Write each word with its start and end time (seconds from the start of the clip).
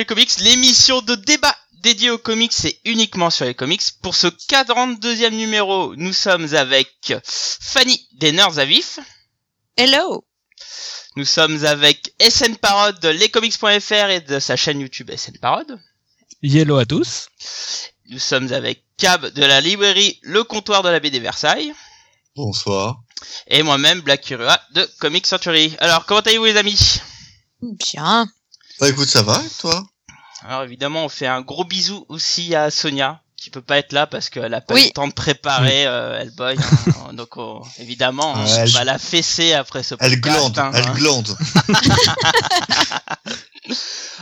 les 0.00 0.06
comics, 0.06 0.38
l'émission 0.38 1.02
de 1.02 1.14
débat 1.14 1.54
dédiée 1.82 2.08
aux 2.08 2.16
comics 2.16 2.64
et 2.64 2.80
uniquement 2.86 3.28
sur 3.28 3.44
les 3.44 3.54
comics. 3.54 3.82
Pour 4.00 4.14
ce 4.14 4.28
42e 4.28 5.28
numéro, 5.28 5.94
nous 5.96 6.14
sommes 6.14 6.54
avec 6.54 7.12
Fanny 7.22 8.08
des 8.12 8.32
Nerds 8.32 8.58
à 8.58 8.64
vif. 8.64 8.98
Hello 9.76 10.24
Nous 11.16 11.26
sommes 11.26 11.66
avec 11.66 12.14
SN 12.18 12.56
Parod 12.56 12.98
de 13.00 13.08
lescomics.fr 13.10 14.08
et 14.08 14.22
de 14.22 14.38
sa 14.38 14.56
chaîne 14.56 14.80
YouTube 14.80 15.10
SN 15.14 15.36
Parod. 15.38 15.78
Yellow 16.42 16.78
à 16.78 16.86
tous. 16.86 17.28
Nous 18.08 18.18
sommes 18.18 18.50
avec 18.54 18.82
Cab 18.96 19.26
de 19.26 19.44
la 19.44 19.60
librairie 19.60 20.18
Le 20.22 20.44
Comptoir 20.44 20.82
de 20.82 20.88
la 20.88 21.00
BD 21.00 21.20
Versailles. 21.20 21.74
Bonsoir. 22.36 23.02
Et 23.48 23.62
moi-même, 23.62 24.00
Black 24.00 24.22
Curua 24.22 24.58
de 24.72 24.88
Comic 24.98 25.26
Century. 25.26 25.76
Alors, 25.78 26.06
comment 26.06 26.20
allez-vous 26.20 26.46
les 26.46 26.56
amis? 26.56 27.02
Bien. 27.60 28.26
Bah 28.80 28.88
écoute, 28.88 29.08
ça 29.08 29.22
va, 29.22 29.42
et 29.44 29.50
toi? 29.60 29.84
Alors 30.42 30.62
évidemment, 30.62 31.04
on 31.04 31.08
fait 31.08 31.26
un 31.26 31.42
gros 31.42 31.64
bisou 31.64 32.06
aussi 32.08 32.54
à 32.54 32.70
Sonia, 32.70 33.20
qui 33.36 33.50
peut 33.50 33.60
pas 33.60 33.76
être 33.78 33.92
là 33.92 34.06
parce 34.06 34.30
qu'elle 34.30 34.54
a 34.54 34.60
pas 34.62 34.74
Oui. 34.74 34.82
eu 34.82 34.86
le 34.86 34.90
temps 34.92 35.06
de 35.08 35.12
préparer 35.12 35.86
euh, 35.86 36.18
Hellboy. 36.18 36.56
hein. 37.08 37.12
Donc 37.12 37.36
on- 37.36 37.62
évidemment, 37.78 38.32
Ouais, 38.34 38.40
on 38.46 38.56
elle- 38.56 38.70
va 38.70 38.84
la 38.84 38.98
fesser 38.98 39.52
après 39.52 39.82
ce 39.82 39.94
Elle 40.00 40.20
podcast. 40.20 40.38
glande, 40.54 40.58
hein. 40.58 40.70
elle 40.74 40.90
glande. 40.94 41.36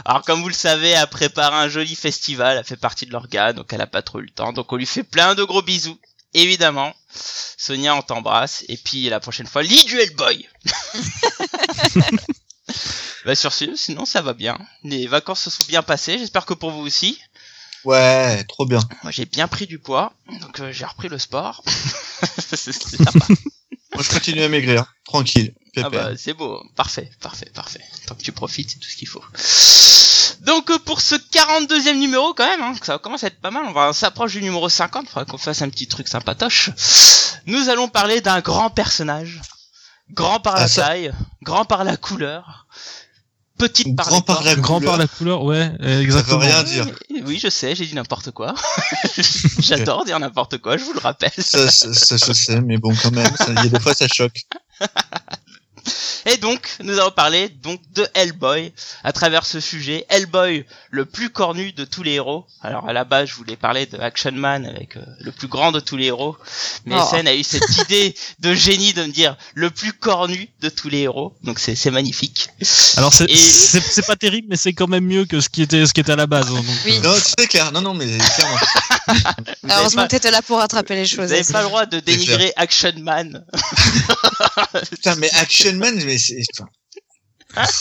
Alors 0.04 0.22
comme 0.22 0.42
vous 0.42 0.48
le 0.48 0.54
savez, 0.54 0.90
elle 0.90 1.06
prépare 1.06 1.54
un 1.54 1.68
joli 1.68 1.94
festival, 1.94 2.56
elle 2.58 2.64
fait 2.64 2.76
partie 2.76 3.06
de 3.06 3.12
l'organe, 3.12 3.54
donc 3.56 3.72
elle 3.72 3.80
a 3.80 3.86
pas 3.86 4.02
trop 4.02 4.18
eu 4.20 4.24
le 4.24 4.30
temps. 4.30 4.52
Donc 4.52 4.72
on 4.72 4.76
lui 4.76 4.86
fait 4.86 5.02
plein 5.04 5.34
de 5.34 5.44
gros 5.44 5.62
bisous, 5.62 5.98
évidemment. 6.34 6.92
Sonia, 7.56 7.94
on 7.94 8.02
t'embrasse. 8.02 8.64
Et 8.68 8.76
puis 8.76 9.08
la 9.08 9.20
prochaine 9.20 9.46
fois, 9.46 9.62
lis 9.62 9.84
du 9.84 9.98
Hellboy 10.00 10.48
Bah 13.24 13.34
sur 13.34 13.52
ce, 13.52 13.74
sinon 13.74 14.04
ça 14.04 14.22
va 14.22 14.32
bien. 14.32 14.58
Les 14.84 15.06
vacances 15.06 15.42
se 15.42 15.50
sont 15.50 15.64
bien 15.68 15.82
passées, 15.82 16.18
j'espère 16.18 16.46
que 16.46 16.54
pour 16.54 16.70
vous 16.70 16.80
aussi. 16.80 17.20
Ouais, 17.84 18.44
trop 18.44 18.64
bien. 18.64 18.80
Moi 19.02 19.12
j'ai 19.12 19.24
bien 19.26 19.48
pris 19.48 19.66
du 19.66 19.78
poids, 19.78 20.12
donc 20.40 20.60
euh, 20.60 20.72
j'ai 20.72 20.84
repris 20.84 21.08
le 21.08 21.18
sport. 21.18 21.62
c'est 22.38 22.72
sympa. 22.72 23.26
Moi, 23.94 24.02
je 24.02 24.10
continue 24.10 24.42
à 24.42 24.48
maigrir, 24.48 24.94
tranquille. 25.04 25.52
Ah 25.76 25.90
bah 25.90 26.10
c'est 26.16 26.32
beau, 26.32 26.62
parfait, 26.76 27.10
parfait, 27.20 27.50
parfait. 27.54 27.82
Tant 28.06 28.14
que 28.14 28.22
tu 28.22 28.32
profites, 28.32 28.70
c'est 28.70 28.78
tout 28.78 28.88
ce 28.88 28.96
qu'il 28.96 29.08
faut. 29.08 29.24
Donc 30.44 30.70
euh, 30.70 30.78
pour 30.78 31.00
ce 31.00 31.14
42e 31.14 31.98
numéro 31.98 32.34
quand 32.34 32.46
même, 32.46 32.62
hein, 32.62 32.74
ça 32.82 32.98
commence 32.98 33.24
à 33.24 33.28
être 33.28 33.40
pas 33.40 33.50
mal, 33.50 33.64
on 33.66 33.72
va 33.72 33.90
on 33.90 33.92
s'approche 33.92 34.32
du 34.32 34.42
numéro 34.42 34.68
50, 34.68 35.04
il 35.04 35.08
faudra 35.08 35.24
qu'on 35.24 35.38
fasse 35.38 35.62
un 35.62 35.68
petit 35.68 35.88
truc 35.88 36.08
sympatoche. 36.08 36.70
Nous 37.46 37.68
allons 37.68 37.88
parler 37.88 38.20
d'un 38.20 38.40
grand 38.40 38.70
personnage. 38.70 39.40
Grand 40.14 40.40
par 40.40 40.56
la 40.56 40.62
Ah, 40.62 40.68
ça- 40.68 40.82
taille, 40.86 41.12
grand 41.42 41.64
par 41.64 41.84
la 41.84 41.96
couleur, 41.96 42.66
petite 43.58 43.94
par 43.96 44.06
Grand 44.08 44.24
la 44.44 44.54
Grand 44.56 44.78
couleur. 44.78 44.90
par 44.92 44.98
la 44.98 45.06
couleur, 45.06 45.42
ouais, 45.44 45.56
euh, 45.58 45.68
Ça 45.80 45.84
veut 45.96 46.00
exactement. 46.02 46.38
rien 46.38 46.62
dire. 46.62 46.86
Oui, 47.26 47.38
je 47.42 47.48
sais, 47.48 47.74
j'ai 47.74 47.86
dit 47.86 47.94
n'importe 47.94 48.30
quoi. 48.30 48.54
J'adore 49.60 50.04
dire 50.04 50.18
n'importe 50.18 50.58
quoi, 50.58 50.76
je 50.76 50.84
vous 50.84 50.92
le 50.94 51.00
rappelle. 51.00 51.30
Ça, 51.38 51.70
ça, 51.70 51.92
ça, 51.92 52.16
je 52.16 52.32
sais, 52.32 52.60
mais 52.60 52.78
bon, 52.78 52.94
quand 53.02 53.10
même, 53.12 53.34
ça- 53.36 53.46
il 53.48 53.54
y 53.54 53.58
a 53.58 53.68
des 53.68 53.80
fois, 53.80 53.94
ça 53.94 54.06
choque. 54.08 54.40
Et 56.26 56.36
donc, 56.36 56.68
nous 56.82 56.98
allons 56.98 57.10
parler 57.10 57.48
donc 57.48 57.80
de 57.94 58.06
Hellboy 58.14 58.72
à 59.04 59.12
travers 59.12 59.46
ce 59.46 59.60
sujet. 59.60 60.04
Hellboy, 60.08 60.64
le 60.90 61.04
plus 61.04 61.30
cornu 61.30 61.72
de 61.72 61.84
tous 61.84 62.02
les 62.02 62.12
héros. 62.12 62.46
Alors 62.62 62.88
à 62.88 62.92
la 62.92 63.04
base, 63.04 63.28
je 63.30 63.34
voulais 63.34 63.56
parler 63.56 63.86
de 63.86 63.98
Action 63.98 64.32
Man 64.32 64.66
avec 64.66 64.96
euh, 64.96 65.00
le 65.20 65.32
plus 65.32 65.48
grand 65.48 65.72
de 65.72 65.80
tous 65.80 65.96
les 65.96 66.06
héros, 66.06 66.36
mais 66.84 66.96
Oh. 66.98 67.04
SN 67.10 67.26
a 67.28 67.34
eu 67.34 67.44
cette 67.44 67.76
idée 67.84 68.14
de 68.40 68.54
génie 68.54 68.92
de 68.92 69.02
me 69.04 69.12
dire 69.12 69.36
le 69.54 69.70
plus 69.70 69.92
cornu 69.92 70.48
de 70.60 70.68
tous 70.68 70.88
les 70.88 70.98
héros. 71.00 71.34
Donc 71.44 71.58
c'est 71.60 71.74
c'est 71.76 71.90
magnifique. 71.90 72.48
Alors 72.96 73.12
c'est 73.12 73.30
Et- 73.30 73.36
c'est 73.36 73.80
c'est 73.82 74.06
pas 74.06 74.16
terrible, 74.16 74.48
mais 74.50 74.56
c'est 74.56 74.72
quand 74.72 74.88
même 74.88 75.04
mieux 75.04 75.24
que 75.24 75.40
ce 75.40 75.48
qui 75.48 75.62
était 75.62 75.86
ce 75.86 75.92
qui 75.94 76.00
était 76.00 76.12
à 76.12 76.16
la 76.16 76.26
base. 76.26 76.46
hein, 76.50 76.54
donc, 76.54 76.64
Oui. 76.84 76.96
euh, 76.96 77.00
Non, 77.08 77.14
c'est 77.38 77.46
clair, 77.46 77.70
non, 77.72 77.80
non, 77.80 77.94
mais 77.94 78.06
clairement. 78.06 78.56
Vous 79.62 79.70
Heureusement 79.70 80.02
que 80.04 80.08
t'étais 80.08 80.30
là 80.30 80.42
pour 80.42 80.58
rattraper 80.58 80.94
les 80.94 81.02
vous 81.04 81.08
choses. 81.08 81.32
avez 81.32 81.40
Asim. 81.40 81.52
pas 81.52 81.62
le 81.62 81.68
droit 81.68 81.86
de 81.86 81.98
dénigrer 82.00 82.52
Action 82.56 82.92
Man. 82.98 83.42
Putain, 84.90 85.14
mais 85.16 85.30
Action 85.34 85.72
Man, 85.78 86.02
mais 86.04 86.18
c'est. 86.18 86.42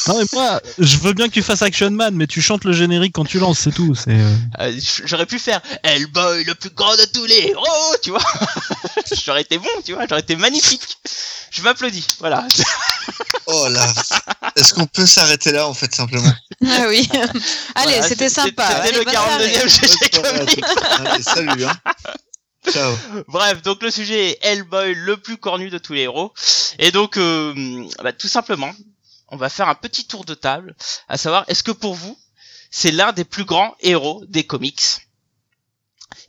Non 0.07 0.17
mais 0.19 0.25
moi, 0.31 0.61
je 0.79 0.97
veux 0.97 1.11
bien 1.13 1.27
que 1.27 1.33
tu 1.33 1.43
fasses 1.43 1.61
Action 1.61 1.91
Man, 1.91 2.15
mais 2.15 2.25
tu 2.25 2.41
chantes 2.41 2.63
le 2.63 2.71
générique 2.71 3.13
quand 3.13 3.25
tu 3.25 3.37
lances, 3.37 3.59
c'est 3.59 3.73
tout. 3.73 3.93
C'est 3.95 4.11
euh, 4.11 4.35
Euh, 4.61 4.79
J'aurais 5.05 5.25
pu 5.25 5.39
faire 5.39 5.61
Hellboy, 5.83 6.45
le 6.45 6.55
plus 6.55 6.69
grand 6.69 6.95
de 6.95 7.03
tous 7.13 7.25
les 7.25 7.49
héros, 7.49 7.95
tu 8.01 8.11
vois. 8.11 8.23
j'aurais 9.25 9.41
été 9.41 9.57
bon, 9.57 9.67
tu 9.85 9.93
vois, 9.93 10.05
j'aurais 10.07 10.21
été 10.21 10.37
magnifique. 10.37 10.97
Je 11.51 11.61
m'applaudis, 11.61 12.05
voilà. 12.19 12.47
Oh 13.49 13.67
là. 13.69 13.87
Est-ce 14.57 14.73
qu'on 14.73 14.87
peut 14.87 15.05
s'arrêter 15.05 15.53
là, 15.53 15.69
en 15.69 15.73
fait, 15.73 15.95
simplement? 15.95 16.33
Ah 16.65 16.85
oui. 16.89 17.07
Allez, 17.75 17.93
Voilà, 17.93 18.01
c'était 18.09 18.27
sympa. 18.27 18.67
C'était 18.83 18.97
le 18.97 19.05
bonne 19.05 19.13
soirée. 19.13 19.47
42e 19.53 19.69
GG 19.69 20.09
Comics. 20.21 20.63
Allez, 21.05 21.23
salut, 21.23 21.63
hein. 21.63 21.73
Ciao. 22.71 22.93
Bref, 23.27 23.61
donc 23.61 23.81
le 23.83 23.91
sujet 23.91 24.31
est 24.31 24.39
Hellboy, 24.41 24.93
le 24.95 25.17
plus 25.17 25.37
cornu 25.37 25.69
de 25.69 25.77
tous 25.77 25.93
les 25.93 26.01
héros. 26.01 26.33
Et 26.79 26.91
donc, 26.91 27.17
euh, 27.17 27.85
bah, 28.03 28.13
tout 28.13 28.27
simplement, 28.27 28.71
on 29.29 29.37
va 29.37 29.49
faire 29.49 29.69
un 29.69 29.75
petit 29.75 30.05
tour 30.07 30.25
de 30.25 30.33
table, 30.33 30.75
à 31.07 31.17
savoir, 31.17 31.45
est-ce 31.47 31.63
que 31.63 31.71
pour 31.71 31.95
vous, 31.95 32.17
c'est 32.69 32.91
l'un 32.91 33.13
des 33.13 33.23
plus 33.23 33.45
grands 33.45 33.75
héros 33.81 34.23
des 34.27 34.45
comics? 34.45 35.07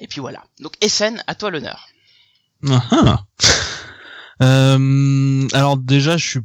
Et 0.01 0.07
puis 0.07 0.21
voilà. 0.21 0.45
Donc, 0.61 0.75
Essen, 0.81 1.23
à 1.27 1.35
toi 1.35 1.51
l'honneur. 1.51 1.89
Ah, 2.69 2.85
ah. 2.91 3.25
Euh, 4.41 5.49
alors 5.53 5.77
déjà, 5.77 6.17
je 6.17 6.29
suis 6.29 6.41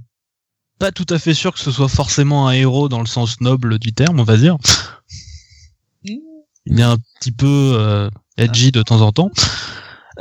pas 0.79 0.91
tout 0.91 1.05
à 1.09 1.19
fait 1.19 1.35
sûr 1.35 1.53
que 1.53 1.59
ce 1.59 1.71
soit 1.71 1.87
forcément 1.87 2.47
un 2.47 2.51
héros 2.53 2.89
dans 2.89 2.99
le 2.99 3.05
sens 3.05 3.39
noble 3.39 3.77
du 3.77 3.93
terme, 3.93 4.19
on 4.19 4.23
va 4.23 4.35
dire. 4.35 4.57
Il 6.03 6.79
est 6.79 6.81
un 6.81 6.97
petit 7.19 7.31
peu 7.31 7.75
euh, 7.77 8.09
edgy 8.37 8.71
de 8.71 8.81
temps 8.81 9.01
en 9.01 9.11
temps. 9.11 9.29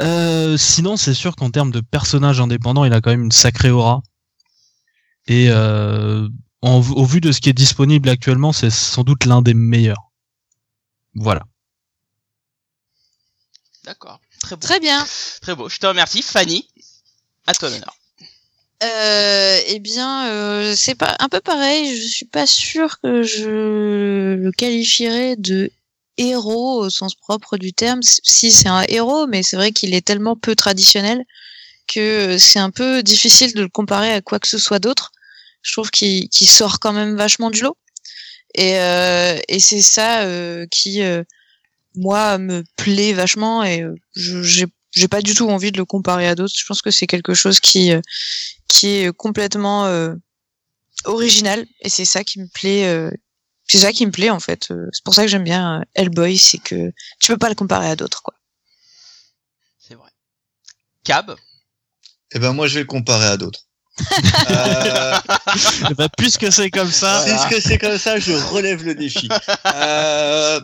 Euh, 0.00 0.56
sinon, 0.56 0.96
c'est 0.96 1.14
sûr 1.14 1.36
qu'en 1.36 1.50
termes 1.50 1.70
de 1.70 1.80
personnage 1.80 2.40
indépendant, 2.40 2.84
il 2.84 2.92
a 2.92 3.00
quand 3.00 3.10
même 3.10 3.24
une 3.24 3.32
sacrée 3.32 3.70
aura. 3.70 4.02
Et 5.26 5.48
euh, 5.50 6.28
en- 6.62 6.78
au 6.80 7.04
vu 7.04 7.20
de 7.20 7.32
ce 7.32 7.40
qui 7.40 7.48
est 7.48 7.54
disponible 7.54 8.08
actuellement, 8.08 8.52
c'est 8.52 8.70
sans 8.70 9.04
doute 9.04 9.24
l'un 9.24 9.42
des 9.42 9.54
meilleurs. 9.54 10.10
Voilà. 11.14 11.42
D'accord. 13.84 14.20
Très 14.40 14.56
beau. 14.56 14.60
Très 14.66 14.80
bien. 14.80 15.06
Très 15.40 15.54
beau. 15.54 15.68
Je 15.68 15.78
te 15.78 15.86
remercie. 15.86 16.22
Fanny, 16.22 16.68
à 17.46 17.54
toi 17.54 17.68
l'honneur. 17.68 17.96
Euh, 18.82 19.60
eh 19.68 19.78
bien, 19.78 20.26
euh, 20.28 20.74
c'est 20.76 20.96
pas 20.96 21.16
un 21.20 21.28
peu 21.28 21.40
pareil. 21.40 21.96
Je 21.96 22.08
suis 22.08 22.26
pas 22.26 22.46
sûre 22.46 23.00
que 23.00 23.22
je 23.22 23.48
le 24.34 24.50
qualifierais 24.56 25.36
de 25.36 25.70
héros 26.18 26.80
au 26.80 26.90
sens 26.90 27.14
propre 27.14 27.56
du 27.56 27.72
terme. 27.72 28.00
Si 28.02 28.52
c'est 28.52 28.68
un 28.68 28.84
héros, 28.88 29.26
mais 29.26 29.42
c'est 29.42 29.56
vrai 29.56 29.72
qu'il 29.72 29.94
est 29.94 30.06
tellement 30.06 30.36
peu 30.36 30.54
traditionnel 30.54 31.24
que 31.88 32.38
c'est 32.38 32.58
un 32.58 32.70
peu 32.70 33.02
difficile 33.02 33.54
de 33.54 33.62
le 33.62 33.68
comparer 33.68 34.12
à 34.12 34.20
quoi 34.20 34.38
que 34.38 34.48
ce 34.48 34.58
soit 34.58 34.78
d'autre. 34.78 35.10
Je 35.62 35.72
trouve 35.72 35.90
qu'il 35.90 36.28
sort 36.32 36.80
quand 36.80 36.92
même 36.92 37.16
vachement 37.16 37.50
du 37.50 37.62
lot. 37.62 37.76
Et, 38.54 38.78
euh, 38.78 39.38
et 39.48 39.60
c'est 39.60 39.82
ça 39.82 40.22
euh, 40.22 40.66
qui, 40.70 41.02
euh, 41.02 41.22
moi, 41.94 42.38
me 42.38 42.64
plaît 42.76 43.12
vachement. 43.12 43.62
Et 43.64 43.82
euh, 43.82 43.94
j'ai 44.14 44.66
j'ai 44.92 45.08
pas 45.08 45.22
du 45.22 45.34
tout 45.34 45.48
envie 45.48 45.72
de 45.72 45.78
le 45.78 45.84
comparer 45.84 46.28
à 46.28 46.34
d'autres. 46.34 46.54
Je 46.56 46.64
pense 46.66 46.82
que 46.82 46.90
c'est 46.90 47.06
quelque 47.06 47.34
chose 47.34 47.60
qui 47.60 47.92
euh, 47.92 48.00
qui 48.68 48.88
est 48.88 49.12
complètement 49.12 49.86
euh, 49.86 50.14
original 51.04 51.66
et 51.80 51.88
c'est 51.88 52.04
ça 52.04 52.24
qui 52.24 52.40
me 52.40 52.46
plaît 52.46 52.86
euh, 52.86 53.10
c'est 53.72 53.78
ça 53.78 53.92
qui 53.92 54.04
me 54.04 54.12
plaît 54.12 54.30
en 54.30 54.40
fait 54.40 54.70
Euh, 54.70 54.86
c'est 54.92 55.02
pour 55.02 55.14
ça 55.14 55.22
que 55.22 55.28
j'aime 55.28 55.44
bien 55.44 55.80
euh, 55.80 55.84
Hellboy 55.94 56.36
c'est 56.36 56.58
que 56.58 56.92
tu 57.20 57.32
peux 57.32 57.38
pas 57.38 57.48
le 57.48 57.54
comparer 57.54 57.88
à 57.88 57.96
d'autres 57.96 58.22
quoi 58.22 58.34
C'est 59.78 59.94
vrai. 59.94 60.10
Cab? 61.04 61.34
Eh 62.34 62.38
ben, 62.38 62.52
moi, 62.52 62.66
je 62.66 62.74
vais 62.74 62.80
le 62.80 62.86
comparer 62.86 63.26
à 63.26 63.36
d'autres. 63.36 63.66
euh, 64.50 65.18
Eh 65.90 65.94
ben, 65.94 66.08
puisque 66.16 66.52
c'est 66.52 66.70
comme 66.70 66.90
ça, 66.90 67.24
Puisque 67.26 67.62
c'est 67.62 67.78
comme 67.78 67.98
ça, 67.98 68.18
je 68.18 68.32
relève 68.32 68.84
le 68.84 68.94
défi. 68.94 69.28
Euh, 69.74 70.60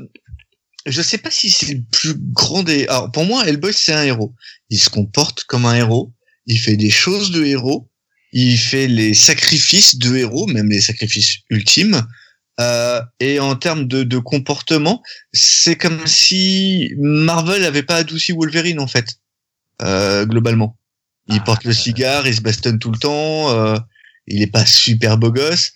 je 0.86 1.02
sais 1.02 1.18
pas 1.18 1.30
si 1.30 1.50
c'est 1.50 1.74
le 1.74 1.82
plus 1.90 2.14
grand 2.14 2.62
des. 2.62 2.86
Alors 2.88 3.10
pour 3.10 3.24
moi, 3.24 3.46
Hellboy 3.46 3.72
c'est 3.72 3.92
un 3.92 4.02
héros. 4.02 4.34
Il 4.70 4.78
se 4.78 4.90
comporte 4.90 5.44
comme 5.44 5.64
un 5.66 5.74
héros. 5.74 6.12
Il 6.46 6.58
fait 6.58 6.76
des 6.76 6.90
choses 6.90 7.30
de 7.30 7.44
héros. 7.44 7.90
Il 8.32 8.58
fait 8.58 8.86
les 8.86 9.14
sacrifices 9.14 9.96
de 9.96 10.16
héros, 10.16 10.46
même 10.46 10.68
les 10.68 10.80
sacrifices 10.80 11.38
ultimes. 11.50 12.06
Euh, 12.60 13.00
et 13.20 13.38
en 13.40 13.54
termes 13.56 13.86
de, 13.86 14.02
de 14.02 14.18
comportement, 14.18 15.02
c'est 15.32 15.76
comme 15.76 16.06
si 16.06 16.92
Marvel 16.98 17.64
avait 17.64 17.82
pas 17.84 17.96
adouci 17.96 18.32
Wolverine 18.32 18.80
en 18.80 18.86
fait, 18.88 19.06
euh, 19.82 20.26
globalement. 20.26 20.76
Il 21.28 21.36
Ah, 21.36 21.44
porte 21.44 21.64
le 21.64 21.70
euh. 21.70 21.74
cigare, 21.74 22.26
il 22.26 22.34
se 22.34 22.40
bastonne 22.40 22.78
tout 22.78 22.90
le 22.90 22.98
temps. 22.98 23.50
euh, 23.50 23.76
il 24.26 24.42
est 24.42 24.46
pas 24.50 24.66
super 24.66 25.18
beau 25.18 25.30
gosse 25.30 25.70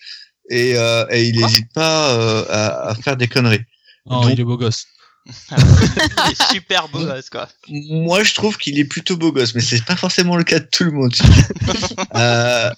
et, 0.50 0.72
euh, 0.76 1.06
et 1.10 1.24
il 1.24 1.40
n'hésite 1.40 1.72
pas 1.72 2.12
euh, 2.14 2.44
à, 2.50 2.88
à 2.88 2.94
faire 2.96 3.16
des 3.16 3.28
conneries. 3.28 3.64
oh, 4.06 4.22
Donc- 4.22 4.32
il 4.32 4.40
est 4.40 4.44
beau 4.44 4.56
gosse. 4.58 4.84
Il 5.26 6.32
est 6.32 6.52
super 6.52 6.88
beau 6.88 6.98
gosse, 7.06 7.30
quoi. 7.30 7.48
Moi, 7.68 8.24
je 8.24 8.34
trouve 8.34 8.58
qu'il 8.58 8.76
est 8.80 8.84
plutôt 8.84 9.16
beau 9.16 9.30
gosse, 9.30 9.54
mais 9.54 9.60
c'est 9.60 9.84
pas 9.84 9.94
forcément 9.94 10.36
le 10.36 10.42
cas 10.42 10.58
de 10.58 10.66
tout 10.70 10.82
le 10.84 10.90
monde. 10.90 11.14
euh, 12.16 12.70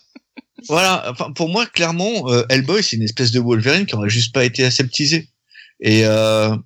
voilà. 0.69 1.11
Enfin, 1.11 1.33
pour 1.33 1.49
moi, 1.49 1.67
clairement, 1.67 2.31
euh, 2.31 2.45
Hellboy, 2.49 2.83
c'est 2.83 2.97
une 2.97 3.03
espèce 3.03 3.31
de 3.31 3.41
Wolverine 3.41 3.87
qui 3.87 3.95
aurait 3.95 4.11
juste 4.11 4.35
pas 4.35 4.45
été 4.45 4.65
aseptisé. 4.65 5.29
et 5.81 6.05
euh, 6.05 6.57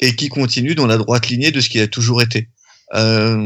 et 0.00 0.14
qui 0.14 0.28
continue 0.28 0.74
dans 0.74 0.86
la 0.86 0.98
droite 0.98 1.28
lignée 1.28 1.50
de 1.50 1.60
ce 1.60 1.70
qu'il 1.70 1.80
a 1.80 1.88
toujours 1.88 2.20
été. 2.20 2.50
Euh, 2.94 3.36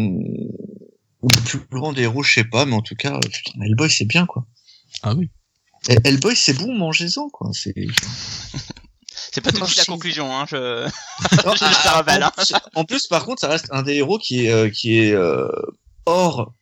le 1.23 1.43
plus 1.45 1.61
grand 1.71 1.93
des 1.93 2.03
héros, 2.03 2.25
je 2.25 2.33
sais 2.33 2.45
pas, 2.45 2.67
mais 2.67 2.75
en 2.75 2.83
tout 2.83 2.97
cas, 2.97 3.19
putain, 3.21 3.63
Hellboy 3.63 3.89
c'est 3.89 4.05
bien 4.05 4.27
quoi. 4.27 4.47
Ah 5.03 5.15
oui. 5.15 5.31
Et 5.89 5.97
Hellboy 6.03 6.35
c'est 6.35 6.55
bon, 6.55 6.75
mangez-en 6.75 7.29
quoi. 7.29 7.51
C'est 7.53 7.75
C'est 9.33 9.41
pas 9.41 9.53
tout 9.53 9.61
de 9.61 9.67
suite 9.67 9.79
la 9.79 9.85
conclusion, 9.85 10.35
hein. 10.35 10.45
Je, 10.49 10.85
Non, 11.47 11.55
je 11.55 11.83
te 11.83 11.89
rappelle. 11.89 12.23
Hein. 12.23 12.33
En 12.75 12.85
plus, 12.85 13.07
par 13.07 13.25
contre, 13.25 13.41
ça 13.41 13.49
reste 13.49 13.67
un 13.71 13.83
des 13.83 13.95
héros 13.95 14.19
qui 14.19 14.47
est, 14.47 14.51
euh, 14.51 14.71
qui 14.71 14.99
est 14.99 15.13
euh, 15.13 15.49
hors 16.07 16.53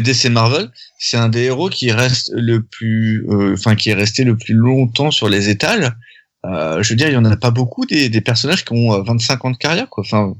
DC 0.00 0.26
Marvel. 0.26 0.70
C'est 0.98 1.16
un 1.16 1.28
des 1.28 1.44
héros 1.44 1.68
qui 1.68 1.92
reste 1.92 2.30
le 2.34 2.62
plus, 2.62 3.26
euh, 3.28 3.54
enfin, 3.54 3.74
qui 3.74 3.90
est 3.90 3.94
resté 3.94 4.24
le 4.24 4.36
plus 4.36 4.54
longtemps 4.54 5.10
sur 5.10 5.28
les 5.28 5.48
étals. 5.48 5.96
Euh, 6.44 6.82
je 6.82 6.90
veux 6.90 6.96
dire, 6.96 7.08
il 7.08 7.14
y 7.14 7.16
en 7.16 7.24
a 7.24 7.36
pas 7.36 7.50
beaucoup 7.50 7.86
des, 7.86 8.08
des 8.08 8.20
personnages 8.20 8.64
qui 8.64 8.72
ont 8.72 8.94
euh, 8.94 9.02
25 9.02 9.44
ans 9.44 9.50
de 9.50 9.56
carrière, 9.56 9.88
quoi. 9.88 10.04
Enfin, 10.04 10.34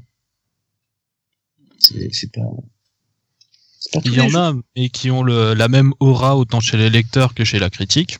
c'est 1.79 2.31
pas. 2.31 2.41
Il 4.03 4.13
y 4.13 4.21
en 4.21 4.29
jours. 4.29 4.41
a, 4.41 4.53
mais 4.75 4.89
qui 4.89 5.11
ont 5.11 5.23
le, 5.23 5.53
la 5.53 5.67
même 5.67 5.93
aura 5.99 6.35
autant 6.35 6.59
chez 6.59 6.77
les 6.77 6.89
lecteurs 6.89 7.33
que 7.33 7.43
chez 7.43 7.59
la 7.59 7.69
critique. 7.69 8.17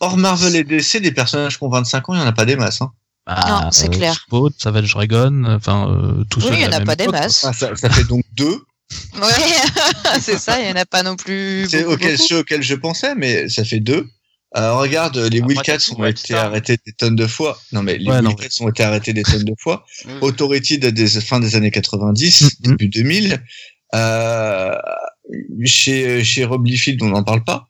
Hors 0.00 0.16
Marvel 0.16 0.56
et 0.56 0.64
DC, 0.64 0.98
des 1.00 1.12
personnages 1.12 1.58
qui 1.58 1.64
ont 1.64 1.68
25 1.68 2.08
ans, 2.08 2.14
il 2.14 2.20
y 2.20 2.22
en 2.22 2.26
a 2.26 2.32
pas 2.32 2.44
des 2.46 2.56
masses. 2.56 2.82
Hein. 2.82 2.92
Ah, 3.26 3.68
c'est 3.70 3.90
clair. 3.90 4.14
Spot, 4.14 4.52
Savage 4.58 4.92
Dragon, 4.92 5.44
enfin, 5.44 5.90
euh, 5.90 6.24
tous 6.24 6.40
ceux 6.40 6.50
Oui, 6.50 6.56
il 6.58 6.62
y 6.62 6.66
en 6.66 6.72
a 6.72 6.80
pas 6.80 6.96
des 6.96 7.04
époque, 7.04 7.16
masses. 7.16 7.44
Ah, 7.44 7.52
ça, 7.52 7.76
ça 7.76 7.90
fait 7.90 8.04
donc 8.04 8.24
deux. 8.32 8.64
Ouais, 9.16 9.22
c'est 10.20 10.38
ça, 10.38 10.60
il 10.60 10.68
y 10.68 10.72
en 10.72 10.76
a 10.76 10.84
pas 10.86 11.02
non 11.02 11.16
plus. 11.16 11.66
C'est 11.68 11.84
auquel, 11.84 12.18
ceux 12.18 12.38
auxquels 12.40 12.62
je 12.62 12.74
pensais, 12.74 13.14
mais 13.14 13.48
ça 13.48 13.64
fait 13.64 13.80
deux. 13.80 14.08
Euh, 14.56 14.74
regarde, 14.74 15.16
les 15.16 15.40
Ah, 15.42 15.46
Wildcats 15.46 15.92
ont 15.96 16.04
été 16.04 16.24
Star. 16.34 16.46
arrêtés 16.46 16.76
des 16.84 16.92
tonnes 16.92 17.14
de 17.14 17.26
fois. 17.28 17.56
Non, 17.72 17.82
mais 17.84 17.98
les 17.98 18.08
Ouais, 18.08 18.20
non, 18.20 18.30
Wildcats 18.30 18.64
ont 18.64 18.68
été 18.68 18.82
arrêtés 18.82 19.12
des 19.12 19.22
tonnes 19.22 19.44
de 19.44 19.54
fois. 19.58 19.84
Oui. 20.06 20.12
Authority 20.22 20.78
de 20.78 20.90
des 20.90 21.06
fin 21.20 21.38
des 21.38 21.54
années 21.54 21.70
90, 21.70 22.42
Mhm. 22.42 22.50
début 22.76 22.88
2000. 22.88 23.42
Euh, 23.94 24.74
chez, 25.64 26.24
chez 26.24 26.44
Rob 26.44 26.66
Liefeld, 26.66 27.00
on 27.02 27.08
n'en 27.10 27.22
parle 27.22 27.44
pas. 27.44 27.68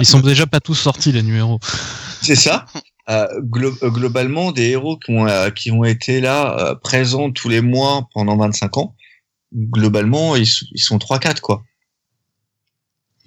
Ils 0.00 0.06
sont 0.06 0.20
déjà 0.20 0.46
pas 0.46 0.60
tous 0.60 0.74
sortis, 0.74 1.12
les 1.12 1.22
numéros. 1.22 1.60
C'est 2.22 2.36
ça. 2.36 2.66
Euh, 3.08 3.26
glo- 3.42 3.76
euh, 3.82 3.90
globalement, 3.90 4.52
des 4.52 4.68
héros 4.70 4.98
qui 4.98 5.10
ont, 5.12 5.26
euh, 5.26 5.50
qui 5.50 5.70
ont 5.70 5.84
été 5.84 6.20
là, 6.20 6.56
euh, 6.60 6.74
présents 6.74 7.30
tous 7.30 7.48
les 7.48 7.60
mois 7.60 8.08
pendant 8.14 8.36
25 8.36 8.76
ans, 8.76 8.94
globalement, 9.52 10.36
ils, 10.36 10.46
sont 10.46 10.98
3-4, 10.98 11.40
quoi. 11.40 11.62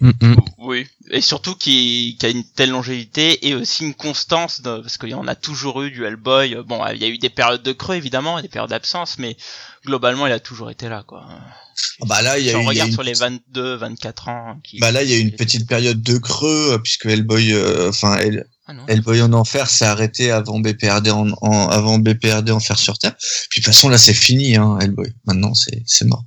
Mm, 0.02 0.12
mm. 0.22 0.36
Oui, 0.58 0.88
et 1.12 1.22
surtout 1.22 1.56
qui, 1.56 2.18
qui 2.20 2.26
a 2.26 2.30
une 2.30 2.44
telle 2.44 2.72
longévité 2.72 3.48
et 3.48 3.56
aussi 3.56 3.86
une 3.86 3.94
constance, 3.94 4.62
de- 4.62 4.80
parce 4.82 4.98
qu'il 4.98 5.10
y 5.10 5.14
en 5.14 5.28
a 5.28 5.36
toujours 5.36 5.82
eu 5.84 5.92
du 5.92 6.04
Hellboy. 6.04 6.58
Bon, 6.66 6.86
il 6.88 6.98
y 7.02 7.06
a 7.06 7.08
eu 7.08 7.18
des 7.18 7.30
périodes 7.30 7.64
de 7.64 7.72
creux 7.72 7.96
évidemment, 7.96 8.38
et 8.38 8.42
des 8.42 8.50
périodes 8.50 8.72
d'absence, 8.72 9.18
mais 9.20 9.38
globalement, 9.86 10.28
il 10.28 10.34
a 10.34 10.40
toujours 10.42 10.72
été 10.72 10.90
là, 10.90 11.04
quoi. 11.08 11.26
Ah 11.30 12.06
Bah 12.06 12.22
là, 12.22 12.38
il 12.40 12.46
y 12.46 12.50
si 12.50 12.56
a 12.56 12.60
on 12.60 12.62
eu- 12.62 12.74
il 12.74 12.78
y 12.78 12.82
a 12.82 12.84
regarde 12.86 12.90
une 12.90 12.94
sur 12.94 13.04
les 13.04 13.14
22, 13.14 13.76
24 13.76 14.28
ans. 14.28 14.60
Qui, 14.64 14.80
Bah 14.80 14.92
là, 14.92 15.04
il 15.04 15.10
y 15.10 15.14
a 15.14 15.18
eu 15.18 15.22
une 15.22 15.36
petite 15.36 15.68
période 15.70 16.02
de 16.02 16.18
creux, 16.18 16.74
euh, 16.74 16.78
puisque 16.80 17.06
Hellboy, 17.06 17.54
euh, 17.54 17.90
enfin, 17.90 18.18
Hell- 18.18 18.46
Ah 18.66 18.74
non. 18.74 18.86
Hellboy 18.88 19.22
en 19.22 19.34
enfer 19.34 19.70
s'est 19.70 19.86
arrêté 19.86 20.32
avant 20.32 20.60
BPRD 20.60 21.10
en, 21.12 21.30
en- 21.42 21.68
avant 21.70 22.00
BPRD 22.00 22.50
enfer 22.52 22.80
sur 22.80 22.98
terre. 22.98 23.16
Puis 23.50 23.60
de 23.60 23.66
toute 23.66 23.74
façon, 23.74 23.90
là, 23.90 23.98
c'est 23.98 24.14
fini, 24.14 24.56
hein, 24.56 24.78
Hellboy. 24.82 25.14
Maintenant, 25.26 25.54
c'est, 25.54 25.84
c'est 25.86 26.06
mort. 26.06 26.24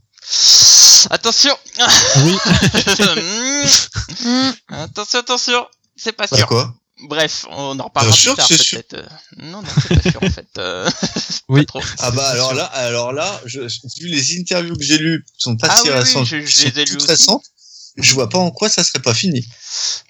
Attention 1.10 1.56
Oui. 2.24 2.36
Attention, 4.68 5.18
attention 5.20 5.66
C'est 5.96 6.12
pas 6.12 6.26
Bah 6.30 6.36
sûr. 6.36 6.46
quoi? 6.46 6.74
Bref, 7.08 7.44
on 7.50 7.78
en 7.78 7.84
reparlera 7.84 8.16
plus 8.16 8.34
tard 8.34 8.48
peut-être. 8.48 8.94
euh. 8.94 9.06
Non, 9.36 9.60
non, 9.62 9.68
c'est 9.82 9.94
pas 10.02 10.10
sûr 10.10 10.22
en 10.22 10.30
fait. 10.30 10.48
Euh, 10.58 10.90
Oui. 11.48 11.64
trop. 11.66 11.82
Ah 11.98 12.10
bah 12.10 12.26
alors 12.28 12.48
sûr. 12.48 12.56
là, 12.56 12.64
alors 12.64 13.12
là, 13.12 13.40
je, 13.44 13.60
vu 13.60 14.08
les 14.08 14.38
interviews 14.40 14.74
que 14.76 14.82
j'ai 14.82 14.98
lues, 14.98 15.24
sont 15.38 15.56
pas 15.56 15.68
Ah 15.70 15.76
si 15.76 15.82
oui, 15.84 15.88
oui, 15.90 15.94
récentes, 16.00 16.24
je- 16.26 16.40
je 16.44 16.56
sont 16.58 16.64
les 16.74 16.80
ai 16.80 16.84
lues 16.86 16.96
récentes, 17.06 17.44
je 17.98 18.14
vois 18.14 18.28
pas 18.30 18.38
en 18.38 18.50
quoi 18.50 18.68
ça 18.70 18.82
serait 18.82 19.00
pas 19.02 19.14
fini. 19.14 19.46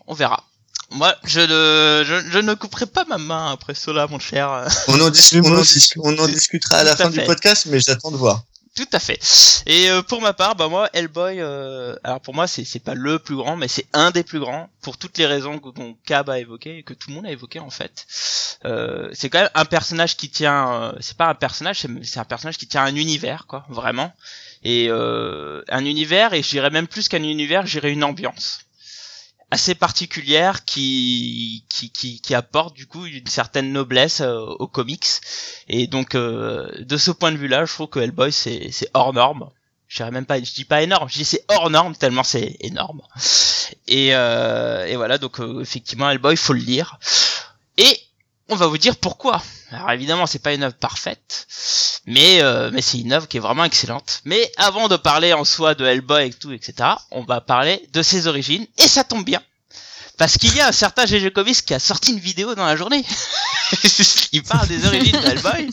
On 0.06 0.14
verra. 0.14 0.44
Moi, 0.90 1.14
je 1.24 1.40
ne, 1.40 2.04
je, 2.04 2.30
je 2.30 2.38
ne 2.38 2.54
couperai 2.54 2.86
pas 2.86 3.04
ma 3.04 3.18
main 3.18 3.50
après 3.52 3.74
cela, 3.74 4.06
mon 4.06 4.18
cher. 4.18 4.66
On 4.88 5.00
en, 5.00 5.10
dis- 5.10 5.40
on 5.42 5.56
en, 5.56 5.60
dis- 5.62 5.90
on 5.96 6.18
en 6.18 6.26
discutera 6.28 6.78
à 6.78 6.84
la 6.84 6.92
à 6.92 6.96
fin 6.96 7.10
du 7.10 7.20
podcast, 7.26 7.66
mais 7.66 7.80
j'attends 7.80 8.10
de 8.10 8.16
voir. 8.16 8.44
Tout 8.76 8.86
à 8.92 8.98
fait. 8.98 9.18
Et 9.64 9.90
euh, 9.90 10.02
pour 10.02 10.20
ma 10.20 10.34
part, 10.34 10.54
bah 10.54 10.68
moi, 10.68 10.90
Hellboy, 10.92 11.40
euh, 11.40 11.96
alors 12.04 12.20
pour 12.20 12.34
moi, 12.34 12.46
c'est 12.46 12.62
c'est 12.64 12.78
pas 12.78 12.92
le 12.94 13.18
plus 13.18 13.34
grand, 13.34 13.56
mais 13.56 13.68
c'est 13.68 13.86
un 13.94 14.10
des 14.10 14.22
plus 14.22 14.38
grands 14.38 14.68
pour 14.82 14.98
toutes 14.98 15.16
les 15.16 15.24
raisons 15.24 15.58
que 15.58 15.70
dont 15.70 15.96
Cab 16.04 16.28
a 16.28 16.38
évoqué 16.38 16.78
et 16.78 16.82
que 16.82 16.92
tout 16.92 17.08
le 17.08 17.14
monde 17.14 17.24
a 17.24 17.30
évoqué 17.30 17.58
en 17.58 17.70
fait. 17.70 18.06
Euh, 18.66 19.08
c'est 19.14 19.30
quand 19.30 19.40
même 19.40 19.48
un 19.54 19.64
personnage 19.64 20.18
qui 20.18 20.28
tient, 20.28 20.74
euh, 20.74 20.92
c'est 21.00 21.16
pas 21.16 21.26
un 21.26 21.34
personnage, 21.34 21.86
c'est 22.02 22.20
un 22.20 22.24
personnage 22.26 22.58
qui 22.58 22.66
tient 22.66 22.82
un 22.84 22.94
univers, 22.94 23.46
quoi, 23.46 23.64
vraiment. 23.70 24.12
Et 24.62 24.88
euh, 24.90 25.62
un 25.70 25.84
univers, 25.86 26.34
et 26.34 26.42
je 26.42 26.48
dirais 26.50 26.68
même 26.70 26.86
plus 26.86 27.08
qu'un 27.08 27.22
univers, 27.22 27.66
je 27.66 27.78
dirais 27.78 27.92
une 27.92 28.04
ambiance 28.04 28.60
assez 29.50 29.74
particulière 29.74 30.64
qui, 30.64 31.64
qui, 31.68 31.90
qui, 31.90 32.20
qui 32.20 32.34
apporte 32.34 32.74
du 32.74 32.86
coup 32.86 33.06
une 33.06 33.26
certaine 33.26 33.72
noblesse 33.72 34.20
euh, 34.20 34.40
aux 34.58 34.66
comics. 34.66 35.06
Et 35.68 35.86
donc 35.86 36.14
euh, 36.14 36.68
de 36.80 36.96
ce 36.96 37.10
point 37.10 37.32
de 37.32 37.36
vue-là, 37.36 37.64
je 37.64 37.72
trouve 37.72 37.88
que 37.88 38.00
Hellboy 38.00 38.32
c'est 38.32 38.70
c'est 38.72 38.90
hors 38.94 39.12
norme. 39.12 39.50
Je 39.88 39.98
dirais 39.98 40.10
même 40.10 40.26
pas, 40.26 40.42
je 40.42 40.52
dis 40.52 40.64
pas 40.64 40.82
énorme, 40.82 41.08
je 41.08 41.14
dis 41.14 41.24
c'est 41.24 41.44
hors 41.48 41.70
norme 41.70 41.94
tellement 41.94 42.24
c'est 42.24 42.56
énorme. 42.60 43.02
Et, 43.86 44.14
euh, 44.14 44.84
et 44.86 44.96
voilà, 44.96 45.18
donc 45.18 45.40
euh, 45.40 45.60
effectivement 45.60 46.10
Hellboy, 46.10 46.36
faut 46.36 46.52
le 46.52 46.60
lire. 46.60 46.98
Et 47.78 48.00
on 48.48 48.56
va 48.56 48.66
vous 48.66 48.78
dire 48.78 48.96
pourquoi. 48.96 49.42
Alors 49.72 49.90
évidemment, 49.90 50.26
c'est 50.26 50.38
pas 50.38 50.52
une 50.54 50.62
œuvre 50.62 50.76
parfaite, 50.76 51.46
mais 52.06 52.40
euh, 52.40 52.70
mais 52.72 52.82
c'est 52.82 52.98
une 52.98 53.12
œuvre 53.12 53.26
qui 53.26 53.36
est 53.36 53.40
vraiment 53.40 53.64
excellente. 53.64 54.20
Mais 54.24 54.50
avant 54.56 54.88
de 54.88 54.96
parler 54.96 55.32
en 55.32 55.44
soi 55.44 55.74
de 55.74 55.84
Hellboy 55.84 56.28
et 56.28 56.32
tout, 56.32 56.52
etc., 56.52 56.90
on 57.10 57.22
va 57.24 57.40
parler 57.40 57.86
de 57.92 58.02
ses 58.02 58.26
origines. 58.28 58.66
Et 58.78 58.86
ça 58.86 59.02
tombe 59.02 59.24
bien, 59.24 59.42
parce 60.18 60.38
qu'il 60.38 60.54
y 60.54 60.60
a 60.60 60.68
un 60.68 60.72
certain 60.72 61.04
GG 61.04 61.30
Comics 61.32 61.64
qui 61.64 61.74
a 61.74 61.78
sorti 61.78 62.12
une 62.12 62.20
vidéo 62.20 62.54
dans 62.54 62.64
la 62.64 62.76
journée. 62.76 63.04
il 64.32 64.42
parle 64.42 64.68
des 64.68 64.86
origines 64.86 65.20
de 65.20 65.26
Hellboy. 65.26 65.68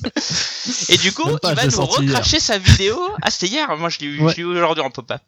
Et 0.90 0.98
du 0.98 1.12
coup, 1.14 1.38
pas, 1.38 1.52
il 1.52 1.56
va 1.56 1.66
nous 1.66 1.72
hier. 1.72 1.88
recracher 1.88 2.40
sa 2.40 2.58
vidéo. 2.58 3.00
Ah, 3.22 3.30
c'était 3.30 3.48
hier. 3.48 3.78
Moi, 3.78 3.90
je 3.90 4.00
l'ai 4.00 4.08
eu, 4.08 4.20
Ouais. 4.22 4.44
aujourd'hui 4.44 4.84
en 4.84 4.90
pop-up. 4.90 5.22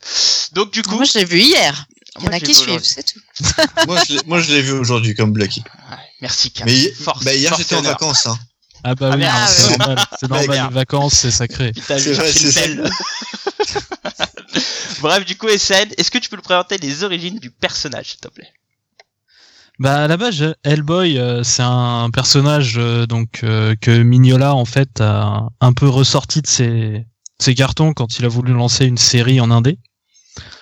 Donc, 0.53 0.71
du 0.71 0.81
coup, 0.81 0.95
Moi, 0.95 1.05
je 1.05 1.19
l'ai 1.19 1.25
vu 1.25 1.39
hier. 1.39 1.85
Il 2.19 2.25
y 2.25 2.29
en 2.29 2.31
a 2.31 2.39
qui 2.39 2.55
suivent, 2.55 2.81
c'est 2.83 3.03
tout. 3.03 3.19
moi, 3.87 4.01
je 4.07 4.13
l'ai, 4.15 4.21
moi, 4.25 4.39
je 4.39 4.53
l'ai 4.53 4.61
vu 4.61 4.71
aujourd'hui 4.71 5.13
comme 5.15 5.31
Blacky. 5.33 5.61
Ouais, 5.91 5.97
merci, 6.21 6.49
Cam. 6.51 6.65
Mais 6.65 6.91
Force, 6.93 7.23
bah, 7.23 7.33
hier, 7.35 7.53
j'étais 7.57 7.75
en 7.75 7.81
vacances, 7.81 8.25
hein. 8.27 8.39
Ah 8.87 8.93
bah 8.93 9.09
Ah, 9.11 9.15
oui, 9.15 9.19
merde, 9.19 9.35
hein, 9.35 9.47
c'est 9.47 9.71
ouais. 9.71 9.77
normal, 9.77 10.05
c'est 10.19 10.29
normal, 10.29 10.67
les 10.69 10.75
vacances, 10.75 11.13
c'est 11.13 11.31
sacré. 11.31 11.71
C'est 11.75 12.13
vrai, 12.13 12.31
c'est. 12.31 12.77
Bref, 15.01 15.25
du 15.25 15.35
coup, 15.35 15.47
SN, 15.49 15.87
est-ce 15.97 16.11
que 16.11 16.19
tu 16.19 16.29
peux 16.29 16.35
nous 16.35 16.43
présenter 16.43 16.77
les 16.77 17.03
origines 17.03 17.39
du 17.39 17.49
personnage, 17.49 18.11
s'il 18.11 18.19
te 18.19 18.27
plaît? 18.27 18.53
Bah 19.79 20.03
à 20.03 20.07
la 20.07 20.17
base, 20.17 20.53
Hellboy, 20.63 21.17
euh, 21.17 21.43
c'est 21.43 21.63
un 21.63 22.09
personnage 22.09 22.75
euh, 22.77 23.05
donc 23.07 23.41
euh, 23.43 23.75
que 23.81 24.03
Mignola 24.03 24.55
en 24.55 24.63
fait 24.63 25.01
a 25.01 25.49
un 25.59 25.73
peu 25.73 25.89
ressorti 25.89 26.41
de 26.41 26.47
ses, 26.47 27.05
ses 27.39 27.55
cartons 27.55 27.91
quand 27.91 28.17
il 28.17 28.23
a 28.23 28.29
voulu 28.29 28.53
lancer 28.53 28.85
une 28.85 28.97
série 28.97 29.41
en 29.41 29.51
indé. 29.51 29.77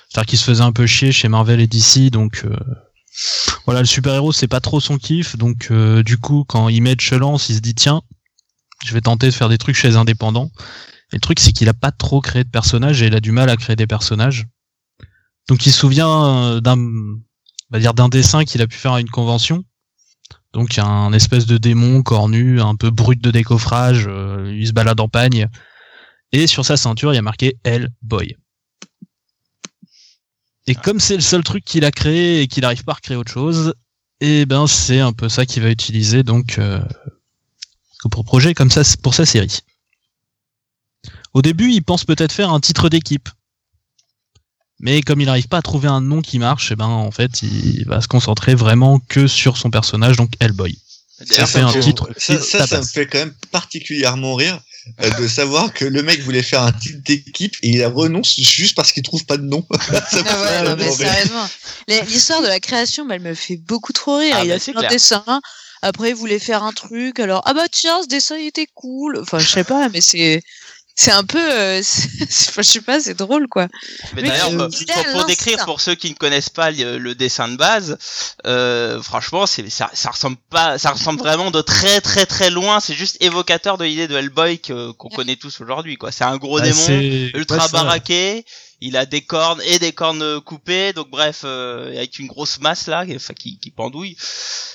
C'est-à-dire 0.09 0.29
qu'il 0.29 0.39
se 0.39 0.45
faisait 0.45 0.63
un 0.63 0.71
peu 0.71 0.87
chier 0.87 1.11
chez 1.11 1.27
Marvel 1.27 1.59
et 1.59 1.67
DC, 1.67 2.09
donc 2.09 2.41
euh, 2.45 2.55
voilà, 3.65 3.81
le 3.81 3.85
super-héros 3.85 4.33
c'est 4.33 4.47
pas 4.47 4.59
trop 4.59 4.79
son 4.79 4.97
kiff, 4.97 5.37
donc 5.37 5.67
euh, 5.71 6.03
du 6.03 6.17
coup 6.17 6.45
quand 6.47 6.69
Image 6.69 7.09
se 7.09 7.15
lance, 7.15 7.49
il 7.49 7.55
se 7.55 7.59
dit 7.61 7.75
tiens, 7.75 8.01
je 8.85 8.93
vais 8.93 9.01
tenter 9.01 9.27
de 9.27 9.31
faire 9.33 9.49
des 9.49 9.57
trucs 9.57 9.75
chez 9.75 9.89
les 9.89 9.95
indépendants. 9.95 10.51
Et 11.11 11.17
le 11.17 11.21
truc 11.21 11.39
c'est 11.39 11.51
qu'il 11.51 11.69
a 11.69 11.73
pas 11.73 11.91
trop 11.91 12.21
créé 12.21 12.43
de 12.43 12.49
personnages 12.49 13.01
et 13.01 13.07
il 13.07 13.15
a 13.15 13.19
du 13.19 13.31
mal 13.31 13.49
à 13.49 13.57
créer 13.57 13.75
des 13.75 13.87
personnages. 13.87 14.47
Donc 15.47 15.65
il 15.65 15.71
se 15.71 15.79
souvient 15.79 16.25
euh, 16.25 16.61
d'un 16.61 16.77
va 17.69 17.79
dire 17.79 17.93
d'un 17.93 18.09
dessin 18.09 18.45
qu'il 18.45 18.61
a 18.61 18.67
pu 18.67 18.77
faire 18.77 18.93
à 18.93 19.01
une 19.01 19.09
convention. 19.09 19.63
Donc 20.53 20.75
il 20.75 20.77
y 20.77 20.81
a 20.81 20.85
un 20.85 21.13
espèce 21.13 21.45
de 21.45 21.57
démon 21.57 22.03
cornu, 22.03 22.61
un 22.61 22.75
peu 22.75 22.91
brut 22.91 23.21
de 23.21 23.31
décoffrage, 23.31 24.05
euh, 24.07 24.53
il 24.55 24.67
se 24.67 24.73
balade 24.73 24.99
en 24.99 25.09
pagne. 25.09 25.47
Et 26.31 26.47
sur 26.47 26.65
sa 26.65 26.77
ceinture, 26.77 27.13
il 27.13 27.15
y 27.15 27.19
a 27.19 27.23
marqué 27.23 27.57
Hellboy. 27.63 28.35
Et 30.67 30.75
comme 30.75 30.99
c'est 30.99 31.15
le 31.15 31.21
seul 31.21 31.43
truc 31.43 31.65
qu'il 31.65 31.85
a 31.85 31.91
créé 31.91 32.41
et 32.41 32.47
qu'il 32.47 32.61
n'arrive 32.61 32.83
pas 32.83 32.93
à 32.93 32.95
recréer 32.95 33.17
autre 33.17 33.31
chose, 33.31 33.73
et 34.21 34.45
ben 34.45 34.67
c'est 34.67 34.99
un 34.99 35.11
peu 35.11 35.27
ça 35.27 35.45
qu'il 35.45 35.61
va 35.63 35.69
utiliser 35.69 36.23
donc 36.23 36.57
euh, 36.57 36.79
pour 38.09 38.23
projet 38.23 38.53
comme 38.53 38.71
ça 38.71 38.81
pour 39.01 39.13
sa 39.13 39.25
série. 39.25 39.59
Au 41.33 41.41
début, 41.41 41.71
il 41.71 41.81
pense 41.81 42.05
peut-être 42.05 42.31
faire 42.31 42.51
un 42.51 42.59
titre 42.59 42.89
d'équipe. 42.89 43.27
Mais 44.79 45.01
comme 45.01 45.21
il 45.21 45.25
n'arrive 45.25 45.47
pas 45.47 45.57
à 45.57 45.61
trouver 45.61 45.87
un 45.87 46.01
nom 46.01 46.21
qui 46.21 46.39
marche, 46.39 46.71
et 46.71 46.75
ben 46.75 46.85
en 46.85 47.11
fait, 47.11 47.41
il 47.41 47.85
va 47.85 48.01
se 48.01 48.07
concentrer 48.07 48.55
vraiment 48.55 48.99
que 48.99 49.27
sur 49.27 49.57
son 49.57 49.71
personnage, 49.71 50.17
donc 50.17 50.31
Hellboy. 50.39 50.77
D'ailleurs, 51.29 51.49
fait 51.49 51.61
un 51.61 51.79
titre 51.79 52.09
Ça, 52.17 52.39
ça, 52.41 52.67
ça 52.67 52.79
me 52.79 52.85
fait 52.85 53.07
quand 53.07 53.19
même 53.19 53.33
particulièrement 53.51 54.35
rire 54.35 54.55
euh, 54.55 54.72
de 55.19 55.27
savoir 55.27 55.73
que 55.73 55.85
le 55.85 56.03
mec 56.03 56.21
voulait 56.21 56.43
faire 56.43 56.61
un 56.61 56.71
titre 56.71 56.99
d'équipe 57.03 57.55
et 57.61 57.69
il 57.69 57.85
renonce 57.85 58.35
juste 58.37 58.75
parce 58.75 58.91
qu'il 58.91 59.03
trouve 59.03 59.25
pas 59.25 59.37
de 59.37 59.43
nom. 59.43 59.65
Ah 60.25 60.75
ouais, 60.75 62.03
L'histoire 62.07 62.41
de 62.41 62.47
la 62.47 62.59
création, 62.59 63.05
bah, 63.05 63.15
elle 63.15 63.21
me 63.21 63.33
fait 63.33 63.57
beaucoup 63.57 63.93
trop 63.93 64.17
rire. 64.17 64.35
Ah, 64.37 64.43
il 64.43 64.49
bah, 64.49 64.55
a 64.55 64.59
fait 64.59 64.75
un 64.75 64.87
dessin. 64.87 65.23
Après, 65.81 66.09
il 66.09 66.15
voulait 66.15 66.39
faire 66.39 66.63
un 66.63 66.71
truc. 66.71 67.19
Alors, 67.19 67.41
ah 67.45 67.53
bah 67.53 67.67
tiens, 67.69 68.01
ce 68.03 68.07
dessin 68.07 68.37
il 68.37 68.47
était 68.47 68.67
cool. 68.73 69.19
Enfin, 69.19 69.39
je 69.39 69.49
sais 69.49 69.65
pas, 69.65 69.89
mais 69.89 70.01
c'est 70.01 70.41
c'est 70.95 71.11
un 71.11 71.23
peu, 71.23 71.39
euh, 71.39 71.81
c'est- 71.83 72.49
enfin, 72.49 72.61
je 72.61 72.67
sais 72.69 72.81
pas, 72.81 72.99
c'est 72.99 73.13
drôle 73.15 73.47
quoi. 73.47 73.67
Mais 74.15 74.21
Mais 74.21 74.29
d'ailleurs, 74.29 74.49
euh, 74.51 74.57
pour, 74.69 74.69
pour- 75.03 75.11
pour 75.13 75.25
décrire 75.25 75.65
pour 75.65 75.81
ceux 75.81 75.95
qui 75.95 76.09
ne 76.09 76.15
connaissent 76.15 76.49
pas 76.49 76.71
le, 76.71 76.97
le 76.97 77.15
dessin 77.15 77.47
de 77.47 77.55
base, 77.55 77.97
euh, 78.45 79.01
franchement, 79.01 79.45
c'est 79.47 79.67
ça, 79.69 79.89
ça 79.93 80.11
ressemble 80.11 80.37
pas, 80.49 80.77
ça 80.77 80.91
ressemble 80.91 81.19
vraiment 81.19 81.49
de 81.51 81.61
très 81.61 81.99
très 82.01 82.25
très 82.25 82.49
loin. 82.49 82.79
C'est 82.79 82.93
juste 82.95 83.17
évocateur 83.21 83.77
de 83.77 83.85
l'idée 83.85 84.07
de 84.07 84.15
Hellboy 84.15 84.59
que- 84.59 84.91
qu'on 84.91 85.09
connaît 85.09 85.35
tous 85.35 85.59
aujourd'hui. 85.61 85.97
Quoi, 85.97 86.11
c'est 86.11 86.23
un 86.25 86.37
gros 86.37 86.59
Bah, 86.59 86.65
démon 86.65 86.85
ultra 87.33 87.65
ouais, 87.65 87.71
baraqué. 87.71 88.45
Il 88.85 88.97
a 88.97 89.05
des 89.05 89.21
cornes 89.21 89.61
et 89.65 89.79
des 89.79 89.93
cornes 89.93 90.41
coupées, 90.41 90.91
donc 90.91 91.09
bref, 91.09 91.43
euh, 91.45 91.87
avec 91.95 92.19
une 92.19 92.27
grosse 92.27 92.59
masse 92.59 92.87
là, 92.87 93.05
enfin 93.15 93.33
qui, 93.33 93.57
qui 93.57 93.71
pendouille. 93.71 94.17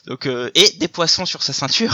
Donc 0.06 0.26
euh, 0.26 0.50
et 0.54 0.70
des 0.78 0.88
poissons 0.88 1.26
sur 1.26 1.42
sa 1.42 1.52
ceinture. 1.52 1.92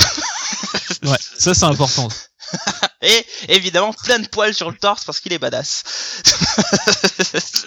Ouais, 1.02 1.16
ça 1.36 1.54
c'est 1.54 1.64
important. 1.64 2.08
Et 3.02 3.26
évidemment 3.48 3.92
plein 3.92 4.18
de 4.18 4.28
poils 4.28 4.54
sur 4.54 4.70
le 4.70 4.76
torse 4.76 5.04
parce 5.04 5.20
qu'il 5.20 5.32
est 5.32 5.38
badass. 5.38 5.84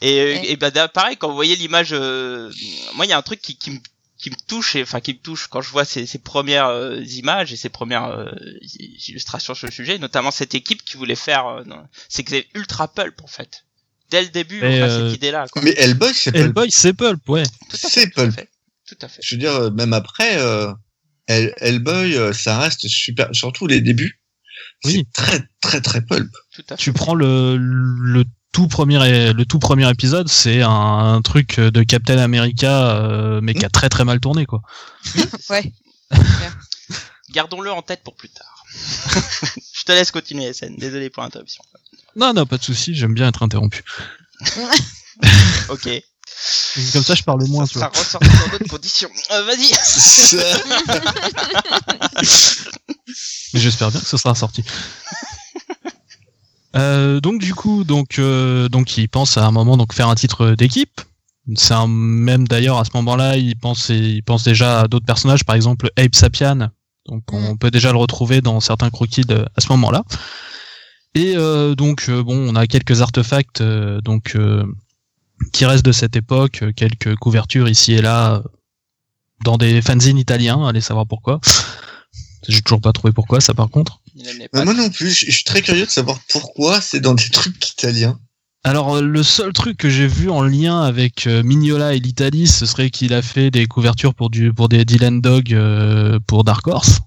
et, 0.00 0.20
euh, 0.20 0.38
et 0.44 0.56
bah, 0.56 0.88
pareil 0.88 1.16
quand 1.16 1.28
vous 1.28 1.34
voyez 1.34 1.56
l'image, 1.56 1.92
euh, 1.92 2.52
moi 2.94 3.04
il 3.04 3.08
y 3.08 3.12
a 3.12 3.18
un 3.18 3.22
truc 3.22 3.40
qui, 3.40 3.56
qui 3.56 3.70
me 3.70 3.78
qui 4.18 4.30
me 4.30 4.36
touche, 4.48 4.76
et, 4.76 4.82
enfin 4.82 5.00
qui 5.00 5.12
me 5.12 5.18
touche 5.18 5.46
quand 5.48 5.60
je 5.60 5.70
vois 5.70 5.84
ces, 5.84 6.06
ces 6.06 6.18
premières 6.18 6.68
euh, 6.68 7.02
images 7.02 7.52
et 7.52 7.56
ces 7.56 7.68
premières 7.68 8.06
euh, 8.06 8.30
illustrations 9.08 9.54
sur 9.54 9.66
le 9.66 9.72
sujet, 9.72 9.98
notamment 9.98 10.30
cette 10.30 10.54
équipe 10.54 10.82
qui 10.84 10.96
voulait 10.96 11.14
faire, 11.14 11.46
euh, 11.46 11.64
non, 11.64 11.86
c'est 12.08 12.24
que 12.24 12.30
c'est 12.30 12.46
ultra 12.54 12.88
pulp 12.88 13.22
en 13.22 13.26
fait. 13.26 13.64
Dès 14.10 14.22
le 14.22 14.28
début, 14.28 14.60
Mais, 14.60 14.80
on 14.80 14.84
a 14.84 14.88
euh, 14.88 15.08
cette 15.08 15.16
idée-là. 15.16 15.46
quoi. 15.50 15.62
Mais 15.62 15.74
Hellboy, 15.76 16.14
c'est. 16.14 16.34
Hellboy, 16.34 16.70
c'est 16.70 16.92
pulp, 16.92 17.28
ouais. 17.28 17.42
Tout 17.68 17.76
à 17.76 17.88
fait, 17.88 17.88
c'est 17.88 18.10
tout 18.10 18.20
à 18.20 18.24
pulp. 18.24 18.34
fait. 18.34 18.48
Tout 18.86 18.98
à 19.02 19.08
fait. 19.08 19.20
Je 19.22 19.34
veux 19.34 19.40
dire, 19.40 19.54
euh, 19.54 19.70
même 19.70 19.92
après, 19.92 20.38
euh, 20.38 20.72
Hellboy, 21.28 22.16
euh, 22.16 22.32
ça 22.32 22.58
reste 22.58 22.86
super. 22.88 23.28
Surtout 23.32 23.66
les 23.66 23.80
débuts. 23.80 24.20
Oui. 24.84 25.06
C'est 25.14 25.22
très, 25.22 25.48
très, 25.60 25.80
très 25.80 26.02
pulp. 26.02 26.30
Tout 26.54 26.62
à 26.70 26.76
fait. 26.76 26.82
Tu 26.82 26.92
prends 26.92 27.14
le, 27.14 27.56
le 27.56 28.24
tout 28.52 28.68
premier 28.68 28.98
le 29.32 29.44
tout 29.44 29.58
premier 29.58 29.90
épisode, 29.90 30.28
c'est 30.28 30.62
un, 30.62 30.70
un 30.70 31.20
truc 31.22 31.60
de 31.60 31.82
Captain 31.82 32.16
America, 32.16 32.96
euh, 32.96 33.40
mais 33.42 33.52
qui 33.52 33.64
a 33.64 33.68
très 33.68 33.88
très 33.90 34.04
mal 34.04 34.18
tourné 34.18 34.46
quoi. 34.46 34.62
Ouais. 35.50 35.72
Gardons-le 37.32 37.70
en 37.70 37.82
tête 37.82 38.02
pour 38.02 38.16
plus 38.16 38.30
tard. 38.30 38.64
je 39.74 39.84
te 39.84 39.92
laisse 39.92 40.10
continuer, 40.10 40.52
SN. 40.54 40.74
Désolé 40.76 41.10
pour 41.10 41.22
l'interruption. 41.22 41.62
Non 42.14 42.32
non 42.32 42.46
pas 42.46 42.56
de 42.56 42.62
souci, 42.62 42.94
j'aime 42.94 43.12
bien 43.14 43.28
être 43.28 43.42
interrompu. 43.42 43.82
Ok. 45.70 45.88
Comme 46.92 47.02
ça 47.02 47.14
je 47.14 47.22
parle 47.22 47.44
moins. 47.48 47.64
Ça 47.66 47.74
sera 47.74 47.88
vois. 47.88 47.98
ressorti 48.00 48.28
dans 48.28 48.50
d'autres 48.52 48.68
conditions. 48.70 49.08
Euh, 49.32 49.42
Vas-y. 49.44 49.70
Mais 53.54 53.60
j'espère 53.60 53.90
bien 53.90 54.00
que 54.00 54.06
ce 54.06 54.16
sera 54.16 54.34
sorti. 54.34 54.62
Euh, 56.76 57.20
donc 57.20 57.40
du 57.40 57.54
coup, 57.54 57.84
donc 57.84 58.18
euh, 58.18 58.68
donc 58.68 58.96
il 58.98 59.08
pense 59.08 59.38
à 59.38 59.46
un 59.46 59.50
moment 59.50 59.76
donc 59.76 59.94
faire 59.94 60.08
un 60.08 60.14
titre 60.14 60.50
d'équipe. 60.50 61.00
C'est 61.54 61.74
un 61.74 61.86
même 61.86 62.46
d'ailleurs 62.48 62.78
à 62.78 62.84
ce 62.84 62.90
moment-là, 62.94 63.36
il 63.36 63.56
pense 63.56 63.88
il 63.88 64.22
pense 64.22 64.42
déjà 64.44 64.80
à 64.80 64.88
d'autres 64.88 65.06
personnages, 65.06 65.44
par 65.44 65.56
exemple 65.56 65.90
Abe 65.96 66.14
Sapien. 66.14 66.70
Donc 67.06 67.22
on 67.32 67.56
peut 67.56 67.70
déjà 67.70 67.92
le 67.92 67.98
retrouver 67.98 68.40
dans 68.40 68.60
certains 68.60 68.90
croquis 68.90 69.22
de- 69.22 69.46
à 69.56 69.60
ce 69.60 69.68
moment-là. 69.68 70.02
Et 71.14 71.34
euh, 71.36 71.74
donc 71.74 72.06
euh, 72.08 72.22
bon, 72.22 72.36
on 72.36 72.56
a 72.56 72.66
quelques 72.66 73.00
artefacts 73.00 73.60
euh, 73.62 74.00
donc 74.02 74.32
euh, 74.34 74.64
qui 75.52 75.64
restent 75.64 75.84
de 75.84 75.92
cette 75.92 76.16
époque, 76.16 76.60
euh, 76.62 76.72
quelques 76.74 77.16
couvertures 77.16 77.68
ici 77.68 77.92
et 77.92 78.02
là 78.02 78.34
euh, 78.34 78.42
dans 79.44 79.56
des 79.58 79.82
fanzines 79.82 80.18
italiens, 80.18 80.66
allez 80.66 80.80
savoir 80.80 81.06
pourquoi. 81.06 81.40
J'ai 82.48 82.62
toujours 82.62 82.80
pas 82.80 82.92
trouvé 82.92 83.12
pourquoi 83.12 83.40
ça 83.40 83.54
par 83.54 83.68
contre. 83.70 84.00
Pattes. 84.52 84.64
moi 84.64 84.74
non 84.74 84.88
plus, 84.88 85.10
je 85.10 85.30
suis 85.30 85.44
très 85.44 85.62
curieux 85.62 85.84
de 85.84 85.90
savoir 85.90 86.18
pourquoi 86.30 86.80
c'est 86.80 87.00
dans 87.00 87.14
des 87.14 87.28
trucs 87.28 87.70
italiens. 87.70 88.18
Alors 88.64 88.96
euh, 88.96 89.02
le 89.02 89.22
seul 89.22 89.52
truc 89.52 89.76
que 89.76 89.90
j'ai 89.90 90.06
vu 90.06 90.30
en 90.30 90.42
lien 90.42 90.82
avec 90.82 91.26
Mignola 91.26 91.94
et 91.94 91.98
l'Italie, 91.98 92.46
ce 92.46 92.66
serait 92.66 92.90
qu'il 92.90 93.12
a 93.14 93.22
fait 93.22 93.50
des 93.50 93.66
couvertures 93.66 94.14
pour 94.14 94.30
du 94.30 94.52
pour 94.52 94.68
des 94.68 94.84
Dylan 94.84 95.20
Dog 95.20 95.52
euh, 95.52 96.18
pour 96.26 96.44
Dark 96.44 96.66
Horse, 96.66 97.00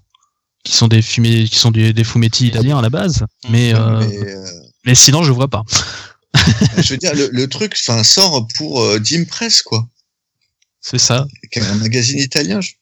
qui 0.64 0.72
sont 0.72 0.88
des 0.88 1.02
fumés, 1.02 1.44
qui 1.44 1.56
sont 1.56 1.70
des, 1.70 1.92
des 1.92 2.04
fumetti 2.04 2.46
italiens 2.46 2.78
à 2.78 2.82
la 2.82 2.90
base. 2.90 3.24
Mais 3.48 3.74
euh, 3.74 4.00
Mais, 4.00 4.18
euh, 4.18 4.44
mais 4.84 4.94
sinon 4.94 5.22
je 5.22 5.32
vois 5.32 5.48
pas. 5.48 5.64
Je 6.78 6.90
veux 6.92 6.96
dire, 6.96 7.14
le, 7.14 7.28
le 7.32 7.48
truc, 7.48 7.76
enfin, 7.80 8.02
sort 8.04 8.46
pour 8.56 8.80
euh, 8.82 8.98
Dim 9.00 9.24
Press, 9.24 9.62
quoi. 9.62 9.88
C'est 10.80 10.98
ça. 10.98 11.26
un 11.56 11.74
magazine 11.76 12.18
italien. 12.18 12.60
je- 12.60 12.72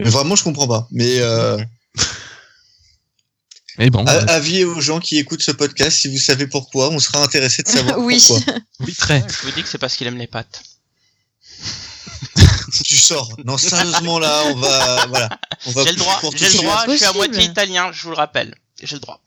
Mais 0.00 0.08
vraiment, 0.10 0.34
je 0.36 0.42
comprends 0.44 0.66
pas. 0.66 0.88
Mais 0.90 1.18
euh, 1.20 1.62
Mais 3.78 3.90
bon, 3.90 4.04
a- 4.06 4.14
euh, 4.14 4.26
avis 4.28 4.64
aux 4.64 4.80
gens 4.80 5.00
qui 5.00 5.18
écoutent 5.18 5.42
ce 5.42 5.50
podcast, 5.50 5.98
si 5.98 6.08
vous 6.08 6.18
savez 6.18 6.46
pourquoi, 6.46 6.90
on 6.90 6.98
sera 6.98 7.22
intéressé 7.22 7.62
de 7.62 7.68
savoir 7.68 7.98
oui. 8.00 8.22
pourquoi. 8.26 8.54
oui 8.80 8.94
très. 8.94 9.20
Je 9.28 9.46
vous 9.46 9.52
dis 9.52 9.62
que 9.62 9.68
c'est 9.68 9.78
parce 9.78 9.96
qu'il 9.96 10.06
aime 10.06 10.18
les 10.18 10.26
pattes. 10.28 10.62
Tu 12.84 12.96
sors. 12.96 13.36
Non, 13.44 13.56
sérieusement 13.56 14.18
là, 14.18 14.42
on 14.46 14.54
va, 14.56 15.06
voilà, 15.06 15.28
on 15.66 15.70
va 15.70 15.84
J'ai 15.84 15.90
le 15.92 15.96
droit, 15.96 16.18
pour 16.20 16.36
j'ai 16.36 16.48
le 16.48 16.54
droit, 16.54 16.84
je 16.88 16.96
suis 16.96 17.04
à 17.04 17.12
moitié 17.12 17.44
italien, 17.44 17.92
je 17.92 18.02
vous 18.02 18.10
le 18.10 18.16
rappelle. 18.16 18.54
J'ai 18.82 18.96
le 18.96 19.00
droit. 19.00 19.22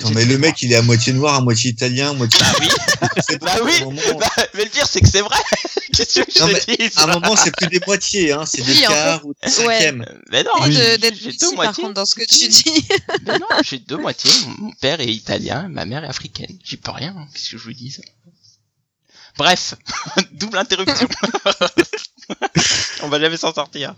Non, 0.00 0.10
mais 0.14 0.24
le 0.24 0.38
mec, 0.38 0.62
il 0.62 0.72
est 0.72 0.76
à 0.76 0.82
moitié 0.82 1.12
noir, 1.12 1.34
à 1.34 1.40
moitié 1.40 1.70
italien, 1.70 2.10
à 2.10 2.12
moitié. 2.12 2.38
Bah 2.40 2.52
oui, 2.60 3.36
bah 3.40 3.56
oui. 3.64 3.80
moment- 3.84 4.18
bah, 4.18 4.30
mais 4.54 4.64
le 4.64 4.70
pire 4.70 4.86
c'est 4.86 5.00
que 5.00 5.08
c'est 5.08 5.20
vrai. 5.22 5.36
Qu'est-ce 5.92 6.20
que 6.22 6.30
je 6.32 6.40
Non, 6.40 6.48
te 6.48 6.76
dis 6.76 6.90
À 6.96 7.02
un 7.04 7.06
moment, 7.20 7.36
c'est 7.36 7.54
plus 7.54 7.66
des 7.66 7.80
moitiés, 7.86 8.32
hein, 8.32 8.44
c'est 8.46 8.62
des 8.62 8.72
Oui, 8.72 8.86
en 8.86 8.90
quarts 8.90 9.26
ou 9.26 9.34
des 9.34 9.48
ouais. 9.48 9.50
cinquièmes. 9.78 10.06
Mais 10.30 10.42
non, 10.44 10.52
j'ai 10.70 10.98
deux 10.98 11.46
par 11.48 11.54
moitiés. 11.54 11.82
contre, 11.82 11.94
dans 11.94 12.06
ce 12.06 12.14
que 12.14 12.24
tu 12.24 12.48
dis. 12.48 12.86
Mais 13.26 13.38
non, 13.38 13.46
j'ai 13.62 13.78
deux 13.78 13.98
moitiés. 13.98 14.30
Mon 14.58 14.66
mon 14.68 14.72
père 14.80 15.00
est 15.00 15.08
italien, 15.12 15.68
ma 15.68 15.84
mère 15.84 16.04
est 16.04 16.08
africaine. 16.08 16.56
J'y 16.64 16.76
peux 16.78 16.92
rien. 16.92 17.14
hein. 17.18 17.26
Qu'est-ce 17.34 17.50
que 17.50 17.58
je 17.58 17.64
vous 17.64 17.72
dis 17.74 17.96
Bref, 19.36 19.74
double 20.32 20.58
interruption. 20.58 21.08
On 23.02 23.08
va 23.08 23.18
jamais 23.20 23.36
s'en 23.36 23.52
sortir. 23.52 23.94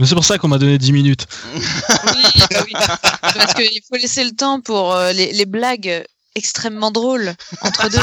Mais 0.00 0.06
c'est 0.06 0.14
pour 0.14 0.24
ça 0.24 0.38
qu'on 0.38 0.48
m'a 0.48 0.56
donné 0.56 0.78
10 0.78 0.92
minutes. 0.92 1.26
Oui, 1.54 1.62
bah 2.50 2.62
oui. 2.64 2.72
Parce 3.20 3.52
qu'il 3.52 3.82
faut 3.86 3.96
laisser 3.96 4.24
le 4.24 4.30
temps 4.30 4.62
pour 4.62 4.94
euh, 4.94 5.12
les, 5.12 5.30
les 5.32 5.44
blagues 5.44 6.04
extrêmement 6.34 6.90
drôles 6.90 7.34
entre 7.60 7.90
deux. 7.90 7.98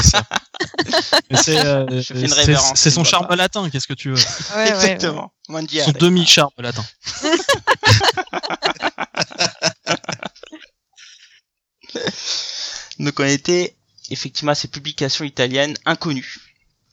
C'est 1.42 1.58
euh, 1.58 1.86
Je 1.90 2.00
fais 2.14 2.20
une 2.52 2.58
c'est- 2.76 2.90
son 2.90 3.02
charme 3.02 3.26
pas. 3.26 3.34
latin. 3.34 3.68
Qu'est-ce 3.68 3.88
que 3.88 3.94
tu 3.94 4.10
veux? 4.10 4.14
Ouais, 4.16 4.22
ouais, 4.54 4.62
ouais. 4.62 4.68
Exactement. 4.92 5.32
Son 5.48 5.92
demi 5.98 6.24
charme 6.24 6.50
latin. 6.58 6.84
Donc 12.98 13.18
on 13.20 13.24
était 13.24 13.76
effectivement 14.10 14.52
à 14.52 14.54
ces 14.54 14.68
publications 14.68 15.24
italiennes 15.24 15.74
inconnues. 15.86 16.47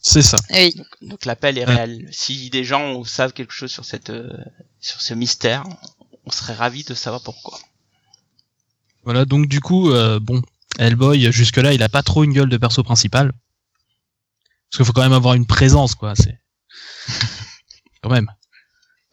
C'est 0.08 0.22
ça. 0.22 0.38
Oui. 0.52 0.76
Donc 1.02 1.26
l'appel 1.26 1.58
est 1.58 1.66
Ouais. 1.66 1.74
réel. 1.74 2.08
Si 2.12 2.52
des 2.52 2.64
gens 2.64 3.04
savent 3.04 3.34
quelque 3.34 3.52
chose 3.52 3.72
sur 3.72 3.86
cette 3.86 4.12
euh, 4.12 4.30
sur 4.80 5.02
ce 5.02 5.16
mystère, 5.16 5.64
on 6.26 6.32
serait 6.32 6.54
ravis 6.54 6.84
de 6.84 6.94
savoir 6.94 7.24
pourquoi. 7.24 7.58
Voilà, 9.04 9.26
donc 9.26 9.48
du 9.48 9.62
coup, 9.62 9.90
euh, 9.90 10.20
bon, 10.20 10.44
Hellboy, 10.78 11.32
jusque-là, 11.32 11.74
il 11.74 11.82
a 11.82 11.90
pas 11.90 12.04
trop 12.04 12.24
une 12.24 12.34
gueule 12.34 12.50
de 12.50 12.58
perso 12.58 12.84
principal. 12.84 13.32
Parce 14.70 14.78
qu'il 14.78 14.86
faut 14.86 14.94
quand 14.94 15.02
même 15.02 15.12
avoir 15.14 15.34
une 15.34 15.48
présence, 15.48 15.96
quoi, 15.96 16.14
c'est... 16.16 16.40
quand 18.04 18.12
même. 18.12 18.30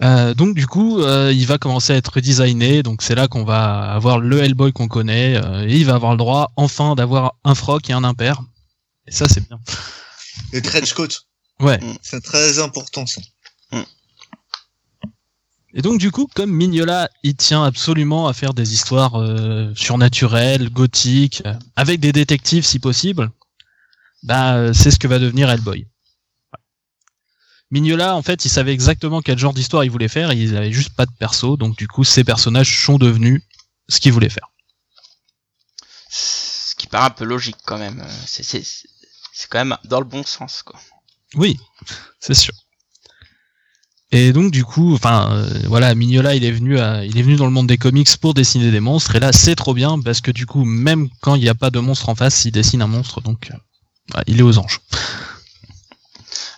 Euh, 0.03 0.35
donc 0.35 0.55
du 0.55 0.67
coup, 0.67 1.01
euh, 1.01 1.33
il 1.33 1.47
va 1.47 1.57
commencer 1.57 1.95
à 1.95 1.97
être 1.97 2.13
redesigné, 2.15 2.83
donc 2.83 3.01
c'est 3.01 3.15
là 3.15 3.29
qu'on 3.29 3.45
va 3.45 3.93
avoir 3.93 4.19
le 4.19 4.41
Hellboy 4.41 4.73
qu'on 4.73 4.89
connaît, 4.89 5.37
euh, 5.43 5.67
et 5.67 5.77
il 5.77 5.87
va 5.87 5.95
avoir 5.95 6.13
le 6.13 6.19
droit, 6.19 6.53
enfin, 6.57 6.95
d'avoir 6.97 7.37
un 7.45 7.55
froc 7.55 7.89
et 7.89 7.95
un 7.95 8.05
impair. 8.05 8.43
Et 9.07 9.11
ça, 9.11 9.27
c'est 9.27 9.47
bien. 9.49 9.59
Le 10.53 10.63
trench 10.63 10.93
coat. 10.95 11.09
Ouais. 11.61 11.79
C'est 12.03 12.23
très 12.23 12.59
important, 12.59 13.07
ça. 13.07 13.21
Et 15.75 15.81
donc 15.81 15.99
du 15.99 16.11
coup, 16.11 16.29
comme 16.35 16.53
Mignola, 16.53 17.09
il 17.23 17.35
tient 17.35 17.65
absolument 17.65 18.29
à 18.29 18.35
faire 18.35 18.53
des 18.53 18.75
histoires 18.75 19.15
euh, 19.15 19.73
surnaturelles, 19.75 20.69
gothiques, 20.69 21.43
euh, 21.47 21.55
avec 21.77 21.99
des 21.99 22.13
détectives 22.13 22.65
si 22.65 22.79
possible, 22.79 23.31
bah 24.23 24.57
euh, 24.57 24.73
c'est 24.75 24.91
ce 24.91 24.99
que 24.99 25.09
va 25.09 25.19
devenir 25.19 25.51
Hellboy. 25.51 25.87
Mignola, 27.71 28.15
en 28.17 28.23
fait, 28.23 28.45
il 28.45 28.51
savait 28.51 28.75
exactement 28.75 29.23
quel 29.23 29.39
genre 29.39 29.55
d'histoire 29.55 29.83
il 29.83 29.91
voulait 29.91 30.09
faire, 30.09 30.31
et 30.31 30.37
il 30.37 30.55
avait 30.55 30.73
juste 30.73 30.95
pas 30.95 31.07
de 31.07 31.13
perso, 31.19 31.57
donc 31.57 31.79
du 31.79 31.89
coup, 31.89 32.05
ces 32.05 32.23
personnages 32.23 32.85
sont 32.85 32.99
devenus 32.99 33.43
ce 33.89 33.99
qu'il 33.99 34.13
voulait 34.13 34.29
faire. 34.29 34.51
Ce 36.11 36.75
qui 36.75 36.87
paraît 36.87 37.07
un 37.07 37.11
peu 37.11 37.25
logique 37.25 37.57
quand 37.65 37.79
même. 37.79 38.07
C'est 38.27 38.63
c'est 39.33 39.49
quand 39.49 39.59
même 39.59 39.77
dans 39.85 39.99
le 39.99 40.07
bon 40.07 40.23
sens 40.25 40.63
quoi. 40.63 40.79
Oui, 41.35 41.59
c'est 42.21 42.35
sûr. 42.35 42.55
Et 44.15 44.33
donc 44.35 44.53
du 44.53 44.63
coup, 44.63 44.95
enfin 44.95 45.33
euh, 45.33 45.63
voilà, 45.67 45.95
Mignola, 45.95 46.35
il 46.35 46.45
est 46.45 46.51
venu, 46.51 46.79
à, 46.79 47.03
il 47.05 47.19
est 47.19 47.23
venu 47.23 47.37
dans 47.37 47.47
le 47.47 47.51
monde 47.51 47.67
des 47.67 47.79
comics 47.79 48.15
pour 48.19 48.35
dessiner 48.35 48.71
des 48.71 48.81
monstres. 48.81 49.17
Et 49.17 49.21
là, 49.21 49.33
c'est 49.33 49.55
trop 49.55 49.73
bien 49.73 49.99
parce 49.99 50.21
que 50.21 50.31
du 50.31 50.45
coup, 50.45 50.65
même 50.65 51.09
quand 51.23 51.35
il 51.35 51.41
n'y 51.41 51.49
a 51.49 51.55
pas 51.55 51.71
de 51.71 51.81
monstre 51.81 52.11
en 52.11 52.15
face, 52.15 52.45
il 52.45 52.53
dessine 52.53 52.83
un 52.83 52.87
monstre, 52.87 53.23
donc 53.23 53.51
euh, 54.15 54.21
il 54.27 54.39
est 54.39 54.43
aux 54.43 54.59
anges. 54.59 54.81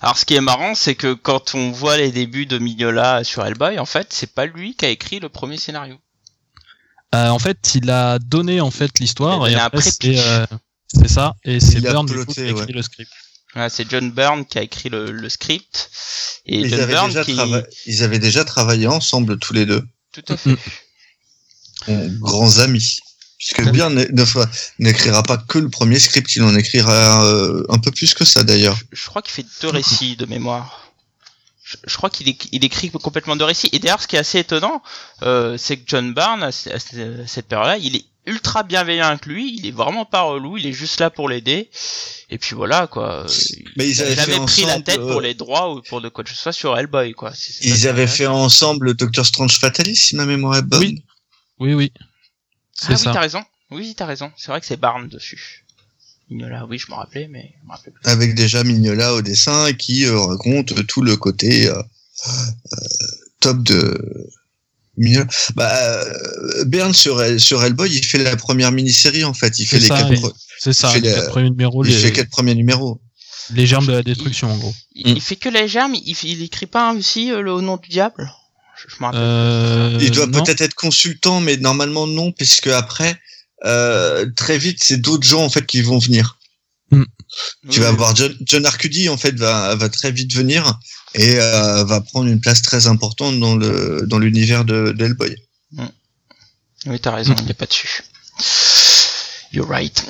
Alors 0.00 0.18
ce 0.18 0.24
qui 0.24 0.34
est 0.34 0.40
marrant, 0.40 0.74
c'est 0.74 0.96
que 0.96 1.14
quand 1.14 1.54
on 1.54 1.70
voit 1.70 1.96
les 1.96 2.10
débuts 2.10 2.46
de 2.46 2.58
Mignola 2.58 3.22
sur 3.22 3.46
Hellboy, 3.46 3.78
en 3.78 3.86
fait, 3.86 4.08
c'est 4.12 4.34
pas 4.34 4.46
lui 4.46 4.74
qui 4.74 4.84
a 4.84 4.88
écrit 4.88 5.20
le 5.20 5.28
premier 5.28 5.56
scénario. 5.56 5.96
Euh, 7.14 7.28
en 7.28 7.38
fait, 7.38 7.76
il 7.76 7.88
a 7.88 8.18
donné 8.18 8.60
en 8.60 8.72
fait 8.72 8.98
l'histoire 8.98 9.46
et 9.46 9.54
après 9.54 9.80
c'est 9.80 10.46
c'est 10.94 11.08
ça 11.08 11.34
et 11.44 11.60
c'est 11.60 11.80
du 11.80 11.86
coup, 11.88 12.04
piloté, 12.06 12.32
qui 12.34 12.40
a 12.40 12.44
écrit 12.50 12.64
ouais. 12.66 12.72
le 12.72 12.82
script. 12.82 13.10
Ouais, 13.56 13.68
c'est 13.70 13.88
John 13.88 14.10
Byrne 14.10 14.44
qui 14.46 14.58
a 14.58 14.62
écrit 14.62 14.88
le, 14.88 15.12
le 15.12 15.28
script 15.28 15.90
et 16.46 16.58
Ils 16.60 16.70
John 16.70 16.80
avaient, 16.80 16.92
Byrne 16.92 17.08
déjà 17.08 17.24
qui 17.24 17.34
trava- 17.34 17.64
ils 17.86 18.02
avaient 18.02 18.18
déjà 18.18 18.44
travaillé 18.44 18.86
ensemble 18.86 19.38
tous 19.38 19.52
les 19.52 19.64
deux, 19.66 19.82
tout 20.12 20.24
à 20.28 20.36
fait. 20.36 20.50
Mm. 20.50 20.56
Bon, 21.86 22.16
grands 22.20 22.58
amis. 22.60 22.96
Puisque 23.38 23.68
Byrne 23.70 23.94
ne- 23.94 24.06
ne 24.10 24.24
fera- 24.24 24.48
n'écrira 24.78 25.22
pas 25.22 25.36
que 25.36 25.58
le 25.58 25.68
premier 25.68 25.98
script, 25.98 26.34
il 26.34 26.42
en 26.42 26.54
écrira 26.56 27.26
euh, 27.26 27.62
un 27.68 27.78
peu 27.78 27.90
plus 27.90 28.14
que 28.14 28.24
ça 28.24 28.42
d'ailleurs. 28.42 28.78
Je 28.92 29.06
crois 29.06 29.20
qu'il 29.20 29.32
fait 29.34 29.46
deux 29.60 29.68
récits 29.68 30.16
de 30.16 30.24
mémoire. 30.24 30.92
Je, 31.62 31.76
je 31.86 31.96
crois 31.96 32.08
qu'il 32.08 32.26
éc- 32.28 32.48
il 32.52 32.64
écrit 32.64 32.90
complètement 32.90 33.36
deux 33.36 33.44
récits. 33.44 33.68
Et 33.72 33.80
d'ailleurs, 33.80 34.00
ce 34.00 34.06
qui 34.06 34.16
est 34.16 34.20
assez 34.20 34.38
étonnant, 34.38 34.82
euh, 35.22 35.58
c'est 35.58 35.76
que 35.76 35.82
John 35.86 36.14
Byrne, 36.14 36.42
à 36.42 36.52
cette 36.52 37.46
période-là, 37.48 37.76
il 37.76 37.96
est 37.96 38.04
ultra 38.26 38.62
bienveillant 38.62 39.06
avec 39.06 39.26
lui. 39.26 39.54
Il 39.56 39.66
est 39.66 39.70
vraiment 39.72 40.04
pas 40.04 40.22
relou. 40.22 40.56
Il 40.56 40.66
est 40.66 40.72
juste 40.72 41.00
là 41.00 41.10
pour 41.10 41.28
l'aider. 41.28 41.70
Et 42.30 42.38
puis 42.38 42.54
voilà, 42.54 42.86
quoi. 42.86 43.24
Euh, 43.24 43.28
Mais 43.76 43.88
ils 43.88 44.00
avaient 44.02 44.14
jamais 44.14 44.44
pris 44.46 44.64
la 44.64 44.80
tête 44.80 44.98
euh, 44.98 45.12
pour 45.12 45.20
les 45.20 45.34
droits 45.34 45.74
ou 45.74 45.82
pour 45.82 46.00
de 46.00 46.08
quoi 46.08 46.24
que 46.24 46.30
ce 46.30 46.36
soit 46.36 46.52
sur 46.52 46.76
Hellboy, 46.76 47.12
quoi. 47.12 47.32
Ça 47.34 47.52
Ils 47.62 47.86
avaient 47.86 48.06
fait 48.06 48.26
ensemble 48.26 48.94
Doctor 48.94 49.24
Strange 49.26 49.58
Fatalis, 49.58 49.96
si 49.96 50.16
ma 50.16 50.24
mémoire 50.26 50.56
est 50.56 50.62
bonne. 50.62 50.80
Oui. 50.80 51.04
Oui 51.60 51.74
oui. 51.74 51.92
Ah 51.98 52.04
C'est 52.72 52.92
oui, 52.92 52.98
ça. 52.98 53.12
t'as 53.12 53.20
raison. 53.20 53.42
Oui, 53.70 53.94
t'as 53.96 54.06
raison. 54.06 54.32
C'est 54.36 54.50
vrai 54.50 54.60
que 54.60 54.66
c'est 54.66 54.76
Barnes 54.76 55.08
dessus. 55.08 55.64
Mignola, 56.30 56.66
oui, 56.66 56.78
je 56.78 56.90
me 56.90 56.96
rappelais, 56.96 57.28
mais 57.28 57.54
je 57.60 57.66
me 57.66 57.72
rappelais 57.72 57.92
plus. 57.92 58.10
Avec 58.10 58.34
déjà 58.34 58.64
Mignola 58.64 59.14
au 59.14 59.22
dessin 59.22 59.72
qui 59.74 60.06
euh, 60.06 60.18
raconte 60.18 60.86
tout 60.86 61.02
le 61.02 61.16
côté 61.16 61.68
euh, 61.68 61.82
euh, 62.28 62.30
top 63.40 63.62
de 63.62 64.30
Mignola. 64.96 65.26
Bah, 65.54 65.72
euh, 65.74 66.64
Byrne 66.64 66.94
sur, 66.94 67.22
sur 67.40 67.62
Hellboy, 67.64 67.90
il 67.94 68.04
fait 68.04 68.18
la 68.22 68.36
première 68.36 68.72
mini-série 68.72 69.24
en 69.24 69.34
fait. 69.34 69.58
Il 69.58 69.66
fait 69.66 69.78
les 69.80 69.86
ça, 69.88 69.96
quatre, 70.02 70.34
C'est 70.60 70.72
ça. 70.72 70.90
fait 70.90 71.00
Les 71.00 71.08
les- 71.10 71.14
quatre 71.14 71.30
premiers 71.30 71.50
numéros, 71.50 71.84
il 71.84 71.90
les, 71.90 71.96
fait 71.98 72.12
quatre 72.12 72.30
premiers 72.30 72.54
numéros. 72.54 73.00
les 73.52 73.66
germes 73.66 73.86
de 73.86 73.92
la 73.92 74.02
destruction 74.02 74.50
en 74.52 74.56
gros. 74.56 74.74
Il, 74.94 75.12
Mm. 75.12 75.16
il 75.16 75.20
fait 75.22 75.36
que 75.36 75.48
les 75.48 75.68
germes. 75.68 75.94
Il, 75.94 76.16
il 76.24 76.42
écrit 76.42 76.66
pas 76.66 76.92
aussi 76.94 77.30
euh, 77.32 77.40
le 77.42 77.52
au 77.52 77.60
nom 77.60 77.76
du 77.76 77.88
diable? 77.88 78.30
Je. 78.88 79.04
Euh, 79.14 79.98
Il 80.00 80.10
doit 80.10 80.26
non. 80.26 80.42
peut-être 80.42 80.60
être 80.60 80.74
consultant, 80.74 81.40
mais 81.40 81.56
normalement 81.56 82.06
non, 82.06 82.32
puisque 82.32 82.66
après, 82.68 83.16
euh, 83.64 84.26
très 84.36 84.58
vite, 84.58 84.78
c'est 84.82 84.96
d'autres 84.98 85.26
gens 85.26 85.42
en 85.44 85.48
fait 85.50 85.64
qui 85.64 85.80
vont 85.82 85.98
venir. 85.98 86.38
Tu 87.70 87.80
vas 87.80 87.90
voir 87.90 88.14
John, 88.14 88.32
John 88.42 88.64
Arcudi 88.66 89.08
en 89.08 89.16
fait 89.16 89.36
va, 89.36 89.74
va 89.74 89.88
très 89.88 90.12
vite 90.12 90.32
venir 90.32 90.78
et 91.14 91.38
euh, 91.38 91.84
va 91.84 92.00
prendre 92.00 92.28
une 92.28 92.40
place 92.40 92.62
très 92.62 92.86
importante 92.86 93.38
dans 93.38 93.56
le 93.56 94.04
dans 94.06 94.18
l'univers 94.18 94.64
de, 94.64 94.92
de 94.92 95.04
Hellboy. 95.04 95.34
Oui, 96.86 97.00
t'as 97.00 97.12
raison, 97.12 97.34
il 97.42 97.50
est 97.50 97.54
pas 97.54 97.66
dessus. 97.66 98.02
You're 99.52 99.68
right. 99.68 100.04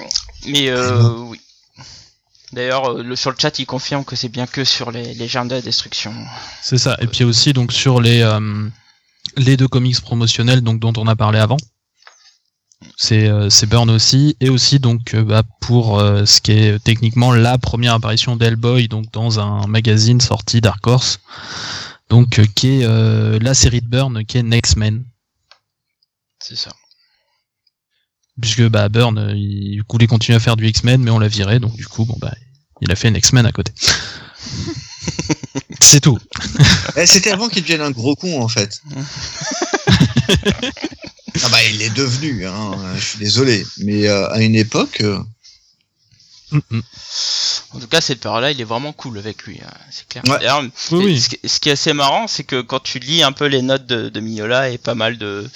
Mais 0.49 0.69
euh, 0.69 1.09
oui. 1.19 1.41
D'ailleurs, 2.53 2.91
euh, 2.91 3.03
le, 3.03 3.17
sur 3.17 3.31
le 3.31 3.37
chat, 3.39 3.59
il 3.59 3.67
confirme 3.67 4.05
que 4.05 4.17
c'est 4.17 4.29
bien 4.29 4.47
que 4.47 4.65
sur 4.65 4.91
les, 4.91 5.15
les 5.15 5.29
germes 5.29 5.49
de 5.49 5.57
la 5.57 5.61
destruction. 5.61 6.15
C'est 6.63 6.79
ça. 6.79 6.97
Et 7.01 7.07
puis 7.07 7.25
aussi 7.25 7.53
donc 7.53 7.73
sur 7.73 8.01
les 8.01 8.23
euh, 8.23 8.69
les 9.37 9.57
deux 9.57 9.69
comics 9.69 10.01
promotionnels 10.01 10.63
donc 10.63 10.81
dont 10.81 10.93
on 10.97 11.07
a 11.07 11.17
parlé 11.17 11.39
avant. 11.39 11.57
C'est 12.97 13.27
euh, 13.29 13.51
c'est 13.51 13.67
Burn 13.67 13.91
aussi 13.91 14.37
et 14.41 14.49
aussi 14.51 14.79
donc 14.79 15.15
euh, 15.15 15.25
bah, 15.25 15.43
pour 15.61 15.99
euh, 15.99 16.25
ce 16.27 16.41
qui 16.41 16.53
est 16.53 16.79
techniquement 16.83 17.33
la 17.33 17.59
première 17.59 17.95
apparition 17.95 18.37
d'Hellboy 18.37 18.87
donc 18.89 19.11
dans 19.13 19.41
un 19.41 19.67
magazine 19.67 20.21
sorti 20.21 20.61
Dark 20.61 20.87
Horse 20.87 21.19
donc 22.09 22.39
euh, 22.39 22.45
qui 22.55 22.81
est 22.81 22.85
euh, 22.85 23.39
la 23.41 23.55
série 23.55 23.81
de 23.81 23.89
Burn 23.89 24.25
qui 24.25 24.39
est 24.39 24.43
Next 24.45 24.77
Men 24.77 25.05
C'est 26.39 26.57
ça. 26.57 26.71
puisque 28.41 28.63
bah 28.69 28.89
Burn 28.89 29.33
il 29.37 29.83
voulait 29.91 30.07
continuer 30.07 30.37
à 30.37 30.41
faire 30.41 30.57
du 30.57 30.69
X-Men 30.69 31.03
mais 31.03 31.11
on 31.11 31.19
l'a 31.19 31.29
viré 31.29 31.59
donc 31.59 31.75
du 31.75 31.87
coup 31.87 32.05
bon 32.05 32.17
bah 32.21 32.33
il 32.81 32.91
a 32.93 32.97
fait 32.97 33.09
un 33.09 33.15
X-Men 33.15 33.45
à 33.47 33.53
côté. 33.53 33.73
C'est 35.81 36.01
tout. 36.01 36.19
Eh, 36.97 37.07
C'était 37.07 37.31
avant 37.31 37.49
qu'il 37.49 37.63
devienne 37.63 37.81
un 37.83 37.91
gros 37.91 38.15
con 38.17 38.43
en 38.43 38.49
fait. 38.49 38.81
ah 41.43 41.49
bah 41.49 41.63
il 41.65 41.83
est 41.83 41.91
devenu, 41.91 42.47
hein, 42.47 42.73
je 42.97 43.01
suis 43.05 43.19
désolé, 43.19 43.67
mais 43.79 44.07
euh, 44.09 44.29
à 44.31 44.41
une 44.41 44.55
époque, 44.57 45.01
euh, 45.01 45.19
Mm, 46.53 46.59
mm. 46.71 46.81
En 47.73 47.81
tout 47.81 47.87
cas, 47.89 48.01
cette 48.01 48.21
période-là, 48.21 48.53
il 48.53 48.61
est 48.61 48.65
vraiment 48.65 48.93
cool 48.93 49.19
avec 49.19 49.43
lui, 49.45 49.59
hein, 49.67 49.73
c'est 49.91 50.07
clair. 50.07 50.23
Ouais. 50.29 50.39
D'ailleurs, 50.39 50.63
Oui, 50.93 51.03
Et 51.03 51.05
oui. 51.07 51.21
Ce, 51.21 51.29
qui- 51.31 51.41
ce 51.49 51.59
qui 51.59 51.69
est 51.69 51.73
assez 51.73 51.93
marrant, 51.95 52.29
c'est 52.29 52.45
que 52.45 52.61
quand 52.61 52.79
tu 52.81 53.01
lis 53.01 53.23
un 53.25 53.33
peu 53.33 53.47
les 53.47 53.63
notes 53.63 53.87
de, 53.87 54.09
de 54.09 54.21
Mignola 54.21 54.69
et 54.71 54.79
pas 54.79 54.95
mal 54.95 55.19
de, 55.19 55.51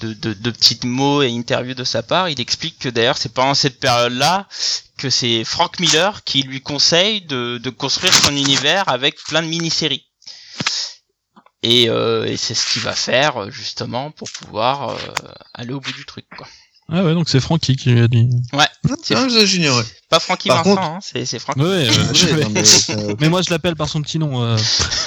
de, 0.00 0.12
de, 0.12 0.32
de 0.34 0.50
petits 0.52 0.78
mots 0.84 1.22
et 1.22 1.28
interviews 1.28 1.74
de 1.74 1.82
sa 1.82 2.02
part, 2.04 2.28
il 2.28 2.40
explique 2.40 2.78
que 2.78 2.88
d'ailleurs 2.88 3.18
c'est 3.18 3.32
pendant 3.32 3.54
cette 3.54 3.80
période-là 3.80 4.46
que 4.98 5.10
c'est 5.10 5.42
Frank 5.44 5.80
Miller 5.80 6.22
qui 6.24 6.42
lui 6.42 6.60
conseille 6.60 7.22
de, 7.22 7.58
de 7.58 7.70
construire 7.70 8.14
son 8.14 8.36
univers 8.36 8.88
avec 8.88 9.16
plein 9.24 9.42
de 9.42 9.48
mini-séries. 9.48 10.04
Et, 11.66 11.88
euh, 11.88 12.26
et 12.26 12.36
c'est 12.36 12.52
ce 12.54 12.70
qu'il 12.72 12.82
va 12.82 12.92
faire 12.92 13.44
euh, 13.44 13.50
justement 13.50 14.10
pour 14.10 14.28
pouvoir 14.30 14.90
euh, 14.90 14.96
aller 15.54 15.72
au 15.72 15.80
bout 15.80 15.92
du 15.92 16.04
truc. 16.04 16.26
Quoi. 16.36 16.46
Ah 16.92 17.02
ouais 17.02 17.14
donc 17.14 17.30
c'est 17.30 17.40
Francky 17.40 17.76
qui 17.76 17.90
lui 17.92 18.02
a 18.02 18.08
dit. 18.08 18.28
C'est- 19.02 19.14
ah, 19.14 19.26
ça, 19.30 19.46
j'ignorais. 19.46 19.84
Pas 20.10 20.20
Frankie 20.20 20.48
Par 20.48 20.58
Vincent, 20.62 20.76
contre- 20.76 20.82
hein, 20.86 20.98
c'est 21.02 21.24
c'est. 21.24 21.38
Ouais, 21.56 21.62
ouais, 21.64 21.88
euh, 21.88 22.34
Ouais, 22.36 22.42
non, 22.42 22.50
mais, 22.50 23.14
Mais 23.20 23.28
moi 23.30 23.40
je 23.40 23.48
l'appelle 23.50 23.76
par 23.76 23.88
son 23.88 24.02
petit 24.02 24.18
nom. 24.18 24.42
euh. 24.44 24.56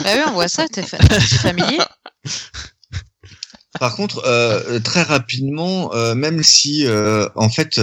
Bah 0.04 0.10
oui, 0.16 0.22
on 0.28 0.32
voit 0.32 0.48
ça, 0.48 0.68
t'es 0.68 0.82
fa- 0.82 0.98
familier. 0.98 1.78
Par 3.80 3.96
contre, 3.96 4.24
euh, 4.26 4.80
très 4.80 5.04
rapidement, 5.04 5.94
euh, 5.94 6.16
même 6.16 6.42
si 6.42 6.88
euh, 6.88 7.30
en 7.36 7.50
fait 7.50 7.80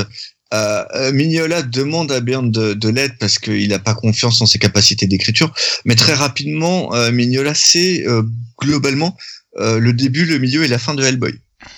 euh, 0.55 0.85
euh, 0.95 1.13
Mignola 1.13 1.63
demande 1.63 2.13
à 2.13 2.21
Byrne 2.21 2.51
de, 2.51 2.75
de 2.75 2.89
l'aide 2.89 3.19
parce 3.19 3.39
qu'il 3.39 3.69
n'a 3.69 3.79
pas 3.79 3.95
confiance 3.95 4.41
en 4.41 4.47
ses 4.47 4.59
capacités 4.59 5.07
d'écriture, 5.07 5.53
mais 5.85 5.97
très 5.97 6.15
rapidement, 6.15 6.95
euh, 6.95 7.11
Mignola 7.11 7.55
sait 7.55 8.07
euh, 8.07 8.23
globalement 8.61 9.17
le 9.57 9.93
début, 9.93 10.25
le 10.25 10.39
milieu 10.39 10.65
et 10.65 10.69
la 10.69 10.79
fin 10.79 10.95
de 10.95 11.05
Hellboy. 11.05 11.33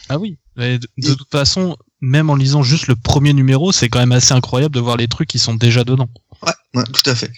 Ah 0.08 0.18
oui. 0.18 0.38
De, 0.56 0.78
toute 0.98 1.30
façon, 1.30 1.76
même 2.00 2.30
en 2.30 2.34
lisant 2.34 2.62
juste 2.62 2.86
le 2.86 2.96
premier 2.96 3.34
numéro, 3.34 3.70
c'est 3.70 3.90
quand 3.90 3.98
même 3.98 4.12
assez 4.12 4.32
incroyable 4.32 4.74
de 4.74 4.80
voir 4.80 4.96
les 4.96 5.08
trucs 5.08 5.28
qui 5.28 5.38
sont 5.38 5.54
déjà 5.54 5.84
dedans. 5.84 6.08
Ouais, 6.42 6.52
ouais, 6.74 6.84
tout 6.84 7.10
à 7.10 7.14
fait. 7.14 7.30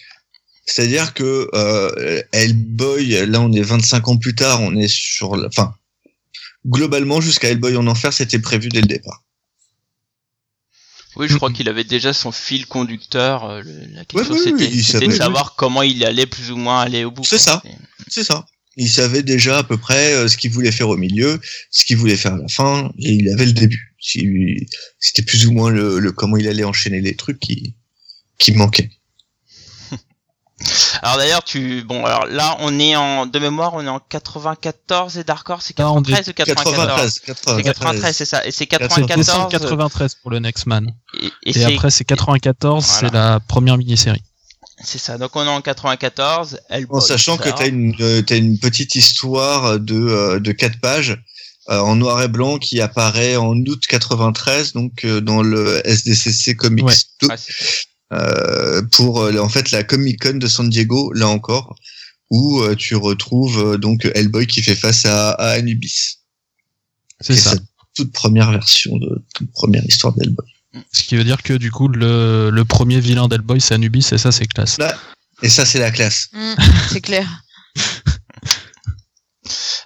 C'est-à-dire 0.65 1.13
que 1.13 1.49
euh, 1.55 2.23
Hellboy, 2.31 3.27
là 3.27 3.41
on 3.41 3.51
est 3.51 3.63
25 3.63 4.07
ans 4.07 4.17
plus 4.17 4.37
tard, 4.37 4.61
on 4.63 4.77
est 4.77 4.87
sur 4.87 5.35
la... 5.35 5.49
Enfin, 5.49 5.75
globalement 6.65 7.21
jusqu'à 7.21 7.49
Hellboy 7.49 7.77
en 7.77 7.89
enfer, 7.89 8.13
c'était 8.13 8.39
prévu 8.39 8.69
dès 8.69 8.83
le 8.83 8.87
départ. 8.87 9.25
Oui, 11.19 11.27
je 11.29 11.37
crois 11.37 11.53
qu'il 11.53 11.69
avait 11.69 11.85
déjà 11.85 12.13
son 12.13 12.31
fil 12.33 12.67
conducteur. 12.67 13.45
euh, 13.45 13.63
le- 13.63 13.95
la 13.95 14.05
question 14.05 14.35
oui, 14.35 14.53
oui, 14.55 14.83
c'était 14.83 15.07
de 15.07 15.11
savait. 15.11 15.17
savoir 15.17 15.55
comment 15.57 15.83
il 15.83 16.05
allait 16.05 16.27
plus 16.27 16.51
ou 16.53 16.57
moins 16.57 16.81
aller 16.81 17.05
au 17.05 17.11
bout. 17.11 17.25
C'est 17.25 17.39
ça. 17.39 17.63
C'est 18.09 18.25
ça. 18.25 18.47
Il 18.77 18.89
savait 18.89 19.25
déjà 19.25 19.59
à 19.59 19.65
peu 19.65 19.77
près 19.77 20.13
euh, 20.15 20.29
ce 20.29 20.37
qu'il 20.37 20.53
voulait 20.53 20.71
faire 20.71 20.89
au 20.89 20.97
milieu, 20.97 21.41
ce 21.73 21.85
qu'il 21.85 21.97
voulait 21.97 22.17
faire 22.17 22.35
à 22.35 22.39
la 22.39 22.47
fin, 22.49 22.93
et 23.01 23.13
il 23.13 23.29
avait 23.31 23.47
le 23.47 23.53
début. 23.53 23.97
C'était 24.01 25.23
plus 25.23 25.47
ou 25.49 25.53
moins 25.53 25.71
le, 25.71 25.99
le 25.99 26.13
comment 26.13 26.37
il 26.37 26.47
allait 26.47 26.63
enchaîner 26.65 27.01
les 27.01 27.17
trucs 27.17 27.41
qui, 27.41 27.75
qui 28.39 28.53
manquaient. 28.53 28.91
Alors 31.03 31.17
d'ailleurs, 31.19 31.45
tu 31.45 31.83
bon, 31.85 32.05
alors 32.05 32.27
là, 32.27 32.57
on 32.61 32.81
est 32.81 32.97
en 32.97 33.27
de 33.27 33.39
mémoire, 33.39 33.75
on 33.75 33.83
est 33.85 33.89
en 33.89 34.01
94 34.01 35.17
et 35.19 35.25
Dark 35.25 35.49
Horse, 35.49 35.67
c'est 35.69 35.79
Là, 35.79 35.93
on 35.93 36.03
est 36.03 36.07
93 36.13 36.29
ou 36.29 36.33
94 36.33 37.21
93, 37.21 37.21
93. 37.21 37.57
C'est 37.57 37.63
93, 37.63 38.17
c'est 38.17 38.25
ça. 38.25 38.45
Et 38.47 38.51
c'est 38.51 38.59
C'est 38.59 38.67
94. 38.67 39.17
décembre 39.19 39.49
93 39.49 40.15
pour 40.17 40.31
le 40.33 40.41
Next 40.41 40.67
Man. 40.67 40.93
Et, 41.21 41.27
et 41.45 41.59
Et, 41.59 41.65
après 41.65 41.91
c'est 41.91 42.05
94, 42.05 42.85
Voilà. 42.85 43.09
c'est 43.09 43.15
la 43.15 43.41
première 43.41 43.79
mini-série. 43.79 44.23
c'est 44.83 44.99
ça. 44.99 45.17
Donc 45.19 45.37
on 45.37 45.45
est 45.45 45.49
en 45.49 45.61
94. 45.61 46.59
Hellboy 46.71 46.97
En 46.97 47.01
sachant 47.01 47.37
que 47.37 47.49
sort. 47.51 47.59
t'as 47.59 47.69
une, 47.69 47.95
euh, 48.01 48.23
t'as 48.23 48.37
une 48.37 48.59
petite 48.59 48.95
histoire 48.97 49.79
de, 49.79 49.95
euh, 49.95 50.41
de 50.41 50.51
quatre 50.53 50.81
pages 50.81 51.17
euh, 51.71 51.79
en 51.81 51.97
noir 51.97 52.21
et 52.23 52.29
blanc 52.29 52.59
qui 52.59 52.81
apparaît 52.81 53.37
en 53.37 53.55
août 53.55 53.83
93, 53.89 54.73
donc 54.73 55.05
euh, 55.05 55.21
dans 55.21 55.43
le 55.43 55.87
SDCC 55.87 56.57
Comics 56.57 56.85
Ouais. 56.85 56.95
2, 57.23 57.29
Ouais, 57.29 57.35
euh, 57.35 57.37
pour 58.93 59.21
euh, 59.23 59.39
en 59.39 59.49
fait 59.49 59.71
la 59.71 59.85
Comic 59.85 60.23
Con 60.23 60.35
de 60.39 60.47
San 60.47 60.69
Diego, 60.69 61.13
là 61.13 61.29
encore, 61.29 61.77
où 62.31 62.61
euh, 62.61 62.75
tu 62.75 62.97
retrouves 62.97 63.75
euh, 63.75 63.79
donc 63.79 64.11
Hellboy 64.15 64.47
qui 64.47 64.63
fait 64.63 64.75
face 64.75 65.05
à, 65.05 65.31
à 65.33 65.51
Anubis. 65.51 66.19
C'est 67.21 67.37
ça. 67.37 67.51
sa 67.51 67.57
toute 67.95 68.13
première 68.13 68.53
version 68.53 68.97
de 68.97 69.25
toute 69.35 69.51
première 69.53 69.85
histoire 69.85 70.15
d'Hellboy. 70.15 70.47
Ce 70.93 71.03
qui 71.03 71.17
veut 71.17 71.25
dire 71.25 71.43
que 71.43 71.55
du 71.55 71.71
coup 71.71 71.89
le, 71.89 72.51
le 72.51 72.65
premier 72.65 73.01
vilain 73.01 73.27
d'Hellboy 73.29 73.61
c'est 73.61 73.75
Anubis 73.75 74.07
et 74.13 74.19
ça 74.19 74.31
c'est 74.31 74.47
classe. 74.47 74.79
Et 75.43 75.49
ça 75.49 75.65
c'est 75.65 75.81
la 75.81 75.91
classe. 75.91 76.29
Mm, 76.33 76.55
c'est 76.91 77.01
clair. 77.01 77.43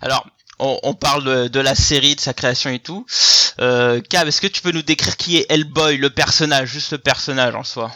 Alors, 0.03 0.27
on, 0.59 0.79
on 0.83 0.95
parle 0.95 1.25
de, 1.25 1.49
de 1.49 1.61
la 1.61 1.75
série, 1.75 2.17
de 2.17 2.21
sa 2.21 2.35
création 2.35 2.71
et 2.71 2.81
tout. 2.81 3.07
Euh, 3.61 4.01
Cab, 4.01 4.27
est-ce 4.29 4.41
que 4.41 4.47
tu 4.47 4.61
peux 4.63 4.73
nous 4.73 4.83
décrire 4.83 5.17
qui 5.17 5.37
est 5.37 5.47
Hellboy, 5.49 5.97
le 5.99 6.11
personnage, 6.11 6.71
juste 6.71 6.93
le 6.93 6.99
personnage 6.99 7.55
en 7.55 7.65
soi? 7.65 7.95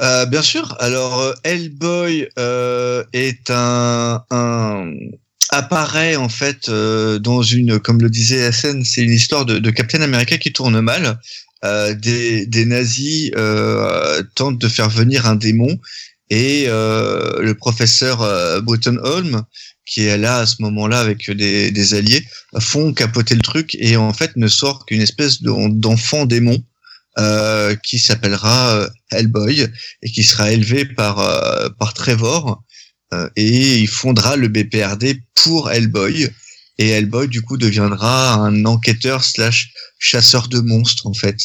Euh, 0.00 0.26
bien 0.26 0.42
sûr. 0.42 0.76
Alors, 0.78 1.20
euh, 1.20 1.32
Hellboy 1.44 2.28
euh, 2.38 3.04
est 3.12 3.50
un, 3.50 4.22
un 4.30 4.92
apparaît 5.50 6.16
en 6.16 6.28
fait 6.28 6.68
euh, 6.68 7.18
dans 7.18 7.42
une, 7.42 7.80
comme 7.80 8.00
le 8.00 8.10
disait 8.10 8.52
SN, 8.52 8.84
c'est 8.84 9.02
une 9.02 9.12
histoire 9.12 9.44
de, 9.44 9.70
Captain 9.70 10.02
America 10.02 10.38
qui 10.38 10.52
tourne 10.52 10.80
mal. 10.80 11.18
Euh, 11.64 11.94
des, 11.94 12.46
des 12.46 12.64
nazis 12.66 13.32
tentent 14.36 14.58
de 14.58 14.68
faire 14.68 14.88
venir 14.88 15.26
un 15.26 15.34
démon 15.34 15.78
et 16.30 16.66
le 16.66 17.52
professeur 17.54 18.22
euh, 18.22 18.60
Holm, 19.02 19.42
qui 19.84 20.04
est 20.04 20.18
là 20.18 20.38
à 20.40 20.46
ce 20.46 20.56
moment-là 20.60 21.00
avec 21.00 21.28
des, 21.30 21.72
des 21.72 21.94
alliés, 21.94 22.24
font 22.60 22.92
capoter 22.92 23.34
le 23.34 23.40
truc 23.40 23.74
et 23.80 23.96
en 23.96 24.12
fait 24.12 24.36
ne 24.36 24.46
sort 24.46 24.86
qu'une 24.86 25.00
espèce 25.00 25.42
de- 25.42 25.68
d'enfant 25.70 26.26
démon 26.26 26.62
euh, 27.18 27.74
qui 27.76 27.98
s'appellera 27.98 28.74
euh, 28.74 28.88
Hellboy 29.10 29.66
et 30.02 30.10
qui 30.10 30.22
sera 30.22 30.52
élevé 30.52 30.84
par 30.84 31.18
euh, 31.18 31.68
par 31.78 31.94
Trevor 31.94 32.62
euh, 33.12 33.28
et 33.36 33.78
il 33.78 33.88
fondera 33.88 34.36
le 34.36 34.48
BPRD 34.48 35.22
pour 35.34 35.70
Hellboy. 35.70 36.28
Et 36.78 36.90
Hellboy 36.90 37.26
du 37.26 37.42
coup 37.42 37.56
deviendra 37.56 38.34
un 38.34 38.64
enquêteur 38.64 39.24
slash 39.24 39.72
chasseur 39.98 40.48
de 40.48 40.60
monstres 40.60 41.06
en 41.06 41.14
fait. 41.14 41.38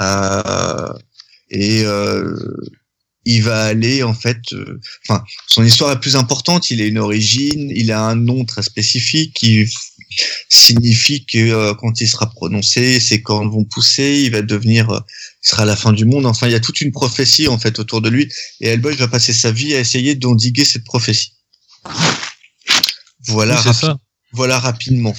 Euh, 0.00 0.92
et 1.50 1.82
il 3.24 3.42
va 3.42 3.64
aller 3.64 4.02
en 4.02 4.14
fait 4.14 4.40
enfin 5.08 5.24
son 5.48 5.64
histoire 5.64 5.90
la 5.90 5.96
plus 5.96 6.14
importante. 6.14 6.70
Il 6.70 6.80
a 6.80 6.86
une 6.86 6.98
origine 6.98 7.72
il 7.74 7.90
a 7.90 8.02
un 8.02 8.14
nom 8.14 8.44
très 8.44 8.62
spécifique 8.62 9.34
qui 9.34 9.66
signifie 10.48 11.24
que 11.26 11.38
euh, 11.38 11.74
quand 11.74 12.00
il 12.00 12.08
sera 12.08 12.30
prononcé 12.30 12.98
ses 13.00 13.22
cornes 13.22 13.50
vont 13.50 13.64
pousser 13.64 14.22
il 14.24 14.30
va 14.32 14.42
devenir 14.42 14.90
euh, 14.90 15.00
il 15.44 15.48
sera 15.48 15.62
à 15.62 15.66
la 15.66 15.76
fin 15.76 15.92
du 15.92 16.04
monde 16.04 16.26
enfin 16.26 16.46
il 16.48 16.52
y 16.52 16.56
a 16.56 16.60
toute 16.60 16.80
une 16.80 16.92
prophétie 16.92 17.48
en 17.48 17.58
fait 17.58 17.78
autour 17.78 18.00
de 18.00 18.08
lui 18.08 18.32
et 18.60 18.68
Hellboy 18.68 18.96
va 18.96 19.08
passer 19.08 19.32
sa 19.32 19.50
vie 19.52 19.74
à 19.74 19.80
essayer 19.80 20.14
d'endiguer 20.14 20.64
cette 20.64 20.84
prophétie 20.84 21.32
voilà 23.26 23.54
Oui, 23.56 23.60
rapi- 23.62 23.80
ça. 23.80 23.96
voilà 24.32 24.58
rapidement 24.58 25.14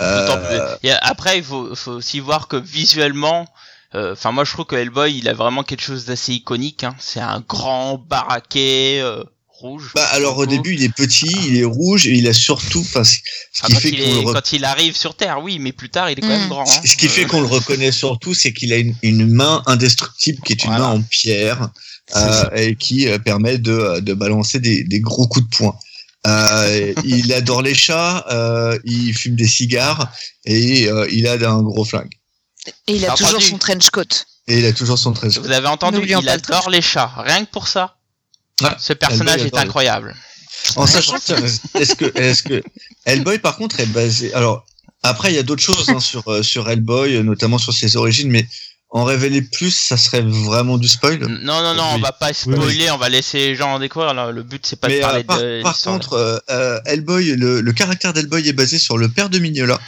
Euh, 0.00 0.76
Et 0.82 0.90
après, 0.90 1.38
il 1.38 1.44
faut, 1.44 1.72
faut 1.76 1.92
aussi 1.92 2.18
voir 2.18 2.48
que 2.48 2.56
visuellement, 2.56 3.46
euh, 3.94 4.14
enfin 4.14 4.32
moi 4.32 4.44
je 4.44 4.50
trouve 4.52 4.66
que 4.66 4.74
Hellboy, 4.74 5.16
il 5.18 5.28
a 5.28 5.34
vraiment 5.34 5.62
quelque 5.62 5.82
chose 5.82 6.04
d'assez 6.04 6.32
iconique. 6.34 6.82
Hein. 6.82 6.96
C'est 6.98 7.20
un 7.20 7.40
grand 7.48 7.98
baraquet 7.98 8.98
euh, 9.00 9.22
rouge. 9.60 9.92
bah, 9.94 10.04
alors 10.12 10.36
au 10.38 10.46
début 10.46 10.74
il 10.74 10.82
est 10.82 10.92
petit 10.92 11.32
il 11.46 11.56
est 11.56 11.64
rouge 11.64 12.06
et 12.06 12.12
il 12.12 12.26
a 12.28 12.32
surtout 12.34 12.80
enfin 12.80 13.04
ce 13.04 13.16
Enfin, 13.56 13.68
qui 13.68 13.72
quand, 13.74 13.80
fait 13.80 13.88
il 13.90 14.00
est- 14.00 14.22
re- 14.24 14.32
quand 14.32 14.52
il 14.52 14.64
arrive 14.64 14.96
sur 14.96 15.14
Terre, 15.16 15.40
oui, 15.42 15.58
mais 15.60 15.72
plus 15.72 15.88
tard, 15.90 16.10
il 16.10 16.18
est 16.18 16.22
quand 16.22 16.26
Mm. 16.28 16.40
même 16.40 16.48
grand. 16.48 16.68
hein. 16.68 16.80
Ce 16.84 16.96
qui 16.96 17.08
fait 17.08 17.24
Euh, 17.24 17.28
qu'on 17.28 17.40
le 17.40 17.46
reconnaît 17.46 17.92
surtout, 17.92 18.34
c'est 18.34 18.52
qu'il 18.52 18.72
a 18.72 18.76
une, 18.76 18.94
une 19.02 19.26
main 19.30 19.62
indestructible 19.66 20.40
qui 20.44 20.52
est 20.52 20.64
une 20.64 20.70
Voilà. 20.70 20.86
main 20.88 20.90
en 20.94 21.02
pierre 21.02 21.68
euh, 22.16 22.50
et 22.56 22.74
qui 22.76 23.06
euh, 23.08 23.18
permet 23.18 23.58
de, 23.58 24.00
de 24.00 24.12
balancer 24.14 24.58
des, 24.60 24.82
des 24.84 25.00
gros 25.00 25.26
coups 25.28 25.48
de 25.48 25.56
poing. 25.56 25.76
Euh, 26.26 26.92
il 27.04 27.32
adore 27.32 27.62
les 27.62 27.74
chats, 27.74 28.24
euh, 28.32 28.78
il 28.84 29.14
fume 29.14 29.36
des 29.36 29.46
cigares 29.46 30.10
et 30.46 30.88
euh, 30.88 31.06
il 31.12 31.26
a 31.28 31.34
un 31.50 31.62
gros 31.62 31.84
flingue. 31.84 32.12
Et 32.88 32.94
il 32.96 33.04
a 33.06 33.10
toujours 33.12 33.28
entendu 33.28 33.44
son 33.44 33.58
trench 33.58 33.90
coat. 33.90 34.02
Et 34.48 34.58
il 34.58 34.64
a 34.66 34.72
toujours 34.72 34.98
son 34.98 35.12
trésor. 35.12 35.44
Vous 35.44 35.50
avez 35.52 35.68
entendu, 35.68 35.98
il 36.06 36.28
adore 36.28 36.70
les 36.70 36.80
chats. 36.82 37.12
Rien 37.18 37.44
que 37.44 37.50
pour 37.50 37.68
ça. 37.68 37.96
Ouais. 38.62 38.68
Ce 38.78 38.92
personnage 38.92 39.42
Hellboy 39.42 39.60
est 39.60 39.62
incroyable. 39.64 40.14
En 40.76 40.86
sachant 40.86 41.18
que 41.18 41.32
est-ce 41.78 41.94
que 41.94 42.18
est-ce 42.18 42.42
que 42.42 42.62
Hellboy 43.04 43.38
par 43.38 43.56
contre 43.56 43.80
est 43.80 43.86
basé 43.86 44.32
alors 44.34 44.64
après 45.02 45.30
il 45.32 45.34
y 45.34 45.38
a 45.38 45.42
d'autres 45.42 45.62
choses 45.62 45.88
hein, 45.90 46.00
sur 46.00 46.26
euh, 46.28 46.42
sur 46.42 46.70
Hellboy 46.70 47.16
euh, 47.16 47.22
notamment 47.22 47.58
sur 47.58 47.72
ses 47.74 47.96
origines 47.96 48.30
mais 48.30 48.46
en 48.90 49.02
révéler 49.04 49.42
plus 49.42 49.72
ça 49.72 49.96
serait 49.96 50.22
vraiment 50.22 50.78
du 50.78 50.86
spoil. 50.86 51.18
Non, 51.18 51.60
non, 51.62 51.74
non, 51.74 51.82
on 51.82 51.94
Oui. 51.96 52.00
va 52.00 52.12
pas 52.12 52.28
Oui, 52.28 52.34
spoiler, 52.34 52.90
on 52.92 52.96
va 52.96 53.08
laisser 53.08 53.38
les 53.38 53.56
gens 53.56 53.74
en 53.74 53.78
découvrir. 53.80 54.14
Le 54.32 54.42
but, 54.44 54.64
c'est 54.64 54.76
pas 54.78 54.86
de 54.86 54.92
Mais 54.92 55.00
parler 55.00 55.20
euh, 55.20 55.24
par, 55.24 55.38
de 55.40 55.62
par 55.62 55.80
contre, 55.80 56.12
euh, 56.12 56.38
euh, 56.48 56.80
Hellboy, 56.86 57.34
le, 57.34 57.60
le 57.60 57.72
caractère 57.72 58.12
d'Hellboy 58.12 58.48
est 58.48 58.52
basé 58.52 58.78
sur 58.78 58.96
le 58.96 59.08
père 59.08 59.30
de 59.30 59.40
Mignola. 59.40 59.80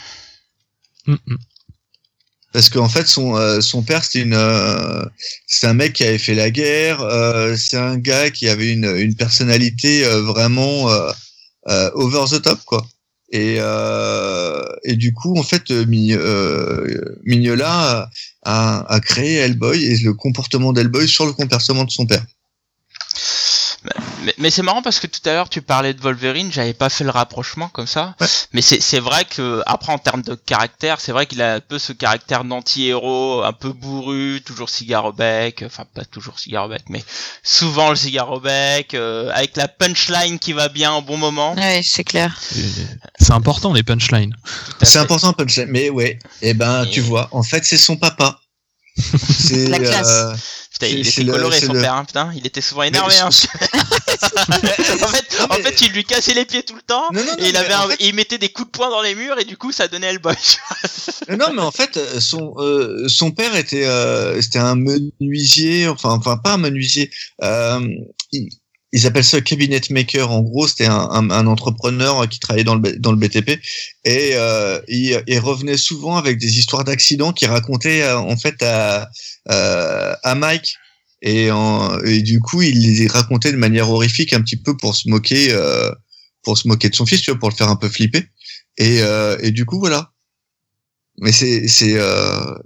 Mm, 1.05 1.13
mm. 1.25 1.35
Parce 2.53 2.69
qu'en 2.69 2.89
fait, 2.89 3.07
son, 3.07 3.35
euh, 3.35 3.61
son 3.61 3.83
père, 3.83 4.03
c'était 4.03 4.21
une, 4.21 4.33
euh, 4.33 5.03
c'est 5.47 5.67
un 5.67 5.73
mec 5.73 5.93
qui 5.93 6.03
avait 6.03 6.17
fait 6.17 6.33
la 6.33 6.49
guerre. 6.49 7.01
euh, 7.01 7.55
c'est 7.57 7.77
un 7.77 7.97
gars 7.97 8.29
qui 8.31 8.47
avait 8.47 8.71
une, 8.71 8.85
une 8.85 9.15
personnalité 9.15 10.05
euh, 10.05 10.21
vraiment 10.21 10.89
euh, 10.89 11.91
over 11.93 12.25
the 12.31 12.41
top, 12.41 12.59
quoi. 12.65 12.87
Et, 13.33 13.57
et 14.85 14.95
du 14.95 15.13
coup, 15.13 15.37
en 15.37 15.43
fait, 15.43 15.69
Mi- 15.69 16.15
Mignola 17.25 18.09
a, 18.43 18.85
a 18.93 18.99
créé 19.01 19.35
Hellboy 19.35 19.83
et 19.83 19.97
le 19.97 20.13
comportement 20.13 20.71
d'Hellboy 20.71 21.07
sur 21.09 21.25
le 21.25 21.33
comportement 21.33 21.83
de 21.83 21.91
son 21.91 22.05
père. 22.05 22.25
Mais, 24.23 24.33
mais 24.37 24.49
c'est 24.49 24.61
marrant 24.63 24.81
parce 24.81 24.99
que 24.99 25.07
tout 25.07 25.21
à 25.25 25.33
l'heure 25.33 25.49
tu 25.49 25.61
parlais 25.61 25.93
de 25.93 26.01
Wolverine, 26.01 26.51
j'avais 26.51 26.73
pas 26.73 26.89
fait 26.89 27.03
le 27.03 27.09
rapprochement 27.11 27.69
comme 27.69 27.87
ça. 27.87 28.15
Ouais. 28.19 28.27
Mais 28.53 28.61
c'est 28.61 28.81
c'est 28.81 28.99
vrai 28.99 29.25
que 29.25 29.61
après 29.65 29.91
en 29.93 29.97
termes 29.97 30.21
de 30.21 30.35
caractère, 30.35 30.99
c'est 30.99 31.11
vrai 31.11 31.25
qu'il 31.25 31.41
a 31.41 31.55
un 31.55 31.59
peu 31.59 31.79
ce 31.79 31.93
caractère 31.93 32.43
d'anti-héros, 32.43 33.43
un 33.43 33.53
peu 33.53 33.71
bourru, 33.73 34.41
toujours 34.45 34.69
cigare 34.69 35.05
au 35.05 35.13
bec, 35.13 35.63
enfin 35.65 35.83
pas 35.93 36.05
toujours 36.05 36.39
cigare 36.39 36.65
au 36.65 36.69
bec, 36.69 36.83
mais 36.89 37.03
souvent 37.43 37.89
le 37.89 37.95
cigare 37.95 38.31
au 38.31 38.39
bec, 38.39 38.93
euh, 38.93 39.29
avec 39.33 39.55
la 39.55 39.67
punchline 39.67 40.39
qui 40.39 40.53
va 40.53 40.69
bien 40.69 40.93
au 40.93 41.01
bon 41.01 41.17
moment. 41.17 41.53
Ouais, 41.55 41.81
c'est 41.83 42.03
clair. 42.03 42.37
C'est 43.19 43.31
important 43.31 43.73
les 43.73 43.83
punchlines. 43.83 44.35
C'est 44.81 44.99
important 44.99 45.33
punchline, 45.33 45.67
mais 45.69 45.89
ouais. 45.89 46.19
Et 46.41 46.53
ben, 46.53 46.83
Et- 46.83 46.89
tu 46.89 47.01
vois, 47.01 47.29
en 47.31 47.43
fait, 47.43 47.63
c'est 47.65 47.77
son 47.77 47.95
papa. 47.97 48.39
C'est 48.97 49.67
La 49.67 49.79
classe. 49.79 50.07
euh, 50.09 50.33
Putain, 50.73 50.87
il 50.87 51.07
était 51.07 51.25
coloré 51.25 51.59
son 51.59 51.73
le- 51.73 51.81
père, 51.81 51.93
hein, 51.95 52.05
putain, 52.05 52.31
il 52.35 52.45
était 52.45 52.61
souvent 52.61 52.83
énervé. 52.83 53.15
Hein, 53.17 53.29
en 53.29 53.31
fait, 55.07 55.37
en 55.49 55.53
fait, 55.55 55.81
il 55.81 55.91
lui 55.91 56.03
cassait 56.03 56.35
les 56.35 56.45
pieds 56.45 56.61
tout 56.63 56.75
le 56.75 56.81
temps. 56.83 57.05
Non, 57.13 57.21
non, 57.21 57.31
non, 57.31 57.43
et 57.43 57.49
il 57.49 57.57
avait 57.57 57.73
en 57.73 57.85
un- 57.85 57.89
fait- 57.89 57.97
il 58.01 58.13
mettait 58.13 58.37
des 58.37 58.49
coups 58.49 58.67
de 58.67 58.71
poing 58.71 58.89
dans 58.91 59.01
les 59.01 59.15
murs 59.15 59.39
et 59.39 59.45
du 59.45 59.57
coup 59.57 59.71
ça 59.71 59.87
donnait 59.87 60.07
Hellboy. 60.07 60.35
non, 61.29 61.51
mais 61.53 61.61
en 61.63 61.71
fait, 61.71 61.97
euh, 61.97 62.19
son 62.19 62.53
euh, 62.57 63.07
son 63.07 63.31
père 63.31 63.55
était 63.55 63.85
euh, 63.87 64.39
c'était 64.41 64.59
un 64.59 64.75
menuisier, 64.75 65.87
enfin 65.87 66.09
enfin 66.11 66.37
pas 66.37 66.53
un 66.53 66.57
menuisier. 66.57 67.09
Euh, 67.43 67.79
il- 68.31 68.49
ils 68.97 69.05
appellent 69.05 69.23
ça 69.23 69.41
cabinet 69.41 69.81
maker. 69.91 70.31
En 70.31 70.41
gros, 70.41 70.67
c'était 70.67 70.87
un, 70.87 71.29
entrepreneur 71.29 72.27
qui 72.27 72.39
travaillait 72.39 72.63
dans 72.63 72.75
le 72.75 72.97
dans 72.97 73.11
le 73.11 73.17
BTP 73.17 73.59
et 74.03 74.31
euh, 74.33 74.79
il, 74.87 75.39
revenait 75.39 75.77
souvent 75.77 76.17
avec 76.17 76.39
des 76.39 76.57
histoires 76.57 76.83
d'accidents 76.83 77.31
qu'il 77.31 77.47
racontait 77.47 78.01
euh, 78.01 78.17
en 78.17 78.35
fait 78.37 78.61
à 78.63 79.09
euh, 79.51 80.15
à 80.23 80.35
Mike. 80.35 80.75
Et, 81.21 81.49
du 82.21 82.39
coup, 82.39 82.61
il 82.61 82.97
les 82.99 83.07
racontait 83.07 83.51
de 83.51 83.57
manière 83.57 83.89
horrifique, 83.89 84.33
un 84.33 84.41
petit 84.41 84.57
peu 84.57 84.77
pour 84.77 84.95
se 84.95 85.09
moquer, 85.09 85.55
pour 86.43 86.57
se 86.57 86.67
moquer 86.67 86.89
de 86.89 86.95
son 86.95 87.07
fils, 87.07 87.21
tu 87.21 87.31
vois, 87.31 87.39
pour 87.39 87.49
le 87.49 87.55
faire 87.55 87.69
un 87.69 87.75
peu 87.75 87.89
flipper. 87.89 88.27
Et, 88.77 89.01
du 89.51 89.65
coup, 89.65 89.79
voilà. 89.79 90.11
Mais 91.19 91.31
c'est, 91.31 91.67
c'est, 91.67 91.95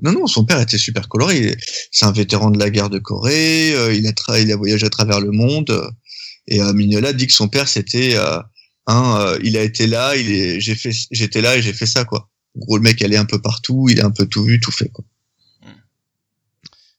non, 0.02 0.12
non, 0.12 0.28
son 0.28 0.44
père 0.44 0.60
était 0.60 0.78
super 0.78 1.08
coloré. 1.08 1.56
C'est 1.92 2.06
un 2.06 2.12
vétéran 2.12 2.52
de 2.52 2.60
la 2.60 2.70
guerre 2.70 2.90
de 2.90 3.00
Corée. 3.00 3.70
il 3.96 4.06
a, 4.06 4.40
il 4.40 4.52
a 4.52 4.56
voyagé 4.58 4.86
à 4.86 4.90
travers 4.90 5.22
le 5.22 5.32
monde. 5.32 5.72
Et 6.48 6.62
euh, 6.62 6.74
Mignola 6.74 7.14
dit 7.14 7.28
que 7.28 7.34
son 7.34 7.48
père, 7.48 7.68
c'était 7.68 8.16
euh, 8.16 8.40
un, 8.88 9.20
euh, 9.20 9.40
il 9.44 9.58
a 9.58 9.62
été 9.62 9.88
là, 9.88 10.16
il 10.16 10.32
est, 10.32 10.60
j'ai 10.60 10.76
fait, 10.76 10.92
j'étais 11.12 11.42
là 11.42 11.58
et 11.58 11.62
j'ai 11.62 11.74
fait 11.74 11.86
ça, 11.86 12.06
quoi. 12.06 12.30
En 12.56 12.60
gros, 12.60 12.78
le 12.78 12.84
mec 12.84 13.02
allait 13.02 13.18
un 13.18 13.26
peu 13.26 13.42
partout, 13.42 13.88
il 13.90 14.02
a 14.02 14.06
un 14.06 14.12
peu 14.12 14.26
tout 14.26 14.44
vu, 14.44 14.60
tout 14.60 14.72
fait, 14.72 14.90
quoi. 14.90 15.06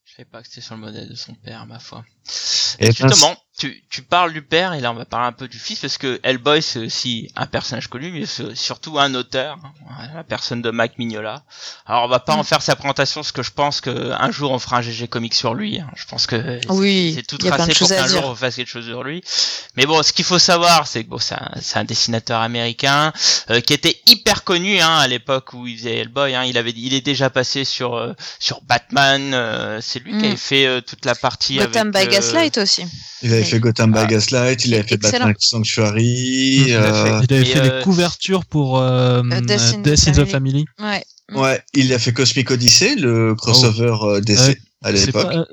Je 0.05 0.17
savais 0.17 0.29
pas 0.29 0.43
que 0.43 0.47
c'était 0.47 0.61
sur 0.61 0.75
le 0.75 0.81
modèle 0.81 1.09
de 1.09 1.15
son 1.15 1.33
père, 1.33 1.65
ma 1.65 1.79
foi. 1.79 2.05
Et 2.79 2.91
Justement, 2.91 3.35
tu, 3.67 3.83
tu 3.89 4.01
parles 4.01 4.33
du 4.33 4.41
père 4.41 4.73
et 4.73 4.81
là 4.81 4.91
on 4.91 4.95
va 4.95 5.05
parler 5.05 5.27
un 5.27 5.31
peu 5.31 5.47
du 5.47 5.57
fils 5.57 5.79
parce 5.79 5.97
que 5.97 6.19
Hellboy 6.23 6.61
c'est 6.61 6.79
aussi 6.79 7.31
un 7.35 7.45
personnage 7.45 7.87
connu 7.87 8.11
mais 8.11 8.25
c'est 8.25 8.55
surtout 8.55 8.99
un 8.99 9.13
auteur, 9.15 9.57
hein, 9.89 10.07
la 10.15 10.23
personne 10.23 10.61
de 10.61 10.69
Mac 10.69 10.97
Mignola. 10.97 11.43
Alors 11.85 12.03
on 12.03 12.07
va 12.07 12.19
pas 12.19 12.33
en 12.35 12.43
faire 12.43 12.61
sa 12.61 12.75
présentation 12.75 13.21
parce 13.21 13.31
que 13.31 13.43
je 13.43 13.51
pense 13.51 13.79
que 13.81 14.11
un 14.11 14.31
jour 14.31 14.51
on 14.51 14.59
fera 14.59 14.77
un 14.77 14.81
GG 14.81 15.07
comic 15.07 15.33
sur 15.33 15.53
lui. 15.53 15.79
hein. 15.79 15.87
Je 15.95 16.05
pense 16.05 16.27
que 16.27 16.59
Oui, 16.69 17.13
c'est 17.15 17.23
tout 17.25 17.37
tracé 17.37 17.73
pour 17.73 17.87
qu'un 17.87 18.07
jour 18.07 18.25
on 18.25 18.35
fasse 18.35 18.55
quelque 18.55 18.67
chose 18.69 18.85
sur 18.85 19.03
lui. 19.03 19.23
Mais 19.75 19.85
bon, 19.85 20.03
ce 20.03 20.13
qu'il 20.13 20.25
faut 20.25 20.37
savoir, 20.39 20.85
c'est 20.85 21.03
que 21.03 21.09
bon, 21.09 21.17
c'est 21.17 21.35
un, 21.77 21.83
dessinateur 21.83 22.41
américain 22.41 23.11
euh, 23.49 23.59
qui 23.61 23.73
était 23.73 23.99
hyper 24.05 24.43
connu 24.43 24.79
hein, 24.81 24.97
à 24.97 25.07
l'époque 25.07 25.53
où 25.53 25.65
il 25.67 25.77
faisait 25.77 25.95
Hellboy. 25.97 26.35
Hein. 26.35 26.43
Il 26.43 26.57
avait, 26.57 26.73
il 26.75 26.93
est 26.93 27.01
déjà 27.01 27.29
passé 27.29 27.63
sur 27.65 27.95
euh, 27.95 28.13
sur 28.39 28.61
Batman. 28.61 29.33
euh, 29.33 29.79
c'est 29.81 29.99
lui 29.99 30.11
qui 30.11 30.17
Mm. 30.17 30.25
avait 30.25 30.35
fait 30.37 30.65
euh, 30.67 30.81
toute 30.81 31.05
la 31.05 31.15
partie 31.15 31.55
Gotham 31.57 31.91
by 31.91 31.97
avec, 31.97 32.09
euh, 32.09 32.13
Gaslight 32.13 32.57
aussi. 32.57 32.85
Il 33.23 33.33
avait 33.33 33.43
fait 33.55 33.59
Gotham 33.59 33.91
by 33.91 33.99
Ah. 33.99 34.05
Gaslight, 34.07 34.65
il 34.65 34.73
avait 34.73 34.83
fait 34.83 34.95
Excellent. 34.95 35.25
Batman 35.25 35.35
Sanctuary. 35.39 36.73
À 36.73 36.77
euh, 36.83 37.21
fait. 37.21 37.25
Il 37.29 37.33
avait 37.35 37.45
fait 37.45 37.59
euh, 37.59 37.77
des 37.79 37.83
couvertures 37.83 38.45
pour 38.45 38.79
euh, 38.79 39.21
Euh, 39.23 39.41
Death 39.41 39.59
euh, 39.61 39.73
in 39.75 39.81
the 39.81 39.85
Death 39.85 40.07
in 40.07 40.11
the 40.11 40.25
Family. 40.29 40.65
Ouais. 40.79 41.03
Ouais, 41.33 41.61
il 41.73 41.93
a 41.93 41.99
fait 41.99 42.13
Cosmic 42.13 42.51
Odyssey, 42.51 42.95
le 42.95 43.33
crossover 43.35 43.95
euh, 44.03 44.21
DC 44.21 44.57
à 44.83 44.91
C'est 44.95 45.05
l'époque. 45.07 45.23
pas, 45.31 45.35
euh, 45.37 45.45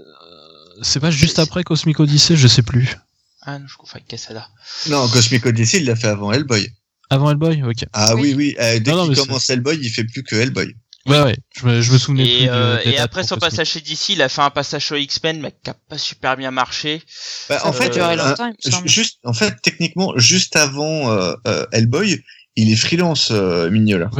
c'est 0.82 1.00
pas 1.00 1.10
juste 1.10 1.38
après 1.38 1.62
Cosmic 1.62 2.00
Odyssey, 2.00 2.36
je 2.36 2.48
sais 2.48 2.62
plus. 2.62 2.96
Ah 3.42 3.58
non, 3.58 3.66
je 3.68 3.76
confonds 3.76 3.94
avec 3.96 4.08
Quesada. 4.08 4.46
Non, 4.88 5.08
Cosmic 5.08 5.46
Odyssey, 5.46 5.78
il 5.78 5.86
l'a 5.86 5.96
fait 5.96 6.08
avant 6.08 6.32
Hellboy. 6.32 6.68
Avant 7.08 7.30
Hellboy, 7.30 7.62
ok. 7.62 7.84
Ah 7.92 8.14
oui, 8.16 8.22
Oui. 8.22 8.34
oui. 8.36 8.56
euh, 8.60 8.78
dès 8.80 8.90
Non, 8.90 8.98
non, 8.98 9.06
qu'il 9.12 9.16
commence 9.24 9.48
Hellboy, 9.48 9.78
il 9.80 9.88
fait 9.90 10.04
plus 10.04 10.22
que 10.22 10.36
Hellboy. 10.36 10.74
Ouais, 11.06 11.22
ouais, 11.22 11.36
je 11.56 11.66
me, 11.66 11.80
je 11.80 11.92
me 11.92 11.98
souvenais 11.98 12.24
plus. 12.24 12.32
Et, 12.32 12.46
de- 12.46 12.50
euh, 12.52 12.78
et 12.84 12.98
après 12.98 13.24
son 13.24 13.36
passage 13.36 13.68
chez 13.70 13.80
DC, 13.80 14.10
il 14.10 14.22
a 14.22 14.28
fait 14.28 14.42
un 14.42 14.50
passage 14.50 14.84
sur 14.84 14.96
X-Men, 14.98 15.40
mais 15.40 15.52
qui 15.64 15.70
a 15.70 15.74
pas 15.88 15.96
super 15.98 16.36
bien 16.36 16.50
marché. 16.50 17.02
Bah, 17.48 17.60
en 17.64 17.72
peut 17.72 17.78
fait, 17.78 17.96
euh, 17.96 18.16
longtemps, 18.16 18.46
il 18.46 18.50
me 18.50 18.54
ju- 18.62 18.70
semble. 18.70 18.88
juste, 18.88 19.18
en 19.24 19.32
fait, 19.32 19.54
techniquement, 19.62 20.12
juste 20.16 20.56
avant 20.56 21.10
euh, 21.10 21.34
euh, 21.46 21.66
Hellboy, 21.72 22.22
il 22.56 22.70
est 22.70 22.76
freelance, 22.76 23.30
euh, 23.30 23.70
Mignola. 23.70 24.10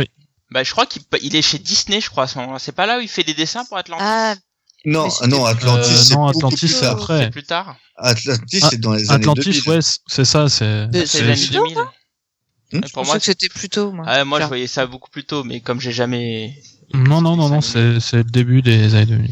Bah, 0.52 0.64
je 0.64 0.70
crois 0.72 0.86
qu'il 0.86 1.02
il 1.22 1.36
est 1.36 1.42
chez 1.42 1.58
Disney, 1.58 2.00
je 2.00 2.08
crois, 2.10 2.24
à 2.24 2.26
ce 2.26 2.38
moment-là. 2.38 2.58
C'est 2.58 2.72
pas 2.72 2.86
là 2.86 2.98
où 2.98 3.00
il 3.02 3.08
fait 3.08 3.22
des 3.24 3.34
dessins 3.34 3.64
pour 3.66 3.76
Atlantis 3.76 4.02
Ah, 4.04 4.34
Non, 4.86 5.06
non, 5.28 5.44
Atlantis, 5.44 5.90
Euh, 5.90 6.02
c'est 6.02 6.14
non, 6.14 6.26
Atlantis, 6.28 6.56
plus 6.56 6.68
c'est 6.68 6.80
tard. 6.80 6.92
après. 6.92 7.24
C'est 7.24 7.30
plus 7.30 7.42
tard. 7.44 7.76
Atlantis, 7.96 8.60
Ah, 8.62 8.68
c'est 8.70 8.80
dans 8.80 8.94
les 8.94 9.10
années 9.10 9.22
Atlantis, 9.24 9.50
2000. 9.50 9.68
ouais, 9.68 9.82
c- 9.82 9.98
c'est 10.08 10.24
ça, 10.24 10.48
c'est. 10.48 10.86
C'est 11.06 11.20
les 11.22 11.32
plus 11.34 11.42
années 11.44 11.46
tôt, 11.58 11.62
2000. 11.68 11.78
Hmm, 12.72 12.76
je 12.86 12.92
pour 12.92 13.02
pensais 13.02 13.06
moi, 13.10 13.18
que 13.18 13.24
c'était 13.24 13.48
plus 13.48 13.68
tôt, 13.68 13.92
moi. 13.92 14.04
ah, 14.08 14.24
moi, 14.24 14.40
je 14.40 14.46
voyais 14.46 14.66
ça 14.66 14.86
beaucoup 14.86 15.10
plus 15.10 15.24
tôt, 15.24 15.44
mais 15.44 15.60
comme 15.60 15.80
j'ai 15.80 15.92
jamais. 15.92 16.54
Non, 16.94 17.20
non, 17.20 17.36
non, 17.36 17.48
non, 17.48 17.60
c'est 17.60 18.00
c'est 18.00 18.18
le 18.18 18.24
début 18.24 18.62
des 18.62 18.94
années 18.94 19.06
2000. 19.06 19.30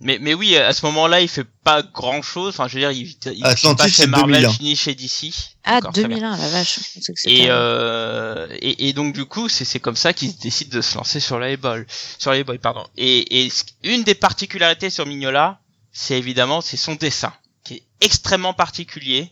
Mais, 0.00 0.18
mais 0.20 0.32
oui, 0.32 0.56
à 0.56 0.72
ce 0.72 0.86
moment-là, 0.86 1.20
il 1.20 1.26
fait 1.28 1.46
pas 1.64 1.82
grand 1.82 2.22
chose. 2.22 2.50
Enfin, 2.50 2.68
je 2.68 2.74
veux 2.74 2.80
dire, 2.80 2.92
il, 2.92 3.12
il 3.34 3.44
Atlantis, 3.44 3.76
pas 3.82 3.88
chez 3.88 4.06
Marvel, 4.06 4.42
2001. 4.42 4.52
fini 4.52 4.76
chez 4.76 4.94
DC. 4.94 5.32
Ah, 5.64 5.80
D'accord, 5.80 5.92
très 5.92 6.04
bien. 6.06 6.18
2001, 6.18 6.36
la 6.36 6.48
vache. 6.50 6.78
je 6.94 7.12
que 7.12 7.28
Et, 7.28 7.50
avant. 7.50 7.58
euh, 7.60 8.46
et, 8.60 8.88
et 8.88 8.92
donc 8.92 9.12
du 9.12 9.24
coup, 9.24 9.48
c'est 9.48 9.64
c'est 9.64 9.80
comme 9.80 9.96
ça 9.96 10.12
qu'il 10.12 10.36
décide 10.38 10.68
de 10.68 10.80
se 10.80 10.94
lancer 10.96 11.18
sur 11.18 11.40
la 11.40 11.56
Boy, 11.56 11.84
sur 12.18 12.30
la 12.30 12.44
Boy, 12.44 12.58
pardon. 12.58 12.84
Et, 12.96 13.44
et 13.46 13.52
une 13.82 14.04
des 14.04 14.14
particularités 14.14 14.88
sur 14.88 15.04
Mignola, 15.04 15.58
c'est 15.90 16.16
évidemment 16.16 16.60
c'est 16.60 16.76
son 16.76 16.94
dessin, 16.94 17.32
qui 17.68 17.74
est 17.74 17.82
extrêmement 18.00 18.54
particulier. 18.54 19.30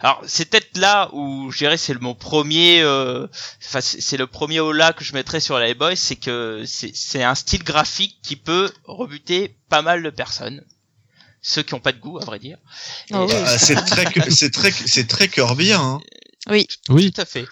Alors 0.00 0.22
c'est 0.26 0.44
peut-être 0.44 0.76
là 0.76 1.08
où 1.12 1.50
je 1.50 1.58
dirais 1.58 1.76
c'est 1.78 1.94
le- 1.94 2.00
mon 2.00 2.14
premier, 2.14 2.82
euh, 2.82 3.26
enfin 3.64 3.80
c'est 3.80 4.00
c'est 4.00 4.16
le 4.18 4.26
premier 4.26 4.60
Ola 4.60 4.92
que 4.92 5.02
je 5.04 5.14
mettrais 5.14 5.40
sur 5.40 5.58
la 5.58 5.72
Boy, 5.74 5.96
c'est 5.96 6.16
que 6.16 6.64
c'est 6.66 6.94
c'est 6.94 7.22
un 7.22 7.34
style 7.34 7.64
graphique 7.64 8.18
qui 8.22 8.36
peut 8.36 8.70
rebuter 8.84 9.54
pas 9.68 9.82
mal 9.82 10.02
de 10.02 10.10
personnes. 10.10 10.62
Ceux 11.42 11.62
qui 11.62 11.72
ont 11.72 11.80
pas 11.80 11.92
de 11.92 11.98
goût, 11.98 12.18
à 12.18 12.24
vrai 12.26 12.38
dire. 12.38 12.58
Oh 13.14 13.24
oui. 13.26 13.34
Ah, 13.34 13.56
c'est 13.58 13.74
très, 13.74 14.04
c'est 14.30 14.50
très, 14.50 14.70
c'est 14.72 15.06
très 15.08 15.26
Kirbien, 15.26 15.80
hein. 15.80 16.00
Oui, 16.48 16.66
Tout 17.12 17.20
à 17.20 17.26
fait. 17.26 17.46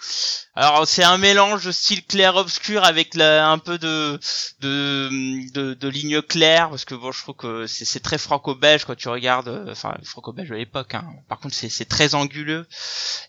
Alors 0.55 0.87
c'est 0.87 1.03
un 1.03 1.19
mélange 1.19 1.63
de 1.63 1.71
style 1.71 2.03
clair 2.03 2.35
obscur 2.35 2.83
avec 2.83 3.13
la, 3.13 3.47
un 3.47 3.59
peu 3.59 3.77
de 3.77 4.19
de, 4.61 5.51
de 5.53 5.75
de 5.75 5.87
lignes 5.87 6.23
claires 6.23 6.69
parce 6.71 6.85
que 6.85 6.95
bon 6.95 7.11
je 7.11 7.21
trouve 7.21 7.35
que 7.35 7.67
c'est 7.67 7.85
c'est 7.85 7.99
très 7.99 8.17
franco-belge 8.17 8.85
quand 8.85 8.95
tu 8.95 9.07
regardes 9.07 9.47
euh, 9.47 9.71
enfin 9.71 9.95
franco-belge 10.03 10.49
de 10.49 10.55
l'époque 10.55 10.95
hein. 10.95 11.05
Par 11.27 11.39
contre 11.39 11.53
c'est 11.53 11.69
c'est 11.69 11.85
très 11.85 12.15
anguleux 12.15 12.67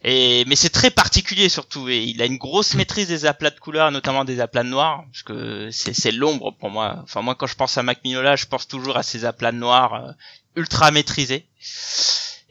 et 0.02 0.44
mais 0.46 0.56
c'est 0.56 0.70
très 0.70 0.90
particulier 0.90 1.50
surtout 1.50 1.88
et 1.90 1.98
il 2.04 2.22
a 2.22 2.24
une 2.24 2.38
grosse 2.38 2.74
maîtrise 2.74 3.08
des 3.08 3.26
aplats 3.26 3.50
de 3.50 3.60
couleurs 3.60 3.90
notamment 3.90 4.24
des 4.24 4.40
aplats 4.40 4.64
de 4.64 4.68
noir 4.70 5.04
parce 5.12 5.22
que 5.22 5.70
c'est 5.70 5.92
c'est 5.94 6.12
l'ombre 6.12 6.52
pour 6.58 6.70
moi. 6.70 7.00
Enfin 7.02 7.20
moi 7.20 7.34
quand 7.34 7.46
je 7.46 7.54
pense 7.54 7.76
à 7.76 7.82
Mac 7.82 8.02
Mignola, 8.02 8.34
je 8.34 8.46
pense 8.46 8.66
toujours 8.66 8.96
à 8.96 9.02
ces 9.02 9.26
aplats 9.26 9.52
de 9.52 9.58
noir 9.58 9.94
euh, 9.94 10.12
ultra 10.56 10.90
maîtrisés. 10.90 11.46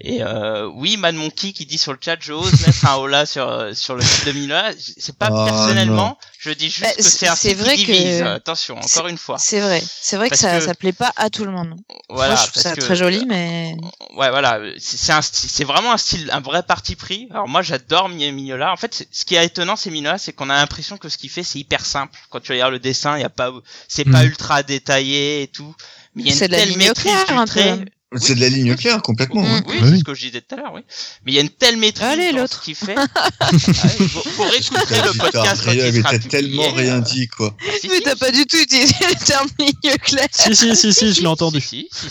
Et 0.01 0.23
euh, 0.23 0.65
oui, 0.75 0.95
Mad 0.95 1.13
Monkey 1.15 1.51
qui 1.51 1.65
dit 1.65 1.77
sur 1.77 1.91
le 1.91 1.99
chat, 2.03 2.15
je 2.21 2.31
ose 2.31 2.51
mettre 2.65 2.85
un 2.88 2.95
hola 2.95 3.25
sur 3.25 3.47
euh, 3.49 3.73
sur 3.73 3.95
le 3.95 4.01
site 4.01 4.27
de 4.27 4.31
Minola. 4.31 4.71
C'est 4.97 5.17
pas 5.17 5.27
Ah, 5.29 5.45
personnellement, 5.45 6.17
je 6.39 6.51
dis 6.51 6.69
juste 6.69 6.81
Bah, 6.83 6.93
que 6.95 7.03
c'est 7.03 7.27
un 7.27 7.35
site 7.35 7.57
vrai 7.57 7.75
qui 7.75 7.85
que- 7.85 7.91
divise. 7.91 8.21
Attention, 8.21 8.77
encore 8.77 9.07
une 9.07 9.17
fois. 9.17 9.38
C'est 9.39 9.59
vrai. 9.59 9.83
C'est 10.01 10.15
vrai 10.15 10.29
que 10.29 10.38
ça, 10.38 10.57
que- 10.59 10.65
ça 10.65 10.73
plaît 10.73 10.93
pas 10.93 11.12
à 11.17 11.29
tout 11.29 11.43
le 11.43 11.51
monde. 11.51 11.75
Voilà, 12.07 12.35
Moi, 12.35 12.43
je 12.45 12.49
trouve 12.49 12.63
parce 12.63 12.75
ça 12.75 12.75
que- 12.75 12.81
très 12.85 12.95
joli, 12.95 13.25
mais. 13.27 13.75
Ouais, 14.15 14.29
voilà, 14.29 14.59
c'est 14.77 14.95
c'est 14.97 15.12
un 15.12 15.21
style- 15.21 15.49
c'est 15.49 15.65
vraiment 15.65 15.91
un 15.91 15.97
style, 15.97 16.29
un 16.31 16.39
vrai 16.39 16.63
parti 16.63 16.95
pris. 16.95 17.27
Alors 17.31 17.49
moi, 17.49 17.62
j'adore 17.62 18.07
Mi- 18.07 18.31
Mignola. 18.31 18.71
En 18.71 18.77
fait, 18.77 18.93
c'est- 18.93 19.07
ce 19.12 19.25
qui 19.25 19.35
est 19.35 19.45
étonnant, 19.45 19.75
c'est 19.75 19.89
Mignola, 19.91 20.17
c'est 20.17 20.31
qu'on 20.31 20.49
a 20.49 20.55
l'impression 20.55 20.97
que 20.97 21.09
ce 21.09 21.17
qu'il 21.17 21.29
fait, 21.29 21.43
c'est 21.43 21.59
hyper 21.59 21.85
simple. 21.85 22.17
Quand 22.29 22.39
tu 22.39 22.53
regardes 22.53 22.71
le 22.71 22.79
dessin, 22.79 23.17
il 23.17 23.21
y 23.21 23.25
a 23.25 23.29
pas, 23.29 23.51
c'est 23.89 24.05
pas 24.05 24.23
Mm. 24.23 24.27
ultra 24.27 24.63
détaillé 24.63 25.41
et 25.43 25.47
tout. 25.47 25.75
Mais 26.15 26.23
il 26.23 26.27
y 26.27 26.31
a 26.31 26.33
une 26.45 26.51
telle 26.51 26.77
maîtrise 26.77 27.03
claire, 27.25 27.25
du 27.43 27.45
trait. 27.49 27.77
peu. 27.79 27.85
C'est 28.17 28.33
de 28.33 28.39
la 28.41 28.49
ligne 28.49 28.75
claire, 28.75 29.01
complètement. 29.03 29.43
Mm. 29.43 29.45
hein. 29.45 29.61
Oui, 29.67 29.75
Oui. 29.81 29.89
c'est 29.91 29.97
ce 29.99 30.03
que 30.03 30.13
je 30.15 30.25
disais 30.27 30.41
tout 30.41 30.55
à 30.55 30.57
l'heure, 30.57 30.73
oui. 30.73 30.81
Mais 31.25 31.31
il 31.31 31.35
y 31.35 31.37
a 31.37 31.41
une 31.41 31.49
telle 31.49 31.77
maîtrise 31.77 32.07
Allez, 32.07 32.31
dans 32.31 32.39
l'autre. 32.39 32.55
ce 32.59 32.65
qu'il 32.65 32.73
fait. 32.75 32.95
Ah 33.39 33.49
ouais, 33.51 34.07
faut, 34.07 34.21
faut 34.21 34.43
réécouter 34.43 34.95
le 35.05 35.17
podcast 35.17 35.61
quand 35.63 35.71
il 35.71 35.77
mais 35.93 36.01
t'as 36.01 36.09
publié, 36.13 36.29
tellement 36.29 36.63
euh, 36.63 36.71
rien 36.71 36.99
dit, 36.99 37.27
quoi. 37.27 37.55
si, 37.79 37.87
Mais 37.87 37.97
si, 37.97 38.01
t'as 38.01 38.15
pas 38.15 38.31
du 38.31 38.45
tout 38.47 38.57
utilisé 38.57 38.93
le 39.01 39.25
terme 39.25 39.47
ligne 39.59 39.95
claire. 40.01 40.27
si, 40.31 40.55
si, 40.55 40.75
si, 40.75 40.93
si, 40.93 41.13
je 41.13 41.21
l'ai 41.21 41.27
entendu. 41.27 41.61
Si, 41.61 41.87
si, 41.91 42.07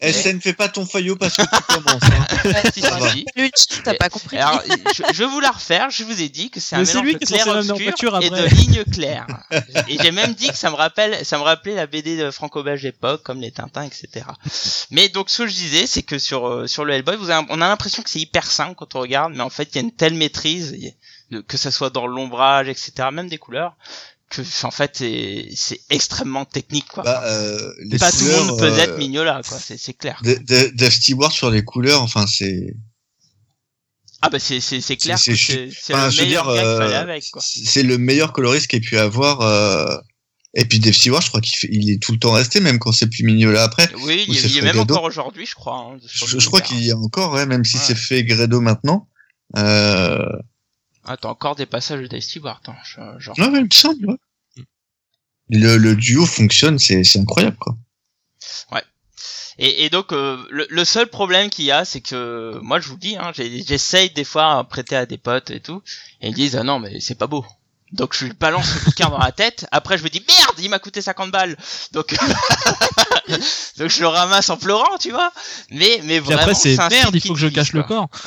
eh, 0.00 0.08
eh, 0.08 0.12
SN, 0.12 0.40
fais 0.40 0.52
pas 0.52 0.68
ton 0.68 0.84
faillot 0.86 1.16
parce 1.16 1.36
que 1.36 1.42
tu 1.42 1.74
commences. 1.74 2.02
Hein. 2.02 2.62
si, 2.74 2.80
si, 2.80 2.80
ça 2.80 2.98
si. 3.10 3.82
T'as 3.82 3.94
pas 3.94 4.08
compris. 4.08 4.38
Alors, 4.38 4.62
je, 4.94 5.02
je 5.12 5.18
vais 5.18 5.28
vous 5.28 5.40
la 5.40 5.50
refaire. 5.50 5.90
Je 5.90 6.04
vous 6.04 6.20
ai 6.20 6.28
dit 6.28 6.50
que 6.50 6.60
c'est 6.60 6.76
un 6.76 6.82
mélange 6.82 7.12
de 7.12 7.18
clair 7.18 7.48
obscur 7.48 8.20
et 8.20 8.30
de 8.30 8.54
lignes 8.54 8.84
claires. 8.84 9.26
et 9.88 9.98
j'ai 10.02 10.10
même 10.10 10.34
dit 10.34 10.48
que 10.48 10.56
ça 10.56 10.70
me 10.70 10.76
rappelle, 10.76 11.24
ça 11.24 11.38
me 11.38 11.42
rappelait 11.42 11.74
la 11.74 11.86
BD 11.86 12.16
de 12.16 12.30
franco-belge 12.30 12.82
d'époque, 12.82 13.22
comme 13.22 13.40
les 13.40 13.52
Tintins, 13.52 13.84
etc. 13.84 14.26
Mais 14.90 15.08
donc, 15.08 15.30
ce 15.30 15.42
que 15.42 15.48
je 15.48 15.54
disais, 15.54 15.86
c'est 15.86 16.02
que 16.02 16.18
sur 16.18 16.48
euh, 16.48 16.66
sur 16.66 16.84
le 16.84 16.94
Hellboy, 16.94 17.16
vous 17.16 17.30
avez, 17.30 17.46
on 17.50 17.60
a 17.60 17.68
l'impression 17.68 18.02
que 18.02 18.10
c'est 18.10 18.20
hyper 18.20 18.50
simple 18.50 18.74
quand 18.74 18.94
on 18.94 19.00
regarde, 19.00 19.32
mais 19.34 19.42
en 19.42 19.50
fait, 19.50 19.68
il 19.72 19.74
y 19.76 19.78
a 19.78 19.82
une 19.82 19.92
telle 19.92 20.14
maîtrise, 20.14 20.76
que 21.48 21.56
ça 21.56 21.70
soit 21.70 21.90
dans 21.90 22.06
l'ombrage, 22.06 22.68
etc., 22.68 23.08
même 23.12 23.28
des 23.28 23.38
couleurs, 23.38 23.76
que 24.36 24.66
en 24.66 24.70
fait, 24.70 25.02
c'est 25.54 25.80
extrêmement 25.90 26.44
technique, 26.44 26.86
quoi. 26.88 27.02
Bah, 27.02 27.22
euh, 27.26 27.72
les 27.80 27.98
Pas 27.98 28.10
tout 28.12 28.24
le 28.24 28.30
monde 28.32 28.56
couleurs, 28.56 28.74
peut 28.74 28.78
être 28.80 28.92
euh, 28.92 28.98
mignola, 28.98 29.40
quoi. 29.48 29.58
C'est 29.58 29.92
clair. 29.94 30.20
Dave 30.22 30.90
Stewart 30.92 31.32
sur 31.32 31.50
les 31.50 31.64
couleurs, 31.64 32.02
enfin, 32.02 32.26
c'est. 32.26 32.74
Ah 34.22 34.30
bah 34.30 34.38
c'est 34.38 34.60
c'est 34.60 34.80
c'est 34.80 34.96
clair. 34.96 35.18
c'est- 35.18 35.32
Enfin, 35.92 36.08
le 36.08 36.16
meilleur 36.16 36.48
euh, 36.48 37.18
c'est 37.40 37.82
le 37.82 37.98
meilleur 37.98 38.32
coloriste 38.32 38.68
qu'il 38.68 38.78
ait 38.78 38.80
pu 38.80 38.96
avoir. 38.96 39.42
euh, 39.42 39.98
Et 40.54 40.64
puis 40.64 40.78
Dave 40.78 40.94
Stewart, 40.94 41.20
je 41.20 41.28
crois 41.28 41.40
qu'il 41.42 41.68
il 41.74 41.90
est 41.90 42.00
tout 42.02 42.12
le 42.12 42.18
temps 42.18 42.32
resté, 42.32 42.60
même 42.60 42.78
quand 42.78 42.92
c'est 42.92 43.08
plus 43.08 43.22
Mignola 43.24 43.62
après. 43.64 43.90
Oui, 44.02 44.24
Ou 44.28 44.32
il, 44.32 44.38
c'est 44.38 44.48
il 44.48 44.58
est 44.58 44.62
même 44.62 44.76
Freddo. 44.76 44.94
encore 44.94 45.04
aujourd'hui, 45.04 45.44
je 45.44 45.54
crois. 45.54 45.76
hein, 45.76 45.98
Je, 46.06 46.38
je 46.38 46.46
crois 46.46 46.60
qu'il 46.62 46.82
y 46.82 46.90
a 46.90 46.96
encore, 46.96 47.32
ouais, 47.34 47.44
même 47.44 47.64
si 47.66 47.76
Ouais. 47.76 47.82
c'est 47.86 47.96
fait 47.96 48.24
Gredo 48.24 48.60
maintenant. 48.62 49.08
Euh... 49.58 50.24
T'as 51.06 51.28
encore 51.28 51.54
des 51.54 51.66
passages 51.66 52.00
de 52.00 52.06
Dave 52.06 52.20
Stewart, 52.22 52.62
hein, 52.66 52.74
genre. 53.18 53.38
Ouais, 53.38 53.48
ouais, 53.48 53.58
il 53.58 53.64
me 53.64 53.70
semble, 53.70 54.06
ouais. 54.06 54.16
Le, 55.50 55.76
le 55.76 55.94
duo 55.94 56.26
fonctionne, 56.26 56.78
c'est 56.78 57.18
incroyable, 57.18 57.56
quoi. 57.58 57.76
Et, 59.58 59.84
et 59.84 59.90
donc 59.90 60.12
euh, 60.12 60.36
le, 60.50 60.84
seul 60.84 61.06
problème 61.06 61.48
qu'il 61.48 61.64
y 61.64 61.70
a, 61.70 61.84
c'est 61.84 62.00
que 62.00 62.58
moi 62.62 62.80
je 62.80 62.88
vous 62.88 62.96
dis, 62.96 63.16
hein, 63.16 63.30
j'essaye 63.34 64.10
des 64.10 64.24
fois 64.24 64.58
à 64.58 64.64
prêter 64.64 64.96
à 64.96 65.06
des 65.06 65.18
potes 65.18 65.50
et 65.50 65.60
tout, 65.60 65.82
et 66.20 66.28
ils 66.28 66.34
disent 66.34 66.56
ah 66.56 66.64
non 66.64 66.80
mais 66.80 66.98
c'est 67.00 67.14
pas 67.14 67.26
beau. 67.28 67.44
Donc 67.92 68.16
je 68.18 68.24
lui 68.24 68.32
balance 68.32 68.66
le 68.74 68.80
bouquin 68.86 69.08
dans 69.08 69.18
la 69.18 69.30
tête. 69.30 69.66
Après 69.70 69.96
je 69.98 70.02
me 70.02 70.08
dis 70.08 70.22
merde, 70.26 70.54
il 70.58 70.68
m'a 70.68 70.78
coûté 70.80 71.00
50 71.00 71.30
balles. 71.30 71.56
Donc 71.92 72.14
donc 73.78 73.88
je 73.90 74.00
le 74.00 74.08
ramasse 74.08 74.50
en 74.50 74.56
pleurant, 74.56 74.96
tu 75.00 75.10
vois. 75.10 75.32
Mais 75.70 76.00
mais 76.04 76.18
Puis 76.20 76.26
vraiment 76.26 76.40
après, 76.42 76.54
c'est 76.54 76.76
merde, 76.90 77.14
il 77.14 77.20
faut 77.20 77.34
que 77.34 77.38
je 77.40 77.46
cache 77.48 77.72
le 77.72 77.82
corps. 77.84 78.08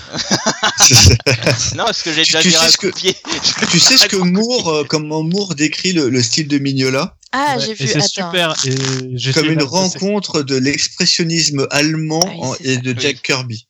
Non, 1.75 1.85
parce 1.85 2.01
que 2.01 2.11
j'ai 2.13 2.23
déjà 2.23 2.41
tu 2.41 2.49
viré 2.49 2.61
sais 2.61 2.67
un 2.67 2.69
ce 2.71 2.77
que- 2.77 3.65
tu 3.71 3.79
sais 3.79 3.97
ce 3.97 4.05
que 4.07 4.15
Moore, 4.17 4.69
euh, 4.69 4.83
comment 4.87 5.23
Moore 5.23 5.55
décrit 5.55 5.91
le, 5.93 6.09
le 6.09 6.23
style 6.23 6.47
de 6.47 6.57
Mignola 6.59 7.15
Ah, 7.31 7.55
Ouais, 7.57 7.65
j'ai 7.65 7.73
vu. 7.73 7.87
c'est 7.87 8.01
super. 8.07 8.55
Et 8.65 9.31
Comme 9.33 9.51
une 9.51 9.63
rencontre 9.63 10.43
de 10.43 10.55
l'expressionnisme 10.55 11.67
allemand 11.71 12.21
Ah 12.23 12.29
oui, 12.31 12.37
en- 12.41 12.53
c'est 12.53 12.63
et 12.65 12.75
ça. 12.75 12.81
de 12.81 12.91
Oui. 12.91 12.95
Jack 12.99 13.21
Kirby. 13.21 13.67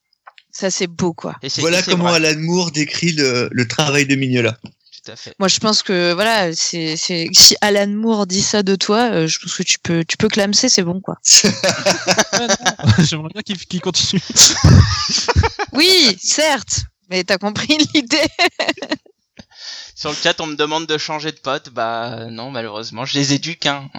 Ça, 0.52 0.72
c'est 0.72 0.88
beau, 0.88 1.14
quoi. 1.14 1.36
Et 1.44 1.50
Voilà 1.60 1.82
comment 1.84 2.06
vrai, 2.10 2.16
Alan 2.26 2.40
Moore 2.40 2.72
décrit 2.72 3.12
le, 3.12 3.48
le 3.52 3.68
travail 3.68 4.06
de 4.08 4.16
Mignola. 4.16 4.58
Tout 5.08 5.14
à 5.14 5.16
fait. 5.16 5.34
Moi, 5.40 5.48
je 5.48 5.60
pense 5.60 5.84
que 5.84 6.12
voilà, 6.12 6.54
c'est 6.54 6.98
c'est 6.98 7.30
si 7.34 7.56
Alan 7.62 7.88
Moore 7.88 8.28
dit 8.28 8.42
ça 8.42 8.62
de 8.62 8.76
toi, 8.76 9.10
euh, 9.12 9.28
je 9.28 9.40
pense 9.40 9.56
que 9.56 9.64
tu 9.64 9.80
peux 9.80 10.04
tu 10.04 10.18
peux 10.18 10.28
clamser, 10.28 10.68
c'est 10.68 10.84
bon, 10.84 11.00
quoi. 11.00 11.18
Ouais. 12.38 13.04
J'aimerais 13.06 13.30
bien 13.34 13.42
qu'il 13.42 13.58
qu'il 13.58 13.82
continue. 13.82 14.22
Oui, 15.74 16.18
certes, 16.22 16.82
mais 17.10 17.24
t'as 17.24 17.38
compris 17.38 17.78
l'idée. 17.94 18.28
Sur 20.00 20.12
le 20.12 20.16
chat, 20.16 20.40
on 20.42 20.46
me 20.46 20.56
demande 20.56 20.86
de 20.86 20.98
changer 21.00 21.32
de 21.32 21.40
pote. 21.40 21.70
Bah 21.74 22.28
non, 22.30 22.52
malheureusement, 22.52 23.04
je 23.06 23.18
les 23.18 23.34
éduque. 23.34 23.66
Hein. 23.66 23.90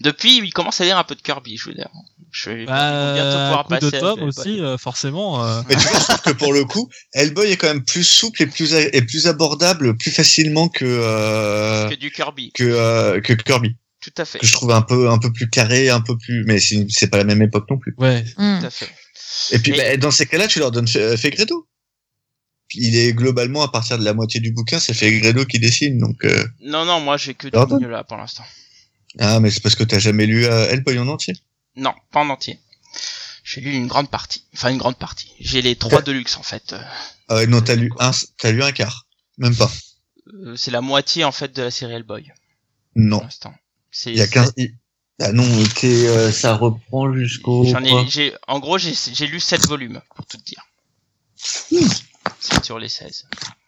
Depuis, 0.00 0.36
il 0.36 0.52
commence 0.52 0.82
à 0.82 0.84
lire 0.84 0.98
un 0.98 1.04
peu 1.04 1.14
de 1.14 1.22
Kirby, 1.22 1.56
je 1.56 1.70
veux 1.70 1.74
dire. 1.74 1.88
Je 2.30 2.50
vais 2.50 2.66
Bah, 2.66 3.14
bientôt 3.14 3.38
pouvoir 3.38 3.64
coup 3.66 3.74
de 3.74 3.78
passer. 3.78 3.96
à 3.96 4.00
Tom 4.00 4.22
aussi, 4.24 4.60
euh, 4.60 4.76
forcément. 4.76 5.42
euh, 5.46 5.62
Mais 5.68 5.76
tu 5.76 5.80
vois, 5.88 5.98
je 5.98 6.04
trouve 6.04 6.20
que 6.20 6.30
pour 6.32 6.52
le 6.52 6.64
coup, 6.66 6.90
Hellboy 7.14 7.50
est 7.52 7.56
quand 7.56 7.68
même 7.68 7.84
plus 7.84 8.04
souple 8.04 8.42
et 8.42 8.46
plus, 8.46 8.74
et 8.74 9.00
plus 9.02 9.26
abordable 9.28 9.96
plus 9.96 10.10
facilement 10.10 10.68
que, 10.68 10.84
euh, 10.84 11.88
Que 11.88 11.94
du 11.94 12.10
Kirby, 12.10 12.52
que, 12.52 12.62
euh, 12.64 13.20
que 13.22 13.32
Kirby. 13.32 13.76
tout 14.02 14.12
à 14.18 14.26
fait. 14.26 14.38
Que 14.40 14.46
je 14.46 14.52
trouve 14.52 14.72
un 14.72 14.82
peu, 14.82 15.08
un 15.08 15.18
peu 15.18 15.32
plus 15.32 15.48
carré, 15.48 15.88
un 15.88 16.02
peu 16.02 16.18
plus, 16.18 16.44
mais 16.44 16.58
c'est 16.60 17.08
pas 17.08 17.16
la 17.16 17.24
même 17.24 17.40
époque 17.40 17.64
non 17.70 17.78
plus. 17.78 17.94
Ouais. 17.96 18.22
Tout 18.36 18.66
à 18.66 18.70
fait. 18.70 18.90
Et 19.52 19.58
puis, 19.58 19.72
Mais- 19.72 19.92
bah, 19.92 19.96
dans 19.96 20.10
ces 20.10 20.26
cas-là, 20.26 20.48
tu 20.48 20.58
leur 20.58 20.70
donnes 20.70 20.86
Fe- 20.86 21.16
Fegredo. 21.16 21.66
Il 22.76 22.96
est 22.96 23.12
globalement, 23.12 23.62
à 23.62 23.68
partir 23.68 23.98
de 23.98 24.04
la 24.04 24.14
moitié 24.14 24.40
du 24.40 24.52
bouquin, 24.52 24.78
c'est 24.78 24.94
Fegredo 24.94 25.44
qui 25.44 25.58
dessine, 25.58 25.98
donc, 25.98 26.24
euh, 26.24 26.46
Non, 26.60 26.84
non, 26.84 27.00
moi 27.00 27.16
j'ai 27.16 27.34
que 27.34 27.46
du 27.48 27.52
Pardon 27.52 27.76
Mignola 27.76 28.04
pour 28.04 28.16
l'instant. 28.16 28.44
ah, 29.18 29.40
mais 29.40 29.50
c'est 29.50 29.60
parce 29.62 29.74
que 29.74 29.84
t'as 29.84 29.98
jamais 29.98 30.26
lu 30.26 30.44
euh, 30.44 30.68
Hellboy 30.70 30.98
en 30.98 31.08
entier? 31.08 31.34
Non, 31.76 31.94
pas 32.12 32.20
en 32.20 32.28
entier. 32.30 32.58
J'ai 33.44 33.60
lu 33.60 33.72
une 33.72 33.86
grande 33.86 34.10
partie. 34.10 34.44
Enfin, 34.54 34.70
une 34.70 34.78
grande 34.78 34.96
partie. 34.98 35.32
J'ai 35.40 35.62
les 35.62 35.76
trois 35.76 36.02
de 36.02 36.10
luxe 36.12 36.36
en 36.36 36.42
fait. 36.42 36.72
Euh, 36.72 36.80
Ah 37.28 37.34
ouais, 37.36 37.46
non, 37.46 37.60
t'as 37.62 37.76
lu 37.76 37.92
un, 37.98 38.10
t'as 38.38 38.50
lu 38.50 38.62
un 38.62 38.72
quart. 38.72 39.06
Même 39.38 39.54
pas. 39.54 39.70
Euh, 40.34 40.56
c'est 40.56 40.70
la 40.70 40.80
moitié 40.80 41.22
en 41.24 41.32
fait 41.32 41.52
de 41.54 41.62
la 41.62 41.70
série 41.70 41.92
Hellboy 41.94 42.26
Non. 42.96 43.18
pour 43.18 43.24
l'instant. 43.24 43.54
C'est, 43.90 44.10
Il 44.10 44.16
y 44.18 44.22
a 44.22 44.26
15. 44.26 44.52
il- 44.56 44.74
Ah 45.20 45.32
non, 45.32 45.44
euh, 45.84 46.32
ça 46.32 46.56
reprend 46.56 47.12
jusqu'au. 47.14 47.64
J'en 47.64 47.82
ai, 47.84 47.90
quoi? 47.90 48.04
j'ai, 48.08 48.34
en 48.48 48.58
gros, 48.58 48.76
j'ai, 48.78 48.92
j'ai 49.12 49.26
lu 49.26 49.40
7 49.40 49.66
volumes, 49.66 50.02
pour 50.14 50.26
tout 50.26 50.36
te 50.36 50.44
dire. 50.44 50.66
Hmm. 51.70 51.86
7 52.46 52.64
sur 52.64 52.78
les 52.78 52.88
16. 52.88 53.26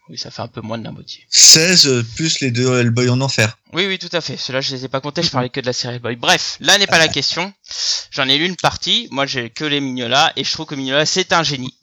Oui, 0.09 0.17
ça 0.17 0.31
fait 0.31 0.41
un 0.41 0.47
peu 0.47 0.61
moins 0.61 0.77
de 0.77 0.83
la 0.83 0.91
moitié. 0.91 1.25
16 1.29 1.87
euh, 1.87 2.05
plus 2.15 2.39
les 2.39 2.49
deux 2.49 2.79
Hellboy 2.79 3.09
en 3.09 3.21
enfer. 3.21 3.57
Oui, 3.73 3.85
oui, 3.85 3.99
tout 3.99 4.09
à 4.11 4.21
fait. 4.21 4.37
Ceux-là, 4.37 4.61
je 4.61 4.75
les 4.75 4.85
ai 4.85 4.87
pas 4.87 5.01
comptés, 5.01 5.21
je 5.21 5.29
parlais 5.29 5.49
que 5.49 5.59
de 5.59 5.67
la 5.67 5.73
série 5.73 5.99
Boy. 5.99 6.15
Bref, 6.15 6.57
là 6.59 6.77
n'est 6.77 6.87
pas 6.87 6.97
la 6.97 7.07
question. 7.07 7.53
J'en 8.09 8.27
ai 8.27 8.37
lu 8.37 8.45
une 8.45 8.55
partie. 8.55 9.07
Moi, 9.11 9.27
j'ai 9.27 9.51
que 9.51 9.65
les 9.65 9.79
Mignola 9.79 10.33
et 10.35 10.43
je 10.43 10.51
trouve 10.51 10.65
que 10.65 10.75
Mignola, 10.75 11.05
c'est 11.05 11.31
un 11.31 11.43
génie. 11.43 11.75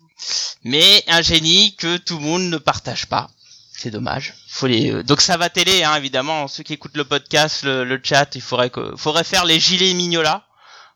Mais 0.65 1.05
un 1.07 1.23
génie 1.23 1.77
que 1.77 1.99
tout 1.99 2.19
le 2.19 2.25
monde 2.25 2.43
ne 2.51 2.59
partage 2.59 3.07
pas. 3.07 3.29
C'est 3.71 3.91
dommage. 3.91 4.35
Faut 4.49 4.67
les, 4.67 4.91
euh, 4.91 5.03
donc 5.03 5.21
ça 5.21 5.37
va 5.37 5.51
télé, 5.51 5.85
hein, 5.85 5.95
évidemment. 5.95 6.49
Ceux 6.49 6.63
qui 6.63 6.73
écoutent 6.73 6.97
le 6.97 7.05
podcast, 7.05 7.63
le, 7.63 7.85
le 7.85 8.01
chat, 8.03 8.35
il 8.35 8.41
faudrait 8.41 8.71
que, 8.71 8.97
faudrait 8.97 9.23
faire 9.23 9.45
les 9.45 9.61
gilets 9.61 9.93
Mignola. 9.95 10.47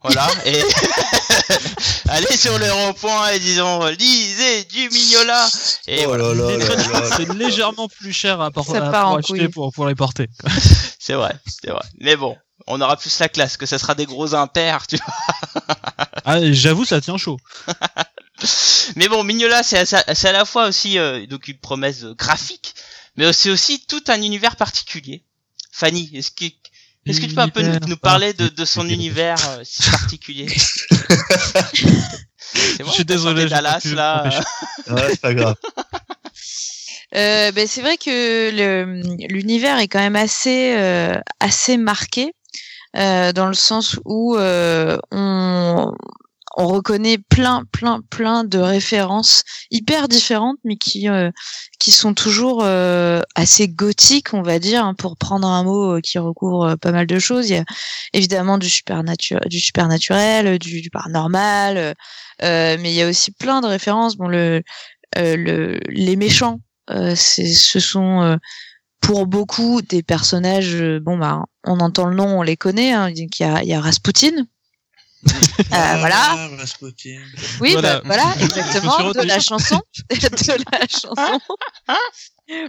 Voilà. 0.03 0.29
Et 0.47 0.63
allez 2.09 2.37
sur 2.37 2.59
le 2.59 2.71
rond-point 2.73 3.31
et 3.31 3.39
disons, 3.39 3.87
lisez 3.87 4.65
du 4.65 4.89
Mignola. 4.91 5.49
Et 5.87 6.07
oh 6.07 6.15
voilà. 6.15 7.17
c'est 7.17 7.33
légèrement 7.35 7.89
plus 7.89 8.13
cher 8.13 8.41
à, 8.41 8.51
Ça 8.65 8.89
à- 8.89 9.03
pour 9.03 9.19
acheter 9.19 9.49
pour, 9.49 9.73
pour 9.73 9.87
les 9.87 9.95
porter. 9.95 10.29
C'est 11.03 11.15
vrai, 11.15 11.35
c'est 11.47 11.71
vrai. 11.71 11.83
Mais 11.99 12.15
bon, 12.15 12.37
on 12.69 12.81
aura 12.81 12.97
plus 12.97 13.19
la 13.19 13.29
classe, 13.29 13.57
que 13.57 13.67
ça 13.67 13.79
sera 13.79 13.95
des 13.95 14.05
gros 14.05 14.35
impairs, 14.35 14.87
tu 14.87 14.97
vois. 14.97 15.67
Ah, 16.25 16.53
j'avoue, 16.53 16.85
ça 16.85 17.01
tient 17.01 17.17
chaud. 17.17 17.39
Mais 18.97 19.09
bon, 19.09 19.25
Mignola, 19.25 19.63
c'est 19.63 19.93
à, 19.95 20.15
c'est 20.15 20.29
à 20.29 20.33
la 20.33 20.45
fois 20.45 20.69
aussi 20.69 20.99
euh, 20.99 21.27
donc 21.27 21.49
une 21.49 21.59
promesse 21.59 22.05
graphique, 22.05 22.75
mais 23.17 23.33
c'est 23.33 23.51
aussi 23.51 23.85
tout 23.87 24.05
un 24.09 24.23
univers 24.23 24.57
particulier. 24.57 25.25
Fanny, 25.73 26.11
est-ce 26.15 26.31
que 26.31 26.45
est-ce 27.07 27.21
que 27.21 27.27
tu 27.27 27.35
peux 27.35 27.41
un 27.41 27.49
peu 27.49 27.63
nous, 27.63 27.79
nous 27.89 27.97
parler 27.97 28.33
de, 28.35 28.49
de 28.49 28.65
son 28.65 28.89
univers 28.89 29.37
euh, 29.51 29.61
si 29.65 29.83
particulier 29.91 30.47
Je 32.55 32.91
suis 32.91 33.05
désolé, 33.05 33.47
Dallas 33.47 33.81
là. 33.95 34.25
m'empêcher. 34.25 34.43
Ouais, 34.91 35.07
c'est 35.11 35.21
pas 35.21 35.35
grave. 35.35 35.55
Euh, 37.17 37.51
ben, 37.51 37.67
c'est 37.67 37.81
vrai 37.81 37.97
que 37.97 38.51
le- 38.55 39.03
l'univers 39.27 39.81
est 39.81 39.89
quand 39.89 39.99
même 39.99 40.15
assez 40.15 40.77
euh, 40.77 41.19
assez 41.41 41.77
marqué 41.77 42.33
euh, 42.97 43.33
dans 43.33 43.49
le 43.49 43.55
sens 43.55 43.99
où 44.05 44.37
euh, 44.37 44.97
on 45.11 45.93
on 46.57 46.67
reconnaît 46.67 47.19
plein 47.19 47.65
plein 47.73 48.01
plein 48.11 48.45
de 48.45 48.59
références 48.59 49.45
hyper 49.71 50.09
différentes 50.09 50.59
mais 50.65 50.77
qui 50.77 51.09
euh, 51.09 51.31
qui 51.79 51.93
sont 51.93 52.15
toujours 52.15 52.63
euh, 52.65 53.21
assez 53.35 53.69
gothiques 53.69 54.35
on 54.35 54.43
va 54.43 54.59
dire 54.59 54.85
hein, 54.85 54.95
pour 54.95 55.17
prendre 55.17 55.49
un 55.49 55.63
mot 55.65 55.97
euh, 55.97 56.01
qui 56.01 56.19
recouvre 56.19 56.71
euh, 56.71 56.77
pas 56.77 56.93
mal 56.93 57.07
de 57.07 57.19
choses 57.19 57.49
il 57.51 57.57
y 57.57 57.59
a 57.59 57.65
évidemment 58.13 58.59
du 58.59 58.69
supernaturel 58.69 59.49
du 59.49 59.61
supernaturel 59.61 60.59
du, 60.59 60.81
du 60.81 60.91
paranormal 60.91 61.77
euh, 61.77 61.95
euh, 62.43 62.77
mais 62.81 62.93
il 62.93 62.97
y 62.97 63.03
a 63.03 63.09
aussi 63.09 63.33
plein 63.33 63.61
de 63.61 63.67
références 63.67 64.17
bon 64.17 64.29
le 64.29 64.63
euh, 65.19 65.37
le 65.37 65.81
les 65.89 66.17
méchants 66.17 66.61
euh, 66.91 67.15
ce 67.15 67.79
sont 67.81 68.23
euh, 68.23 68.37
pour 69.01 69.27
beaucoup 69.27 69.83
des 69.83 70.03
personnages. 70.03 70.75
euh, 70.75 71.01
bon 71.01 71.19
bah, 71.19 71.45
on 71.65 71.81
entend 71.81 72.07
le 72.07 72.17
nom, 72.17 72.39
on 72.39 72.43
les 72.43 72.57
connaît. 72.57 72.93
Hein, 72.93 73.11
il 73.11 73.29
y 73.39 73.45
a, 73.45 73.63
il 73.63 73.69
y 73.69 73.75
a 73.75 73.81
Rasputin. 73.81 74.47
Euh, 75.27 75.97
voilà. 75.99 76.17
Ah, 76.17 76.49
Rasputin. 76.59 77.21
Oui, 77.61 77.73
Voilà. 77.73 77.97
bah, 78.01 78.03
voilà, 78.07 78.35
exactement, 78.41 79.13
de 79.13 79.21
la 79.27 79.39
chanson, 79.41 79.81
de 80.11 80.65
la 80.73 80.87
chanson. 80.89 81.41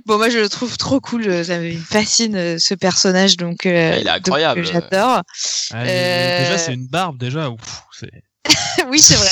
Bon, 0.06 0.18
moi 0.18 0.30
je 0.30 0.38
le 0.40 0.50
trouve 0.50 0.78
trop 0.78 1.00
cool. 1.00 1.28
euh, 1.28 1.44
Ça 1.44 1.58
me 1.60 1.76
fascine 1.78 2.36
euh, 2.36 2.60
ce 2.60 2.74
personnage, 2.74 3.38
donc, 3.38 3.66
euh, 3.66 3.98
Il 4.02 4.08
est 4.08 4.10
incroyable. 4.10 4.66
j'adore. 4.66 5.22
Ah, 5.72 5.84
Euh, 5.84 6.40
Déjà, 6.44 6.58
c'est 6.58 6.74
une 6.74 6.88
barbe, 6.88 7.18
déjà. 7.18 7.50
Ouf, 7.50 7.84
c'est... 7.98 8.12
oui, 8.90 9.00
c'est 9.02 9.16
vrai, 9.16 9.30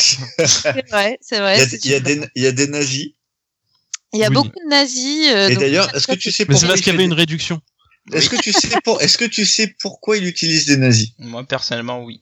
c'est 0.49 0.81
vrai, 0.89 1.17
c'est 1.21 1.35
Il 1.37 1.41
vrai. 1.41 1.57
y 1.57 1.61
a, 1.61 1.65
il 1.83 1.91
y 1.91 1.93
a 1.95 1.99
des, 1.99 2.21
il 2.35 2.43
y 2.43 2.47
a 2.47 2.51
des 2.51 2.67
nazis. 2.67 3.07
il 4.13 4.19
y 4.19 4.23
a 4.23 4.29
oui. 4.29 4.33
beaucoup 4.35 4.49
de 4.49 4.69
nazis. 4.69 5.27
euh, 5.31 5.47
Et 5.49 5.53
donc- 5.53 5.59
d'ailleurs, 5.59 5.93
est-ce 5.95 6.07
que 6.07 6.13
tu 6.15 6.31
sais 6.31 6.45
Mais 6.47 6.53
c'est 6.55 6.61
pourquoi 6.61 6.67
parce 6.69 6.79
il 6.79 6.83
qu'il 6.83 6.93
y 6.93 6.95
avait 6.95 7.05
une 7.05 7.13
réduction. 7.13 7.61
Est-ce 8.13 8.29
que 8.29 8.37
tu 8.37 8.51
sais 8.53 8.69
pour... 8.83 9.01
Est-ce 9.01 9.17
que 9.19 9.25
tu 9.25 9.45
sais 9.45 9.75
pourquoi 9.81 10.17
il 10.17 10.25
utilise 10.25 10.65
des 10.65 10.77
nazis? 10.77 11.09
Moi 11.19 11.43
personnellement, 11.43 12.01
oui. 12.03 12.21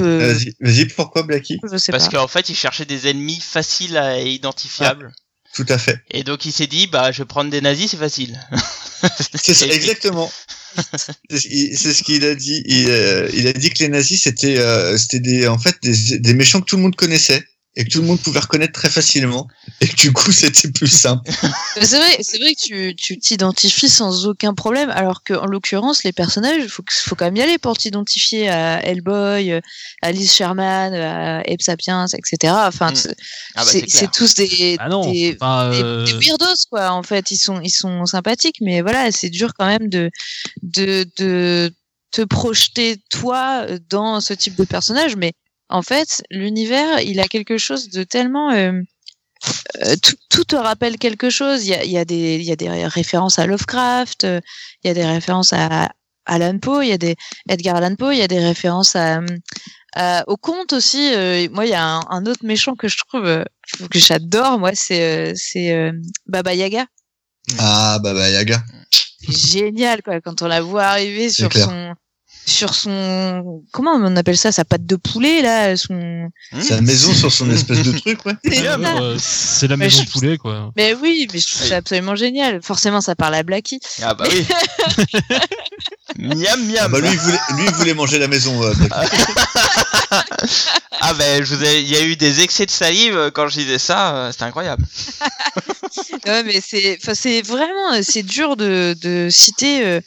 Euh, 0.00 0.32
Vas-y, 0.32 0.54
vas-y, 0.60 0.86
pourquoi 0.86 1.22
Blacky 1.24 1.58
Parce 1.90 2.08
qu'en 2.08 2.28
fait, 2.28 2.48
il 2.48 2.54
cherchait 2.56 2.84
des 2.86 3.08
ennemis 3.08 3.40
faciles 3.40 3.96
à 3.96 4.20
identifiables. 4.20 5.12
Tout 5.54 5.66
à 5.68 5.78
fait. 5.78 6.00
Et 6.10 6.24
donc 6.24 6.44
il 6.46 6.52
s'est 6.52 6.66
dit, 6.66 6.88
bah 6.88 7.12
je 7.12 7.18
vais 7.22 7.26
prendre 7.26 7.48
des 7.48 7.60
nazis, 7.60 7.90
c'est 7.92 7.96
facile. 7.96 8.38
C'est 9.34 9.54
ça, 9.54 9.66
exactement. 9.66 10.32
C'est 11.30 11.38
ce 11.38 11.46
qu'il- 11.48 11.78
c'est 11.78 11.92
ce 11.92 12.02
qu'il 12.02 12.24
a 12.24 12.34
dit. 12.34 12.62
Il, 12.66 12.88
euh, 12.88 13.28
il 13.34 13.46
a 13.46 13.52
dit 13.52 13.68
que 13.70 13.80
les 13.80 13.88
nazis 13.88 14.22
c'était 14.22 14.58
euh, 14.58 14.96
c'était 14.96 15.20
des 15.20 15.46
en 15.46 15.58
fait 15.58 15.76
des, 15.82 16.18
des 16.18 16.34
méchants 16.34 16.60
que 16.60 16.64
tout 16.64 16.76
le 16.76 16.82
monde 16.82 16.96
connaissait 16.96 17.44
et 17.76 17.84
que 17.84 17.90
tout 17.90 18.00
le 18.00 18.06
monde 18.06 18.20
pouvait 18.20 18.38
reconnaître 18.38 18.72
très 18.72 18.88
facilement 18.88 19.48
et 19.80 19.88
que 19.88 19.96
du 19.96 20.12
coup 20.12 20.30
c'était 20.32 20.70
plus 20.70 20.86
simple. 20.86 21.28
C'est 21.80 21.96
vrai, 21.96 22.16
c'est 22.20 22.38
vrai 22.38 22.54
que 22.54 22.60
tu, 22.66 22.94
tu 22.96 23.18
t'identifies 23.18 23.88
sans 23.88 24.26
aucun 24.26 24.54
problème, 24.54 24.90
alors 24.90 25.22
que 25.24 25.34
en 25.34 25.46
l'occurrence, 25.46 26.04
les 26.04 26.12
personnages, 26.12 26.66
faut, 26.68 26.82
que- 26.84 26.92
faut 26.94 27.14
quand 27.16 27.24
même 27.24 27.36
y 27.36 27.42
aller 27.42 27.58
pour 27.58 27.76
t'identifier 27.76 28.48
à 28.48 28.84
Hellboy, 28.86 29.60
à 30.02 30.12
Liz 30.12 30.32
Sherman, 30.32 30.94
à 30.94 31.38
Abe 31.40 31.60
Sapiens, 31.60 32.06
etc. 32.06 32.52
Enfin, 32.66 32.92
Mm. 32.92 32.94
c'est- 32.96 33.16
Ah 33.56 33.64
bah 33.64 33.70
c'est 33.70 33.80
c'est 33.80 33.90
c'est 33.90 33.98
clair. 33.98 34.10
tous 34.12 34.34
des, 34.34 34.76
Ah 34.78 34.88
non, 34.88 35.10
des, 35.10 35.36
enfin, 35.40 35.70
des, 35.70 35.82
euh, 35.82 36.04
des 36.04 36.12
weirdos, 36.12 36.54
quoi. 36.70 36.90
En 36.92 37.02
fait, 37.02 37.30
ils 37.32 37.36
sont, 37.38 37.60
ils 37.60 37.70
sont 37.70 38.06
sympathiques, 38.06 38.58
mais 38.60 38.82
voilà, 38.82 39.10
c'est 39.10 39.30
dur 39.30 39.52
quand 39.58 39.66
même 39.66 39.88
de, 39.88 40.10
de, 40.62 41.06
de 41.18 41.72
te 42.12 42.22
projeter 42.22 42.98
toi 43.10 43.66
dans 43.90 44.20
ce 44.20 44.32
type 44.34 44.54
de 44.54 44.64
personnage, 44.64 45.16
mais 45.16 45.32
en 45.68 45.82
fait, 45.82 46.22
l'univers, 46.30 47.00
il 47.00 47.20
a 47.20 47.28
quelque 47.28 47.58
chose 47.58 47.88
de 47.90 48.04
tellement 48.04 48.50
euh, 48.52 48.72
euh, 49.82 49.96
tout, 50.02 50.16
tout 50.30 50.44
te 50.44 50.56
rappelle 50.56 50.98
quelque 50.98 51.30
chose. 51.30 51.66
Il 51.66 51.70
y 51.70 51.74
a, 51.74 51.84
y 51.84 51.98
a 51.98 52.04
des, 52.04 52.36
il 52.36 52.42
y 52.44 52.52
a 52.52 52.56
des 52.56 52.68
références 52.86 53.38
à 53.38 53.46
Lovecraft, 53.46 54.24
euh, 54.24 54.40
il 54.82 54.88
y 54.88 54.90
a 54.90 54.94
des 54.94 55.04
références 55.06 55.52
à 55.52 55.90
Alan 56.26 56.58
Poe, 56.58 56.82
il 56.82 56.88
y 56.88 56.92
a 56.92 56.98
des 56.98 57.16
Edgar 57.48 57.76
Allan 57.76 57.96
Poe, 57.96 58.12
il 58.12 58.18
y 58.18 58.22
a 58.22 58.28
des 58.28 58.40
références 58.40 58.96
à, 58.96 59.20
à- 59.94 60.24
au 60.28 60.36
conte 60.36 60.72
aussi. 60.72 61.12
euh, 61.14 61.48
moi, 61.50 61.66
il 61.66 61.70
y 61.70 61.74
a 61.74 61.84
un, 61.84 62.00
un 62.08 62.26
autre 62.26 62.44
méchant 62.44 62.74
que 62.76 62.88
je 62.88 62.96
trouve 62.98 63.44
que 63.90 63.98
j'adore. 63.98 64.58
Moi, 64.58 64.70
c'est 64.74 65.02
euh, 65.02 65.32
c'est 65.36 65.72
euh, 65.72 65.92
Baba 66.26 66.54
Yaga. 66.54 66.86
Ah 67.58 67.98
bah 68.02 68.12
Yaga. 68.30 68.62
Génial 69.28 70.02
quoi 70.02 70.20
quand 70.20 70.40
on 70.42 70.46
la 70.46 70.60
voit 70.62 70.84
arriver 70.84 71.28
sur 71.30 71.48
son 71.64 71.94
sur 72.46 72.74
son 72.74 73.62
comment 73.72 73.92
on 73.94 74.16
appelle 74.16 74.36
ça 74.36 74.52
sa 74.52 74.64
patte 74.64 74.84
de 74.86 74.96
poulet 74.96 75.40
là 75.42 75.76
son 75.76 76.28
Sa 76.60 76.80
maison 76.80 77.12
sur 77.14 77.32
son 77.32 77.50
espèce 77.50 77.82
de 77.82 77.92
truc 77.98 78.24
ouais. 78.26 78.34
C'est 78.44 78.50
mais, 78.78 78.86
euh, 79.00 79.16
la 79.62 79.76
Mais 79.76 79.86
maison 79.86 80.02
je- 80.06 80.10
poulet, 80.10 80.36
quoi. 80.38 80.70
mais 80.76 80.94
oui 80.94 81.26
mais 81.32 81.38
je 81.40 81.46
trouve 81.48 81.62
Oui. 81.62 81.68
ça 81.68 81.76
absolument 81.76 82.14
génial 82.16 82.60
forcément 82.62 83.00
ça 83.00 83.14
parle 83.14 83.34
à 83.34 83.42
Blackie 83.42 83.80
Ah 84.02 84.14
bah 84.14 84.24
oui. 84.30 84.44
miam 86.18 86.64
miam. 86.66 86.76
Ah 86.80 86.88
bah 86.88 87.00
lui 87.00 87.08
il 87.10 87.18
voulait 87.18 87.38
lui 87.56 87.64
il 87.66 87.72
voulait 87.74 87.94
manger 87.94 88.18
la 88.18 88.28
maison. 88.28 88.62
euh, 88.62 88.72
Blacky. 88.74 88.96
Ah 91.00 91.14
ben 91.14 91.42
je 91.44 91.54
vous 91.54 91.64
ai... 91.64 91.80
il 91.80 91.88
y 91.88 91.96
a 91.96 92.02
eu 92.04 92.16
des 92.16 92.40
excès 92.40 92.66
de 92.66 92.70
salive 92.70 93.16
euh, 93.16 93.30
quand 93.30 93.48
je 93.48 93.58
disais 93.58 93.78
ça, 93.78 94.14
euh, 94.16 94.32
c'était 94.32 94.44
incroyable. 94.44 94.84
Ouais, 96.26 96.42
mais 96.42 96.60
c'est, 96.66 96.98
enfin, 97.00 97.14
c'est 97.14 97.42
vraiment, 97.42 98.02
c'est 98.02 98.22
dur 98.22 98.56
de, 98.56 98.96
de 99.00 99.28
citer 99.30 99.84
euh, 99.84 100.00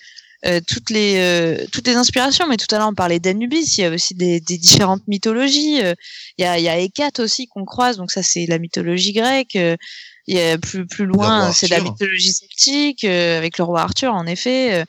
euh, 0.48 0.60
toutes 0.66 0.90
les, 0.90 1.16
euh, 1.18 1.66
toutes 1.72 1.88
les 1.88 1.96
inspirations. 1.96 2.48
Mais 2.48 2.58
tout 2.58 2.74
à 2.74 2.78
l'heure, 2.78 2.90
on 2.90 2.94
parlait 2.94 3.20
d'Anubis. 3.20 3.78
Il 3.78 3.82
y 3.82 3.86
a 3.86 3.90
aussi 3.90 4.16
des, 4.16 4.40
des 4.40 4.58
différentes 4.58 5.08
mythologies. 5.08 5.82
euh, 5.82 5.94
Il 6.38 6.44
y 6.44 6.48
a, 6.48 6.58
il 6.58 6.64
y 6.64 6.70
a 6.70 6.78
Hécate 6.78 7.20
aussi 7.20 7.48
qu'on 7.48 7.66
croise. 7.66 7.98
Donc 7.98 8.12
ça, 8.12 8.24
c'est 8.24 8.46
la 8.48 8.60
mythologie 8.60 9.14
grecque. 9.14 9.56
euh, 9.56 9.76
Il 10.28 10.36
y 10.36 10.42
a 10.42 10.58
plus, 10.58 10.86
plus 10.86 11.06
loin, 11.06 11.52
c'est 11.54 11.68
la 11.70 11.80
mythologie 11.80 12.34
celtique 12.34 13.04
euh, 13.04 13.38
avec 13.38 13.58
le 13.58 13.64
roi 13.64 13.82
Arthur, 13.82 14.14
en 14.14 14.26
effet. 14.26 14.84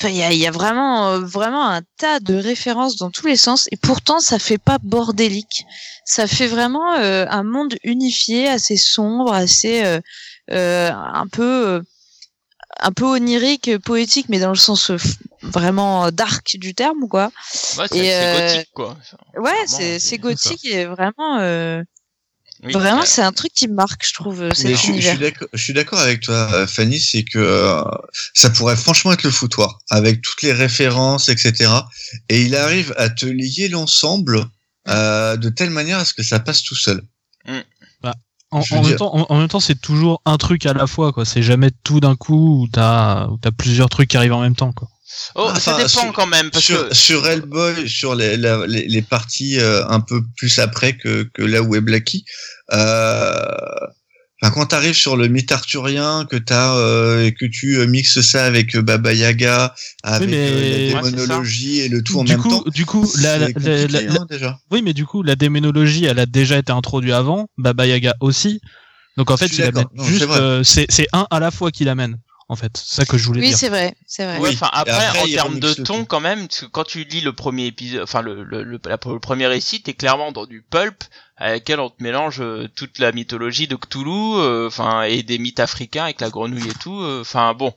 Enfin, 0.00 0.10
il 0.10 0.16
y 0.16 0.22
a, 0.22 0.32
il 0.32 0.38
y 0.38 0.46
a 0.46 0.50
vraiment, 0.50 1.10
euh, 1.10 1.20
vraiment 1.20 1.68
un 1.68 1.82
tas 1.98 2.20
de 2.20 2.34
références 2.34 2.96
dans 2.96 3.10
tous 3.10 3.26
les 3.26 3.36
sens. 3.36 3.68
Et 3.70 3.76
pourtant, 3.76 4.18
ça 4.18 4.38
fait 4.38 4.58
pas 4.58 4.78
bordélique. 4.82 5.64
Ça 6.06 6.26
fait 6.26 6.48
vraiment 6.48 6.94
euh, 6.94 7.26
un 7.28 7.44
monde 7.44 7.74
unifié, 7.84 8.48
assez 8.48 8.78
sombre, 8.78 9.32
assez 9.32 9.84
euh, 9.84 10.00
euh, 10.52 10.90
un 10.90 11.26
peu 11.28 11.68
euh, 11.68 11.82
un 12.82 12.92
peu 12.92 13.04
onirique, 13.04 13.68
euh, 13.68 13.78
poétique, 13.78 14.26
mais 14.28 14.38
dans 14.38 14.50
le 14.50 14.56
sens 14.56 14.90
euh, 14.90 14.96
vraiment 15.42 16.06
euh, 16.06 16.10
dark 16.10 16.56
du 16.58 16.74
terme, 16.74 17.08
quoi. 17.08 17.30
Ouais, 17.78 17.86
c'est 17.90 18.12
euh, 18.22 18.32
gothique 18.54 18.70
quoi. 18.74 18.96
Ouais, 19.36 19.50
c'est 19.66 19.76
c'est- 19.76 19.98
c'est 20.00 20.18
gothique 20.18 20.64
et 20.64 20.84
vraiment 20.86 21.38
euh, 21.40 21.82
Oui, 22.62 22.72
vraiment 22.72 23.02
euh, 23.02 23.06
c'est 23.06 23.22
un 23.22 23.32
truc 23.32 23.52
qui 23.54 23.68
me 23.68 23.74
marque, 23.74 24.06
je 24.06 24.12
trouve, 24.14 24.42
euh, 24.42 24.48
Mais 24.48 24.54
cet 24.54 24.70
je, 24.72 24.76
suis- 24.76 24.86
je 24.88 24.92
univers. 24.92 25.12
suis 25.12 25.20
d'accord, 25.20 25.48
je 25.52 25.62
suis 25.62 25.72
d'accord 25.72 25.98
avec 26.00 26.20
toi, 26.20 26.50
euh, 26.54 26.66
Fanny, 26.66 27.00
c'est 27.00 27.22
que 27.24 27.38
euh, 27.38 27.82
ça 28.34 28.50
pourrait 28.50 28.76
franchement 28.76 29.12
être 29.12 29.22
le 29.22 29.30
foutoir, 29.30 29.78
avec 29.90 30.20
toutes 30.22 30.42
les 30.42 30.52
références, 30.52 31.28
etc. 31.28 31.70
Et 32.28 32.42
il 32.42 32.54
arrive 32.56 32.92
à 32.96 33.08
te 33.08 33.26
lier 33.26 33.68
l'ensemble 33.68 34.44
euh, 34.88 35.36
de 35.36 35.48
telle 35.48 35.70
manière 35.70 35.98
à 35.98 36.04
ce 36.04 36.14
que 36.14 36.22
ça 36.22 36.40
passe 36.40 36.62
tout 36.62 36.74
seul. 36.76 37.02
En, 38.52 38.62
même 38.82 38.96
temps, 38.96 39.14
en, 39.16 39.26
en 39.32 39.38
même 39.38 39.48
temps, 39.48 39.60
c'est 39.60 39.80
toujours 39.80 40.22
un 40.26 40.36
truc 40.36 40.66
à 40.66 40.72
la 40.72 40.86
fois, 40.86 41.12
quoi. 41.12 41.24
C'est 41.24 41.42
jamais 41.42 41.70
tout 41.84 42.00
d'un 42.00 42.16
coup 42.16 42.62
où 42.62 42.68
t'as, 42.68 43.26
où 43.28 43.38
t'as 43.38 43.52
plusieurs 43.52 43.88
trucs 43.88 44.08
qui 44.10 44.16
arrivent 44.16 44.32
en 44.32 44.40
même 44.42 44.56
temps, 44.56 44.72
quoi. 44.72 44.88
Oh, 45.34 45.48
ça 45.56 45.72
Enfin, 45.72 45.76
dépend 45.76 45.88
sur- 45.88 46.12
quand 46.12 46.26
même 46.26 46.50
parce 46.50 46.64
sur, 46.64 46.88
que 46.88 46.94
sur 46.94 47.26
Hellboy, 47.26 47.88
sur 47.88 48.14
les, 48.14 48.36
la- 48.36 48.66
les, 48.66 48.86
les 48.86 49.02
parties 49.02 49.58
euh, 49.58 49.84
un 49.88 50.00
peu 50.00 50.22
plus 50.36 50.58
après 50.60 50.96
que, 50.96 51.24
que 51.34 51.42
là 51.42 51.62
où 51.62 51.74
est 51.74 51.80
Blacky, 51.80 52.24
euh, 52.72 53.44
enfin, 54.42 54.52
quand 54.52 54.66
t'arrives 54.66 54.94
sur 54.94 55.16
le 55.16 55.28
mythe 55.28 55.52
arthurien, 55.52 56.26
que 56.30 56.36
t'as 56.36 56.76
euh, 56.76 57.24
et 57.26 57.32
que 57.34 57.46
tu 57.46 57.76
euh, 57.78 57.86
mixes 57.86 58.20
ça 58.20 58.44
avec 58.44 58.74
euh, 58.76 58.82
Baba 58.82 59.12
Yaga, 59.12 59.74
avec 60.02 60.28
mais- 60.30 60.48
euh, 60.50 60.92
la 60.94 61.02
démonologie 61.02 61.80
et 61.80 61.88
le 61.88 62.02
tout 62.02 62.18
en 62.18 62.24
du 62.24 62.32
même 62.32 62.40
coup, 62.40 62.48
temps, 62.50 62.64
du 62.72 62.86
coup, 62.86 63.10
la, 63.20 63.38
la- 63.38 63.48
la- 63.48 64.12
hein, 64.20 64.26
déjà. 64.28 64.58
oui, 64.70 64.82
mais 64.82 64.92
du 64.92 65.06
coup, 65.06 65.22
la 65.22 65.36
démonologie, 65.36 66.04
elle 66.04 66.18
a 66.18 66.26
déjà 66.26 66.58
été 66.58 66.72
introduite 66.72 67.12
avant, 67.14 67.48
Baba 67.58 67.86
Yaga 67.86 68.14
aussi. 68.20 68.60
Donc 69.16 69.30
en 69.30 69.36
fait, 69.36 69.46
il 69.48 69.62
amène. 69.62 69.84
Non, 69.94 70.04
c'est 70.04 70.10
juste, 70.10 70.26
euh, 70.30 70.62
un 71.12 71.26
à 71.30 71.40
la 71.40 71.50
fois 71.50 71.70
qu'il 71.70 71.88
amène. 71.88 72.16
En 72.48 72.56
fait, 72.56 72.72
c'est 72.76 72.96
ça 72.96 73.04
que 73.04 73.16
je 73.16 73.24
voulais 73.26 73.42
Oui, 73.42 73.48
dire. 73.50 73.58
c'est 73.58 73.68
vrai, 73.68 73.94
c'est 74.08 74.24
vrai. 74.24 74.38
Oui. 74.40 74.50
enfin 74.54 74.68
après, 74.72 75.20
en 75.20 75.26
termes 75.26 75.60
de 75.60 75.72
ton 75.72 76.04
quand 76.04 76.18
même, 76.18 76.48
parce 76.48 76.60
que 76.62 76.66
quand 76.66 76.82
tu 76.82 77.04
lis 77.04 77.20
le 77.20 77.32
premier 77.32 77.66
épisode, 77.66 78.02
enfin 78.02 78.22
le, 78.22 78.42
le, 78.42 78.64
le, 78.64 78.80
le 78.84 79.18
premier 79.20 79.46
récit, 79.46 79.82
t'es 79.82 79.94
clairement 79.94 80.32
dans 80.32 80.46
du 80.46 80.64
pulp 80.68 81.04
avec 81.40 81.62
lequel 81.64 81.80
on 81.80 81.90
te 81.90 82.00
mélange 82.02 82.40
euh, 82.40 82.68
toute 82.76 82.98
la 83.00 83.10
mythologie 83.12 83.66
de 83.66 83.74
Cthulhu, 83.76 84.36
euh, 84.36 84.68
enfin 84.68 85.02
et 85.02 85.22
des 85.24 85.38
mythes 85.38 85.58
africains 85.60 86.04
avec 86.04 86.20
la 86.20 86.30
grenouille 86.30 86.68
et 86.68 86.74
tout. 86.74 87.00
euh, 87.00 87.22
Enfin 87.22 87.54
bon, 87.54 87.74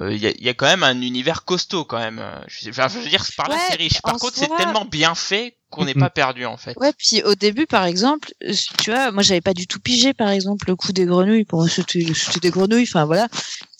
il 0.00 0.16
y, 0.16 0.26
a, 0.26 0.32
y 0.38 0.48
a 0.48 0.54
quand 0.54 0.64
même 0.66 0.84
un 0.84 0.98
univers 1.02 1.44
costaud 1.44 1.84
quand 1.84 1.98
même. 1.98 2.18
euh, 2.18 2.38
Je, 2.48 2.70
enfin, 2.70 2.88
je 2.88 2.98
veux 2.98 3.08
dire, 3.10 3.22
par 3.36 3.48
là 3.50 3.56
Ouais, 3.56 3.60
c'est 3.68 3.76
riche. 3.76 4.00
Par 4.00 4.14
contre, 4.14 4.36
c'est 4.36 4.48
tellement 4.56 4.86
bien 4.86 5.14
fait 5.14 5.58
qu'on 5.68 5.84
n'est 5.84 5.94
pas 5.94 6.08
perdu 6.10 6.44
en 6.46 6.56
fait. 6.56 6.74
Ouais, 6.78 6.92
puis 6.96 7.22
au 7.24 7.34
début, 7.34 7.66
par 7.66 7.84
exemple, 7.84 8.32
euh, 8.44 8.52
tu 8.82 8.90
vois, 8.90 9.10
moi 9.10 9.22
j'avais 9.22 9.40
pas 9.42 9.52
du 9.54 9.66
tout 9.66 9.80
pigé, 9.80 10.14
par 10.14 10.30
exemple, 10.30 10.66
le 10.68 10.76
coup 10.76 10.92
des 10.92 11.04
grenouilles. 11.04 11.44
Pour 11.44 11.60
moi, 11.60 11.68
c'était 11.68 12.06
c'était 12.14 12.40
des 12.40 12.50
grenouilles. 12.50 12.84
Enfin 12.88 13.04
voilà, 13.04 13.28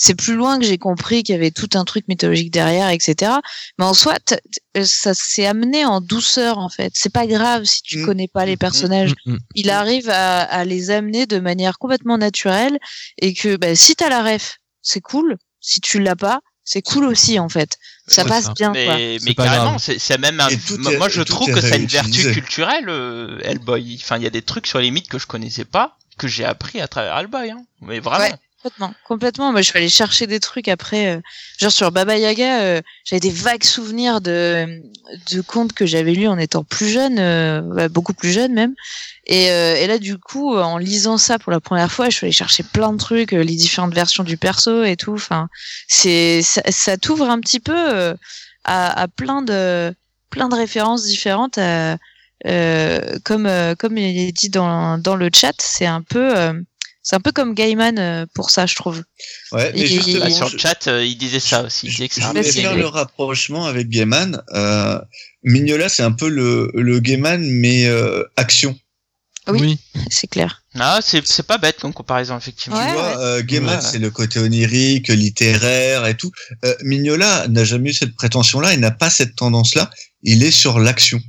c'est 0.05 0.15
plus 0.17 0.35
loin 0.35 0.59
que 0.59 0.65
j'ai 0.65 0.79
compris 0.79 1.23
qu'il 1.23 1.35
y 1.35 1.39
avait 1.39 1.53
tout 1.53 1.69
un 1.75 1.85
truc 1.85 2.09
mythologique 2.09 2.51
derrière, 2.51 2.89
etc. 2.89 3.35
Mais 3.79 3.85
en 3.85 3.95
soi, 3.95 4.17
t- 4.19 4.41
ça 4.85 5.15
s'est 5.15 5.47
amené 5.47 5.85
en 5.85 6.01
douceur, 6.01 6.59
en 6.59 6.69
fait. 6.69 6.91
C'est 6.97 7.13
pas 7.13 7.27
grave 7.29 7.63
si 7.65 7.83
tu 7.83 7.99
Mm. 7.99 8.07
connais 8.07 8.27
pas 8.29 8.45
les 8.45 8.57
personnages. 8.57 9.13
Mm, 9.27 9.35
mm. 9.35 9.39
Il 9.55 9.71
arrive 9.71 10.11
à, 10.11 10.41
à 10.43 10.65
les 10.65 10.91
amener 10.91 11.27
de 11.27 11.39
manière 11.39 11.79
complètement 11.79 12.19
naturelle 12.19 12.79
et 13.19 13.33
que 13.33 13.55
bah, 13.57 13.77
si 13.77 13.95
t'as 13.95 14.09
la 14.09 14.25
ref, 14.25 14.59
c'est 14.83 15.01
cool. 15.01 15.37
Si 15.61 15.81
tu 15.81 16.01
l'as 16.01 16.17
pas, 16.17 16.41
c'est 16.65 16.83
cool 16.83 17.05
aussi, 17.05 17.39
en 17.39 17.49
fait. 17.49 17.77
Ça 18.09 18.25
passe 18.25 18.45
ça. 18.47 18.53
bien, 18.55 18.73
quoi. 18.73 18.97
Mais, 18.97 19.19
C'est 19.21 19.25
mais 19.27 19.35
pas 19.35 19.45
carrément, 19.45 19.79
c'est 19.79 20.01
c'est 20.01 20.19
même 20.19 20.41
un. 20.41 20.49
Moi, 20.79 20.93
est- 20.93 20.97
moi, 20.97 21.09
je 21.09 21.23
trouve 21.23 21.53
que 21.55 21.61
c'est 21.61 21.77
une 21.79 21.87
vertu 21.87 22.33
culturelle, 22.33 22.89
euh, 22.89 23.39
Hellboy. 23.45 24.01
Enfin, 24.03 24.17
il 24.17 24.25
y 24.25 24.27
a 24.27 24.31
des 24.31 24.43
trucs 24.43 24.67
sur 24.67 24.81
les 24.81 24.91
mythes 24.91 25.09
que 25.09 25.21
je 25.21 25.27
connaissais 25.29 25.65
pas, 25.65 25.97
que 26.19 26.27
j'ai 26.27 26.45
appris 26.45 26.81
à 26.81 26.89
travers 26.89 27.17
Hellboy. 27.19 27.51
Hein. 27.53 27.63
Mais 27.83 28.01
vraiment. 28.01 28.25
Ouais. 28.25 28.35
Complètement, 28.63 28.95
complètement. 29.03 29.51
Moi, 29.51 29.61
je 29.61 29.71
suis 29.71 29.79
allée 29.79 29.89
chercher 29.89 30.29
des 30.29 30.39
trucs 30.39 30.69
après, 30.69 31.17
euh, 31.17 31.21
genre 31.59 31.73
sur 31.73 31.91
Baba 31.91 32.17
Yaga, 32.17 32.63
euh, 32.63 32.81
j'avais 33.05 33.19
des 33.19 33.31
vagues 33.31 33.65
souvenirs 33.65 34.21
de 34.21 34.81
de 35.33 35.41
contes 35.41 35.73
que 35.73 35.85
j'avais 35.85 36.13
lus 36.13 36.29
en 36.29 36.39
étant 36.39 36.63
plus 36.63 36.89
jeune, 36.89 37.19
euh, 37.19 37.61
bah, 37.61 37.89
beaucoup 37.89 38.15
plus 38.15 38.31
jeune 38.31 38.53
même. 38.53 38.75
Et, 39.27 39.51
euh, 39.51 39.75
et 39.75 39.89
là, 39.89 39.99
du 39.99 40.17
coup, 40.17 40.57
en 40.57 40.79
lisant 40.79 41.19
ça 41.19 41.41
pour 41.41 41.51
la 41.51 41.59
première 41.59 41.91
fois, 41.91 42.09
je 42.09 42.17
suis 42.17 42.27
allée 42.27 42.33
chercher 42.33 42.63
plein 42.63 42.93
de 42.93 42.99
trucs, 42.99 43.33
euh, 43.33 43.43
les 43.43 43.57
différentes 43.57 43.95
versions 43.95 44.23
du 44.23 44.37
perso 44.37 44.85
et 44.85 44.97
tout. 44.97 45.15
Enfin, 45.15 45.49
c'est 45.89 46.41
ça, 46.43 46.63
ça 46.71 46.97
t'ouvre 46.97 47.29
un 47.29 47.41
petit 47.41 47.59
peu 47.59 47.75
euh, 47.77 48.15
à, 48.65 49.01
à 49.03 49.09
plein 49.09 49.43
de 49.43 49.93
plein 50.31 50.49
de 50.49 50.55
références 50.55 51.03
différentes. 51.05 51.59
comme 53.25 53.51
comme 53.79 53.99
il 53.99 54.19
est 54.29 54.33
dit 54.33 54.51
dans 54.51 54.99
dans 54.99 55.17
le 55.17 55.31
chat, 55.35 55.55
c'est 55.59 55.87
un 55.87 56.03
peu 56.03 56.55
c'est 57.03 57.17
un 57.17 57.21
peu 57.21 57.33
comme 57.33 57.55
Gaiman 57.55 57.99
euh, 57.99 58.27
pour 58.35 58.51
ça, 58.51 58.67
je 58.67 58.75
trouve. 58.75 59.03
Ouais, 59.53 59.73
mais 59.75 59.81
Et- 59.81 59.87
justement, 59.87 60.25
Bah, 60.25 60.31
sur 60.31 60.49
le 60.51 60.59
chat, 60.59 60.87
euh, 60.87 61.05
il 61.05 61.17
disait 61.17 61.41
ça 61.41 61.65
aussi. 61.65 61.87
Il 61.87 61.91
disait 61.91 62.09
que 62.09 62.21
Je 62.21 62.27
voulais 62.27 62.43
faire 62.43 62.77
le 62.77 62.87
rapprochement 62.87 63.67
avec 63.67 63.89
Gaiman. 63.89 64.43
Euh, 64.55 64.99
Mignola, 65.43 65.89
c'est 65.89 66.03
un 66.05 66.13
peu 66.13 66.29
le, 66.29 66.71
le 66.75 67.01
Gaiman, 67.01 67.41
mais 67.43 67.87
euh, 67.87 68.23
action. 68.37 68.79
Oui. 69.49 69.59
Oui. 69.61 69.79
C'est 70.09 70.29
clair. 70.29 70.63
Ah, 70.79 71.01
c'est 71.03 71.27
c'est 71.27 71.43
pas 71.43 71.59
bête 71.59 71.79
comme 71.81 71.93
comparaison 71.93 72.37
effectivement. 72.39 72.79
Ouais, 72.79 72.87
tu 72.87 72.93
vois, 72.93 73.19
euh, 73.19 73.43
Gaiman, 73.43 73.75
Ouais. 73.77 73.83
c'est 73.83 73.99
le 73.99 74.11
côté 74.11 74.39
onirique, 74.39 75.09
littéraire 75.09 76.07
et 76.07 76.17
tout. 76.17 76.31
Euh, 76.65 76.75
Mignola 76.85 77.49
n'a 77.49 77.65
jamais 77.65 77.91
eu 77.91 77.93
cette 77.93 78.15
prétention-là, 78.15 78.73
il 78.73 78.79
n'a 78.81 78.93
pas 78.93 79.11
cette 79.11 79.35
tendance-là. 79.35 79.91
Il 80.23 80.45
est 80.45 80.53
sur 80.53 80.79
l'action. 80.79 81.21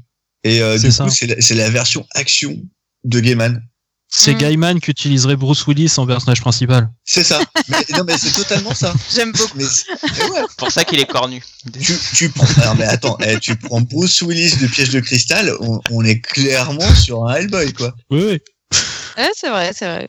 Et 0.43 0.61
euh, 0.61 0.77
du 0.77 0.91
ça. 0.91 1.05
coup, 1.05 1.09
c'est 1.09 1.25
la, 1.25 1.41
c'est 1.41 1.55
la 1.55 1.69
version 1.71 2.05
action 2.13 2.55
de 3.03 3.19
Gaiman. 3.19 3.63
C'est 4.15 4.35
Mm. 4.35 4.37
Gaiman 4.37 4.79
qui 4.79 4.91
utiliserait 4.91 5.35
Bruce 5.35 5.65
Willis 5.65 5.91
en 5.97 6.05
personnage 6.05 6.39
principal. 6.39 6.87
C'est 7.03 7.23
ça. 7.23 7.39
mais, 7.67 7.83
non, 7.97 8.03
mais 8.03 8.15
c'est 8.15 8.31
totalement 8.31 8.75
ça. 8.75 8.93
J'aime 9.11 9.31
beaucoup. 9.31 9.57
Mais, 9.57 9.63
ouais, 10.29 10.41
pour 10.55 10.71
ça 10.71 10.83
qu'il 10.85 10.99
est 10.99 11.07
cornu. 11.07 11.43
tu, 11.81 11.97
tu 12.15 12.29
prends, 12.29 12.45
alors, 12.61 12.75
mais 12.75 12.85
attends, 12.85 13.17
eh, 13.25 13.39
tu 13.39 13.55
prends 13.55 13.81
Bruce 13.81 14.21
Willis 14.21 14.57
de 14.57 14.67
Piège 14.67 14.91
de 14.91 14.99
Cristal, 14.99 15.51
on, 15.61 15.81
on 15.89 16.05
est 16.05 16.21
clairement 16.21 16.93
sur 16.93 17.25
un 17.25 17.33
Hellboy, 17.37 17.73
quoi. 17.73 17.95
Oui, 18.11 18.23
oui. 18.23 18.39
Ouais, 19.17 19.31
c'est 19.35 19.49
vrai, 19.49 19.71
c'est 19.73 19.87
vrai. 19.87 20.07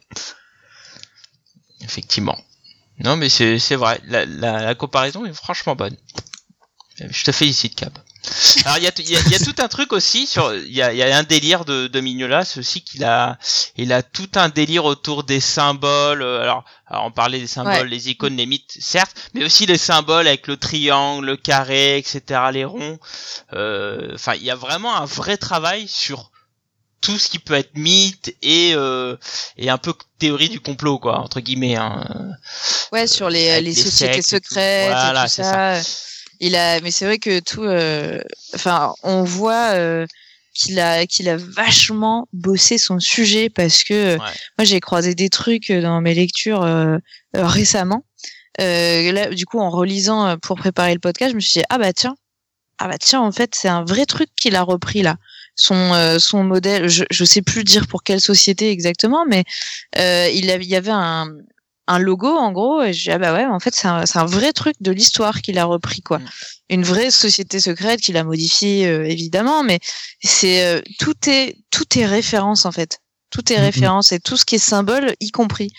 Effectivement. 1.80 2.38
Non, 2.98 3.16
mais 3.16 3.30
c'est 3.30 3.58
c'est 3.58 3.76
vrai. 3.76 4.00
La, 4.04 4.26
la, 4.26 4.62
la 4.62 4.74
comparaison 4.74 5.24
est 5.24 5.32
franchement 5.32 5.76
bonne. 5.76 5.96
Je 6.98 7.24
te 7.24 7.32
félicite, 7.32 7.74
Cap. 7.74 7.98
Alors 8.64 8.78
il 8.78 8.84
y 8.84 8.86
a, 8.86 8.92
y, 8.98 9.16
a, 9.16 9.20
y 9.30 9.34
a 9.34 9.38
tout 9.38 9.54
un 9.62 9.68
truc 9.68 9.92
aussi 9.92 10.26
sur 10.26 10.54
il 10.54 10.72
y 10.72 10.82
a, 10.82 10.92
y 10.92 11.02
a 11.02 11.16
un 11.16 11.22
délire 11.22 11.64
de, 11.64 11.86
de 11.86 12.00
Mignola, 12.00 12.44
aussi 12.56 12.82
qu'il 12.82 13.04
a 13.04 13.38
il 13.76 13.92
a 13.92 14.02
tout 14.02 14.28
un 14.36 14.48
délire 14.48 14.84
autour 14.84 15.24
des 15.24 15.40
symboles. 15.40 16.22
euh, 16.22 16.42
Alors, 16.42 16.64
alors 16.86 17.04
on 17.06 17.10
parlait 17.10 17.40
des 17.40 17.46
symboles, 17.46 17.74
Ouais. 17.74 17.88
les 17.88 18.08
icônes, 18.10 18.36
les 18.36 18.46
mythes, 18.46 18.76
certes, 18.80 19.14
mais 19.34 19.44
aussi 19.44 19.66
les 19.66 19.78
symboles 19.78 20.26
avec 20.26 20.46
le 20.46 20.56
triangle, 20.56 21.26
le 21.26 21.36
carré, 21.36 21.98
etc., 21.98 22.40
les 22.52 22.64
ronds. 22.64 22.98
Euh, 23.52 24.12
Enfin, 24.14 24.34
il 24.34 24.42
y 24.44 24.50
a 24.50 24.56
vraiment 24.56 24.94
un 24.96 25.04
vrai 25.04 25.36
travail 25.36 25.86
sur 25.88 26.30
tout 27.00 27.18
ce 27.18 27.28
qui 27.28 27.38
peut 27.38 27.52
être 27.54 27.76
mythe 27.76 28.34
et 28.40 28.72
euh, 28.74 29.16
et 29.58 29.68
un 29.68 29.76
peu 29.76 29.92
théorie 30.18 30.48
du 30.48 30.60
complot 30.60 30.98
quoi 30.98 31.18
entre 31.18 31.40
guillemets. 31.40 31.76
Hein. 31.76 32.02
Ouais, 32.92 33.06
sur 33.06 33.28
les, 33.28 33.50
Avec 33.50 33.64
les 33.64 33.70
les 33.70 33.74
sociétés 33.74 34.22
sectes 34.22 34.32
et 34.32 34.40
tout. 34.40 34.48
secrètes 34.54 34.90
Voilà, 34.90 35.24
et 35.24 35.26
tout 35.26 35.32
c'est 35.34 35.42
ça. 35.42 35.74
Il 36.40 36.56
a, 36.56 36.80
mais 36.80 36.90
c'est 36.90 37.04
vrai 37.04 37.18
que 37.18 37.40
tout, 37.40 37.62
euh, 37.62 38.20
enfin, 38.54 38.94
on 39.02 39.22
voit 39.24 39.72
euh, 39.74 40.06
qu'il 40.54 40.78
a, 40.80 41.06
qu'il 41.06 41.28
a 41.28 41.36
vachement 41.36 42.28
bossé 42.32 42.78
son 42.78 43.00
sujet 43.00 43.50
parce 43.50 43.84
que 43.84 43.94
euh, 44.14 44.18
moi 44.58 44.64
j'ai 44.64 44.80
croisé 44.80 45.14
des 45.14 45.28
trucs 45.28 45.70
dans 45.72 46.00
mes 46.00 46.14
lectures 46.14 46.62
euh, 46.62 46.96
euh, 47.36 47.46
récemment. 47.46 48.04
Euh, 48.60 49.10
là, 49.12 49.30
du 49.30 49.46
coup, 49.46 49.58
en 49.58 49.70
relisant 49.70 50.36
pour 50.38 50.56
préparer 50.56 50.94
le 50.94 51.00
podcast, 51.00 51.30
je 51.32 51.36
me 51.36 51.40
suis 51.40 51.58
dit 51.60 51.64
ah 51.70 51.78
bah 51.78 51.92
tiens, 51.92 52.14
ah 52.78 52.86
bah 52.88 52.98
tiens, 52.98 53.20
en 53.20 53.32
fait, 53.32 53.54
c'est 53.54 53.68
un 53.68 53.84
vrai 53.84 54.06
truc 54.06 54.28
qu'il 54.36 54.54
a 54.56 54.62
repris 54.62 55.02
là. 55.02 55.16
Son 55.56 55.92
euh, 55.94 56.18
son 56.18 56.42
modèle, 56.44 56.88
je 56.88 57.04
je 57.10 57.24
sais 57.24 57.42
plus 57.42 57.62
dire 57.64 57.86
pour 57.86 58.02
quelle 58.02 58.20
société 58.20 58.70
exactement, 58.70 59.24
mais 59.28 59.44
euh, 59.98 60.28
il, 60.32 60.50
avait- 60.50 60.64
il 60.64 60.70
y 60.70 60.76
avait 60.76 60.90
un 60.92 61.26
un 61.86 61.98
logo 61.98 62.28
en 62.28 62.50
gros 62.52 62.82
et 62.82 62.92
je 62.94 63.02
dis 63.02 63.10
ah 63.10 63.18
bah 63.18 63.32
ouais 63.34 63.44
en 63.44 63.60
fait 63.60 63.74
c'est 63.74 63.88
un, 63.88 64.06
c'est 64.06 64.18
un 64.18 64.24
vrai 64.24 64.52
truc 64.52 64.74
de 64.80 64.90
l'histoire 64.90 65.42
qu'il 65.42 65.58
a 65.58 65.64
repris 65.64 66.00
quoi 66.00 66.18
Mm. 66.18 66.26
une 66.70 66.82
vraie 66.84 67.10
société 67.10 67.60
secrète 67.60 68.00
qu'il 68.00 68.16
a 68.16 68.24
modifiée 68.24 68.86
euh, 68.86 69.04
évidemment 69.06 69.62
mais 69.62 69.80
c'est 70.22 70.64
euh, 70.66 70.80
tout 70.98 71.14
est 71.28 71.56
tout 71.70 71.98
est 71.98 72.06
référence 72.06 72.64
en 72.66 72.72
fait 72.72 73.00
tout 73.30 73.52
est 73.52 73.56
Mhm. 73.58 73.64
référence 73.64 74.12
et 74.12 74.20
tout 74.20 74.36
ce 74.36 74.44
qui 74.44 74.54
est 74.54 74.58
symbole 74.58 75.14
y 75.20 75.30
compris 75.30 75.70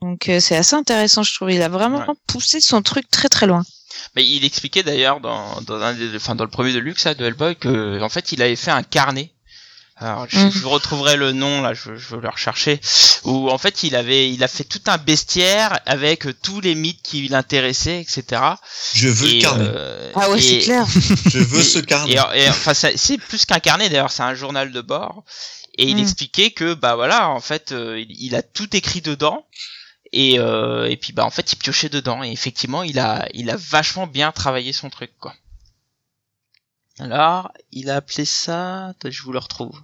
donc 0.00 0.28
euh, 0.28 0.40
c'est 0.40 0.56
assez 0.56 0.74
intéressant 0.76 1.22
je 1.22 1.34
trouve 1.34 1.50
il 1.50 1.62
a 1.62 1.68
vraiment 1.68 1.98
Ouais. 2.00 2.14
poussé 2.26 2.60
son 2.60 2.82
truc 2.82 3.08
très 3.10 3.28
très 3.28 3.46
loin 3.46 3.62
Mais 4.16 4.24
il 4.26 4.44
expliquait 4.44 4.82
d'ailleurs 4.82 5.20
dans 5.20 5.60
dans 5.62 5.80
un 5.80 5.94
des, 5.94 6.14
enfin 6.16 6.34
dans 6.34 6.44
le 6.44 6.50
premier 6.50 6.72
de 6.72 6.78
Lux 6.78 7.04
là, 7.04 7.14
de 7.14 7.24
Hellboy 7.24 7.56
que 7.56 8.00
en 8.02 8.08
fait 8.08 8.32
il 8.32 8.42
avait 8.42 8.56
fait 8.56 8.70
un 8.70 8.82
carnet. 8.82 9.32
Alors 10.00 10.26
je, 10.28 10.38
Mhm. 10.38 10.50
je 10.52 10.66
retrouverai 10.66 11.16
le 11.16 11.32
nom 11.32 11.60
là, 11.60 11.74
je, 11.74 11.96
je 11.96 12.08
veux 12.14 12.20
le 12.20 12.28
rechercher. 12.28 12.80
Où 13.24 13.50
en 13.50 13.58
fait 13.58 13.82
il 13.82 13.96
avait 13.96 14.32
il 14.32 14.44
a 14.44 14.48
fait 14.48 14.62
tout 14.64 14.80
un 14.86 14.96
bestiaire 14.98 15.80
avec 15.86 16.26
euh, 16.26 16.34
tous 16.40 16.60
les 16.60 16.74
mythes 16.76 17.02
qui 17.02 17.26
l'intéressaient, 17.28 18.00
etc. 18.00 18.42
Je 18.94 19.08
veux 19.08 19.28
Et, 19.28 19.34
le 19.36 19.40
carnet. 19.42 19.64
euh, 19.68 20.12
ah 20.14 20.30
ouais 20.30 20.40
c'est 20.40 20.58
clair 20.60 20.86
Je 21.26 21.38
veux 21.38 21.60
et- 21.60 21.64
ce 21.64 21.78
carnet. 21.80 22.12
Et, 22.34 22.40
et, 22.44 22.48
enfin, 22.48 22.74
ça- 22.74 22.96
c'est 22.96 23.18
plus 23.18 23.44
qu'un 23.44 23.58
carnet 23.58 23.88
d'ailleurs, 23.88 24.12
c'est 24.12 24.22
un 24.22 24.34
journal 24.34 24.70
de 24.70 24.80
bord. 24.80 25.24
Et 25.76 25.88
il 25.88 25.96
Mm. 25.96 26.00
expliquait 26.00 26.50
que 26.52 26.74
bah 26.74 26.94
voilà, 26.96 27.28
en 27.30 27.40
fait, 27.40 27.72
euh, 27.72 27.98
il, 28.00 28.10
il 28.24 28.34
a 28.36 28.42
tout 28.42 28.76
écrit 28.76 29.00
dedans. 29.00 29.46
Et 30.12 30.38
euh, 30.38 30.88
et 30.88 30.96
puis 30.96 31.12
bah 31.12 31.24
en 31.24 31.30
fait, 31.30 31.52
il 31.52 31.56
piochait 31.56 31.88
dedans. 31.88 32.22
Et 32.22 32.30
effectivement, 32.30 32.82
il 32.84 32.98
a 33.00 33.28
il 33.34 33.50
a 33.50 33.56
vachement 33.56 34.06
bien 34.06 34.30
travaillé 34.32 34.72
son 34.72 34.90
truc 34.90 35.10
quoi. 35.18 35.34
Alors, 37.00 37.52
il 37.70 37.90
a 37.90 37.96
appelé 37.96 38.24
ça, 38.24 38.86
Attends, 38.88 39.10
je 39.10 39.22
vous 39.22 39.32
le 39.32 39.38
retrouve. 39.38 39.80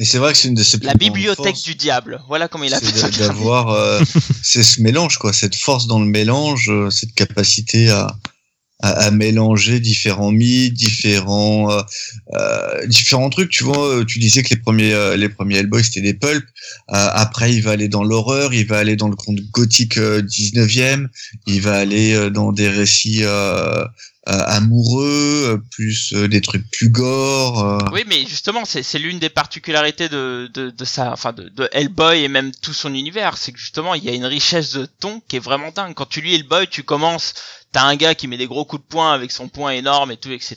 Et 0.00 0.04
c'est 0.04 0.18
vrai 0.18 0.32
que 0.32 0.38
c'est 0.38 0.48
une 0.48 0.54
de 0.54 0.64
ses 0.64 0.78
La 0.78 0.94
bibliothèque 0.94 1.62
du 1.62 1.74
diable. 1.76 2.20
Voilà 2.28 2.48
comment 2.48 2.64
il 2.64 2.74
a 2.74 2.80
de- 2.80 3.18
d'avoir, 3.18 3.68
euh, 3.70 4.00
c'est 4.42 4.64
ce 4.64 4.80
mélange, 4.82 5.18
quoi, 5.18 5.32
cette 5.32 5.54
force 5.54 5.86
dans 5.86 6.00
le 6.00 6.06
mélange, 6.06 6.68
euh, 6.68 6.90
cette 6.90 7.14
capacité 7.14 7.90
à, 7.90 8.16
à, 8.82 8.88
à 8.90 9.10
mélanger 9.12 9.78
différents 9.78 10.32
mythes, 10.32 10.74
différents 10.74 11.70
euh, 11.70 11.80
euh, 12.34 12.86
différents 12.88 13.30
trucs. 13.30 13.50
Tu 13.50 13.62
vois, 13.62 14.04
tu 14.04 14.18
disais 14.18 14.42
que 14.42 14.52
les 14.52 14.60
premiers 14.60 15.16
les 15.16 15.28
premiers 15.28 15.58
Hellboy 15.58 15.84
c'était 15.84 16.00
des 16.00 16.14
pulps. 16.14 16.44
Euh, 16.90 17.08
après, 17.12 17.54
il 17.54 17.62
va 17.62 17.70
aller 17.70 17.86
dans 17.88 18.02
l'horreur, 18.02 18.52
il 18.52 18.66
va 18.66 18.78
aller 18.78 18.96
dans 18.96 19.08
le 19.08 19.14
conte 19.16 19.38
gothique 19.52 19.96
euh, 19.98 20.20
19e, 20.22 21.06
il 21.46 21.60
va 21.60 21.76
aller 21.76 22.30
dans 22.30 22.50
des 22.50 22.68
récits 22.68 23.22
amoureux, 24.26 25.50
euh, 25.50 25.58
plus 25.70 26.12
euh, 26.14 26.28
des 26.28 26.40
trucs 26.40 26.68
plus 26.70 26.88
gore. 26.88 27.62
euh. 27.64 27.78
Oui, 27.92 28.04
mais 28.06 28.24
justement, 28.26 28.64
c'est 28.64 28.98
l'une 28.98 29.18
des 29.18 29.28
particularités 29.28 30.08
de, 30.08 30.50
de, 30.52 30.70
de 30.70 30.84
ça, 30.84 31.12
enfin 31.12 31.32
de, 31.32 31.48
de 31.48 31.68
Hellboy 31.72 32.22
et 32.24 32.28
même 32.28 32.52
tout 32.52 32.72
son 32.72 32.94
univers, 32.94 33.36
c'est 33.36 33.52
que 33.52 33.58
justement, 33.58 33.94
il 33.94 34.04
y 34.04 34.08
a 34.08 34.14
une 34.14 34.24
richesse 34.24 34.72
de 34.72 34.86
ton 34.86 35.20
qui 35.28 35.36
est 35.36 35.40
vraiment 35.40 35.70
dingue. 35.70 35.94
Quand 35.94 36.06
tu 36.08 36.20
lis 36.20 36.34
Hellboy, 36.34 36.68
tu 36.68 36.82
commences, 36.82 37.34
t'as 37.72 37.82
un 37.84 37.96
gars 37.96 38.14
qui 38.14 38.26
met 38.28 38.36
des 38.38 38.46
gros 38.46 38.64
coups 38.64 38.82
de 38.82 38.88
poing 38.88 39.12
avec 39.12 39.30
son 39.30 39.48
poing 39.48 39.72
énorme 39.72 40.10
et 40.10 40.16
tout, 40.16 40.32
etc. 40.32 40.56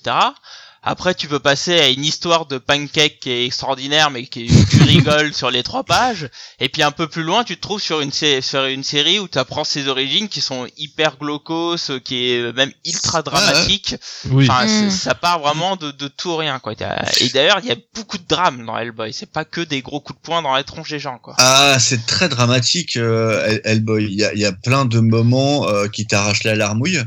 Après, 0.87 1.13
tu 1.15 1.27
peux 1.27 1.39
passer 1.39 1.79
à 1.79 1.89
une 1.89 2.05
histoire 2.05 2.45
de 2.45 2.57
pancake 2.57 3.19
qui 3.19 3.29
est 3.29 3.45
extraordinaire, 3.45 4.09
mais 4.09 4.25
qui 4.25 4.47
tu 4.69 4.77
rigoles 4.83 5.33
sur 5.33 5.51
les 5.51 5.61
trois 5.63 5.83
pages. 5.83 6.29
Et 6.59 6.69
puis 6.69 6.81
un 6.83 6.91
peu 6.91 7.07
plus 7.07 7.23
loin, 7.23 7.43
tu 7.43 7.55
te 7.57 7.61
trouves 7.61 7.81
sur 7.81 7.99
une, 8.01 8.11
sé- 8.11 8.41
sur 8.41 8.65
une 8.65 8.83
série 8.83 9.19
où 9.19 9.27
tu 9.27 9.37
apprends 9.37 9.63
ses 9.63 9.87
origines 9.87 10.29
qui 10.29 10.39
sont 10.41 10.65
hyper 10.77 11.17
glaucos, 11.17 11.75
qui 12.03 12.31
est 12.31 12.53
même 12.53 12.71
ultra 12.85 13.21
dramatique. 13.21 13.95
Oui. 14.29 14.47
Enfin, 14.49 14.65
Mm. 14.65 14.89
ça 14.89 15.13
part 15.15 15.39
vraiment 15.39 15.75
de, 15.75 15.91
de 15.91 16.07
tout 16.07 16.35
rien, 16.35 16.59
quoi. 16.59 16.73
Et 17.19 17.29
d'ailleurs, 17.29 17.59
il 17.61 17.67
y 17.67 17.71
a 17.71 17.77
beaucoup 17.93 18.17
de 18.17 18.25
drames 18.27 18.65
dans 18.65 18.77
Hellboy. 18.77 19.11
C'est 19.13 19.31
pas 19.31 19.45
que 19.45 19.61
des 19.61 19.81
gros 19.81 19.99
coups 19.99 20.17
de 20.19 20.23
poing 20.23 20.41
dans 20.41 20.53
la 20.53 20.63
tronche 20.63 20.89
des 20.89 20.99
gens, 20.99 21.17
quoi. 21.19 21.35
Ah, 21.37 21.77
c'est 21.79 22.05
très 22.05 22.29
dramatique, 22.29 22.95
euh, 22.97 23.45
Hell- 23.45 23.61
Hellboy. 23.65 24.05
Il 24.05 24.13
y 24.19 24.23
a, 24.25 24.33
il 24.33 24.39
y 24.39 24.45
a 24.45 24.51
plein 24.53 24.85
de 24.85 24.99
moments 24.99 25.67
euh, 25.67 25.87
qui 25.87 26.05
t'arrachent 26.07 26.43
la 26.43 26.55
larmouille. 26.55 27.01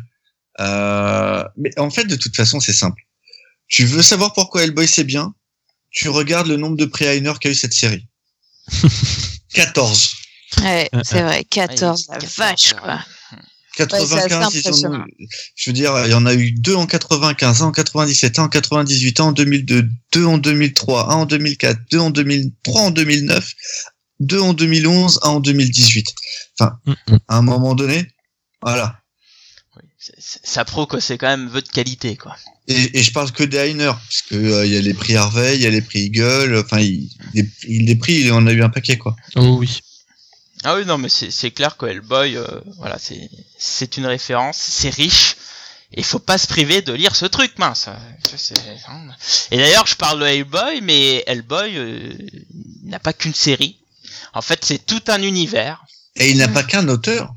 Euh, 0.61 1.45
mais 1.57 1.71
en 1.79 1.91
fait, 1.91 2.05
de 2.05 2.17
toute 2.17 2.37
façon, 2.37 2.61
c'est 2.61 2.73
simple. 2.73 3.03
Tu 3.71 3.87
veux 3.87 4.03
savoir 4.03 4.33
pourquoi 4.35 4.65
Hellboy 4.65 4.87
c'est 4.87 5.05
bien? 5.05 5.35
Tu 5.91 6.09
regardes 6.09 6.49
le 6.49 6.57
nombre 6.57 6.77
de 6.77 6.85
pré-Heiner 6.85 7.33
qu'a 7.41 7.51
eu 7.51 7.55
cette 7.55 7.73
série. 7.73 8.07
14. 9.55 10.15
Ouais, 10.63 10.89
Euh, 10.95 11.01
c'est 11.05 11.23
vrai, 11.23 11.45
14, 11.45 12.07
Ouais, 12.09 12.15
la 12.15 12.21
14, 12.21 12.37
vache, 12.39 12.73
ouais. 12.75 12.81
quoi. 12.81 13.05
95, 13.77 14.47
assez 14.47 14.69
ils 14.69 14.87
en 14.87 14.95
ont 14.95 15.05
je 15.55 15.71
veux 15.71 15.75
dire, 15.75 15.95
il 16.05 16.11
y 16.11 16.15
en 16.15 16.27
a 16.27 16.35
eu 16.35 16.53
deux 16.53 16.75
en 16.75 16.87
95, 16.87 17.63
un 17.63 17.67
en 17.67 17.73
97, 17.73 18.39
un 18.39 18.45
en 18.45 18.49
98, 18.49 19.21
un 19.21 19.25
en 19.25 19.33
2002, 19.33 19.89
deux 20.13 20.25
en 20.25 20.39
2003, 20.39 21.13
un 21.13 21.15
en 21.15 21.27
2004, 21.27 21.79
deux 21.91 21.99
en 22.01 22.11
2003, 22.11 22.81
en 22.83 22.91
2009, 22.91 23.55
deux 24.19 24.41
en 24.41 24.53
2011, 24.55 25.21
un 25.23 25.29
en 25.29 25.41
2018. 25.41 26.15
Enfin, 26.59 26.79
Mm, 26.85 26.93
mm. 27.09 27.19
à 27.29 27.37
un 27.37 27.43
moment 27.43 27.75
donné, 27.75 28.09
voilà. 28.61 29.01
Oui, 29.77 29.85
ça 30.19 30.65
prouve 30.65 30.89
que 30.89 31.01
c'est 31.01 31.17
quand 31.17 31.29
même 31.29 31.49
vœu 31.49 31.63
de 31.63 31.69
qualité, 31.69 32.17
quoi. 32.17 32.37
Et, 32.71 32.99
et 32.99 33.03
je 33.03 33.13
parle 33.13 33.31
que 33.33 33.43
des 33.45 33.57
Heiner, 33.59 33.93
parce 33.93 34.23
que 34.23 34.35
euh, 34.37 34.65
il 34.67 34.73
y 34.73 34.77
a 34.77 34.81
les 34.81 34.95
prix 34.95 35.17
Harvey, 35.17 35.57
il 35.57 35.63
y 35.63 35.67
a 35.67 35.71
les 35.71 35.83
prix 35.83 36.01
Eagle, 36.05 36.57
enfin, 36.65 36.79
il, 36.81 37.09
les, 37.35 37.45
il- 37.69 37.85
les 37.87 37.97
prix, 37.97 38.21
il 38.21 38.33
en 38.33 38.47
a 38.47 38.53
eu 38.53 38.63
un 38.63 38.69
paquet, 38.69 38.97
quoi. 38.97 39.17
Oh 39.37 39.57
oui. 39.59 39.81
Ah 40.63 40.77
oui, 40.77 40.85
non, 40.87 40.99
mais 40.99 41.09
c'est 41.09 41.51
clair 41.51 41.77
que 41.77 41.87
Hellboy, 41.87 42.37
euh, 42.37 42.47
voilà, 42.79 42.99
c'est 42.99 43.29
c'est 43.59 43.97
une 43.97 44.07
référence, 44.07 44.57
c'est 44.59 44.91
riche. 44.95 45.37
Et 45.93 46.05
faut 46.05 46.21
pas 46.21 46.39
se 46.39 46.47
priver 46.47 46.83
de 46.83 46.93
lire 46.93 47.17
ce 47.17 47.27
truc, 47.27 47.59
mince. 47.59 47.89
Hein. 47.89 47.99
Et 49.51 49.57
d'ailleurs, 49.57 49.87
je 49.89 49.97
parle 49.97 50.21
de 50.21 50.27
Hellboy, 50.27 50.81
mais 50.83 51.25
Hellboy 51.27 51.77
euh, 51.77 52.13
n'a 52.85 53.01
pas 53.01 53.13
qu'une 53.13 53.35
série. 53.35 53.79
En 54.33 54.43
fait, 54.43 54.65
c'est 54.65 54.87
tout 54.87 55.03
un 55.09 55.21
univers. 55.23 55.83
Et 56.15 56.31
il 56.31 56.37
n'a 56.37 56.47
pas 56.47 56.63
qu'un 56.63 56.87
auteur. 56.89 57.35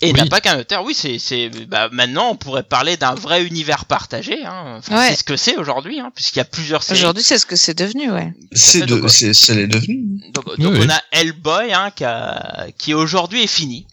Et 0.00 0.10
il 0.10 0.14
Oui. 0.14 0.20
n'a 0.20 0.26
pas 0.26 0.40
qu'un 0.40 0.58
auteur. 0.60 0.84
Oui, 0.84 0.94
c'est, 0.94 1.18
c'est, 1.18 1.48
bah, 1.66 1.88
maintenant, 1.90 2.30
on 2.30 2.36
pourrait 2.36 2.62
parler 2.62 2.96
d'un 2.96 3.14
vrai 3.14 3.44
univers 3.44 3.84
partagé. 3.84 4.44
Hein. 4.44 4.76
Enfin, 4.78 4.96
Ouais. 4.96 5.08
C'est 5.10 5.16
ce 5.16 5.24
que 5.24 5.36
c'est 5.36 5.56
aujourd'hui, 5.56 5.98
hein, 5.98 6.12
puisqu'il 6.14 6.38
y 6.38 6.42
a 6.42 6.44
plusieurs 6.44 6.84
séries. 6.84 7.00
Aujourd'hui, 7.00 7.24
c'est 7.24 7.38
ce 7.38 7.46
que 7.46 7.56
c'est 7.56 7.76
devenu, 7.76 8.10
ouais. 8.12 8.32
C'est 8.52 8.82
de, 8.86 8.86
donc, 8.98 9.10
c'est, 9.10 9.32
devenu. 9.66 10.20
Donc, 10.32 10.44
Oui, 10.56 10.62
donc 10.64 10.74
oui. 10.74 10.80
on 10.84 10.88
a 10.88 11.00
Hellboy, 11.10 11.72
hein, 11.72 11.90
qui, 11.94 12.04
a, 12.04 12.66
qui 12.78 12.94
aujourd'hui 12.94 13.42
est 13.42 13.46
fini. 13.48 13.86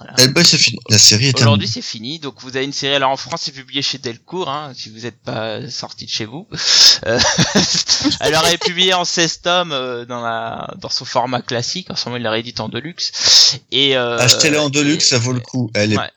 Voilà. 0.00 0.14
C'est 0.44 0.56
fini. 0.56 0.78
La 0.88 0.96
série 0.98 1.26
est 1.28 1.36
Aujourd'hui, 1.38 1.68
c'est 1.68 1.82
fini. 1.82 2.18
Donc, 2.18 2.36
vous 2.40 2.56
avez 2.56 2.64
une 2.64 2.72
série. 2.72 2.94
Alors, 2.94 3.10
en 3.10 3.16
France, 3.18 3.42
c'est 3.44 3.52
publié 3.52 3.82
chez 3.82 3.98
Delcourt, 3.98 4.48
hein, 4.48 4.72
si 4.74 4.88
vous 4.88 5.00
n'êtes 5.00 5.22
pas 5.22 5.68
sorti 5.70 6.06
de 6.06 6.10
chez 6.10 6.24
vous. 6.24 6.48
Euh, 7.06 7.18
Alors, 8.20 8.44
elle 8.46 8.54
est 8.54 8.58
publiée 8.62 8.92
en 8.92 9.06
16 9.06 9.40
tomes 9.40 9.72
euh, 9.72 10.04
dans 10.04 10.20
la 10.20 10.68
dans 10.76 10.90
son 10.90 11.06
format 11.06 11.40
classique. 11.40 11.90
En 11.90 11.96
ce 11.96 12.04
moment, 12.06 12.18
il 12.18 12.22
la 12.22 12.30
réédite 12.30 12.60
en 12.60 12.68
deluxe. 12.68 13.56
Et 13.72 13.96
euh, 13.96 14.18
Achetez-la 14.18 14.62
en 14.62 14.68
deluxe, 14.68 15.06
et- 15.06 15.08
ça 15.10 15.18
vaut 15.18 15.32
le 15.32 15.40
coup. 15.40 15.70
Elle 15.74 15.94
est 15.94 15.98
Ouais. 15.98 16.10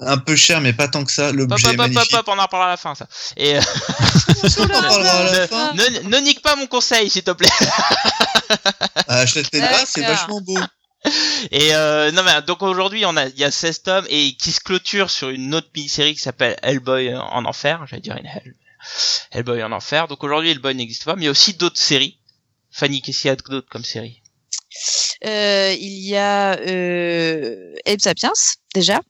un 0.00 0.18
peu 0.18 0.36
chère, 0.36 0.60
mais 0.60 0.74
pas 0.74 0.86
tant 0.86 1.02
que 1.04 1.10
ça. 1.12 1.32
L'objet 1.32 1.68
hop, 1.68 1.72
est 1.72 1.78
hop, 1.78 1.86
hop, 1.86 1.92
magnifique. 1.94 2.14
hop, 2.14 2.28
on 2.28 2.38
en 2.38 2.42
reparlera 2.42 2.66
à 2.68 2.72
la 2.72 2.76
fin, 2.76 2.94
ça. 2.94 3.06
Et 3.38 3.56
euh, 3.56 3.60
On 4.58 4.64
en 4.64 4.68
parlera 4.68 5.10
à 5.12 5.22
la 5.24 5.40
ne, 5.40 5.46
fin. 5.46 5.72
ne, 5.74 6.08
ne 6.10 6.16
nique 6.18 6.42
pas 6.42 6.56
mon 6.56 6.66
conseil, 6.66 7.08
s'il 7.08 7.22
te 7.22 7.30
plaît. 7.30 7.48
Achetez-la, 9.08 9.68
Ah, 9.72 9.84
c'est 9.86 10.00
D'accord. 10.02 10.16
vachement 10.16 10.40
beau. 10.42 10.58
Et 11.52 11.74
euh, 11.74 12.10
non 12.10 12.22
mais 12.24 12.42
donc 12.42 12.62
aujourd'hui 12.62 13.06
on 13.06 13.16
a 13.16 13.26
il 13.26 13.38
y 13.38 13.44
a 13.44 13.50
16 13.50 13.82
tomes 13.82 14.06
et 14.10 14.34
qui 14.34 14.50
se 14.50 14.60
clôture 14.60 15.10
sur 15.10 15.28
une 15.28 15.54
autre 15.54 15.68
mini-série 15.74 16.14
qui 16.14 16.20
s'appelle 16.20 16.56
Hellboy 16.62 17.14
en 17.14 17.44
enfer, 17.44 17.86
j'allais 17.86 18.02
dire 18.02 18.16
une 18.16 18.26
Hell. 18.26 18.54
Hellboy 19.30 19.62
en 19.62 19.72
enfer. 19.72 20.08
Donc 20.08 20.24
aujourd'hui 20.24 20.50
Hellboy 20.50 20.74
n'existe 20.74 21.04
pas, 21.04 21.14
mais 21.14 21.22
il 21.22 21.24
y 21.26 21.28
a 21.28 21.32
aussi 21.32 21.54
d'autres 21.54 21.80
séries. 21.80 22.18
Fanny, 22.70 23.00
qu'est-ce 23.02 23.22
qu'il 23.22 23.28
y 23.28 23.32
a 23.32 23.36
d'autre 23.36 23.68
comme 23.70 23.84
série? 23.84 24.22
Euh, 25.24 25.74
il 25.78 25.98
y 26.00 26.16
a 26.16 26.58
euh, 26.58 27.74
Abe 27.86 28.00
Sapiens, 28.00 28.32
déjà. 28.74 29.00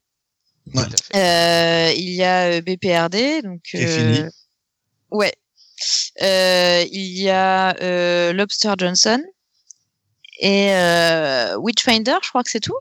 Ouais. 0.74 0.84
Tout 0.84 0.90
à 0.92 0.96
fait. 0.96 1.16
Euh, 1.16 1.92
il 1.96 2.10
y 2.10 2.22
a 2.22 2.44
euh, 2.52 2.60
BPRD, 2.60 3.42
donc. 3.42 3.62
Euh, 3.74 4.14
fini. 4.14 4.28
Ouais. 5.10 5.34
Euh, 6.22 6.84
il 6.90 7.18
y 7.18 7.30
a 7.30 7.76
euh, 7.82 8.32
Lobster 8.32 8.72
Johnson 8.78 9.22
et 10.38 10.68
euh, 10.72 11.56
Witchfinder, 11.58 12.16
je 12.22 12.28
crois 12.28 12.42
que 12.42 12.50
c'est 12.50 12.60
tout. 12.60 12.76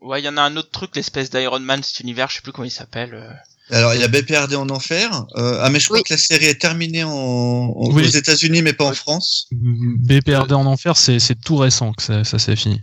Ouais, 0.00 0.20
il 0.20 0.24
y 0.24 0.28
en 0.28 0.36
a 0.36 0.42
un 0.42 0.56
autre 0.56 0.70
truc, 0.70 0.94
l'espèce 0.96 1.30
d'Iron 1.30 1.60
Man, 1.60 1.82
cet 1.82 2.00
univers, 2.00 2.28
je 2.30 2.36
sais 2.36 2.40
plus 2.42 2.52
comment 2.52 2.66
il 2.66 2.70
s'appelle. 2.70 3.14
euh. 3.14 3.30
Alors, 3.70 3.94
il 3.94 4.00
y 4.00 4.04
a 4.04 4.08
BPRD 4.08 4.54
en 4.56 4.68
enfer. 4.68 5.24
Euh, 5.36 5.58
ah, 5.62 5.70
mais 5.70 5.80
je 5.80 5.86
crois 5.86 5.96
Oui. 5.98 6.04
que 6.04 6.12
la 6.12 6.18
série 6.18 6.44
est 6.44 6.60
terminée 6.60 7.02
en, 7.04 7.10
en- 7.10 7.72
Oui. 7.92 8.04
aux 8.04 8.10
États-Unis, 8.10 8.60
mais 8.60 8.74
pas 8.74 8.84
en 8.84 8.92
France. 8.92 9.46
BPRD 9.52 10.52
en 10.52 10.66
enfer, 10.66 10.98
c'est 10.98 11.18
c'est 11.18 11.34
tout 11.40 11.56
récent 11.56 11.92
que 11.94 12.02
ça, 12.02 12.24
ça 12.24 12.38
s'est 12.38 12.56
fini. 12.56 12.82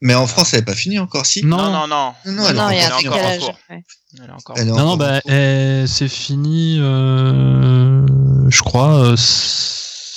Mais 0.00 0.14
en 0.14 0.26
France, 0.26 0.54
elle 0.54 0.60
n'est 0.60 0.64
pas 0.64 0.74
finie 0.74 0.98
encore, 0.98 1.26
si? 1.26 1.44
Non, 1.44 1.58
Non, 1.58 1.70
non, 1.70 1.86
non. 1.88 2.14
Non, 2.24 2.32
non, 2.32 2.48
elle 2.48 2.56
est 2.56 2.58
non, 2.58 2.70
il 2.70 2.76
y 2.76 2.80
a 2.80 2.86
elle 2.86 2.92
un 2.92 2.98
est 2.98 3.08
encore 3.08 3.12
en 3.12 3.16
décalage. 3.20 3.40
cours. 3.40 3.58
ouais. 3.68 3.84
Elle 4.18 4.24
est 4.24 4.32
encore 4.32 4.56
Elle 4.58 4.68
est 4.68 4.70
Non, 4.70 4.78
non, 4.78 4.96
bah, 4.96 5.20
en 5.26 5.86
c'est 5.86 6.08
fini, 6.08 6.78
euh, 6.80 8.06
je 8.48 8.62
crois. 8.62 8.94
euh, 9.04 9.16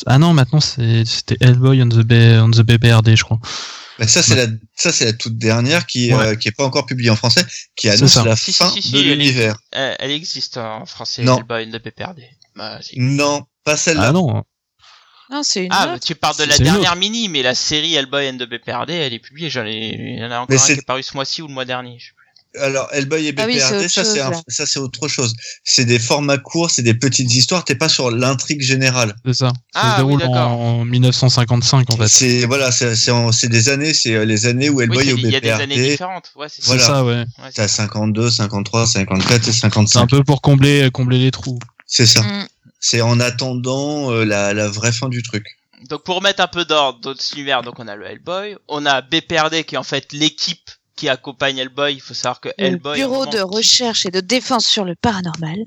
ah 0.05 0.17
non, 0.17 0.33
maintenant 0.33 0.59
c'est- 0.59 1.05
c'était 1.05 1.37
Hellboy 1.41 1.81
on 1.83 1.89
the, 1.89 2.03
B- 2.05 2.39
on 2.39 2.51
the 2.51 2.61
BPRD, 2.61 3.15
je 3.15 3.23
crois. 3.23 3.39
Mais 3.99 4.07
ça, 4.07 4.23
c'est 4.23 4.35
la, 4.35 4.47
ça, 4.75 4.91
c'est 4.91 5.05
la 5.05 5.13
toute 5.13 5.37
dernière 5.37 5.85
qui, 5.85 6.11
Ouais. 6.13 6.25
euh, 6.29 6.35
qui 6.35 6.47
est 6.47 6.51
pas 6.51 6.65
encore 6.65 6.85
publiée 6.87 7.11
en 7.11 7.15
français, 7.15 7.45
qui 7.75 7.89
annonce 7.89 8.15
la 8.25 8.35
Si, 8.35 8.51
fin 8.51 8.67
si, 8.69 8.81
si, 8.81 8.91
de 8.91 9.01
l'univers. 9.01 9.57
Elle, 9.71 9.95
elle 9.99 10.11
existe 10.11 10.57
en 10.57 10.85
français, 10.87 11.23
Non. 11.23 11.37
Hellboy 11.37 11.67
de 11.67 11.77
PPRD. 11.77 12.23
Bah, 12.55 12.79
si. 12.81 12.99
Non, 12.99 13.43
pas 13.63 13.77
celle-là. 13.77 14.07
Ah 14.07 14.11
non, 14.11 14.43
Non, 15.29 15.41
c'est 15.43 15.63
une 15.65 15.71
Ah, 15.71 15.83
autre. 15.83 15.93
bah, 15.93 15.99
tu 15.99 16.15
parles 16.15 16.37
de 16.37 16.43
la 16.43 16.57
dernière 16.57 16.95
mini, 16.95 17.29
mais 17.29 17.43
la 17.43 17.55
série 17.55 17.93
Hellboy 17.95 18.29
and 18.29 18.37
the 18.37 18.49
BPRD, 18.49 18.89
elle 18.93 19.13
est 19.13 19.19
publiée. 19.19 19.49
J'en 19.49 19.65
ai, 19.65 19.95
il 19.95 20.19
y 20.19 20.25
en 20.25 20.31
a 20.31 20.39
encore 20.39 20.47
Mais 20.49 20.61
un 20.61 20.65
qui 20.65 20.71
est 20.73 20.85
paru 20.85 21.01
ce 21.03 21.13
mois-ci 21.15 21.41
ou 21.43 21.47
le 21.47 21.53
mois 21.53 21.65
dernier. 21.65 21.97
je 21.99 22.07
sais 22.07 22.13
plus. 22.15 22.22
Alors, 22.59 22.87
Hellboy 22.91 23.27
et 23.27 23.33
Ah 23.37 23.45
oui, 23.47 23.55
BPRD, 23.55 23.87
ça, 23.89 24.05
c'est 24.05 24.65
ça, 24.65 24.81
autre 24.81 25.07
chose. 25.07 25.33
C'est 25.63 25.85
des 25.85 25.97
formats 25.99 26.37
courts, 26.37 26.69
c'est 26.69 26.81
des 26.83 26.93
petites 26.93 27.33
histoires, 27.33 27.65
t'es 27.65 27.75
pas 27.75 27.89
sur 27.89 28.11
l'intrigue 28.11 28.61
générale. 28.61 29.15
c'est 29.25 29.33
ça. 29.33 29.47
Ça 29.73 29.81
Ah, 29.81 29.91
se 29.93 29.97
déroule 29.97 30.21
oui, 30.21 30.27
d'accord. 30.27 30.51
en 30.51 30.85
1955 30.85 31.91
en 31.93 31.97
fait. 31.97 32.07
C'est, 32.09 32.45
voilà, 32.45 32.71
c'est, 32.71 33.11
en- 33.11 33.31
des 33.43 33.69
années, 33.69 33.93
c'est 33.93 34.13
euh, 34.13 34.25
les 34.25 34.45
années 34.45 34.69
où 34.69 34.77
Oui, 34.77 34.83
Hellboy 34.83 35.03
c'est- 35.03 35.09
est 35.09 35.13
au 35.13 35.17
il 35.17 35.29
y 35.31 35.35
a 35.35 35.39
des 35.39 35.49
années 35.49 35.75
BPRD. 35.75 35.89
différentes. 35.91 36.31
Ouais, 36.35 36.47
c'est 36.49 36.63
Voilà. 36.65 36.83
ça, 36.83 37.03
ouais. 37.03 37.13
Ouais, 37.15 37.25
c'est 37.47 37.53
T'as 37.55 37.67
52, 37.67 38.29
53, 38.29 38.85
54 38.85 39.47
et 39.47 39.51
C'est 39.51 39.65
un 39.65 39.69
55. 39.69 40.07
peu 40.09 40.23
pour 40.23 40.41
combler, 40.41 40.89
combler 40.91 41.17
les 41.19 41.31
trous. 41.31 41.59
C'est 41.87 42.05
ça. 42.05 42.21
Mm. 42.21 42.47
C'est 42.79 43.01
en 43.01 43.19
attendant 43.19 44.11
euh, 44.11 44.25
la, 44.25 44.53
la 44.53 44.67
vraie 44.67 44.91
fin 44.91 45.09
du 45.09 45.23
truc. 45.23 45.45
Donc 45.89 46.03
pour 46.03 46.15
remettre 46.17 46.41
un 46.41 46.47
peu 46.47 46.65
d'ordre 46.65 46.99
dans 47.01 47.15
cet 47.15 47.33
univers, 47.33 47.61
donc 47.61 47.79
on 47.79 47.87
a 47.87 47.95
le 47.95 48.05
Hellboy, 48.05 48.55
on 48.67 48.85
a 48.85 49.01
BPRD 49.01 49.63
qui 49.65 49.75
est 49.75 49.77
en 49.77 49.83
fait 49.83 50.13
l'équipe 50.13 50.69
qui 50.95 51.09
accompagne 51.09 51.57
Hellboy. 51.57 51.93
Il 51.95 52.01
faut 52.01 52.13
savoir 52.13 52.39
que 52.41 52.49
Le 52.49 52.53
Hellboy. 52.65 52.97
Bureau 52.97 53.19
moment, 53.25 53.31
de 53.31 53.39
recherche 53.41 54.05
et 54.05 54.11
de 54.11 54.19
défense 54.19 54.65
sur 54.65 54.85
le 54.85 54.95
paranormal. 54.95 55.57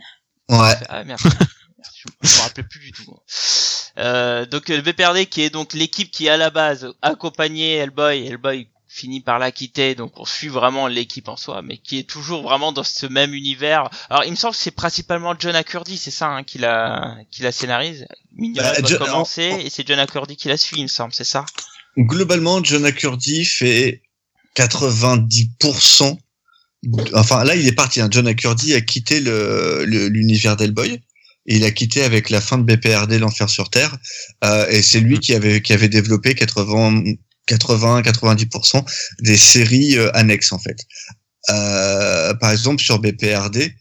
Ouais. 0.48 0.74
Ah 0.88 1.04
merci. 1.04 1.28
Merci, 1.78 2.02
je 2.22 2.36
me 2.36 2.42
rappelais 2.42 2.62
plus 2.64 2.80
du 2.80 2.92
tout. 2.92 3.16
Euh, 3.98 4.44
donc 4.46 4.68
le 4.68 4.80
BPRD 4.80 5.26
qui 5.26 5.42
est 5.42 5.50
donc 5.50 5.72
l'équipe 5.72 6.10
qui 6.10 6.28
à 6.28 6.36
la 6.36 6.50
base 6.50 6.88
accompagnait 7.02 7.74
Hellboy, 7.76 8.26
Hellboy 8.26 8.68
finit 8.88 9.20
par 9.20 9.38
la 9.38 9.50
quitter, 9.52 9.94
donc 9.94 10.12
on 10.18 10.24
suit 10.24 10.48
vraiment 10.48 10.86
l'équipe 10.88 11.28
en 11.28 11.36
soi, 11.36 11.60
mais 11.62 11.76
qui 11.78 11.98
est 11.98 12.08
toujours 12.08 12.42
vraiment 12.42 12.72
dans 12.72 12.82
ce 12.82 13.06
même 13.06 13.34
univers. 13.34 13.88
Alors 14.10 14.24
il 14.24 14.30
me 14.30 14.36
semble 14.36 14.54
que 14.54 14.60
c'est 14.60 14.70
principalement 14.70 15.34
John 15.38 15.54
Acurdy, 15.54 15.96
c'est 15.98 16.10
ça, 16.10 16.28
hein, 16.28 16.44
qui 16.44 16.58
la 16.58 17.16
qui 17.30 17.42
la 17.42 17.52
scénarise. 17.52 18.06
Mignola 18.34 18.72
Bah, 18.72 18.80
doit 18.80 18.88
John- 18.88 18.98
commencer 18.98 19.52
en- 19.52 19.58
et 19.58 19.70
c'est 19.70 19.86
John 19.86 19.98
Acurdy 19.98 20.36
qui 20.36 20.48
la 20.48 20.56
suit, 20.56 20.76
il 20.78 20.84
me 20.84 20.88
semble, 20.88 21.12
c'est 21.12 21.24
ça? 21.24 21.44
Globalement, 21.98 22.62
John 22.64 22.84
Acurdy 22.84 23.44
fait 23.44 24.02
90% 24.56 26.18
enfin 27.14 27.44
là 27.44 27.54
il 27.56 27.66
est 27.66 27.72
parti. 27.72 28.00
Hein. 28.00 28.08
John 28.10 28.26
Accurdy 28.26 28.74
a 28.74 28.80
quitté 28.80 29.20
le 29.20 29.84
le- 29.86 30.08
l'univers 30.08 30.56
d'Hellboy. 30.56 31.00
Et 31.48 31.56
il 31.56 31.64
a 31.64 31.70
quitté 31.70 32.02
avec 32.02 32.28
la 32.30 32.40
fin 32.40 32.58
de 32.58 32.64
BPRD 32.64 33.20
l'enfer 33.20 33.48
sur 33.48 33.70
terre. 33.70 33.96
Euh, 34.44 34.66
et 34.68 34.82
c'est 34.82 34.98
lui 34.98 35.20
qui 35.20 35.32
avait 35.32 35.62
qui 35.62 35.72
avait 35.72 35.88
développé 35.88 36.34
80 36.34 37.04
80-90% 37.48 38.84
des 39.20 39.36
séries 39.36 39.96
euh, 39.96 40.10
annexes 40.14 40.52
en 40.52 40.58
fait. 40.58 40.78
Euh, 41.50 42.34
par 42.34 42.50
exemple 42.50 42.82
sur 42.82 42.98
BPRD, 42.98 43.72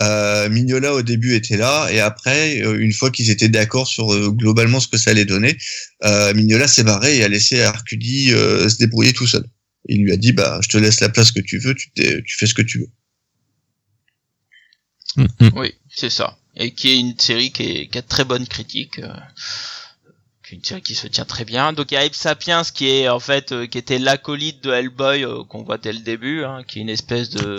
euh, 0.00 0.48
Mignola 0.48 0.94
au 0.94 1.02
début 1.02 1.34
était 1.34 1.56
là 1.56 1.88
et 1.90 1.98
après 1.98 2.62
euh, 2.62 2.78
une 2.78 2.92
fois 2.92 3.10
qu'ils 3.10 3.30
étaient 3.30 3.48
d'accord 3.48 3.88
sur 3.88 4.12
euh, 4.14 4.30
globalement 4.30 4.78
ce 4.78 4.86
que 4.86 4.96
ça 4.98 5.10
allait 5.10 5.24
donner, 5.24 5.56
euh, 6.04 6.32
Mignola 6.34 6.68
s'est 6.68 6.84
barré 6.84 7.16
et 7.18 7.24
a 7.24 7.28
laissé 7.28 7.60
Arcudi 7.62 8.32
euh, 8.32 8.68
se 8.68 8.76
débrouiller 8.76 9.12
tout 9.12 9.26
seul. 9.26 9.44
Il 9.88 10.02
lui 10.02 10.12
a 10.12 10.16
dit 10.16 10.32
bah 10.32 10.60
je 10.62 10.68
te 10.68 10.76
laisse 10.76 11.00
la 11.00 11.08
place 11.08 11.32
que 11.32 11.40
tu 11.40 11.58
veux, 11.58 11.74
tu, 11.74 11.90
t'es- 11.92 12.22
tu 12.22 12.36
fais 12.36 12.46
ce 12.46 12.54
que 12.54 12.62
tu 12.62 12.78
veux. 12.80 12.88
Mm, 15.16 15.26
mm. 15.40 15.50
Oui, 15.58 15.74
c'est 15.88 16.10
ça. 16.10 16.36
Et 16.56 16.72
qui 16.74 16.90
est 16.90 16.98
une 16.98 17.18
série 17.18 17.50
qui, 17.52 17.62
est, 17.62 17.88
qui 17.88 17.98
a 17.98 18.02
de 18.02 18.06
très 18.06 18.24
bonne 18.24 18.46
critique. 18.46 18.98
Euh, 18.98 19.12
qui 20.46 20.54
est 20.54 20.58
une 20.58 20.64
série 20.64 20.82
qui 20.82 20.94
se 20.94 21.06
tient 21.06 21.24
très 21.24 21.44
bien. 21.44 21.72
Donc 21.72 21.90
il 21.90 21.94
y 21.94 21.96
a 21.96 22.00
Abe 22.00 22.12
Sapiens 22.14 22.62
qui 22.64 22.88
est 22.88 23.08
en 23.08 23.20
fait 23.20 23.52
euh, 23.52 23.66
qui 23.66 23.78
était 23.78 23.98
l'acolyte 23.98 24.62
de 24.64 24.72
Hellboy 24.72 25.24
euh, 25.24 25.44
qu'on 25.44 25.62
voit 25.62 25.78
dès 25.78 25.92
le 25.92 26.00
début, 26.00 26.44
hein, 26.44 26.62
qui 26.66 26.78
est 26.78 26.82
une 26.82 26.88
espèce 26.88 27.30
de 27.30 27.58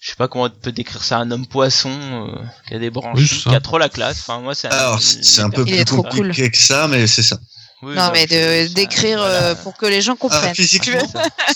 je 0.00 0.08
sais 0.10 0.16
pas 0.16 0.28
comment 0.28 0.44
on 0.44 0.50
peut 0.50 0.72
décrire 0.72 1.02
ça, 1.02 1.18
un 1.18 1.30
homme 1.30 1.46
poisson 1.46 1.90
euh, 2.34 2.42
qui 2.68 2.74
a 2.74 2.78
des 2.78 2.90
branches, 2.90 3.18
Oui, 3.18 3.28
qui 3.28 3.54
a 3.54 3.60
trop 3.60 3.78
la 3.78 3.88
classe. 3.88 4.20
Enfin 4.20 4.40
moi 4.40 4.54
c'est 4.54 4.68
un- 4.68 4.70
Alors 4.70 5.00
c'est 5.02 5.42
un 5.42 5.50
peu 5.50 5.64
plus 5.64 5.84
compliqué 5.84 6.50
que 6.50 6.56
ça, 6.58 6.88
mais 6.88 7.06
c'est 7.06 7.22
ça. 7.22 7.38
Oui, 7.82 7.94
non, 7.94 8.10
mais 8.12 8.26
de 8.26 8.66
décrire 8.74 9.18
voilà. 9.18 9.34
euh, 9.42 9.54
pour 9.54 9.76
que 9.76 9.86
les 9.86 10.02
gens 10.02 10.14
comprennent. 10.16 10.50
Ah, 10.50 10.54
physiquement, 10.54 11.00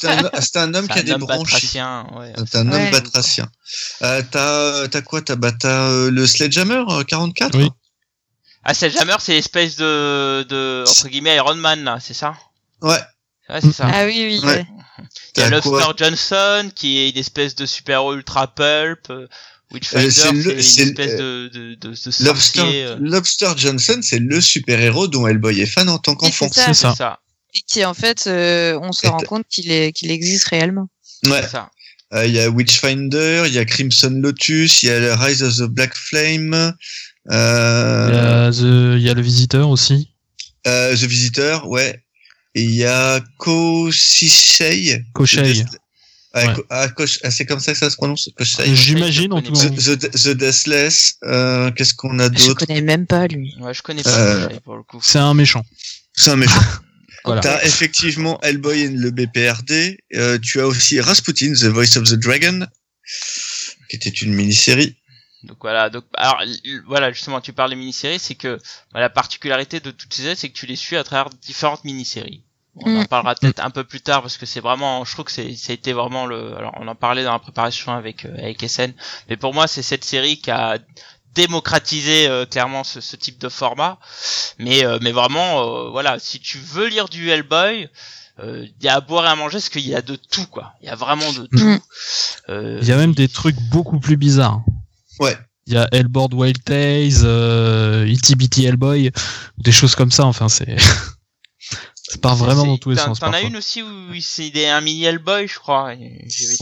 C'est 0.00 0.08
un, 0.08 0.30
c'est 0.40 0.56
un 0.56 0.72
homme 0.72 0.86
C'est 0.88 0.92
qui 0.94 0.98
a 0.98 1.02
un 1.02 1.04
des 1.04 1.12
homme 1.12 1.20
branches. 1.20 1.52
batracien, 1.52 2.06
ouais. 2.16 2.32
C'est 2.50 2.56
un 2.58 2.60
homme 2.72 2.72
Ouais. 2.72 2.90
batracien. 2.90 3.46
Euh, 4.02 4.22
t'as, 4.30 4.88
t'as 4.88 5.02
quoi 5.02 5.20
T'as, 5.20 5.36
bah, 5.36 5.52
t'as 5.52 5.88
euh, 5.90 6.10
le 6.10 6.26
Sledgehammer 6.26 6.82
euh, 6.88 7.04
44 7.04 7.58
Oui. 7.58 7.70
Ah, 8.64 8.72
Sledgehammer, 8.72 9.16
c'est 9.20 9.34
l'espèce 9.34 9.76
de, 9.76 10.44
de, 10.48 10.84
entre 10.88 11.08
guillemets, 11.08 11.36
Iron 11.36 11.56
Man, 11.56 11.84
là, 11.84 11.98
c'est 12.00 12.14
ça? 12.14 12.34
Ouais. 12.80 12.98
Ouais, 13.50 13.60
c'est 13.60 13.72
ça. 13.72 13.86
Ah 13.92 14.06
oui, 14.06 14.40
oui. 14.42 14.48
Ouais. 14.48 14.66
Il 15.36 15.40
y 15.40 15.42
a 15.42 15.50
T'as 15.50 15.50
Lobster 15.50 15.92
Johnson, 15.98 16.70
qui 16.74 16.98
est 17.00 17.10
une 17.10 17.18
espèce 17.18 17.54
de 17.54 17.66
super-héros 17.66 18.14
ultra 18.14 18.46
pulp. 18.46 19.12
Euh, 19.74 20.04
Witchfinder, 20.04 20.06
Euh, 20.06 20.10
c'est 20.10 20.20
c'est 20.22 20.32
le- 20.32 20.54
une 20.56 20.62
c'est 20.62 20.84
le- 20.84 20.90
espèce 20.90 21.16
de, 21.18 21.50
de, 21.52 21.74
de, 21.74 21.88
de 21.90 21.94
sorcier. 21.94 22.24
Lobster, 22.26 22.60
euh, 22.64 22.96
Lobster 23.00 23.52
Johnson, 23.56 23.98
c'est 24.02 24.18
le 24.18 24.40
super-héros 24.40 25.08
dont 25.08 25.26
Hellboy 25.26 25.60
est 25.60 25.66
fan 25.66 25.88
en 25.88 25.98
tant 25.98 26.14
qu'enfant. 26.14 26.48
c'est 26.52 26.60
ça. 26.60 26.66
C'est 26.68 26.74
ça. 26.74 26.90
C'est 26.92 26.96
ça. 26.98 27.20
Et 27.56 27.60
qui, 27.66 27.84
en 27.84 27.94
fait, 27.94 28.24
euh, 28.26 28.78
on 28.82 28.92
se 28.92 29.06
rend 29.06 29.18
compte 29.18 29.46
qu'il 29.48 29.70
existe 30.10 30.44
réellement. 30.48 30.88
Ouais. 31.26 31.42
Euh, 32.12 32.26
Il 32.26 32.32
y 32.32 32.40
a 32.40 32.48
Witchfinder, 32.50 33.44
il 33.46 33.52
y 33.54 33.58
a 33.58 33.64
Crimson 33.64 34.10
Lotus, 34.10 34.82
il 34.82 34.86
y 34.88 34.90
a 34.90 34.98
le 35.00 35.14
Rise 35.14 35.42
of 35.42 35.56
the 35.56 35.62
Black 35.62 35.94
Flame, 35.96 36.72
Il 37.26 37.32
y, 37.32 37.36
euh, 37.36 38.48
a 38.48 38.50
The- 38.52 39.00
y 39.00 39.08
a 39.08 39.14
le 39.14 39.22
visiteur 39.22 39.68
aussi. 39.70 40.10
euh, 40.66 40.94
The 40.96 41.04
Visitor, 41.04 41.68
ouais. 41.68 42.00
Et 42.56 42.62
il 42.62 42.74
y 42.74 42.84
a 42.84 43.20
Koshisei. 43.38 45.02
Koshei. 45.12 45.64
Ah, 45.66 45.76
Ouais. 46.34 46.52
Ko- 46.54 46.64
ah, 46.70 46.88
ah, 47.22 47.30
c'est 47.30 47.46
comme 47.46 47.60
ça 47.60 47.72
que 47.72 47.78
ça 47.78 47.90
se 47.90 47.96
prononce? 47.96 48.28
Euh, 48.40 48.44
J'imagine 48.74 49.32
en 49.32 49.38
je 49.38 49.44
tout 49.44 49.52
cas. 49.52 49.68
The, 49.68 50.28
Deathless, 50.34 51.14
euh, 51.24 51.70
qu'est-ce 51.70 51.94
qu'on 51.94 52.18
a 52.18 52.24
Je 52.24 52.46
d'autre? 52.48 52.66
connais 52.66 52.80
même 52.82 53.06
pas 53.06 53.26
lui. 53.28 53.54
Ouais, 53.60 53.72
je 53.72 53.82
connais 53.82 54.02
pas 54.02 54.10
Euh, 54.18 54.48
pour 54.64 54.76
le 54.76 54.82
coup. 54.82 55.00
C'est 55.02 55.18
un 55.20 55.34
méchant. 55.34 55.64
C'est 56.12 56.30
un 56.30 56.36
méchant. 56.36 56.54
Voilà. 57.26 57.40
T'as 57.40 57.64
effectivement 57.64 58.38
Hellboy 58.42 58.80
et 58.82 58.88
le 58.90 59.10
BPRD. 59.10 59.96
Euh, 60.14 60.38
tu 60.38 60.60
as 60.60 60.66
aussi 60.66 61.00
Rasputin, 61.00 61.54
The 61.54 61.64
Voice 61.64 61.96
of 61.96 62.04
the 62.04 62.16
Dragon, 62.16 62.66
qui 63.88 63.96
était 63.96 64.10
une 64.10 64.34
mini-série. 64.34 64.94
Donc 65.44 65.56
voilà, 65.62 65.88
donc 65.88 66.04
alors 66.18 66.42
voilà 66.86 67.12
justement 67.12 67.40
tu 67.40 67.52
parles 67.54 67.70
des 67.70 67.76
mini-séries, 67.76 68.18
c'est 68.18 68.34
que 68.34 68.58
bah, 68.92 69.00
la 69.00 69.08
particularité 69.08 69.80
de 69.80 69.90
toutes 69.90 70.12
ces 70.12 70.22
séries, 70.22 70.36
c'est 70.36 70.48
que 70.50 70.54
tu 70.54 70.66
les 70.66 70.76
suis 70.76 70.96
à 70.96 71.04
travers 71.04 71.30
différentes 71.30 71.84
mini-séries. 71.84 72.43
On 72.76 72.96
en 72.96 73.02
Mm. 73.02 73.06
parlera 73.06 73.34
peut-être 73.36 73.60
un 73.64 73.70
peu 73.70 73.84
plus 73.84 74.00
tard 74.00 74.20
parce 74.22 74.36
que 74.36 74.46
c'est 74.46 74.60
vraiment, 74.60 75.04
je 75.04 75.12
trouve 75.12 75.26
que 75.26 75.30
c'est 75.32 75.54
ça 75.54 75.70
a 75.72 75.74
été 75.74 75.92
vraiment 75.92 76.26
le. 76.26 76.56
Alors 76.56 76.74
on 76.80 76.88
en 76.88 76.94
parlait 76.96 77.22
dans 77.24 77.32
la 77.32 77.38
préparation 77.38 77.92
avec 77.92 78.24
euh, 78.24 78.34
avec 78.38 78.62
SN, 78.68 78.92
mais 79.28 79.36
pour 79.36 79.54
moi 79.54 79.66
c'est 79.68 79.82
cette 79.82 80.04
série 80.04 80.38
qui 80.38 80.50
a 80.50 80.78
démocratisé 81.34 82.26
euh, 82.28 82.46
clairement 82.46 82.84
ce, 82.84 83.00
ce 83.00 83.16
type 83.16 83.38
de 83.40 83.48
format. 83.48 83.98
Mais 84.58 84.84
euh, 84.84 84.98
mais 85.02 85.12
vraiment 85.12 85.60
euh, 85.86 85.90
voilà, 85.90 86.18
si 86.18 86.40
tu 86.40 86.58
veux 86.58 86.88
lire 86.88 87.08
du 87.08 87.30
Hellboy. 87.30 87.88
euh, 88.40 88.66
Il 88.80 88.84
y 88.84 88.88
a 88.88 88.96
à 88.96 89.00
boire 89.00 89.24
et 89.26 89.28
à 89.28 89.36
manger 89.36 89.58
parce 89.58 89.68
qu'il 89.68 89.86
y 89.86 89.94
a 89.94 90.02
de 90.02 90.16
tout 90.16 90.46
quoi. 90.46 90.72
Il 90.82 90.86
y 90.86 90.90
a 90.90 90.96
vraiment 90.96 91.32
de 91.32 91.46
tout. 91.46 91.64
Mm. 91.64 91.80
Euh, 92.50 92.78
Il 92.82 92.88
y 92.88 92.92
a 92.92 92.96
même 92.96 93.14
des 93.14 93.28
trucs 93.28 93.56
beaucoup 93.70 94.00
plus 94.00 94.16
bizarres. 94.16 94.62
Ouais. 95.20 95.36
Il 95.66 95.74
y 95.74 95.76
a 95.78 95.88
Hellboard 95.92 96.34
Wild 96.34 96.62
Tales, 96.64 97.22
euh, 97.24 98.04
Itty 98.08 98.34
Bitty 98.34 98.66
Hellboy, 98.66 99.10
des 99.58 99.72
choses 99.72 99.94
comme 99.94 100.10
ça. 100.10 100.26
Enfin, 100.26 100.48
c'est 100.48 100.76
ça 102.14 102.18
part 102.20 102.36
vraiment 102.36 102.66
dans 102.66 102.78
tous 102.78 102.90
les 102.90 102.96
t'en- 102.96 103.06
sens. 103.06 103.20
T'en 103.20 103.32
as 103.32 103.42
une 103.42 103.56
aussi 103.56 103.82
où 103.82 103.88
c'est 104.20 104.50
des- 104.50 104.66
un 104.66 104.80
mini 104.80 105.04
Hellboy, 105.04 105.46
je 105.46 105.58
crois. 105.58 105.86
Ouais, 105.88 106.26
il 106.28 106.60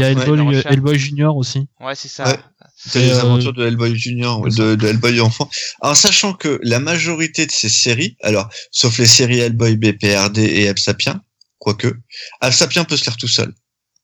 y 0.00 0.04
a 0.04 0.10
Hellboy, 0.10 0.40
recherches. 0.40 0.66
Hellboy 0.72 0.98
Junior 0.98 1.36
aussi. 1.36 1.66
Ouais, 1.80 1.94
c'est 1.94 2.08
ça. 2.08 2.28
Ouais. 2.28 2.38
C'est 2.76 3.00
Et, 3.02 3.06
les 3.06 3.12
euh, 3.12 3.20
aventures 3.20 3.52
de 3.52 3.66
Hellboy 3.66 3.94
Junior, 3.96 4.40
ouais, 4.40 4.50
de, 4.50 4.74
de 4.74 4.86
Hellboy 4.88 5.20
enfant. 5.20 5.50
Alors, 5.82 5.96
sachant 5.96 6.32
que 6.32 6.58
la 6.62 6.80
majorité 6.80 7.44
de 7.46 7.52
ces 7.52 7.68
séries, 7.68 8.16
alors, 8.22 8.48
sauf 8.70 8.98
les 8.98 9.06
séries 9.06 9.38
Hellboy, 9.40 9.76
BPRD 9.76 10.38
et 10.38 10.68
Absapien, 10.68 11.20
quoique, 11.58 11.92
Absapien 12.40 12.84
peut 12.84 12.96
se 12.96 13.04
lire 13.04 13.16
tout 13.18 13.28
seul. 13.28 13.52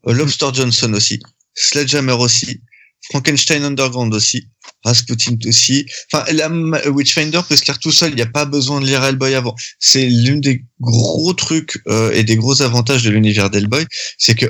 Euh, 0.06 0.12
Lobster 0.12 0.48
Johnson 0.52 0.92
aussi. 0.92 1.20
Sledgehammer 1.54 2.12
aussi. 2.12 2.60
Frankenstein 3.10 3.64
Underground 3.64 4.14
aussi. 4.14 4.48
Rasputin 4.84 5.36
aussi. 5.46 5.86
Enfin, 6.12 6.24
la 6.32 6.48
Witchfinder 6.90 7.40
peut 7.48 7.56
se 7.56 7.64
lire 7.64 7.78
tout 7.78 7.92
seul. 7.92 8.10
Il 8.10 8.16
n'y 8.16 8.22
a 8.22 8.26
pas 8.26 8.44
besoin 8.44 8.80
de 8.80 8.86
lire 8.86 9.02
Hellboy 9.02 9.34
avant. 9.34 9.54
C'est 9.78 10.06
l'une 10.06 10.40
des 10.40 10.64
gros 10.80 11.32
trucs 11.34 11.80
euh, 11.88 12.10
et 12.12 12.24
des 12.24 12.36
gros 12.36 12.62
avantages 12.62 13.02
de 13.02 13.10
l'univers 13.10 13.50
d'Hellboy, 13.50 13.86
c'est 14.18 14.34
que 14.34 14.46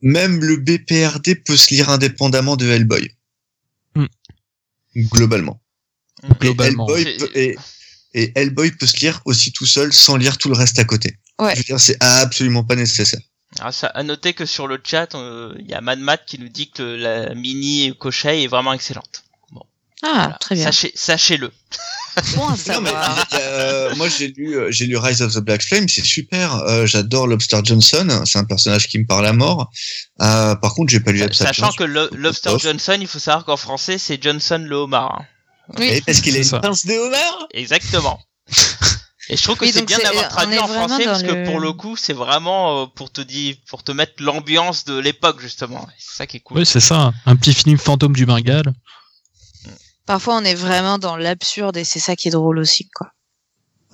même 0.00 0.40
le 0.40 0.56
BPRD 0.56 1.36
peut 1.44 1.56
se 1.56 1.74
lire 1.74 1.88
indépendamment 1.88 2.56
de 2.56 2.68
Hellboy. 2.68 3.10
Hmm. 3.94 4.06
Globalement. 4.96 5.60
Mm. 6.22 6.32
Globalement. 6.40 6.88
Et 6.88 7.00
Hellboy, 7.00 7.18
peut, 7.18 7.30
et, 7.34 7.56
et 8.14 8.32
Hellboy 8.34 8.70
peut 8.72 8.86
se 8.86 8.98
lire 8.98 9.20
aussi 9.24 9.52
tout 9.52 9.66
seul 9.66 9.92
sans 9.92 10.16
lire 10.16 10.38
tout 10.38 10.48
le 10.48 10.56
reste 10.56 10.78
à 10.78 10.84
côté. 10.84 11.16
Ouais. 11.38 11.52
Je 11.52 11.58
veux 11.58 11.64
dire, 11.64 11.80
c'est 11.80 11.96
absolument 12.00 12.64
pas 12.64 12.76
nécessaire. 12.76 13.20
Alors, 13.60 13.72
ça, 13.72 13.86
à 13.88 14.02
noter 14.02 14.32
que 14.32 14.46
sur 14.46 14.66
le 14.66 14.80
chat, 14.82 15.14
euh, 15.14 15.54
il 15.60 15.66
y 15.70 15.74
a 15.74 15.80
Mad 15.80 15.98
Matt 16.00 16.22
qui 16.26 16.38
nous 16.38 16.48
dit 16.48 16.70
que 16.70 16.82
la 16.82 17.34
mini 17.34 17.94
Koshei 17.98 18.42
est 18.44 18.48
vraiment 18.48 18.72
excellente. 18.72 19.22
Ah, 20.02 20.08
Voilà. 20.12 20.36
très 20.40 20.54
bien. 20.56 20.64
Sachez, 20.64 20.92
sachez-le. 20.94 21.50
Bon 22.36 22.48
Non, 22.68 22.80
mais, 22.80 22.90
a- 22.94 23.26
euh, 23.40 23.94
moi 23.96 24.08
j'ai 24.08 24.28
lu 24.28 24.54
euh, 24.56 24.70
j'ai 24.70 24.86
lu 24.86 24.96
Rise 24.96 25.20
of 25.20 25.32
the 25.34 25.38
Black 25.40 25.62
Flame, 25.62 25.88
c'est 25.88 26.04
super. 26.04 26.54
Euh, 26.62 26.86
J'adore 26.86 27.26
Lobster 27.26 27.58
Johnson, 27.64 28.22
c'est 28.24 28.38
un 28.38 28.44
personnage 28.44 28.86
qui 28.86 29.00
me 29.00 29.04
parle 29.06 29.26
à 29.26 29.32
mort. 29.32 29.68
Euh, 30.22 30.54
par 30.54 30.74
contre, 30.74 30.92
j'ai 30.92 31.00
pas 31.00 31.10
lu 31.10 31.18
Sa- 31.18 31.24
Absapien. 31.24 31.52
Sachant 31.52 31.72
que 31.72 31.82
Lo- 31.82 32.08
Lobster 32.14 32.50
Off. 32.50 32.62
Johnson, 32.62 32.96
il 33.00 33.08
faut 33.08 33.18
savoir 33.18 33.44
qu'en 33.44 33.56
français, 33.56 33.98
c'est 33.98 34.22
Johnson 34.22 34.64
le 34.64 34.76
homard. 34.76 35.22
hein. 35.22 35.24
Oui. 35.78 35.86
Et 35.88 36.00
parce 36.02 36.20
qu'il 36.20 36.36
a 36.36 36.38
une 36.40 36.60
pince 36.60 36.86
de 36.86 36.92
homard? 36.94 37.48
Exactement. 37.52 38.20
Et 39.30 39.36
je 39.38 39.42
trouve 39.42 39.56
que 39.56 39.64
Oui, 39.64 39.72
c'est 39.72 39.86
bien 39.86 39.98
d'avoir 39.98 40.26
on 40.26 40.28
traduit 40.28 40.58
en 40.58 40.68
français 40.68 41.04
parce 41.04 41.22
que 41.22 41.28
le- 41.32 41.44
pour 41.44 41.58
le 41.60 41.72
coup, 41.72 41.96
c'est 41.96 42.12
vraiment 42.12 42.82
euh, 42.82 42.86
pour 42.86 43.10
te 43.10 43.20
dire, 43.22 43.56
pour 43.68 43.82
te 43.82 43.90
mettre 43.92 44.22
l'ambiance 44.22 44.84
de 44.84 44.98
l'époque 44.98 45.40
justement. 45.40 45.88
C'est 45.98 46.16
ça 46.18 46.26
qui 46.26 46.36
est 46.36 46.40
cool. 46.40 46.58
Oui, 46.58 46.66
c'est 46.66 46.80
ça. 46.80 47.12
Un 47.24 47.34
petit 47.36 47.54
film 47.54 47.78
fantôme 47.78 48.14
du 48.14 48.26
Bengale. 48.26 48.74
Parfois, 50.06 50.36
on 50.36 50.44
est 50.44 50.54
vraiment 50.54 50.98
dans 50.98 51.16
l'absurde 51.16 51.78
et 51.78 51.84
c'est 51.84 52.00
ça 52.00 52.14
qui 52.16 52.28
est 52.28 52.32
drôle 52.32 52.58
aussi, 52.58 52.88
quoi. 52.94 53.08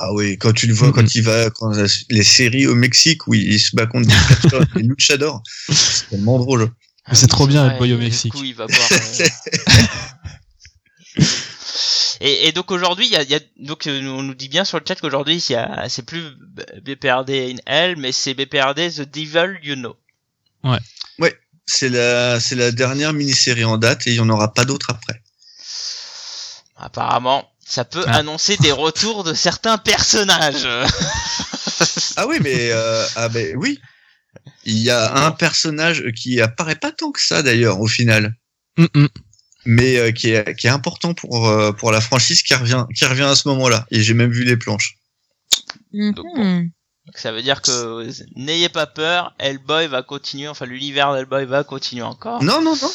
Ah 0.02 0.12
oui, 0.14 0.36
quand 0.38 0.52
tu 0.52 0.66
le 0.66 0.74
vois, 0.74 0.92
quand 0.92 1.14
il 1.14 1.22
va, 1.22 1.50
quand 1.50 1.70
les 2.08 2.24
séries 2.24 2.66
au 2.66 2.74
Mexique 2.74 3.26
où 3.28 3.34
il 3.34 3.60
se 3.60 3.76
bat 3.76 3.86
contre 3.86 4.08
des 4.08 4.58
des 4.74 4.82
luchadors, 4.88 5.42
c'est 5.68 6.08
tellement 6.08 6.38
drôle. 6.38 6.70
Ah 7.04 7.14
c'est 7.14 7.24
oui, 7.26 7.28
trop 7.28 7.46
bien, 7.46 7.64
vrai, 7.66 7.74
Hellboy 7.74 7.92
au 7.92 7.96
et 7.96 7.98
du 7.98 8.04
Mexique. 8.06 8.32
coup, 8.32 8.42
il 8.42 8.54
va 8.54 8.66
boire, 8.66 8.88
euh, 8.92 9.26
et, 12.20 12.48
et 12.48 12.52
donc 12.52 12.70
aujourd'hui, 12.70 13.06
il 13.06 13.12
y 13.12 13.16
a, 13.16 13.22
il 13.22 13.30
y 13.30 13.34
a- 13.34 13.40
donc 13.58 13.86
euh, 13.86 14.00
on 14.08 14.22
nous 14.22 14.34
dit 14.34 14.48
bien 14.48 14.64
sur 14.64 14.78
le 14.78 14.84
chat 14.86 14.96
qu'aujourd'hui, 14.96 15.40
c'est 15.40 16.02
plus 16.06 16.22
BPRD 16.82 17.30
in 17.54 17.56
Hell, 17.66 17.96
mais 17.96 18.12
c'est 18.12 18.34
BPRD 18.34 18.90
The 18.94 19.02
Devil 19.02 19.58
You 19.62 19.74
Know. 19.76 19.96
C'est 21.66 21.88
la, 21.88 22.40
c'est 22.40 22.56
la 22.56 22.72
dernière 22.72 23.12
mini-série 23.12 23.64
en 23.64 23.78
date 23.78 24.06
et 24.08 24.10
il 24.10 24.16
y 24.16 24.20
en 24.20 24.28
aura 24.28 24.52
pas 24.52 24.64
d'autres 24.64 24.90
après. 24.90 25.22
Apparemment, 26.76 27.48
ça 27.64 27.84
peut 27.84 28.04
Ah. 28.08 28.16
annoncer 28.16 28.56
des 28.56 28.72
retours 28.86 29.22
de 29.24 29.34
certains 29.34 29.78
personnages. 29.78 30.66
Ah 32.16 32.26
oui, 32.26 32.38
mais 32.40 32.70
euh, 32.72 33.06
ah 33.16 33.28
ben 33.28 33.54
oui, 33.56 33.78
il 34.64 34.78
y 34.78 34.90
a 34.90 35.24
un 35.24 35.30
personnage 35.30 36.04
qui 36.16 36.40
apparaît 36.40 36.74
pas 36.74 36.90
tant 36.92 37.12
que 37.12 37.20
ça 37.22 37.42
d'ailleurs 37.42 37.80
au 37.80 37.86
final, 37.86 38.34
Hum, 38.78 38.88
hum. 38.94 39.08
Mais 39.70 39.96
euh, 39.96 40.10
qui 40.10 40.30
est 40.30 40.56
qui 40.56 40.66
est 40.66 40.70
important 40.70 41.14
pour 41.14 41.46
euh, 41.46 41.70
pour 41.70 41.92
la 41.92 42.00
franchise 42.00 42.42
qui 42.42 42.54
revient 42.54 42.86
qui 42.94 43.04
revient 43.04 43.22
à 43.22 43.36
ce 43.36 43.46
moment-là. 43.48 43.86
Et 43.92 44.02
j'ai 44.02 44.14
même 44.14 44.32
vu 44.32 44.44
les 44.44 44.56
planches. 44.56 44.96
Donc 45.92 46.26
Mhm. 46.36 46.70
Donc 47.06 47.18
ça 47.18 47.32
veut 47.32 47.42
dire 47.42 47.62
que 47.62 48.08
n'ayez 48.36 48.68
pas 48.68 48.86
peur, 48.86 49.34
Hellboy 49.38 49.86
va 49.86 50.02
continuer, 50.02 50.48
enfin 50.48 50.66
l'univers 50.66 51.12
d'Hellboy 51.12 51.46
va 51.46 51.64
continuer 51.64 52.02
encore. 52.02 52.42
Non, 52.42 52.60
non, 52.62 52.74
non. 52.80 52.90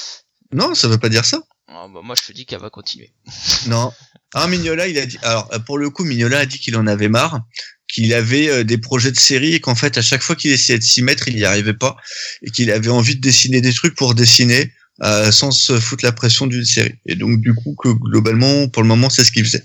Non, 0.51 0.76
ça 0.76 0.88
veut 0.88 0.97
pas 0.97 1.09
dire 1.09 1.26
ça. 1.26 1.41
Oh, 1.69 1.89
bah, 1.93 2.01
moi 2.03 2.15
je 2.19 2.28
te 2.28 2.32
dis 2.32 2.45
qu'elle 2.45 2.61
va 2.61 2.69
continuer. 2.69 3.13
Non. 3.67 3.91
Ah, 4.34 4.47
Mignola, 4.47 4.88
il 4.88 4.97
a 4.97 5.05
dit. 5.05 5.17
Alors, 5.23 5.49
euh, 5.53 5.59
pour 5.59 5.78
le 5.78 5.89
coup, 5.89 6.03
Mignola 6.03 6.39
a 6.39 6.45
dit 6.45 6.59
qu'il 6.59 6.76
en 6.76 6.88
avait 6.88 7.07
marre, 7.07 7.41
qu'il 7.88 8.13
avait 8.13 8.49
euh, 8.49 8.63
des 8.65 8.78
projets 8.78 9.11
de 9.11 9.19
série 9.19 9.53
et 9.53 9.61
qu'en 9.61 9.76
fait, 9.76 9.97
à 9.97 10.01
chaque 10.01 10.21
fois 10.21 10.36
qu'il 10.36 10.51
essayait 10.51 10.78
de 10.78 10.84
s'y 10.84 11.01
mettre, 11.01 11.30
il 11.30 11.36
n'y 11.36 11.45
arrivait 11.45 11.73
pas 11.73 11.95
et 12.41 12.51
qu'il 12.51 12.69
avait 12.71 12.89
envie 12.89 13.15
de 13.15 13.21
dessiner 13.21 13.61
des 13.61 13.73
trucs 13.73 13.95
pour 13.95 14.13
dessiner 14.13 14.73
euh, 15.04 15.32
sans 15.32 15.52
se 15.52 15.80
foutre 15.80 16.06
la 16.06 16.12
pression 16.12 16.48
d'une 16.48 16.66
série. 16.66 16.96
Et 17.06 17.16
donc, 17.16 17.41
du 17.41 17.54
coup, 17.54 17.76
que 17.82 17.89
globalement, 17.89 18.68
pour 18.70 18.82
le 18.84 18.88
moment, 18.88 19.10
c'est 19.10 19.24
ce 19.24 19.32
qu'il 19.32 19.43
faisait. 19.46 19.64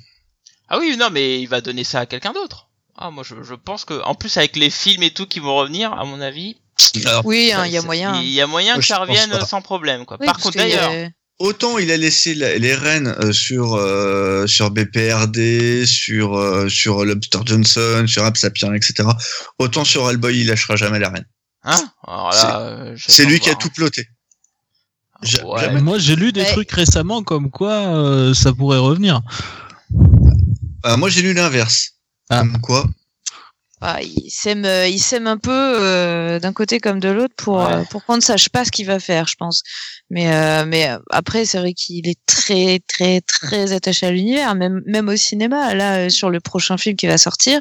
Ah 0.68 0.78
oui, 0.78 0.96
non, 0.98 1.08
mais 1.10 1.40
il 1.40 1.46
va 1.46 1.60
donner 1.60 1.84
ça 1.84 2.00
à 2.00 2.06
quelqu'un 2.06 2.32
d'autre. 2.32 2.68
Ah, 2.96 3.10
moi 3.10 3.24
je, 3.26 3.34
je 3.42 3.54
pense 3.54 3.84
que, 3.84 4.02
en 4.04 4.14
plus 4.14 4.36
avec 4.36 4.56
les 4.56 4.68
films 4.70 5.02
et 5.02 5.10
tout 5.10 5.26
qui 5.26 5.40
vont 5.40 5.54
revenir, 5.56 5.92
à 5.92 6.04
mon 6.04 6.20
avis, 6.20 6.56
Alors, 7.06 7.24
Oui, 7.24 7.50
hein, 7.54 7.64
il 7.66 7.72
y 7.72 7.78
a 7.78 7.82
moyen. 7.82 8.20
Il 8.22 8.28
y 8.30 8.40
a 8.40 8.46
moyen 8.46 8.76
que 8.76 8.82
ça 8.84 8.98
revienne 8.98 9.30
pas. 9.30 9.46
sans 9.46 9.62
problème, 9.62 10.04
quoi. 10.04 10.16
Oui, 10.20 10.26
Par 10.26 10.38
contre, 10.38 10.58
a- 10.58 10.62
d'ailleurs, 10.62 10.92
autant 11.38 11.78
il 11.78 11.90
a 11.90 11.96
laissé 11.96 12.34
la- 12.34 12.58
les 12.58 12.74
rênes 12.74 13.08
euh, 13.20 13.32
sur 13.32 13.74
euh, 13.74 14.46
sur 14.46 14.70
BPRD, 14.70 15.86
sur 15.86 16.36
euh, 16.36 16.68
sur 16.68 17.04
Lobster 17.04 17.38
Johnson, 17.46 18.04
sur 18.06 18.24
Absapien, 18.24 18.74
etc. 18.74 19.08
Autant 19.58 19.84
sur 19.84 20.08
Hellboy, 20.10 20.40
il 20.40 20.46
lâchera 20.46 20.76
jamais 20.76 20.98
la 20.98 21.08
reine. 21.10 21.26
hein? 21.64 21.90
Alors 22.06 22.30
là, 22.30 22.60
euh, 22.60 22.96
C'est 22.98 23.24
lui 23.24 23.40
qui 23.40 23.48
a 23.50 23.54
tout 23.54 23.70
ploté. 23.70 24.08
Ouais. 25.44 25.80
Moi, 25.80 25.98
j'ai 25.98 26.16
lu 26.16 26.32
des 26.32 26.40
Ouais. 26.40 26.52
trucs 26.52 26.70
récemment 26.72 27.22
comme 27.22 27.50
quoi 27.50 27.72
euh, 27.72 28.34
ça 28.34 28.52
pourrait 28.52 28.78
revenir. 28.78 29.20
Ah, 30.82 30.96
moi, 30.96 31.10
j'ai 31.10 31.22
lu 31.22 31.34
l'inverse. 31.34 31.90
Ah. 32.30 32.38
Comme 32.40 32.60
quoi 32.60 32.86
Ah, 33.82 33.98
il 34.02 34.30
sème, 34.30 34.64
euh, 34.64 34.86
il 34.86 34.98
sème 34.98 35.26
un 35.26 35.36
peu 35.38 35.50
euh, 35.52 36.38
d'un 36.38 36.52
côté 36.52 36.80
comme 36.80 37.00
de 37.00 37.08
l'autre 37.08 37.34
pour 37.36 37.56
Ouais. 37.58 37.72
euh, 37.74 37.84
pour 37.90 38.04
qu'on 38.04 38.16
ne 38.16 38.20
sache 38.22 38.48
pas 38.50 38.64
ce 38.64 38.70
qu'il 38.70 38.86
va 38.86 38.98
faire, 39.00 39.26
je 39.26 39.34
pense. 39.38 39.62
Mais 40.10 40.32
euh, 40.34 40.64
mais 40.66 40.88
euh, 40.90 40.98
après, 41.10 41.44
c'est 41.44 41.58
vrai 41.58 41.72
qu'il 41.74 42.06
est 42.08 42.18
très 42.26 42.80
très 42.88 43.20
très 43.20 43.72
attaché 43.72 44.06
à 44.06 44.10
l'univers, 44.10 44.54
même 44.54 44.80
même 44.86 45.08
au 45.08 45.16
cinéma. 45.16 45.74
Là, 45.74 45.96
euh, 45.96 46.08
sur 46.08 46.30
le 46.30 46.40
prochain 46.40 46.76
film 46.78 46.96
qui 46.96 47.06
va 47.06 47.16
sortir, 47.18 47.60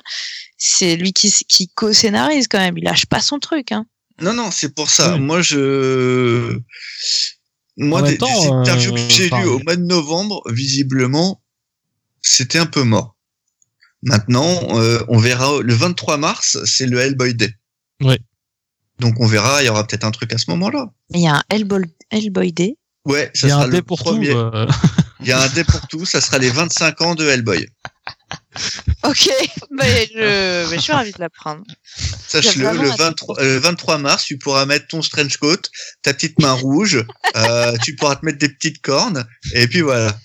c'est 0.58 0.96
lui 0.96 1.14
qui 1.14 1.32
qui 1.48 1.68
co-scénarise 1.70 2.48
quand 2.48 2.60
même. 2.60 2.78
Il 2.78 2.84
lâche 2.84 3.06
pas 3.06 3.22
son 3.22 3.40
truc, 3.40 3.72
hein. 3.72 3.86
Non, 4.22 4.34
non, 4.34 4.52
c'est 4.52 4.76
pour 4.76 4.90
ça. 4.90 5.16
Moi, 5.18 5.42
je. 5.42 6.60
Moi, 7.80 8.02
des, 8.02 8.10
même 8.10 8.18
temps, 8.18 8.42
des 8.42 8.48
interviews 8.50 8.92
euh, 8.92 8.96
que 9.08 9.14
j'ai 9.14 9.26
enfin, 9.32 9.42
lues 9.42 9.50
au 9.50 9.60
mois 9.60 9.76
de 9.76 9.82
novembre, 9.84 10.42
visiblement, 10.52 11.42
c'était 12.22 12.60
un 12.60 12.66
peu 12.66 12.84
mort. 12.84 13.16
Maintenant, 14.04 14.78
euh, 14.78 15.00
on 15.08 15.18
verra. 15.18 15.62
Le 15.62 15.74
23 15.74 16.18
mars, 16.18 16.58
c'est 16.66 16.86
le 16.86 17.00
Hellboy 17.00 17.34
Day. 17.36 17.54
Ouais. 18.02 18.20
Donc, 19.00 19.16
on 19.20 19.26
verra. 19.28 19.62
Il 19.64 19.66
y 19.66 19.70
aura 19.70 19.86
peut-être 19.88 20.04
un 20.04 20.12
truc 20.12 20.32
à 20.34 20.38
ce 20.38 20.50
moment-là. 20.52 20.92
Il 21.14 21.22
y 21.22 21.28
a 21.28 21.36
un 21.38 21.44
Hellboy, 21.50 21.84
Hellboy 22.12 22.52
Day. 22.54 22.78
Ouais, 23.06 23.32
Il 23.34 23.40
ça 23.40 23.48
y 23.48 23.52
a 23.52 23.54
sera 23.56 23.64
un 23.64 23.68
le 23.68 23.74
dé 23.74 23.82
pour 23.82 23.98
premier. 24.00 24.30
tout. 24.32 24.38
euh, 24.38 24.68
Il 25.22 25.28
y 25.28 25.32
a 25.32 25.42
un 25.42 25.48
dé 25.50 25.64
pour 25.64 25.86
tout. 25.88 26.06
Ça 26.06 26.22
sera 26.22 26.38
les 26.38 26.50
25 26.50 27.02
ans 27.02 27.16
de 27.16 27.26
Hellboy. 27.28 27.66
Ok, 29.04 29.30
mais 29.72 30.10
je, 30.14 30.70
mais 30.70 30.76
je 30.78 30.82
suis 30.82 30.92
ravie 30.92 31.12
de 31.14 31.20
l'apprendre. 31.20 31.64
Sache-le, 32.28 32.64
vraiment 32.66 32.84
le 32.84 32.90
hâte. 32.92 32.98
23, 33.00 33.40
euh, 33.42 33.60
23 33.60 33.98
mars, 33.98 34.26
tu 34.26 34.38
pourras 34.38 34.66
mettre 34.66 34.88
ton 34.88 35.00
trench 35.02 35.38
coat, 35.38 35.62
ta 36.04 36.14
petite 36.14 36.40
main 36.40 36.52
rouge, 36.54 37.06
euh, 37.36 37.78
tu 37.84 37.96
pourras 37.96 38.16
te 38.18 38.26
mettre 38.26 38.38
des 38.40 38.50
petites 38.50 38.82
cornes, 38.82 39.26
et 39.54 39.68
puis 39.68 39.82
voilà. 39.82 40.16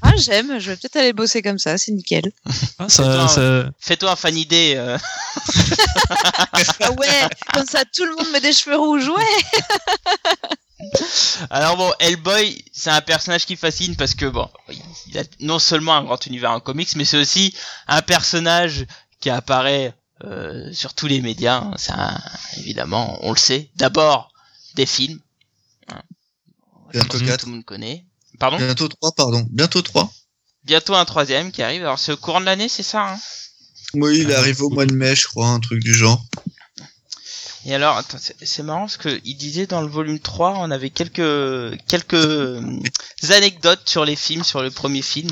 Ah, 0.00 0.12
j'aime. 0.16 0.58
Je 0.58 0.70
vais 0.70 0.76
peut-être 0.76 0.96
aller 0.96 1.12
bosser 1.12 1.42
comme 1.42 1.58
ça. 1.58 1.76
C'est 1.76 1.92
nickel. 1.92 2.32
ah, 2.78 2.88
ça, 2.88 3.28
ça- 3.28 3.68
fais-toi 3.78 4.12
un 4.12 4.16
fan 4.16 4.34
idée. 4.36 4.74
euh. 4.78 4.96
Ah 6.80 6.90
ouais, 6.92 7.06
comme 7.52 7.66
ça 7.66 7.84
tout 7.84 8.04
le 8.04 8.14
monde 8.16 8.28
met 8.32 8.40
des 8.40 8.52
cheveux 8.54 8.76
rouges. 8.76 9.08
Ouais. 9.08 9.22
Alors 11.50 11.76
bon, 11.76 11.92
Hellboy, 12.00 12.64
c'est 12.72 12.90
un 12.90 13.00
personnage 13.00 13.46
qui 13.46 13.56
fascine 13.56 13.96
parce 13.96 14.14
que 14.14 14.26
bon, 14.26 14.48
il 15.08 15.18
a 15.18 15.24
non 15.40 15.58
seulement 15.58 15.94
un 15.96 16.04
grand 16.04 16.24
univers 16.26 16.50
en 16.52 16.60
comics, 16.60 16.94
mais 16.96 17.04
c'est 17.04 17.18
aussi 17.18 17.54
un 17.86 18.02
personnage 18.02 18.86
qui 19.20 19.30
apparaît 19.30 19.94
euh, 20.24 20.72
sur 20.72 20.94
tous 20.94 21.06
les 21.06 21.20
médias. 21.20 21.58
hein. 21.58 21.74
C'est 21.76 21.92
un- 21.92 22.20
évidemment, 22.58 23.18
on 23.22 23.32
le 23.32 23.38
sait. 23.38 23.70
D'abord 23.76 24.32
des 24.74 24.86
films. 24.86 25.20
Hein. 25.88 26.02
Bientôt 26.92 27.18
quatre. 27.20 27.40
tout 27.40 27.46
le 27.46 27.52
monde 27.52 27.64
connaît. 27.64 28.04
Pardon? 28.38 28.56
Bientôt 28.58 28.88
3, 28.88 29.12
pardon. 29.12 29.46
Bientôt 29.50 29.82
3. 29.82 30.12
Bientôt 30.64 30.94
un 30.94 31.04
troisième 31.04 31.50
qui 31.52 31.62
arrive. 31.62 31.82
Alors 31.82 31.98
c'est 31.98 32.12
au 32.12 32.16
courant 32.16 32.40
de 32.40 32.46
l'année, 32.46 32.68
c'est 32.68 32.82
ça. 32.82 33.12
Hein? 33.12 33.18
Oui, 33.94 34.18
il 34.20 34.32
arrive 34.32 34.62
au 34.62 34.70
mois 34.70 34.86
de 34.86 34.92
mai, 34.94 35.16
je 35.16 35.26
crois, 35.26 35.48
un 35.48 35.60
truc 35.60 35.82
du 35.82 35.94
genre. 35.94 36.22
Et 37.66 37.74
alors, 37.74 38.00
c'est 38.42 38.62
marrant 38.62 38.80
parce 38.82 38.96
que 38.96 39.20
il 39.24 39.36
disait 39.36 39.66
dans 39.66 39.82
le 39.82 39.88
volume 39.88 40.20
3, 40.20 40.54
on 40.58 40.70
avait 40.70 40.90
quelques 40.90 41.78
quelques 41.86 42.14
euh, 42.14 42.62
anecdotes 43.30 43.88
sur 43.88 44.04
les 44.04 44.16
films, 44.16 44.44
sur 44.44 44.62
le 44.62 44.70
premier 44.70 45.02
film, 45.02 45.28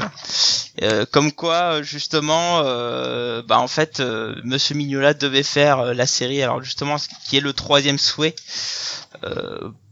Euh, 0.83 1.07
comme 1.11 1.33
quoi 1.33 1.79
euh, 1.79 1.83
justement, 1.83 2.61
euh, 2.65 3.43
bah 3.43 3.59
en 3.59 3.69
fait, 3.69 4.01
euh, 4.01 4.35
Monsieur 4.45 4.75
Mignola 4.75 5.15
devait 5.15 5.43
faire 5.43 5.79
euh, 5.81 5.95
la 5.95 6.07
série. 6.07 6.43
Alors 6.43 6.63
justement, 6.63 6.99
ce 6.99 7.09
qui 7.29 7.37
est 7.39 7.41
le 7.41 7.53
troisième 7.55 7.99
souhait 7.99 8.35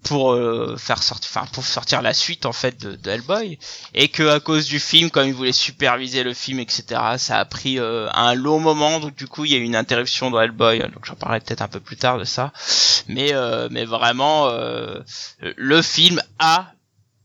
pour 0.05 0.33
euh, 0.33 0.77
faire 0.77 1.03
sortir, 1.03 1.31
enfin 1.35 1.47
pour 1.53 1.65
sortir 1.65 2.03
la 2.03 2.15
suite 2.15 2.47
en 2.47 2.53
fait 2.53 2.81
de, 2.81 2.95
de 2.95 3.11
Hellboy, 3.11 3.59
et 3.95 4.09
que 4.09 4.29
à 4.29 4.41
cause 4.41 4.67
du 4.67 4.79
film, 4.79 5.11
comme 5.11 5.27
il 5.27 5.35
voulait 5.35 5.53
superviser 5.53 6.23
le 6.23 6.35
film, 6.35 6.61
etc., 6.61 6.85
ça 7.19 7.39
a 7.39 7.45
pris 7.45 7.79
euh, 7.79 8.09
un 8.13 8.35
long 8.35 8.61
moment. 8.61 9.01
Donc 9.01 9.17
du 9.17 9.27
coup, 9.27 9.45
il 9.45 9.53
y 9.53 9.55
a 9.55 9.59
eu 9.59 9.63
une 9.63 9.77
interruption 9.77 10.31
dans 10.31 10.41
Hellboy. 10.41 10.79
Donc 10.81 11.05
j'en 11.05 11.15
parlerai 11.15 11.41
peut-être 11.41 11.63
un 11.63 11.69
peu 11.69 11.81
plus 11.81 11.97
tard 11.97 12.19
de 12.19 12.25
ça. 12.25 12.53
Mais 13.09 13.35
euh, 13.35 13.69
mais 13.71 13.85
vraiment, 13.85 14.49
euh, 14.49 15.01
le 15.41 15.83
film 15.83 16.21
a 16.39 16.67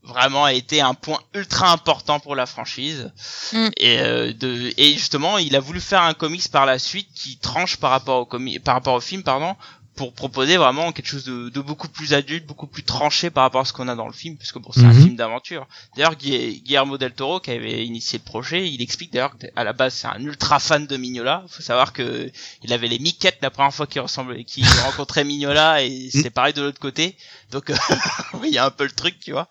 vraiment 0.02 0.48
été 0.48 0.80
un 0.80 0.94
point 0.94 1.20
ultra 1.34 1.70
important 1.72 2.20
pour 2.20 2.34
la 2.34 2.46
franchise 2.46 3.12
Mm. 3.52 3.68
et 3.78 3.98
euh, 4.00 4.32
de 4.32 4.72
et 4.76 4.92
justement 4.92 5.38
il 5.38 5.56
a 5.56 5.60
voulu 5.60 5.80
faire 5.80 6.02
un 6.02 6.14
comics 6.14 6.50
par 6.50 6.66
la 6.66 6.78
suite 6.78 7.08
qui 7.14 7.36
tranche 7.38 7.76
par 7.76 7.90
rapport 7.90 8.20
au 8.20 8.24
comi 8.24 8.58
par 8.58 8.74
rapport 8.74 8.94
au 8.94 9.00
film 9.00 9.22
pardon 9.22 9.56
pour 10.00 10.14
proposer 10.14 10.56
vraiment 10.56 10.92
quelque 10.92 11.08
chose 11.08 11.24
de, 11.24 11.50
de 11.50 11.60
beaucoup 11.60 11.86
plus 11.88 12.14
adulte, 12.14 12.46
beaucoup 12.46 12.66
plus 12.66 12.82
tranché 12.84 13.28
par 13.28 13.42
rapport 13.44 13.60
à 13.60 13.64
ce 13.66 13.74
qu'on 13.74 13.86
a 13.86 13.94
dans 13.94 14.06
le 14.06 14.14
film, 14.14 14.38
puisque 14.38 14.56
bon, 14.58 14.70
c'est 14.72 14.84
un 14.86 14.94
Mhm. 14.94 15.02
film 15.02 15.16
d'aventure. 15.16 15.68
D'ailleurs, 15.94 16.14
Gui- 16.16 16.62
Guillermo 16.64 16.96
del 16.96 17.12
Toro, 17.12 17.38
qui 17.38 17.50
avait 17.50 17.84
initié 17.84 18.18
le 18.18 18.24
projet, 18.24 18.66
il 18.66 18.80
explique 18.80 19.12
d'ailleurs 19.12 19.36
qu'à 19.36 19.62
la 19.62 19.74
base 19.74 19.92
c'est 19.92 20.06
un 20.06 20.18
ultra 20.20 20.58
fan 20.58 20.86
de 20.86 20.96
Mignola. 20.96 21.44
faut 21.50 21.60
savoir 21.62 21.92
que 21.92 22.30
il 22.64 22.72
avait 22.72 22.88
les 22.88 22.98
miquettes 22.98 23.36
la 23.42 23.50
première 23.50 23.74
fois 23.74 23.86
qu'il 23.86 24.00
ressemblait, 24.00 24.44
qu'il 24.44 24.64
rencontrait 24.86 25.24
Mignola, 25.24 25.82
et 25.82 26.08
c'est 26.10 26.30
pareil 26.30 26.54
de 26.54 26.62
l'autre 26.62 26.80
côté. 26.80 27.14
Donc 27.50 27.68
euh, 27.68 27.74
il 28.44 28.50
y 28.54 28.56
a 28.58 28.64
un 28.64 28.70
peu 28.70 28.84
le 28.84 28.92
truc, 28.92 29.20
tu 29.20 29.32
vois. 29.32 29.48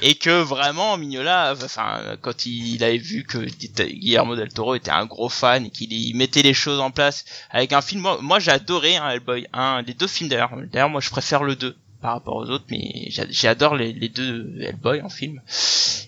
Et 0.00 0.14
que 0.14 0.42
vraiment 0.42 0.96
Mignola, 0.96 1.54
enfin 1.60 2.02
quand 2.20 2.46
il, 2.46 2.74
il 2.76 2.84
avait 2.84 2.98
vu 2.98 3.24
que 3.24 3.38
Guillermo 3.84 4.36
del 4.36 4.52
Toro 4.52 4.76
était 4.76 4.92
un 4.92 5.06
gros 5.06 5.28
fan 5.28 5.66
et 5.66 5.70
qu'il 5.70 6.14
mettait 6.16 6.42
les 6.42 6.54
choses 6.54 6.78
en 6.78 6.92
place 6.92 7.24
avec 7.50 7.72
un 7.72 7.80
film. 7.82 8.02
Moi, 8.02 8.18
moi 8.20 8.38
j'ai 8.38 8.50
adoré 8.52 8.96
hein, 8.96 9.08
Hellboy 9.10 9.46
1, 9.52 9.71
les 9.80 9.94
deux 9.94 10.06
films 10.06 10.28
d'ailleurs. 10.28 10.50
D'ailleurs, 10.72 10.90
moi 10.90 11.00
je 11.00 11.10
préfère 11.10 11.42
le 11.42 11.56
2 11.56 11.76
par 12.00 12.12
rapport 12.14 12.36
aux 12.36 12.50
autres, 12.50 12.64
mais 12.70 13.06
j'a- 13.10 13.30
j'adore 13.30 13.76
les, 13.76 13.92
les 13.92 14.08
deux 14.08 14.54
Hellboy 14.60 15.00
en 15.02 15.08
film, 15.08 15.40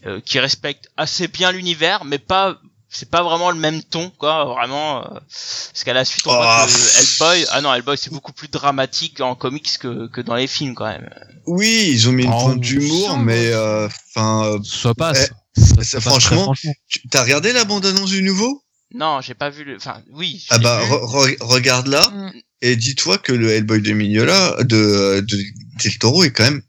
euh, 0.06 0.20
qui 0.24 0.38
respectent 0.40 0.90
assez 0.96 1.28
bien 1.28 1.52
l'univers, 1.52 2.04
mais 2.04 2.18
pas. 2.18 2.58
C'est 2.96 3.10
pas 3.10 3.24
vraiment 3.24 3.50
le 3.50 3.58
même 3.58 3.82
ton, 3.82 4.08
quoi, 4.10 4.44
vraiment. 4.44 5.00
euh, 5.04 5.18
parce 5.28 5.82
qu'à 5.84 5.94
la 5.94 6.04
suite, 6.04 6.28
on 6.28 6.30
voit 6.36 6.58
Oh, 6.62 6.66
que 6.66 6.70
pff. 6.72 7.20
Hellboy, 7.20 7.46
ah 7.50 7.60
non, 7.60 7.74
Hellboy, 7.74 7.98
c'est 7.98 8.12
beaucoup 8.12 8.32
plus 8.32 8.46
dramatique 8.46 9.20
en 9.20 9.34
comics 9.34 9.78
que, 9.78 10.06
que 10.06 10.20
dans 10.20 10.36
les 10.36 10.46
films, 10.46 10.76
quand 10.76 10.84
même. 10.86 11.10
Oui, 11.46 11.88
ils 11.90 12.08
ont 12.08 12.12
mis 12.12 12.22
une 12.22 12.32
Oh, 12.32 12.40
pointe 12.44 12.60
d'humour, 12.60 13.18
mais 13.18 13.48
euh, 13.52 13.88
enfin, 14.14 14.44
euh, 14.44 14.58
Ça 14.62 14.94
passe. 14.94 15.28
Eh, 15.56 15.60
Ça- 15.60 15.74
ça, 15.74 15.82
ça 15.82 15.96
passe 15.96 16.04
franchement, 16.24 16.54
t'as 17.10 17.22
regardé 17.24 17.52
la 17.52 17.64
bande-annonce 17.64 18.10
du 18.10 18.22
nouveau? 18.22 18.62
Non, 18.94 19.20
j'ai 19.20 19.34
pas 19.34 19.50
vu 19.50 19.64
le. 19.64 19.74
Enfin, 19.76 20.00
oui. 20.12 20.46
Ah 20.50 20.58
bah, 20.58 20.80
vu. 20.84 20.92
re- 20.92 21.34
re- 21.34 21.42
regarde 21.42 21.88
là 21.88 22.08
Mm. 22.10 22.30
Et 22.64 22.76
dis-toi 22.76 23.18
que 23.18 23.32
le 23.32 23.50
Hellboy 23.50 23.82
de 23.82 23.92
Mignola, 23.92 24.56
de, 24.60 25.20
de 25.20 25.36
Del 25.82 25.98
Toro 25.98 26.24
est 26.24 26.30
quand 26.30 26.44
même 26.44 26.62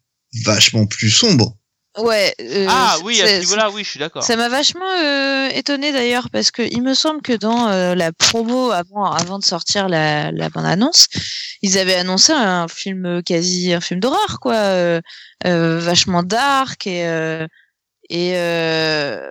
vachement 0.44 0.86
plus 0.86 1.10
sombre. 1.10 1.56
Ouais. 1.98 2.36
euh, 2.42 2.66
ah 2.68 2.98
oui, 3.06 3.22
à 3.22 3.28
ce 3.28 3.40
niveau-là, 3.40 3.72
oui, 3.72 3.86
je 3.86 3.92
suis 3.92 4.00
d'accord. 4.00 4.22
Ça 4.22 4.36
m'a 4.36 4.50
vachement 4.50 4.92
euh, 5.02 5.48
étonné 5.54 5.94
d'ailleurs 5.94 6.30
parce 6.30 6.52
que 6.52 6.62
il 6.62 6.82
me 6.82 6.94
semble 6.94 7.22
que 7.22 7.32
dans 7.32 7.70
euh, 7.70 7.96
la 7.96 8.12
promo 8.12 8.72
avant 8.72 9.06
avant 9.06 9.40
de 9.40 9.46
sortir 9.46 9.88
la, 9.88 10.34
la 10.34 10.50
bande 10.50 10.66
annonce, 10.66 11.08
ils 11.62 11.78
avaient 11.78 11.96
annoncé 11.96 12.34
un 12.34 12.68
film 12.68 13.24
quasi 13.24 13.72
un 13.72 13.80
film 13.80 14.02
d'horreur 14.02 14.40
quoi, 14.42 14.56
euh, 14.56 15.00
euh, 15.46 15.80
vachement 15.80 16.24
dark 16.24 16.86
et 16.86 17.08
euh, 17.08 17.48
et 18.10 18.34
euh, 18.36 19.22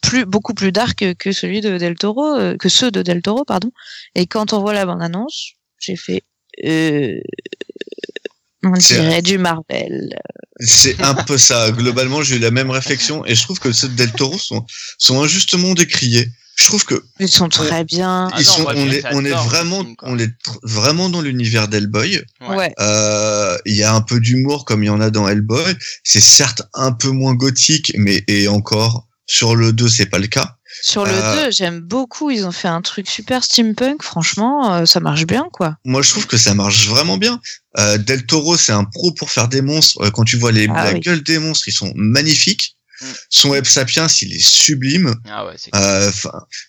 plus 0.00 0.24
beaucoup 0.24 0.54
plus 0.54 0.72
dark 0.72 0.98
que, 0.98 1.12
que 1.12 1.32
celui 1.32 1.60
de 1.60 1.76
Del 1.76 1.96
Toro 1.96 2.56
que 2.58 2.70
ceux 2.70 2.90
de 2.90 3.02
Del 3.02 3.20
Toro 3.20 3.44
pardon. 3.44 3.70
Et 4.14 4.26
quand 4.26 4.54
on 4.54 4.60
voit 4.60 4.72
la 4.72 4.86
bande 4.86 5.02
annonce, 5.02 5.52
j'ai 5.80 5.96
fait 5.96 6.22
euh, 6.64 7.18
on 8.64 8.72
dirait 8.72 9.22
du 9.22 9.38
Marvel. 9.38 10.16
C'est 10.60 11.00
un 11.02 11.14
peu 11.14 11.36
ça. 11.36 11.70
Globalement, 11.72 12.22
j'ai 12.22 12.36
eu 12.36 12.38
la 12.38 12.50
même 12.50 12.70
réflexion 12.70 13.24
et 13.26 13.34
je 13.34 13.42
trouve 13.42 13.58
que 13.58 13.72
ceux 13.72 13.88
de 13.88 13.94
Del 13.94 14.12
Toro 14.12 14.38
sont, 14.38 14.64
sont 14.98 15.22
injustement 15.22 15.74
décriés. 15.74 16.28
je 16.56 16.64
trouve 16.64 16.84
que 16.84 17.04
Ils 17.18 17.28
sont 17.28 17.48
très 17.48 17.84
bien. 17.84 18.30
Ah 18.32 18.36
ils 18.38 18.46
non, 18.46 18.52
sont, 18.52 18.62
moi, 18.62 18.72
on 18.76 18.90
est, 18.90 19.04
on 19.12 19.24
est 19.24 19.30
vraiment, 19.30 19.82
film, 19.82 19.94
on 20.02 20.18
est 20.18 20.32
vraiment 20.62 21.08
dans 21.10 21.20
l'univers 21.20 21.68
d'Hellboy. 21.68 22.22
Ouais. 22.40 22.56
Ouais. 22.56 22.74
Euh, 22.80 23.58
Il 23.66 23.74
y 23.74 23.82
a 23.82 23.94
un 23.94 24.00
peu 24.00 24.20
d'humour 24.20 24.64
comme 24.64 24.82
il 24.82 24.86
y 24.86 24.90
en 24.90 25.00
a 25.00 25.10
dans 25.10 25.28
Hellboy. 25.28 25.74
C'est 26.04 26.20
certes 26.22 26.62
un 26.72 26.92
peu 26.92 27.10
moins 27.10 27.34
gothique, 27.34 27.92
mais 27.98 28.24
et 28.28 28.48
encore 28.48 29.06
sur 29.26 29.56
le 29.56 29.72
2, 29.72 29.88
c'est 29.88 30.06
pas 30.06 30.18
le 30.18 30.26
cas. 30.26 30.56
Sur 30.82 31.04
le 31.04 31.12
Euh, 31.12 31.44
2, 31.46 31.50
j'aime 31.52 31.80
beaucoup. 31.80 32.30
Ils 32.30 32.44
ont 32.46 32.52
fait 32.52 32.68
un 32.68 32.82
truc 32.82 33.08
super 33.08 33.42
steampunk. 33.44 34.02
Franchement, 34.02 34.74
euh, 34.74 34.86
ça 34.86 35.00
marche 35.00 35.24
bien, 35.24 35.46
quoi. 35.52 35.76
Moi, 35.84 36.02
je 36.02 36.10
trouve 36.10 36.26
que 36.26 36.36
ça 36.36 36.52
marche 36.54 36.88
vraiment 36.88 37.16
bien. 37.16 37.40
Euh, 37.78 37.96
Del 37.96 38.26
Toro, 38.26 38.56
c'est 38.56 38.72
un 38.72 38.84
pro 38.84 39.12
pour 39.12 39.30
faire 39.30 39.48
des 39.48 39.62
monstres. 39.62 40.02
Euh, 40.02 40.10
Quand 40.10 40.24
tu 40.24 40.36
vois 40.36 40.52
les, 40.52 40.66
Ah 40.68 40.84
la 40.86 40.92
oui. 40.94 41.00
gueule 41.00 41.22
des 41.22 41.38
monstres, 41.38 41.68
ils 41.68 41.72
sont 41.72 41.92
magnifiques. 41.94 42.76
Mm. 43.00 43.06
Son 43.30 43.48
Web 43.50 43.64
Sapiens, 43.66 44.06
il 44.20 44.34
est 44.34 44.44
sublime. 44.44 45.14
Ah 45.30 45.46
ouais, 45.46 45.54
c'est 45.56 45.74
Euh, 45.74 46.10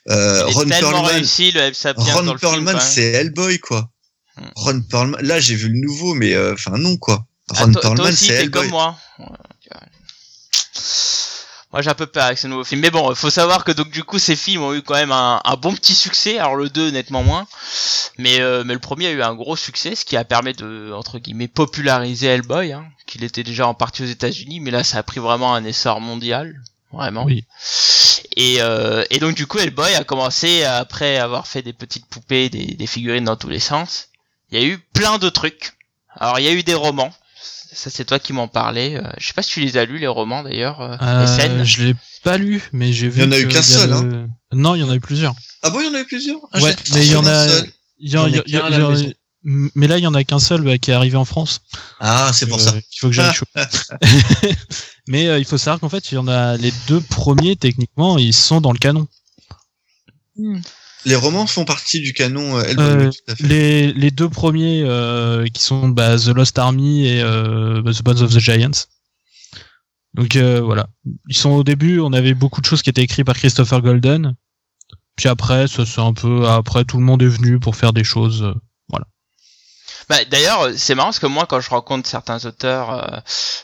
euh, 0.10 0.48
est 0.48 0.52
Ron 0.54 0.68
Perlman, 0.70 1.02
réussi 1.06 1.52
le 1.52 1.62
Help 1.62 1.76
Sapiens 1.76 2.14
Ron 2.14 2.24
dans 2.24 2.34
le 2.34 2.40
film. 2.40 2.52
Perlman, 2.52 2.74
quand 2.74 2.80
même. 2.80 2.88
c'est 2.88 3.04
Hellboy, 3.12 3.60
quoi. 3.60 3.90
Mm. 4.38 4.42
Ron 4.56 4.82
Perlman, 4.82 5.18
là, 5.22 5.40
j'ai 5.40 5.56
vu 5.56 5.68
le 5.70 5.80
nouveau, 5.80 6.14
mais 6.14 6.34
euh, 6.34 6.54
enfin 6.54 6.78
non, 6.78 6.96
quoi. 6.98 7.26
Ah, 7.56 7.64
Ron 7.64 7.72
toi 7.74 7.82
Perlman, 7.82 8.12
c'est 8.16 8.34
Hellboy. 8.34 8.62
comme 8.62 8.70
moi. 8.70 8.98
Ouais. 9.20 9.26
Moi, 11.76 11.82
j'ai 11.82 11.90
un 11.90 11.94
peu 11.94 12.06
peur 12.06 12.24
avec 12.24 12.38
ce 12.38 12.48
nouveau 12.48 12.64
film. 12.64 12.80
Mais 12.80 12.90
bon, 12.90 13.14
faut 13.16 13.30
savoir 13.30 13.66
que 13.66 13.74
donc 13.74 13.90
du 13.90 14.06
coup, 14.06 14.18
ces 14.18 14.38
films 14.38 14.64
ont 14.64 14.74
eu 14.74 14.82
quand 14.82 14.94
même 14.94 15.12
un, 15.12 15.42
un 15.44 15.56
bon 15.58 15.74
petit 15.76 15.94
succès. 15.94 16.40
Alors 16.40 16.56
le 16.56 16.70
2, 16.70 16.92
nettement 16.92 17.22
moins. 17.22 17.46
Mais, 18.18 18.40
euh, 18.40 18.64
mais 18.66 18.74
le 18.74 18.80
premier 18.80 19.08
a 19.08 19.12
eu 19.12 19.22
un 19.22 19.36
gros 19.36 19.58
succès, 19.58 19.94
ce 19.94 20.06
qui 20.06 20.16
a 20.16 20.24
permis 20.24 20.54
de, 20.54 20.94
entre 20.94 21.20
guillemets, 21.20 21.50
populariser 21.50 22.28
Hellboy. 22.28 22.72
Hein, 22.72 22.86
qu'il 23.06 23.26
était 23.26 23.44
déjà 23.44 23.68
en 23.68 23.74
partie 23.74 24.04
aux 24.04 24.06
États-Unis, 24.06 24.62
mais 24.62 24.72
là, 24.72 24.86
ça 24.86 25.00
a 25.00 25.04
pris 25.04 25.20
vraiment 25.20 25.54
un 25.54 25.66
essor 25.66 26.00
mondial. 26.00 26.56
Vraiment. 26.94 27.26
Oui. 27.26 27.44
Et, 28.38 28.62
euh, 28.62 29.04
et 29.10 29.20
donc 29.20 29.36
du 29.36 29.46
coup, 29.46 29.58
Hellboy 29.58 29.96
a 29.96 30.06
commencé, 30.06 30.64
après 30.64 31.18
avoir 31.18 31.46
fait 31.46 31.62
des 31.62 31.74
petites 31.74 32.06
poupées, 32.06 32.48
des, 32.48 32.68
des 32.68 32.88
figurines 32.88 33.26
dans 33.26 33.36
tous 33.36 33.50
les 33.50 33.60
sens, 33.60 34.08
il 34.50 34.62
y 34.62 34.64
a 34.64 34.66
eu 34.66 34.78
plein 34.78 35.18
de 35.18 35.28
trucs. 35.28 35.74
Alors 36.16 36.40
il 36.40 36.46
y 36.46 36.48
a 36.48 36.54
eu 36.54 36.64
des 36.64 36.74
romans, 36.74 37.12
ça 37.76 37.90
c'est 37.90 38.06
toi 38.06 38.18
qui 38.20 38.34
m'en 38.34 38.48
parlais. 38.48 38.96
Euh, 38.98 39.04
je 39.18 39.28
sais 39.28 39.34
pas 39.34 39.42
si 39.44 39.52
tu 39.52 39.60
les 39.62 39.78
as 39.78 39.86
lus 39.86 40.00
les 40.00 40.08
romans 40.08 40.42
d'ailleurs, 40.44 40.82
euh, 40.82 40.96
Euh, 41.02 41.26
SN. 41.28 41.64
je 41.64 41.84
l'ai 41.84 41.96
pas 42.24 42.38
lu, 42.38 42.64
mais 42.74 42.92
j'ai 42.94 43.10
vu. 43.10 43.22
Il 43.22 43.26
y 43.26 43.28
en 43.28 43.32
a 43.32 43.40
eu 43.40 43.48
qu'un 43.48 43.56
il 43.56 43.58
a 43.58 43.62
seul, 43.64 43.90
le- 43.90 43.96
hein. 43.96 44.28
Non, 44.54 44.76
il 44.76 44.82
y 44.82 44.84
en 44.84 44.90
a 44.90 44.96
eu 44.96 45.00
plusieurs. 45.00 45.36
Ah 45.62 45.70
bon, 45.70 45.80
il 45.82 45.86
y 45.88 45.90
en 45.90 45.94
avait 45.94 46.06
plusieurs 46.06 46.40
Ah, 46.52 46.62
Ouais, 46.62 46.76
mais 46.94 47.06
il 47.06 47.12
y 47.12 47.16
en 47.16 47.26
a. 47.26 47.48
Il 48.00 48.10
y 48.12 48.18
en- 48.18 48.28
Il 48.28 48.38
a 48.40 48.44
il 48.46 48.58
a- 48.58 48.70
il 48.70 48.74
a-. 49.08 49.14
Mais 49.44 49.86
là, 49.88 50.00
il 50.00 50.04
y 50.04 50.08
en 50.08 50.14
a 50.16 50.24
qu'un 50.24 50.40
seul 50.40 50.62
bah, 50.62 50.78
qui 50.80 50.90
est 50.90 50.94
arrivé 50.96 51.18
en 51.18 51.26
France. 51.26 51.60
Ah, 52.00 52.32
c'est 52.34 52.48
pour 52.48 52.58
Euh, 52.58 52.62
ça. 52.64 52.72
qu'il 52.72 53.00
faut 53.00 53.08
que 53.08 53.14
j'aille 53.14 53.32
chaud. 53.34 53.46
Mais 55.08 55.28
euh, 55.28 55.38
il 55.38 55.46
faut 55.46 55.58
savoir 55.60 55.80
qu'en 55.80 55.90
fait, 55.90 56.12
il 56.12 56.16
y 56.16 56.18
en 56.18 56.28
a 56.28 56.58
les 56.58 56.74
deux 56.88 57.00
premiers 57.00 57.56
techniquement, 57.56 58.18
ils 58.18 58.34
sont 58.34 58.60
dans 58.60 58.72
le 58.72 58.80
canon. 58.80 59.08
Hmm. 60.38 60.60
Les 61.06 61.16
romans 61.16 61.46
font 61.48 61.66
partie 61.66 62.02
du 62.02 62.14
canon 62.14 62.58
euh, 62.58 62.64
Hellboy, 62.64 62.86
Euh, 62.86 63.10
tout 63.12 63.32
à 63.32 63.36
fait. 63.36 63.44
Les, 63.44 63.94
les 63.94 64.12
deux 64.12 64.30
premiers 64.30 64.84
euh, 64.84 65.46
qui 65.48 65.62
sont 65.62 65.90
bah, 65.90 66.18
The 66.18 66.28
Lost 66.28 66.58
Army 66.60 67.08
et 67.08 67.22
euh, 67.22 67.82
bah, 67.82 67.92
The 67.94 68.04
Bones 68.04 68.22
of 68.22 68.34
the 68.34 68.40
Giants. 68.40 68.88
Donc 70.14 70.36
euh, 70.36 70.62
voilà, 70.62 70.88
ils 71.28 71.36
sont 71.36 71.52
au 71.52 71.64
début, 71.64 72.00
on 72.00 72.14
avait 72.14 72.34
beaucoup 72.34 72.62
de 72.62 72.66
choses 72.66 72.82
qui 72.82 72.90
étaient 72.90 73.04
écrites 73.04 73.26
par 73.26 73.36
Christopher 73.36 73.82
Golden. 73.82 74.36
Puis 75.16 75.30
après, 75.30 75.68
ça 75.68 75.86
c'est 75.86 76.02
un 76.02 76.14
peu 76.14 76.48
après 76.48 76.86
tout 76.86 76.98
le 76.98 77.04
monde 77.04 77.22
est 77.22 77.28
venu 77.28 77.60
pour 77.60 77.76
faire 77.76 77.94
des 77.94 78.04
choses. 78.04 78.44
euh, 78.44 78.54
Bah, 80.08 80.24
d'ailleurs, 80.26 80.70
c'est 80.78 80.94
marrant 80.94 81.08
parce 81.08 81.20
que 81.20 81.26
moi, 81.26 81.48
quand 81.48 81.60
je 81.62 81.70
rencontre 81.70 82.08
certains 82.08 82.46
auteurs 82.46 82.92
euh, 82.92 83.20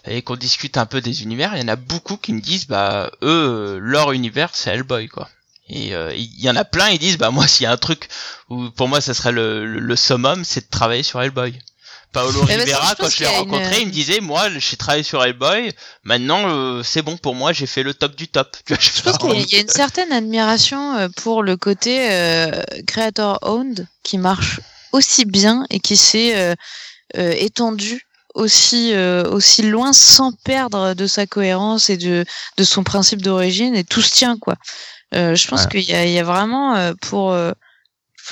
et 0.08 0.24
qu'on 0.24 0.36
discute 0.36 0.76
un 0.78 0.88
peu 0.88 1.00
des 1.00 1.22
univers, 1.22 1.56
il 1.56 1.62
y 1.62 1.64
en 1.64 1.68
a 1.68 1.76
beaucoup 1.76 2.18
qui 2.18 2.34
me 2.34 2.42
disent, 2.42 2.66
bah, 2.66 3.12
eux, 3.22 3.78
leur 3.80 4.12
univers, 4.12 4.50
c'est 4.54 4.72
Hellboy, 4.72 5.08
quoi. 5.08 5.30
Et 5.74 5.95
euh, 5.95 6.13
il 6.13 6.39
y 6.41 6.49
en 6.49 6.55
a 6.57 6.65
plein, 6.65 6.89
ils 6.89 6.99
disent, 6.99 7.17
bah, 7.17 7.32
moi, 7.32 7.47
s'il 7.47 7.63
y 7.63 7.67
a 7.67 7.72
un 7.72 7.78
truc 7.78 8.07
où, 8.49 8.69
pour 8.72 8.88
moi, 8.89 8.99
ça 9.01 9.13
serait 9.13 9.32
le, 9.32 9.65
le, 9.65 9.80
le 9.80 9.95
summum, 9.95 10.43
c'est 10.43 10.65
de 10.65 10.69
travailler 10.69 11.01
sur 11.03 11.22
Hellboy. 11.22 11.57
Paolo 12.11 12.41
Eh 12.49 12.57
ben, 12.57 12.59
ça, 12.59 12.63
Rivera, 12.65 12.89
je 12.89 12.95
quand 13.03 13.09
je 13.09 13.24
l'ai 13.24 13.30
une- 13.30 13.38
rencontré, 13.38 13.80
il 13.82 13.88
me 13.88 13.91
disait, 13.91 14.19
moi, 14.19 14.49
j'ai 14.57 14.76
travaillé 14.76 15.03
sur 15.03 15.24
Hellboy, 15.24 15.72
maintenant, 16.03 16.41
euh, 16.49 16.84
c'est 16.84 17.01
bon 17.01 17.15
pour 17.15 17.36
moi, 17.36 17.53
j'ai 17.53 17.67
fait 17.67 17.84
le 17.84 17.93
top 17.93 18.15
du 18.17 18.28
top. 18.28 18.57
Je 18.67 19.01
pense 19.01 19.17
qu'il 19.17 19.49
y 19.49 19.55
a- 19.55 19.61
une 19.61 19.69
certaine 19.69 20.11
admiration 20.11 20.95
euh, 20.97 21.07
pour 21.15 21.41
le 21.41 21.55
côté 21.55 22.11
euh, 22.11 22.51
creator 22.86 23.39
owned 23.43 23.88
qui 24.03 24.17
marche 24.17 24.59
aussi 24.91 25.24
bien 25.24 25.65
et 25.69 25.80
qui 25.80 25.95
s'est 25.95 26.36
euh, 26.36 26.53
euh, 27.17 27.32
étendu 27.38 28.05
aussi 28.34 28.91
euh, 28.93 29.24
aussi 29.30 29.61
loin 29.63 29.93
sans 29.93 30.34
perdre 30.43 30.93
de 30.93 31.07
sa 31.07 31.26
cohérence 31.28 31.89
et 31.89 31.95
de 31.97 32.26
de 32.57 32.63
son 32.65 32.84
principe 32.84 33.22
d'origine 33.22 33.74
et 33.76 33.84
tout 33.86 34.01
se 34.01 34.11
tient 34.11 34.38
quoi. 34.38 34.55
Euh, 35.14 35.36
je 35.36 35.47
pense 35.47 35.64
Ouais. 35.64 35.70
qu'il 35.72 35.82
y 35.89 35.93
a, 35.93 36.05
il 36.05 36.12
y 36.12 36.20
a 36.20 36.24
vraiment 36.24 36.76
euh, 36.76 36.93
pour 37.01 37.32
euh, 37.34 37.51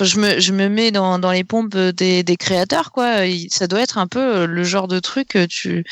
je 0.02 0.18
me 0.20 0.40
je 0.40 0.54
me 0.54 0.70
mets 0.70 0.92
dans 0.92 1.20
dans 1.20 1.32
les 1.32 1.44
pompes 1.44 1.76
des 1.76 2.24
des 2.24 2.38
créateurs 2.38 2.92
quoi. 2.92 3.26
Il- 3.26 3.50
Ça 3.52 3.68
doit 3.68 3.82
être 3.82 3.98
un 3.98 4.08
peu 4.08 4.46
le 4.46 4.64
genre 4.64 4.88
de 4.88 5.00
truc 5.00 5.38
tu 5.50 5.84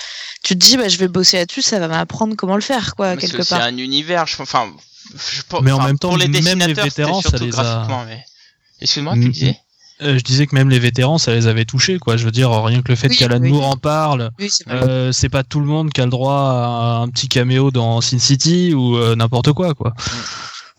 tu 0.43 0.53
te 0.53 0.59
dis 0.59 0.77
bah 0.77 0.88
je 0.88 0.97
vais 0.97 1.07
bosser 1.09 1.38
là-dessus, 1.38 1.61
ça 1.61 1.79
va 1.79 1.88
m'apprendre 1.89 2.35
comment 2.38 2.55
le 2.55 2.61
faire 2.61 2.95
quoi 2.95 3.17
quelque 3.17 3.43
c'est 3.43 3.49
part. 3.55 3.63
un 3.63 3.77
univers, 3.77 4.25
je, 4.27 4.41
enfin, 4.41 4.71
je, 5.13 5.41
Mais 5.61 5.71
en 5.71 5.77
enfin, 5.77 5.88
même 5.88 5.99
temps, 5.99 6.09
pour 6.09 6.17
les 6.17 6.27
même 6.29 6.59
les 6.59 6.73
vétérans, 6.73 7.21
ça 7.21 7.38
les 7.38 7.57
a- 7.59 7.88
mais... 8.07 8.23
Excuse-moi, 8.81 9.13
tu 9.15 9.19
Mm. 9.27 9.31
disais 9.31 9.57
Euh, 10.03 10.15
je 10.19 10.23
disais 10.23 10.45
que 10.45 10.53
même 10.53 10.69
les 10.69 10.77
vétérans, 10.77 11.17
ça 11.17 11.33
les 11.33 11.47
avait 11.47 11.65
touchés, 11.65 11.97
quoi. 11.97 12.17
Je 12.17 12.23
veux 12.25 12.29
dire, 12.29 12.51
rien 12.51 12.83
que 12.83 12.89
le 12.91 12.95
fait 12.95 13.07
Oui, 13.09 13.17
qu'Alan 13.17 13.39
oui. 13.41 13.49
Moore 13.49 13.67
en 13.67 13.77
parle, 13.77 14.29
Oui, 14.38 14.47
c'est 14.51 14.67
euh, 14.69 15.11
c'est 15.11 15.27
pas 15.27 15.43
tout 15.43 15.59
le 15.59 15.65
monde 15.65 15.91
qui 15.91 16.01
a 16.01 16.03
le 16.05 16.11
droit 16.11 16.35
à 16.35 16.99
un 17.01 17.07
petit 17.09 17.27
caméo 17.27 17.71
dans 17.71 17.99
Sin 17.99 18.19
City 18.19 18.75
ou 18.75 18.95
euh, 18.95 19.15
n'importe 19.15 19.53
quoi, 19.53 19.73
quoi. 19.73 19.95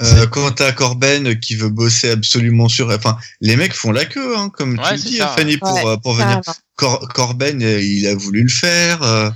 Euh, 0.01 0.27
quand 0.29 0.51
t'as 0.53 0.71
Corben 0.73 1.41
qui 1.41 1.57
veut 1.57 1.71
bosser 1.71 2.11
absolument 2.11 2.69
sur, 2.69 2.91
enfin, 2.91 3.17
les 3.41 3.57
mecs 3.57 3.73
font 3.75 3.91
la 3.91 4.05
queue, 4.05 4.37
hein, 4.39 4.49
comme 4.51 4.79
Ouais, 4.79 4.95
tu 4.97 5.09
dis, 5.09 5.17
ça, 5.17 5.35
Fanny, 5.37 5.57
pour, 5.57 5.73
Ouais, 5.75 5.87
euh, 5.87 5.97
pour 5.97 6.15
venir. 6.15 6.41
Cor- 6.77 7.09
Corben, 7.09 7.61
euh, 7.63 7.83
il 7.83 8.07
a 8.07 8.15
voulu 8.15 8.43
le 8.45 8.49
faire. 8.49 9.03
Euh, 9.03 9.31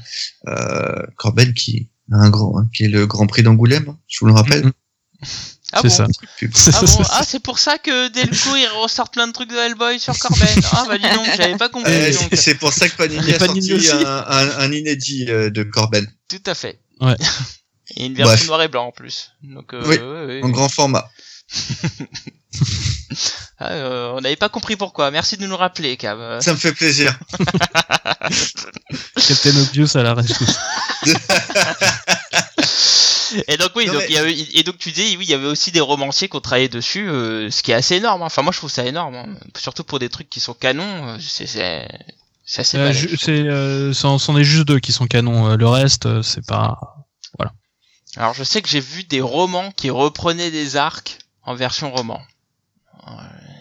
euh, 0.49 1.03
Corben 1.17 1.53
qui 1.55 1.89
a 2.13 2.17
un 2.17 2.31
grand, 2.31 2.59
hein, 2.59 2.69
qui 2.75 2.85
est 2.85 2.89
le 2.89 3.07
Grand 3.09 3.27
Prix 3.27 3.43
d'Angoulême, 3.43 3.87
hein, 3.89 3.99
je 4.07 4.21
vous 4.21 4.27
le 4.27 4.33
rappelle. 4.35 4.71
Ah 5.75 5.81
c'est 5.83 5.89
bon 5.89 5.95
ça. 5.95 6.07
Ah 6.75 6.81
bon 6.83 7.05
Ah, 7.11 7.23
c'est 7.27 7.41
pour 7.43 7.59
ça 7.59 7.79
que 7.79 8.09
dès 8.09 8.25
le 8.25 8.31
coup, 8.31 8.55
il 8.57 8.69
ressort 8.83 9.11
plein 9.11 9.27
de 9.27 9.33
trucs 9.33 9.49
de 9.51 9.57
Hellboy 9.57 9.99
sur 9.99 10.17
Corben. 10.19 10.47
Ah 10.73 10.85
bah 10.87 10.99
dis 10.99 11.05
donc, 11.15 11.27
j'avais 11.37 11.57
pas 11.57 11.71
compris. 11.71 11.91
Euh, 11.93 12.13
c'est- 12.35 12.55
pour 12.57 12.73
ça 12.73 12.89
que 12.89 12.97
Panini 12.97 13.33
a 13.33 13.39
Panini 13.39 13.67
sorti 13.83 13.91
un, 14.05 14.25
un, 14.29 14.59
un 14.59 14.73
inédit 14.73 15.25
de 15.25 15.63
Corben 15.63 16.07
Tout 16.29 16.43
à 16.47 16.55
fait. 16.55 16.79
Ouais. 17.01 17.17
Et 17.97 18.07
une 18.07 18.15
version 18.15 18.35
Bref. 18.37 18.47
noir 18.47 18.63
et 18.63 18.69
blanc 18.69 18.87
en 18.87 18.93
plus. 18.93 19.33
Donc, 19.43 19.75
euh, 19.75 19.83
Oui, 19.87 19.97
ouais. 19.99 20.41
en 20.43 20.49
grand 20.51 20.69
format. 20.69 21.09
Ah, 23.59 23.73
euh, 23.73 24.13
on 24.15 24.21
n'avait 24.21 24.37
pas 24.37 24.49
compris 24.49 24.77
pourquoi. 24.77 25.11
Merci 25.11 25.37
de 25.37 25.43
nous 25.43 25.49
le 25.49 25.55
rappeler, 25.55 25.97
Cam. 25.97 26.41
Ça 26.41 26.53
me 26.53 26.59
fait 26.59 26.73
plaisir. 26.73 27.17
Captain 28.21 29.57
Obvious 29.57 29.97
à 29.97 30.03
la 30.03 30.15
rescousse. 30.15 30.59
Et 33.49 33.57
donc 33.57 33.71
oui, 33.75 33.87
Non, 33.87 33.95
donc 33.95 34.03
mais- 34.03 34.09
il 34.11 34.15
y 34.15 34.19
a 34.19 34.29
eu- 34.29 34.47
et 34.55 34.63
donc 34.63 34.77
tu 34.79 34.91
disais 34.93 35.17
oui, 35.17 35.25
il 35.25 35.31
y 35.31 35.35
avait 35.35 35.47
aussi 35.47 35.73
des 35.73 35.81
romanciers 35.81 36.29
qui 36.29 36.37
ont 36.37 36.41
travaillé 36.41 36.69
dessus, 36.69 37.09
euh, 37.09 37.51
ce 37.51 37.63
qui 37.63 37.71
est 37.71 37.75
assez 37.75 37.97
énorme. 37.97 38.21
hein. 38.23 38.27
Enfin 38.27 38.43
moi 38.43 38.53
je 38.53 38.59
trouve 38.59 38.71
ça 38.71 38.85
énorme, 38.85 39.15
hein. 39.15 39.27
surtout 39.57 39.85
pour 39.85 39.99
des 39.99 40.11
trucs 40.11 40.29
qui 40.29 40.39
sont 40.41 40.53
canons. 40.55 41.09
euh, 41.09 41.17
C'est 41.19 41.47
c'est 41.47 41.89
c'est 42.45 42.61
assez. 42.61 42.77
Euh, 42.77 42.93
je 42.93 43.17
c'est, 43.17 43.31
euh, 43.31 43.95
c'en 43.95 44.19
est 44.37 44.45
juste 44.45 44.67
deux 44.69 44.81
qui 44.81 44.93
sont 44.93 45.07
canons. 45.07 45.57
Le 45.57 45.67
reste, 45.69 46.21
c'est 46.23 46.45
pas. 46.47 46.79
Alors 48.17 48.35
je 48.35 48.45
sais 48.45 48.63
que 48.63 48.69
j'ai 48.69 48.81
vu 48.81 49.05
des 49.05 49.21
romans 49.21 49.73
qui 49.73 49.91
reprenaient 49.91 50.51
des 50.51 50.77
arcs 50.77 51.19
en 51.43 51.55
version 51.55 51.91
roman. 51.91 52.21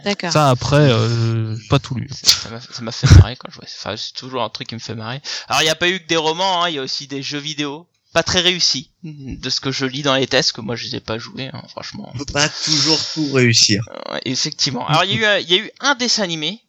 D'accord. 0.03 0.31
Ça 0.31 0.49
après, 0.49 0.89
euh, 0.91 1.55
pas 1.69 1.79
tout 1.79 1.95
lu. 1.95 2.09
Ça 2.11 2.59
ça 2.59 2.81
m'a 2.81 2.91
fait 2.91 3.09
marrer 3.15 3.35
quand 3.35 3.49
je 3.51 3.55
vois. 3.55 3.65
Enfin 3.65 3.95
c'est 3.97 4.13
toujours 4.13 4.43
un 4.43 4.49
truc 4.49 4.67
qui 4.67 4.75
me 4.75 4.79
fait 4.79 4.95
marrer. 4.95 5.21
Alors 5.47 5.61
il 5.61 5.65
n'y 5.65 5.71
a 5.71 5.75
pas 5.75 5.89
eu 5.89 5.99
que 5.99 6.07
des 6.07 6.17
romans, 6.17 6.63
hein, 6.63 6.69
il 6.69 6.75
y 6.75 6.79
a 6.79 6.81
aussi 6.81 7.07
des 7.07 7.21
jeux 7.21 7.39
vidéo. 7.39 7.87
Pas 8.13 8.23
très 8.23 8.41
réussis, 8.41 8.91
de 9.03 9.49
ce 9.49 9.61
que 9.61 9.71
je 9.71 9.85
lis 9.85 10.01
dans 10.01 10.15
les 10.15 10.27
tests, 10.27 10.51
que 10.51 10.59
moi 10.59 10.75
je 10.75 10.83
les 10.83 10.95
ai 10.97 10.99
pas 10.99 11.17
joués, 11.17 11.49
hein, 11.53 11.63
franchement. 11.69 12.11
On 12.13 12.17
peut 12.17 12.25
pas 12.25 12.49
toujours 12.49 12.99
tout 13.13 13.31
réussir. 13.31 13.85
Ouais, 14.11 14.19
effectivement. 14.25 14.85
Alors 14.85 15.05
il 15.05 15.17
y, 15.17 15.23
a 15.23 15.39
eu, 15.39 15.43
y 15.45 15.53
a 15.53 15.57
eu 15.59 15.71
un 15.79 15.95
dessin 15.95 16.23
animé 16.23 16.61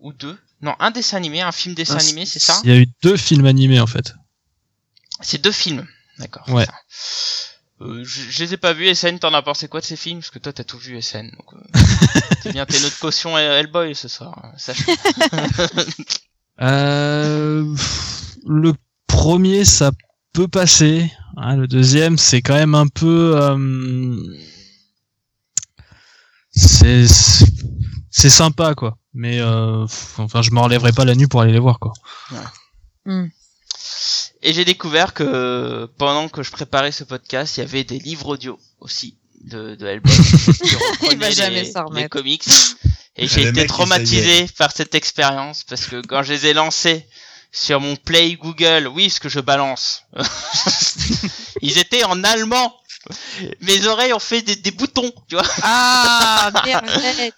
ou 0.00 0.12
deux. 0.12 0.36
Non, 0.60 0.74
un 0.78 0.90
dessin 0.90 1.16
animé, 1.16 1.40
un 1.40 1.52
film 1.52 1.74
dessin 1.74 1.96
Ah, 1.98 2.02
animé, 2.02 2.26
c'est 2.26 2.40
ça? 2.40 2.60
Il 2.62 2.70
y 2.70 2.74
a 2.74 2.76
eu 2.76 2.86
deux 3.02 3.16
films 3.16 3.46
animés 3.46 3.80
en 3.80 3.86
fait. 3.86 4.14
C'est 5.22 5.40
deux 5.40 5.52
films. 5.52 5.86
D'accord. 6.18 6.48
Ouais. 6.48 6.66
Euh, 7.82 8.02
je, 8.04 8.22
je 8.30 8.42
les 8.44 8.54
ai 8.54 8.56
pas 8.56 8.72
vus. 8.72 8.94
SN, 8.94 9.18
t'en 9.18 9.34
as 9.34 9.42
pensé 9.42 9.68
quoi 9.68 9.80
de 9.80 9.84
ces 9.84 9.96
films? 9.96 10.20
Parce 10.20 10.30
que 10.30 10.38
toi, 10.38 10.52
t'as 10.52 10.64
tout 10.64 10.78
vu, 10.78 11.00
SN. 11.02 11.30
Donc, 11.30 11.52
euh, 11.54 12.50
bien, 12.52 12.64
t'es 12.64 12.80
notre 12.80 12.98
caution 12.98 13.36
Hellboy 13.36 13.94
ce 13.94 14.08
soir. 14.08 14.38
hein, 14.42 14.52
Sache. 14.56 14.84
Euh, 16.62 17.74
le 18.46 18.72
premier, 19.06 19.66
ça 19.66 19.90
peut 20.32 20.48
passer. 20.48 21.12
hein, 21.36 21.54
le 21.56 21.66
deuxième, 21.68 22.16
c'est 22.16 22.40
quand 22.40 22.54
même 22.54 22.74
un 22.74 22.86
peu. 22.86 23.38
euh, 23.38 24.16
c'est 26.50 27.04
c'est 28.10 28.30
sympa 28.30 28.74
quoi. 28.74 28.96
Mais 29.12 29.38
euh, 29.40 29.84
enfin, 30.16 30.40
je 30.40 30.50
me 30.50 30.60
relèverai 30.60 30.92
pas 30.92 31.04
la 31.04 31.14
nuit 31.14 31.26
pour 31.26 31.42
aller 31.42 31.52
les 31.52 31.58
voir 31.58 31.78
quoi. 31.78 31.92
Hmm. 33.04 33.26
Et 34.42 34.52
j'ai 34.52 34.64
découvert 34.64 35.14
que 35.14 35.88
pendant 35.98 36.28
que 36.28 36.42
je 36.42 36.50
préparais 36.50 36.92
ce 36.92 37.04
podcast, 37.04 37.56
il 37.56 37.60
y 37.60 37.62
avait 37.62 37.84
des 37.84 37.98
livres 37.98 38.28
audio 38.28 38.58
aussi 38.80 39.16
de, 39.44 39.74
de 39.74 39.86
Hellboy. 39.86 40.12
qui 40.16 40.52
Il 40.62 40.72
va 40.72 40.78
reprenait 40.90 41.32
jamais 41.32 41.62
les, 41.62 41.70
s'en 41.72 41.80
les 41.84 41.86
remettre. 41.88 42.08
comics. 42.10 42.44
Et 43.16 43.24
Ah, 43.24 43.26
j'ai 43.26 43.48
été 43.48 43.66
traumatisé 43.66 44.46
par 44.58 44.72
cette 44.72 44.94
expérience 44.94 45.64
parce 45.64 45.86
que 45.86 46.02
quand 46.06 46.22
je 46.22 46.32
les 46.34 46.46
ai 46.46 46.52
lancés 46.54 47.06
sur 47.52 47.80
mon 47.80 47.96
Play 47.96 48.34
Google, 48.34 48.88
oui, 48.88 49.08
ce 49.08 49.20
que 49.20 49.28
je 49.30 49.40
balance, 49.40 50.02
ils 51.62 51.78
étaient 51.78 52.04
en 52.04 52.22
allemand. 52.24 52.74
Mes 53.60 53.86
oreilles 53.86 54.12
ont 54.12 54.18
fait 54.18 54.42
des, 54.42 54.56
des 54.56 54.70
boutons, 54.70 55.12
tu 55.28 55.36
vois. 55.36 55.44
Ah, 55.62 56.50
merde. 56.64 56.84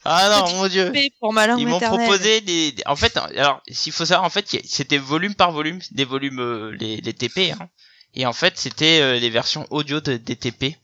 Ah 0.04 0.28
non, 0.40 0.52
mon 0.54 0.68
dieu. 0.68 0.90
Pour 1.20 1.32
Ils 1.58 1.66
m'ont 1.66 1.78
proposé 1.98 2.40
des, 2.40 2.72
des- 2.72 2.82
en 2.86 2.96
fait, 2.96 3.16
alors, 3.16 3.60
s'il 3.70 3.92
faut 3.92 4.04
savoir, 4.04 4.24
en 4.26 4.30
fait, 4.30 4.46
c'était 4.64 4.98
volume 4.98 5.34
par 5.34 5.52
volume, 5.52 5.80
des 5.90 6.04
volumes, 6.04 6.40
euh, 6.40 6.76
les, 6.78 6.96
les 6.98 7.12
TP, 7.14 7.52
hein. 7.52 7.68
Et 8.14 8.26
en 8.26 8.32
fait, 8.32 8.58
c'était 8.58 9.00
euh, 9.00 9.18
les 9.18 9.30
versions 9.30 9.66
audio 9.70 10.00
de, 10.00 10.16
des 10.16 10.34
TP. 10.36 10.76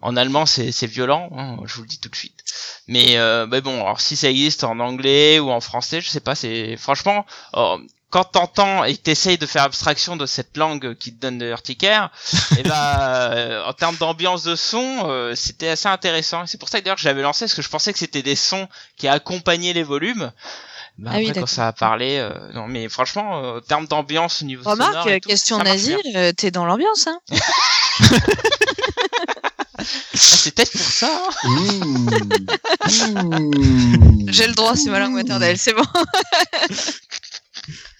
En 0.00 0.16
allemand, 0.16 0.46
c'est, 0.46 0.70
violent, 0.86 1.28
hein, 1.36 1.56
je 1.64 1.74
vous 1.74 1.82
le 1.82 1.88
dis 1.88 1.98
tout 1.98 2.08
de 2.08 2.14
suite. 2.14 2.44
Mais, 2.86 3.16
euh, 3.18 3.46
mais 3.48 3.60
bon, 3.60 3.80
alors 3.82 4.00
si 4.00 4.14
ça 4.14 4.30
existe 4.30 4.62
en 4.62 4.78
anglais 4.78 5.40
ou 5.40 5.50
en 5.50 5.60
français, 5.60 6.00
je 6.00 6.08
sais 6.08 6.20
pas, 6.20 6.36
c'est, 6.36 6.76
franchement, 6.76 7.26
oh, 7.52 7.78
quand 8.10 8.24
t'entends 8.24 8.84
et 8.84 8.96
que 8.96 9.02
t'essayes 9.02 9.36
de 9.38 9.46
faire 9.46 9.64
abstraction 9.64 10.16
de 10.16 10.24
cette 10.26 10.56
langue 10.56 10.94
qui 10.94 11.12
te 11.14 11.20
donne 11.20 11.38
de 11.38 11.46
l'urticaire, 11.46 12.10
et 12.58 12.62
ben, 12.62 12.74
euh, 12.74 13.64
en 13.66 13.72
termes 13.74 13.96
d'ambiance 13.96 14.42
de 14.44 14.56
son, 14.56 15.02
euh, 15.04 15.34
c'était 15.34 15.68
assez 15.68 15.88
intéressant. 15.88 16.46
C'est 16.46 16.58
pour 16.58 16.68
ça 16.68 16.78
que 16.80 16.84
d'ailleurs 16.84 16.98
j'avais 16.98 17.22
lancé, 17.22 17.44
parce 17.44 17.54
que 17.54 17.62
je 17.62 17.68
pensais 17.68 17.92
que 17.92 17.98
c'était 17.98 18.22
des 18.22 18.36
sons 18.36 18.68
qui 18.96 19.08
accompagnaient 19.08 19.72
les 19.74 19.82
volumes. 19.82 20.32
Bah, 20.98 21.10
Ah 21.14 21.18
oui, 21.18 21.28
après, 21.28 21.40
quand 21.40 21.46
ça 21.46 21.68
a 21.68 21.72
parlé, 21.72 22.16
euh, 22.18 22.32
non, 22.54 22.66
mais 22.66 22.88
franchement, 22.88 23.44
euh, 23.44 23.58
en 23.58 23.60
termes 23.60 23.86
d'ambiance 23.86 24.42
au 24.42 24.46
niveau 24.46 24.64
sonore 24.64 24.88
Remarque, 24.88 25.08
et 25.10 25.20
tout, 25.20 25.28
question 25.28 25.58
nazie, 25.58 25.94
euh, 26.16 26.32
t'es 26.32 26.50
dans 26.50 26.64
l'ambiance, 26.64 27.06
hein 27.06 27.20
Ah, 29.80 29.84
c'est 30.12 30.52
peut-être 30.56 30.72
pour 30.72 30.80
ça. 30.80 31.06
hein. 31.06 31.48
Ouh. 31.48 32.08
Ouh. 33.22 34.26
J'ai 34.26 34.48
le 34.48 34.54
droit, 34.54 34.74
c'est 34.74 34.90
ma 34.90 34.98
langue 34.98 35.12
maternelle, 35.14 35.56
c'est 35.56 35.72
bon. 35.72 35.84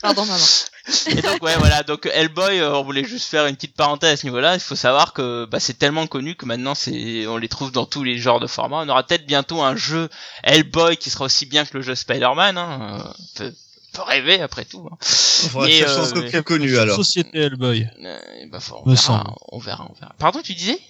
Pardon, 0.03 0.25
maman. 0.25 0.45
Et 1.09 1.21
donc 1.21 1.43
ouais 1.43 1.55
voilà 1.59 1.83
donc 1.83 2.07
Hellboy 2.07 2.61
euh, 2.61 2.77
on 2.77 2.83
voulait 2.83 3.05
juste 3.05 3.29
faire 3.29 3.45
une 3.47 3.57
petite 3.57 3.75
parenthèse 3.75 4.13
à 4.13 4.17
ce 4.17 4.25
niveau-là 4.27 4.55
il 4.55 4.61
faut 4.61 4.75
savoir 4.77 5.13
que 5.13 5.45
bah, 5.45 5.61
c'est 5.61 5.79
tellement 5.79 6.07
connu 6.07 6.35
que 6.35 6.47
maintenant 6.47 6.75
c'est 6.75 7.27
on 7.27 7.37
les 7.37 7.49
trouve 7.49 7.73
dans 7.73 7.85
tous 7.85 8.05
les 8.05 8.17
genres 8.17 8.41
de 8.41 8.47
formats 8.47 8.79
on 8.79 8.89
aura 8.89 9.03
peut-être 9.03 9.27
bientôt 9.27 9.61
un 9.61 9.77
jeu 9.77 10.09
Hellboy 10.45 10.97
qui 10.97 11.11
sera 11.11 11.27
aussi 11.27 11.45
bien 11.45 11.67
que 11.67 11.77
le 11.77 11.83
jeu 11.83 11.95
Spider-Man 11.95 12.57
hein. 12.57 12.79
euh, 12.81 13.03
on 13.03 13.39
peut, 13.39 13.55
on 13.93 13.97
peut 13.99 14.03
rêver 14.03 14.41
après 14.41 14.65
tout 14.65 14.89
hein. 14.91 14.97
Faudrait 15.03 15.73
Et, 15.73 15.85
euh, 15.85 16.07
mais- 16.33 16.43
connu 16.43 16.79
alors. 16.79 16.97
Société 16.97 17.41
Hellboy. 17.41 17.87
Euh, 18.03 18.19
bah, 18.51 18.61
faut- 18.61 18.81
on, 18.87 18.95
verra, 18.95 19.35
on 19.53 19.59
verra 19.59 19.89
on 19.91 19.95
verra 20.01 20.15
pardon 20.19 20.41
tu 20.43 20.55
disais? 20.55 20.81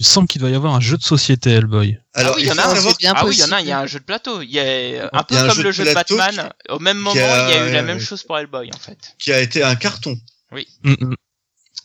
Il 0.00 0.06
semble 0.06 0.28
qu'il 0.28 0.40
doit 0.40 0.50
y 0.50 0.54
avoir 0.54 0.74
un 0.74 0.80
jeu 0.80 0.96
de 0.96 1.02
société 1.02 1.50
Hellboy. 1.50 1.98
Alors, 2.14 2.34
ah 2.34 2.36
oui 2.36 2.42
il 2.44 2.48
y 2.48 2.52
en 2.52 2.58
a 2.58 2.62
un 2.62 2.74
ah 3.14 3.26
oui 3.26 3.34
il 3.34 3.40
y 3.40 3.44
en 3.44 3.52
a 3.52 3.60
il 3.60 3.66
y 3.66 3.72
a 3.72 3.80
un 3.80 3.86
jeu 3.86 3.98
de 3.98 4.04
plateau 4.04 4.42
il 4.42 4.50
y 4.50 4.60
a 4.60 5.10
un 5.12 5.22
peu 5.24 5.34
Il 5.34 5.36
y 5.36 5.40
a 5.40 5.44
un 5.44 5.48
comme 5.48 5.56
jeu 5.56 5.62
le 5.64 5.72
jeu 5.72 5.84
de 5.84 5.92
Batman 5.92 6.52
au 6.68 6.78
même 6.78 6.98
moment 6.98 7.14
il 7.14 7.20
y 7.20 7.56
a 7.56 7.68
eu 7.68 7.72
la 7.72 7.82
même 7.82 8.00
chose 8.00 8.22
pour 8.22 8.38
Hellboy 8.38 8.70
en 8.74 8.78
fait 8.78 9.14
qui 9.18 9.32
a 9.32 9.40
été 9.40 9.62
un 9.62 9.74
carton. 9.74 10.16
Mm, 10.52 10.92
mm. 10.92 11.14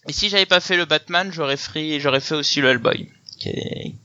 Et 0.08 0.14
si 0.14 0.30
j'avais 0.30 0.46
pas 0.46 0.60
fait 0.60 0.78
le 0.78 0.86
Batman, 0.86 1.32
j'aurais 1.32 1.58
fait, 1.58 2.00
j'aurais 2.00 2.20
fait 2.20 2.36
aussi 2.36 2.60
le 2.62 2.70
Hellboy, 2.70 3.10
qui 3.40 3.50
est, 3.50 3.96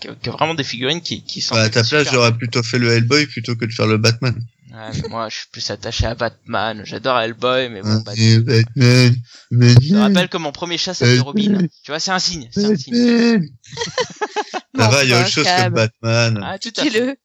qui 0.00 0.28
vraiment 0.30 0.54
des 0.54 0.64
figurines 0.64 1.00
qui, 1.00 1.22
qui 1.24 1.40
sont. 1.40 1.54
Bah, 1.54 1.62
à 1.62 1.70
ta 1.70 1.82
place, 1.82 2.08
j'aurais 2.10 2.36
plutôt 2.36 2.62
fait 2.62 2.78
le 2.78 2.92
Hellboy 2.92 3.26
plutôt 3.26 3.56
que 3.56 3.64
de 3.64 3.72
faire 3.72 3.86
le 3.86 3.98
Batman. 3.98 4.34
Ouais, 4.72 4.90
mais 5.02 5.08
moi, 5.08 5.28
je 5.28 5.38
suis 5.38 5.48
plus 5.50 5.68
attaché 5.70 6.06
à 6.06 6.14
Batman. 6.14 6.82
J'adore 6.84 7.18
Hellboy, 7.18 7.68
mais 7.70 7.82
bon, 7.82 7.96
Batman. 8.00 8.16
et 8.18 8.38
Batman, 8.38 9.14
Je 9.50 9.56
me 9.56 9.74
Batman, 9.74 9.98
rappelle 10.02 10.28
que 10.28 10.36
mon 10.36 10.52
premier 10.52 10.78
chat 10.78 10.94
s'appelait 10.94 11.18
Robin. 11.20 11.58
Tu 11.82 11.90
vois, 11.90 12.00
c'est 12.00 12.12
un 12.12 12.18
signe, 12.18 12.48
c'est 12.52 12.64
un 12.64 12.76
signe. 12.76 12.94
Ça 14.76 14.88
va, 14.88 15.04
il 15.04 15.10
y 15.10 15.12
a 15.12 15.20
autre 15.20 15.28
chose 15.28 15.44
que. 15.44 15.68
Batman. 15.68 16.40
Ah, 16.44 16.58
tout 16.58 16.72
à 16.76 16.84
fait. 16.84 17.18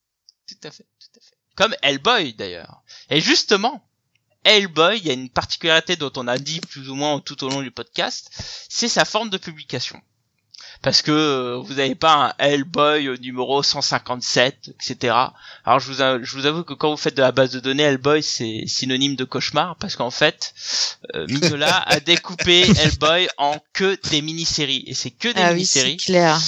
Tout 0.47 0.67
à 0.67 0.71
fait, 0.71 0.85
tout 0.99 1.19
à 1.19 1.21
fait. 1.21 1.35
Comme 1.55 1.75
Hellboy 1.81 2.33
d'ailleurs. 2.33 2.83
Et 3.09 3.21
justement, 3.21 3.87
Hellboy, 4.43 4.97
il 4.99 5.07
y 5.07 5.09
a 5.09 5.13
une 5.13 5.29
particularité 5.29 5.95
dont 5.95 6.11
on 6.17 6.27
a 6.27 6.37
dit 6.37 6.59
plus 6.61 6.89
ou 6.89 6.95
moins 6.95 7.19
tout 7.19 7.43
au 7.43 7.49
long 7.49 7.61
du 7.61 7.71
podcast, 7.71 8.29
c'est 8.69 8.87
sa 8.89 9.05
forme 9.05 9.29
de 9.29 9.37
publication. 9.37 9.99
Parce 10.85 11.01
que 11.01 11.11
euh, 11.11 11.57
vous 11.57 11.73
n'avez 11.73 11.95
pas 11.95 12.13
un 12.13 12.33
Hellboy 12.45 13.19
numéro 13.19 13.63
157, 13.63 14.69
etc. 14.69 15.15
Alors 15.65 15.79
je 15.79 15.91
vous, 15.91 16.01
a- 16.03 16.21
je 16.21 16.37
vous 16.37 16.45
avoue 16.45 16.63
que 16.63 16.75
quand 16.75 16.91
vous 16.91 16.97
faites 16.97 17.15
de 17.17 17.21
la 17.23 17.31
base 17.31 17.49
de 17.51 17.59
données, 17.59 17.81
Hellboy 17.83 18.21
c'est 18.21 18.63
synonyme 18.67 19.15
de 19.15 19.23
cauchemar 19.23 19.75
parce 19.77 19.95
qu'en 19.95 20.11
fait, 20.11 20.53
euh, 21.15 21.25
Mignola 21.27 21.75
a 21.87 21.99
découpé 21.99 22.61
Hellboy 22.77 23.27
en 23.37 23.57
que 23.73 23.97
des 24.11 24.21
mini-séries 24.21 24.83
et 24.85 24.93
c'est 24.93 25.09
que 25.09 25.29
des 25.29 25.41
Ah 25.41 25.47
oui, 25.49 25.55
mini-séries. 25.55 25.97
clair. 25.97 26.39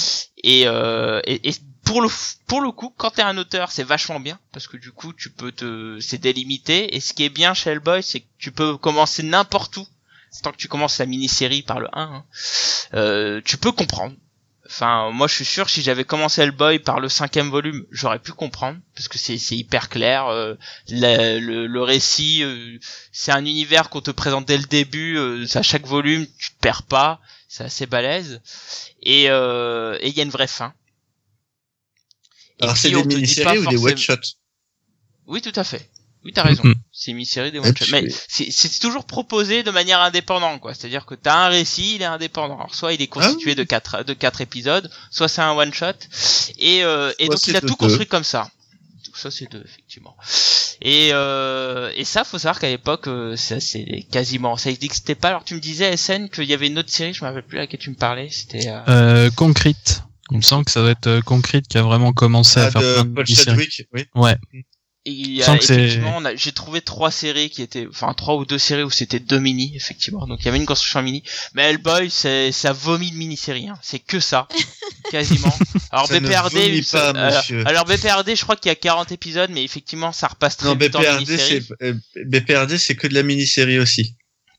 Et, 0.44 0.68
euh, 0.68 1.20
et, 1.24 1.48
et 1.48 1.54
pour 1.84 2.00
le 2.00 2.08
pour 2.46 2.60
le 2.60 2.70
coup, 2.70 2.94
quand 2.96 3.10
t'es 3.10 3.22
un 3.22 3.36
auteur, 3.38 3.72
c'est 3.72 3.82
vachement 3.82 4.20
bien 4.20 4.38
parce 4.52 4.68
que 4.68 4.76
du 4.76 4.92
coup, 4.92 5.12
tu 5.12 5.30
peux 5.30 5.50
te 5.50 5.98
c'est 6.00 6.18
délimité. 6.18 6.94
Et 6.94 7.00
ce 7.00 7.12
qui 7.12 7.24
est 7.24 7.28
bien 7.28 7.54
chez 7.54 7.70
Hellboy, 7.70 8.04
c'est 8.04 8.20
que 8.20 8.26
tu 8.38 8.52
peux 8.52 8.76
commencer 8.76 9.24
n'importe 9.24 9.78
où. 9.78 9.86
Tant 10.44 10.52
que 10.52 10.58
tu 10.58 10.68
commences 10.68 10.98
la 10.98 11.06
mini-série 11.06 11.62
par 11.62 11.80
le 11.80 11.88
1, 11.94 12.00
hein, 12.02 12.24
euh, 12.94 13.40
tu 13.44 13.56
peux 13.56 13.72
comprendre. 13.72 14.14
Enfin, 14.68 15.10
moi, 15.12 15.26
je 15.28 15.34
suis 15.34 15.44
sûr, 15.46 15.70
si 15.70 15.80
j'avais 15.82 16.04
commencé 16.04 16.42
Hellboy 16.42 16.78
par 16.78 17.00
le 17.00 17.08
cinquième 17.08 17.48
volume, 17.48 17.86
j'aurais 17.90 18.18
pu 18.18 18.32
comprendre 18.32 18.78
parce 18.94 19.08
que 19.08 19.16
c'est 19.18 19.36
hyper 19.56 19.88
clair. 19.88 20.26
euh, 20.26 20.54
la- 20.88 21.38
le, 21.38 21.66
le 21.66 21.82
récit, 21.82 22.42
euh, 22.42 22.78
c'est 23.10 23.32
un 23.32 23.44
univers 23.46 23.88
qu'on 23.88 24.02
te 24.02 24.10
présente 24.10 24.46
dès 24.46 24.58
le 24.58 24.64
début. 24.64 25.16
euh, 25.16 25.46
à 25.54 25.62
chaque 25.62 25.86
volume, 25.86 26.26
tu 26.38 26.50
te 26.50 26.58
perds 26.60 26.82
pas. 26.82 27.18
C'est 27.48 27.64
assez 27.64 27.86
balèze. 27.86 28.42
Et 29.02 29.30
euh, 29.30 29.96
et 30.00 30.08
il 30.08 30.16
y 30.16 30.20
a 30.20 30.24
une 30.24 30.30
vraie 30.30 30.46
fin. 30.46 30.74
Et 32.60 32.62
Alors, 32.64 32.76
c'est 32.76 32.90
des 32.90 33.02
mini-séries 33.02 33.58
ou 33.58 33.66
des 33.66 33.76
one-shots? 33.76 34.36
Oui, 35.26 35.40
tout 35.42 35.52
à 35.54 35.62
fait. 35.64 35.88
Oui, 36.28 36.32
t'as 36.34 36.42
raison. 36.42 36.62
C'est 36.92 37.12
une 37.12 37.24
série 37.24 37.50
des 37.50 37.58
Ouais, 37.58 37.68
one 37.68 37.76
shots. 37.76 37.84
tu- 37.86 37.92
Mais 37.92 38.04
c'est 38.28 38.50
c'est 38.50 38.78
toujours 38.80 39.06
proposé 39.06 39.62
de 39.62 39.70
manière 39.70 40.00
indépendante, 40.02 40.60
quoi. 40.60 40.74
C'est-à-dire 40.74 41.06
que 41.06 41.14
t'as 41.14 41.46
un 41.46 41.48
récit, 41.48 41.94
il 41.94 42.02
est 42.02 42.04
indépendant. 42.04 42.56
Alors, 42.58 42.74
soit 42.74 42.92
il 42.92 43.00
est 43.00 43.08
Ah 43.12 43.14
constitué 43.14 43.54
de 43.54 43.62
quatre 43.62 44.04
de 44.04 44.12
quatre 44.12 44.42
épisodes, 44.42 44.90
soit 45.10 45.26
c'est 45.28 45.40
un 45.40 45.52
one 45.52 45.72
shot. 45.72 45.86
Et 46.58 46.84
euh, 46.84 47.12
et 47.18 47.28
donc 47.28 47.46
il 47.46 47.56
a 47.56 47.60
de 47.62 47.66
tout 47.66 47.72
deux. 47.80 47.86
construit 47.86 48.06
comme 48.06 48.24
ça. 48.24 48.50
Donc 49.06 49.16
ça 49.16 49.30
c'est 49.30 49.50
deux 49.50 49.62
effectivement. 49.64 50.14
Et 50.82 51.10
euh, 51.12 51.90
et 51.96 52.04
ça 52.04 52.24
faut 52.24 52.38
savoir 52.38 52.60
qu'à 52.60 52.68
l'époque 52.68 53.06
euh, 53.08 53.36
ça 53.36 53.58
c'est 53.58 54.06
quasiment 54.12 54.58
ça 54.58 54.68
n'existait 54.70 55.14
pas. 55.14 55.28
Alors 55.28 55.44
tu 55.44 55.54
me 55.54 55.60
disais 55.60 55.96
SN 55.96 56.28
qu'il 56.28 56.44
y 56.44 56.52
avait 56.52 56.66
une 56.66 56.78
autre 56.78 56.90
série, 56.90 57.14
je 57.14 57.24
me 57.24 57.28
rappelle 57.30 57.46
plus 57.46 57.56
à 57.56 57.62
laquelle 57.62 57.80
tu 57.80 57.88
me 57.90 57.96
parlais. 57.96 58.28
C'était 58.30 58.68
euh, 58.68 58.80
Euh, 58.88 59.30
Concrete. 59.30 60.02
Il 60.30 60.36
me 60.36 60.42
semble 60.42 60.66
que 60.66 60.70
ça 60.70 60.80
doit 60.82 60.90
être 60.90 61.06
euh, 61.06 61.20
Concrete 61.22 61.66
qui 61.68 61.78
a 61.78 61.82
vraiment 61.82 62.12
commencé 62.12 62.60
à 62.60 62.64
Ah, 62.66 62.70
faire 62.70 62.82
plein 62.82 63.04
de 63.04 63.08
de 63.08 63.14
Paul. 63.14 63.26
Chadwick, 63.26 63.82
oui. 63.94 64.04
Ouais. 64.14 64.36
Et 65.08 65.10
il 65.10 65.30
y 65.32 65.42
a 65.42 65.54
effectivement, 65.54 66.20
j'ai 66.36 66.52
trouvé 66.52 66.82
trois 66.82 67.10
séries 67.10 67.48
qui 67.48 67.62
étaient, 67.62 67.86
enfin 67.88 68.12
trois 68.12 68.36
ou 68.36 68.44
deux 68.44 68.58
séries 68.58 68.82
où 68.82 68.90
c'était 68.90 69.20
deux 69.20 69.38
mini, 69.38 69.72
effectivement. 69.74 70.26
Donc 70.26 70.40
il 70.42 70.44
y 70.44 70.48
avait 70.48 70.58
une 70.58 70.66
construction 70.66 71.00
mini. 71.00 71.22
Mais 71.54 71.70
Hellboy, 71.70 72.10
c'est, 72.10 72.52
ça 72.52 72.74
vomit 72.74 73.10
de 73.10 73.16
mini-série. 73.16 73.68
Hein. 73.68 73.78
C'est 73.80 74.00
que 74.00 74.20
ça, 74.20 74.48
quasiment. 75.10 75.56
Alors 75.90 76.08
Ça 76.08 76.20
ne 76.20 76.28
BPRD, 76.28 76.82
ça- 76.82 77.14
pas, 77.14 77.20
alors, 77.20 77.38
monsieur. 77.38 77.66
alors 77.66 77.84
BPRD, 77.86 78.36
je 78.36 78.42
crois 78.42 78.56
qu'il 78.56 78.68
y 78.68 78.72
a 78.72 78.74
40 78.74 79.10
épisodes, 79.10 79.48
mais 79.50 79.64
effectivement, 79.64 80.12
ça 80.12 80.26
repasse 80.26 80.58
très 80.58 80.68
Non, 80.68 80.74
vite 80.76 80.94
en 80.94 81.00
BPRD, 81.00 81.38
c'est, 81.38 81.62
euh, 81.82 81.94
BPRD, 82.26 82.76
c'est 82.76 82.94
que 82.94 83.06
de 83.06 83.14
la 83.14 83.22
mini-série 83.22 83.78
aussi. 83.78 84.14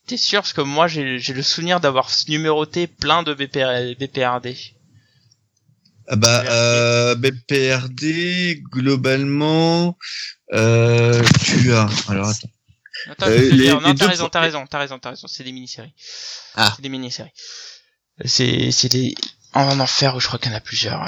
T'es 0.07 0.17
sûr? 0.17 0.41
Parce 0.41 0.53
que 0.53 0.61
moi, 0.61 0.87
j'ai, 0.87 1.19
j'ai 1.19 1.33
le 1.33 1.43
souvenir 1.43 1.79
d'avoir 1.79 2.09
numéroté 2.27 2.87
plein 2.87 3.21
de 3.21 3.35
BPR, 3.35 3.93
BPRD. 3.99 4.55
Ah 6.11 6.15
bah, 6.15 6.41
BPRD. 6.41 6.49
euh, 6.51 7.15
BPRD, 7.15 8.61
globalement, 8.71 9.97
euh, 10.53 11.21
tu 11.43 11.71
as, 11.73 11.87
alors 12.07 12.29
attends. 12.29 12.49
Attends, 13.09 13.27
Euh, 13.27 13.49
les- 13.51 13.69
non, 13.69 13.79
t'as 13.79 13.93
deux 13.93 14.05
raison, 14.07 14.27
t'as 14.29 14.41
raison, 14.41 14.65
t'as 14.69 14.79
raison, 14.79 14.99
t'as 14.99 15.09
raison. 15.11 15.27
C'est 15.27 15.43
des 15.43 15.51
mini-séries. 15.51 15.93
Ah. 16.55 16.73
C'est 16.75 16.81
des 16.81 16.89
mini-séries. 16.89 17.29
C'est, 18.25 18.71
c'est 18.71 18.89
des, 18.89 19.13
en 19.53 19.79
enfer 19.79 20.15
où 20.15 20.19
je 20.19 20.27
crois 20.27 20.39
qu'il 20.39 20.51
y 20.51 20.53
en 20.53 20.57
a 20.57 20.61
plusieurs. 20.61 20.99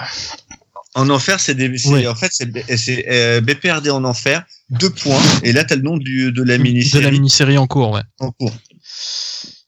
En 0.94 1.10
enfer, 1.10 1.40
c'est 1.40 1.56
des, 1.56 1.76
c'est- 1.78 1.90
Oui. 1.90 2.08
en 2.08 2.16
fait, 2.16 2.30
c'est, 2.32 2.78
c'est 2.78 3.06
euh, 3.10 3.42
BPRD 3.42 3.90
en 3.90 4.04
enfer, 4.06 4.46
deux 4.70 4.90
points, 4.92 5.22
et 5.44 5.52
là, 5.52 5.64
t'as 5.66 5.76
le 5.76 5.82
nom 5.82 5.98
du, 5.98 6.32
de 6.32 6.44
la 6.44 6.58
De 6.58 6.64
mini-série 6.64 7.04
la 7.04 7.12
mini-série 7.12 7.58
en 7.58 7.66
cours, 7.68 7.92
ouais. 7.92 8.02
en 8.20 8.32
cours. 8.32 8.54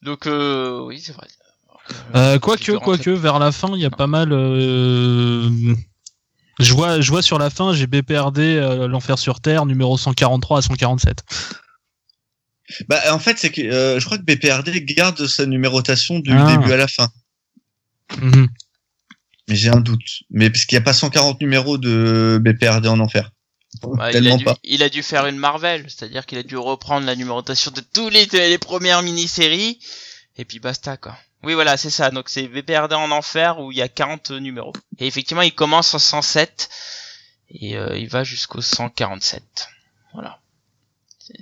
Donc 0.01 0.27
euh, 0.27 0.79
oui, 0.85 1.01
c'est 1.03 1.13
vrai. 1.13 1.27
Euh, 2.15 2.39
quoique, 2.39 2.63
dû 2.63 2.71
rentrer- 2.71 2.83
quoique, 2.83 3.09
vers 3.09 3.39
la 3.39 3.51
fin, 3.51 3.69
il 3.75 3.81
y 3.81 3.85
a 3.85 3.89
pas 3.89 4.07
mal. 4.07 4.29
Euh... 4.31 5.49
Je 6.59 6.73
vois, 6.73 7.01
je 7.01 7.09
vois 7.09 7.21
sur 7.21 7.39
la 7.39 7.49
fin, 7.49 7.73
j'ai 7.73 7.87
BPRD, 7.87 8.39
euh, 8.39 8.87
l'enfer 8.87 9.17
sur 9.17 9.41
terre, 9.41 9.65
numéro 9.65 9.97
143 9.97 10.59
à 10.59 10.61
147. 10.61 11.23
Bah, 12.87 13.01
en 13.13 13.19
fait, 13.19 13.37
c'est 13.37 13.51
que, 13.51 13.61
euh, 13.61 13.99
je 13.99 14.05
crois 14.05 14.17
que 14.17 14.23
BPRD 14.23 14.85
garde 14.85 15.25
sa 15.27 15.45
numérotation 15.45 16.19
du 16.19 16.31
Ah. 16.31 16.55
début 16.55 16.71
à 16.71 16.77
la 16.77 16.87
fin. 16.87 17.09
Mhm. 18.21 18.47
Mais 19.49 19.55
j'ai 19.55 19.69
un 19.69 19.81
doute. 19.81 19.99
Mais 20.29 20.49
parce 20.49 20.65
qu'il 20.65 20.77
n'y 20.77 20.81
a 20.81 20.85
pas 20.85 20.93
140 20.93 21.41
numéros 21.41 21.77
de 21.77 22.39
BPRD 22.41 22.87
en 22.87 22.99
enfer. 22.99 23.31
Bah, 23.81 23.89
il, 24.11 24.17
a 24.17 24.21
Tellement 24.21 24.37
dû, 24.37 24.45
pas. 24.45 24.55
il 24.63 24.83
a 24.83 24.89
dû 24.89 25.01
faire 25.03 25.25
une 25.25 25.37
Marvel, 25.37 25.85
c'est-à-dire 25.89 26.25
qu'il 26.27 26.37
a 26.37 26.43
dû 26.43 26.55
reprendre 26.55 27.05
la 27.07 27.15
numérotation 27.15 27.71
de 27.71 27.81
tous 27.81 28.09
les, 28.09 28.25
les 28.27 28.57
premières 28.59 29.01
mini-séries, 29.01 29.79
et 30.37 30.45
puis 30.45 30.59
basta 30.59 30.95
quoi. 30.95 31.17
Oui, 31.43 31.53
voilà, 31.53 31.77
c'est 31.77 31.89
ça. 31.89 32.09
Donc 32.09 32.29
c'est 32.29 32.47
BPRD 32.47 32.93
en 32.93 33.11
enfer 33.11 33.59
où 33.59 33.71
il 33.71 33.77
y 33.77 33.81
a 33.81 33.89
40 33.89 34.31
numéros. 34.31 34.73
Et 34.99 35.07
effectivement, 35.07 35.41
il 35.41 35.53
commence 35.53 35.93
en 35.93 35.99
107 35.99 36.69
et 37.49 37.77
euh, 37.77 37.97
il 37.97 38.07
va 38.07 38.23
jusqu'au 38.23 38.61
147. 38.61 39.43
Voilà. 40.13 40.39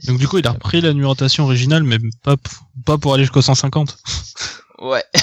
Donc 0.05 0.17
du 0.17 0.27
coup, 0.27 0.37
il 0.37 0.47
a 0.47 0.51
repris 0.51 0.81
la 0.81 0.93
numérotation 0.93 1.43
originale, 1.45 1.83
mais 1.83 1.97
pas, 2.23 2.35
pas 2.85 2.97
pour 2.97 3.13
aller 3.13 3.23
jusqu'au 3.23 3.41
150. 3.41 3.97
Ouais. 4.79 5.03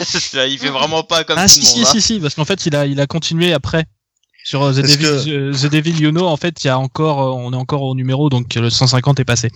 Il 0.00 0.58
fait 0.58 0.70
vraiment 0.70 1.02
pas 1.02 1.24
comme 1.24 1.38
ah 1.38 1.42
tout 1.42 1.48
si 1.48 1.60
le 1.60 1.66
si 1.66 1.80
hein. 1.80 1.84
si 1.84 2.00
si, 2.00 2.20
parce 2.20 2.34
qu'en 2.34 2.44
fait, 2.44 2.66
il 2.66 2.76
a 2.76 2.86
il 2.86 3.00
a 3.00 3.06
continué 3.06 3.52
après. 3.52 3.84
Sur 4.44 4.62
euh, 4.62 4.72
The 4.72 4.80
Devil, 4.80 5.50
The 5.60 5.66
Devil 5.70 6.00
You 6.00 6.10
Know, 6.10 6.24
en 6.26 6.36
fait, 6.38 6.64
il 6.64 6.68
y 6.68 6.70
a 6.70 6.78
encore, 6.78 7.20
euh, 7.22 7.30
on 7.44 7.52
est 7.52 7.56
encore 7.56 7.82
au 7.82 7.94
numéro, 7.94 8.30
donc 8.30 8.54
le 8.54 8.70
150 8.70 9.20
est 9.20 9.24
passé. 9.24 9.48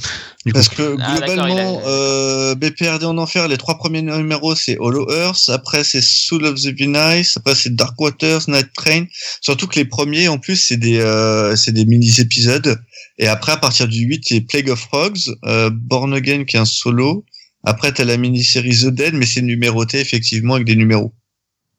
Du 0.44 0.52
coup. 0.52 0.58
Parce 0.58 0.68
que 0.68 0.96
Ah, 1.00 1.16
globalement, 1.18 1.80
a- 1.82 1.86
euh, 1.88 2.54
BPRD 2.56 3.04
en 3.04 3.16
enfer, 3.16 3.48
les 3.48 3.56
trois 3.56 3.78
premiers 3.78 4.02
numéros, 4.02 4.54
c'est 4.54 4.76
Hollow 4.78 5.08
Earth, 5.10 5.48
après 5.48 5.82
c'est 5.84 6.02
Soul 6.02 6.44
of 6.44 6.56
the 6.60 6.78
Venice, 6.78 7.36
après 7.38 7.54
c'est 7.54 7.74
Dark 7.74 7.98
Waters, 8.00 8.42
Night 8.48 8.68
Train. 8.74 9.04
Surtout 9.40 9.66
que 9.66 9.76
les 9.76 9.86
premiers, 9.86 10.28
en 10.28 10.38
plus, 10.38 10.56
c'est 10.56 10.76
des, 10.76 10.98
euh, 10.98 11.56
c'est 11.56 11.72
des 11.72 11.86
mini-épisodes. 11.86 12.76
Et 13.18 13.28
après, 13.28 13.52
à 13.52 13.56
partir 13.56 13.88
du 13.88 14.00
8, 14.00 14.24
c'est 14.26 14.40
Plague 14.42 14.68
of 14.68 14.80
Frogs, 14.80 15.20
euh, 15.46 15.70
Born 15.72 16.12
Again 16.12 16.44
qui 16.44 16.56
est 16.56 16.60
un 16.60 16.64
solo. 16.66 17.24
Après, 17.64 17.92
t'as 17.92 18.04
la 18.04 18.16
mini-série 18.16 18.76
The 18.76 18.86
Dead, 18.88 19.14
mais 19.14 19.24
c'est 19.26 19.40
numéroté, 19.42 20.00
effectivement, 20.00 20.54
avec 20.54 20.66
des 20.66 20.76
numéros. 20.76 21.14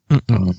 Mm, 0.10 0.16
mm. 0.30 0.52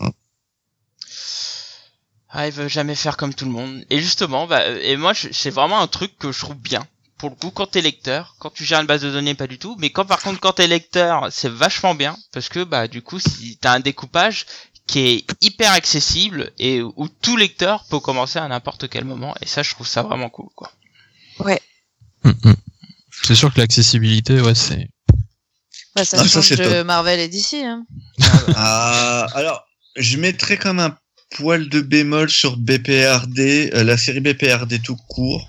Ah, 2.37 2.49
il 2.49 2.53
veut 2.53 2.67
jamais 2.69 2.97
faire 2.97 3.17
comme 3.17 3.33
tout 3.33 3.45
le 3.45 3.53
monde. 3.53 3.85
Et 3.91 4.01
justement, 4.01 4.47
bah, 4.49 4.63
euh, 4.63 4.81
et 4.83 4.97
moi, 4.97 5.13
je- 5.13 5.29
c'est 5.31 5.51
vraiment 5.51 5.81
un 5.81 5.87
truc 5.87 6.19
que 6.19 6.33
je 6.33 6.39
trouve 6.41 6.57
bien. 6.57 6.85
Pour 7.17 7.31
le 7.31 7.37
coup, 7.37 7.51
quand 7.53 7.69
t'es 7.69 7.81
lecteur, 7.81 8.35
quand 8.41 8.51
tu 8.51 8.65
gères 8.65 8.81
une 8.81 8.87
base 8.89 9.03
de 9.03 9.11
données, 9.11 9.35
pas 9.37 9.47
du 9.47 9.57
tout. 9.59 9.77
Mais 9.79 9.91
quand 9.91 10.05
par 10.05 10.21
contre, 10.21 10.41
quand 10.41 10.55
t'es 10.55 10.67
lecteur, 10.67 11.29
c'est 11.31 11.49
vachement 11.49 11.95
bien 11.95 12.17
parce 12.33 12.49
que 12.49 12.65
bah 12.65 12.89
du 12.89 13.03
coup, 13.03 13.21
si 13.21 13.57
t'as 13.61 13.73
un 13.73 13.81
découpage 13.81 14.47
qui 14.89 14.99
est 14.99 15.25
hyper 15.41 15.71
accessible 15.73 16.51
et 16.59 16.83
où 16.83 17.09
tout 17.09 17.37
lecteur 17.37 17.85
peut 17.85 18.01
commencer 18.01 18.41
à 18.41 18.49
n'importe 18.49 18.89
quel 18.91 19.05
moment. 19.05 19.35
Et 19.41 19.47
ça, 19.47 19.63
je 19.63 19.71
trouve 19.71 19.87
ça 19.87 20.03
vraiment 20.03 20.29
cool, 20.29 20.49
quoi. 20.57 20.73
Mm, 22.25 22.31
mm. 22.31 22.55
C'est 23.23 23.35
sûr 23.37 23.55
que 23.55 23.61
l'accessibilité, 23.61 24.41
ouais, 24.41 24.55
c'est. 24.57 24.89
Bah, 25.95 26.05
ça 26.05 26.19
Ah, 26.21 26.25
ça, 26.25 26.29
change 26.29 26.49
c'est 26.49 26.57
de 26.57 26.65
top. 26.65 26.87
Marvel 26.87 27.21
et 27.21 27.29
DC. 27.29 27.55
Hein. 27.65 27.87
Ah, 28.57 29.29
alors, 29.35 29.65
je 29.97 30.17
mettrais 30.19 30.59
comme 30.59 30.81
un 30.81 30.95
poil 31.35 31.69
de 31.69 31.81
bémol 31.81 32.31
sur 32.31 32.57
BPRD, 32.57 33.71
euh, 33.75 33.85
la 33.85 33.97
série 33.97 34.21
BPRD 34.21 34.81
tout 34.83 34.97
court, 35.09 35.49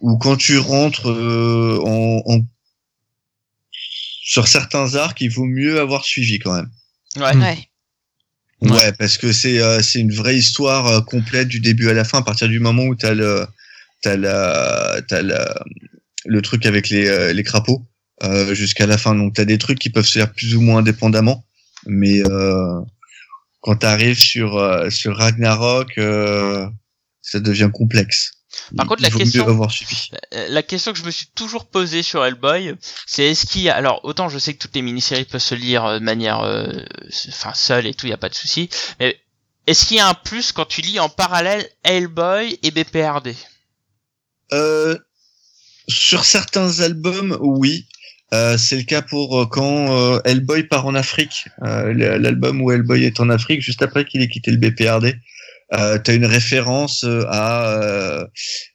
où 0.00 0.18
quand 0.18 0.36
tu 0.36 0.58
rentres 0.58 1.08
euh, 1.10 1.78
en, 1.84 2.22
en- 2.26 2.40
sur 4.24 4.48
certains 4.48 4.94
arcs, 4.94 5.20
il 5.20 5.30
vaut 5.30 5.44
mieux 5.44 5.80
avoir 5.80 6.04
suivi 6.04 6.38
quand 6.38 6.54
même. 6.54 6.70
Ouais. 7.42 7.68
Ouais. 8.62 8.92
Parce 8.92 9.18
que 9.18 9.32
c'est 9.32 9.58
euh, 9.60 9.80
c'est 9.82 9.98
une 10.00 10.12
vraie 10.12 10.36
histoire 10.36 10.86
euh, 10.86 11.00
complète 11.00 11.48
du 11.48 11.60
début 11.60 11.88
à 11.90 11.94
la 11.94 12.04
fin, 12.04 12.18
à 12.18 12.22
partir 12.22 12.48
du 12.48 12.60
moment 12.60 12.84
où 12.84 12.94
t'as 12.94 13.12
le 13.14 13.46
t'as 14.02 14.16
la 14.16 15.00
t'as 15.08 15.22
la 15.22 15.54
le 16.24 16.42
truc 16.42 16.64
avec 16.66 16.88
les 16.88 17.06
euh, 17.08 17.32
les 17.32 17.42
crapauds 17.42 17.84
euh, 18.22 18.54
jusqu'à 18.54 18.86
la 18.86 18.98
fin. 18.98 19.14
Donc 19.16 19.34
t'as 19.34 19.44
des 19.44 19.58
trucs 19.58 19.78
qui 19.80 19.90
peuvent 19.90 20.06
se 20.06 20.18
faire 20.18 20.32
plus 20.32 20.54
ou 20.54 20.60
moins 20.60 20.78
indépendamment, 20.78 21.44
mais 21.86 22.22
euh, 23.62 23.72
quand 23.72 23.76
t'arrives 23.76 24.18
sur 24.18 24.56
euh, 24.56 24.90
sur 24.90 25.16
Ragnarok, 25.16 25.98
euh, 25.98 26.68
ça 27.20 27.40
devient 27.40 27.70
complexe. 27.72 28.32
Par 28.76 28.86
contre, 28.86 29.00
Il 29.00 29.04
la 29.04 29.10
question- 29.10 29.68
suivi. 29.70 30.10
Euh, 30.34 30.46
La 30.50 30.62
question 30.62 30.92
que 30.92 30.98
je 30.98 31.04
me 31.04 31.10
suis 31.10 31.26
toujours 31.34 31.64
posée 31.66 32.02
sur 32.02 32.22
Hellboy, 32.24 32.74
c'est 33.06 33.24
est-ce 33.30 33.46
qu'il 33.46 33.62
y 33.62 33.70
a... 33.70 33.74
Alors, 33.74 34.00
autant 34.04 34.28
je 34.28 34.38
sais 34.38 34.52
que 34.52 34.58
toutes 34.58 34.74
les 34.74 34.82
mini-séries 34.82 35.24
peuvent 35.24 35.40
se 35.40 35.54
lire 35.54 35.84
euh, 35.86 35.98
de 35.98 36.04
manière... 36.04 36.40
euh, 36.40 36.70
Enfin, 37.28 37.54
seule 37.54 37.86
et 37.86 37.94
tout, 37.94 38.06
y 38.06 38.12
a 38.12 38.18
pas 38.18 38.28
de 38.28 38.34
souci. 38.34 38.68
Mais 39.00 39.18
est-ce 39.66 39.86
qu'il 39.86 39.96
y 39.96 40.00
a 40.00 40.08
un 40.08 40.12
plus 40.14 40.52
quand 40.52 40.66
tu 40.66 40.82
lis 40.82 41.00
en 41.00 41.08
parallèle 41.08 41.66
Hellboy 41.82 42.58
et 42.62 42.70
BPRD 42.70 43.34
Euh, 44.52 44.98
sur 45.88 46.24
certains 46.24 46.80
albums, 46.80 47.38
oui. 47.40 47.86
Euh, 48.32 48.56
c'est 48.56 48.76
le 48.76 48.82
cas 48.84 49.02
pour 49.02 49.40
euh, 49.42 49.46
quand 49.46 49.94
euh, 49.94 50.20
Hellboy 50.24 50.64
part 50.64 50.86
en 50.86 50.94
Afrique. 50.94 51.46
Euh, 51.64 51.92
L'album 52.18 52.62
où 52.62 52.70
Hellboy 52.72 53.04
est 53.04 53.20
en 53.20 53.28
Afrique, 53.28 53.60
juste 53.60 53.82
après 53.82 54.04
qu'il 54.04 54.22
ait 54.22 54.28
quitté 54.28 54.50
le 54.50 54.56
BPRD. 54.56 55.16
Euh, 55.74 55.98
T'as 55.98 56.14
une 56.14 56.26
référence 56.26 57.04
à 57.28 57.72
euh, 57.72 58.26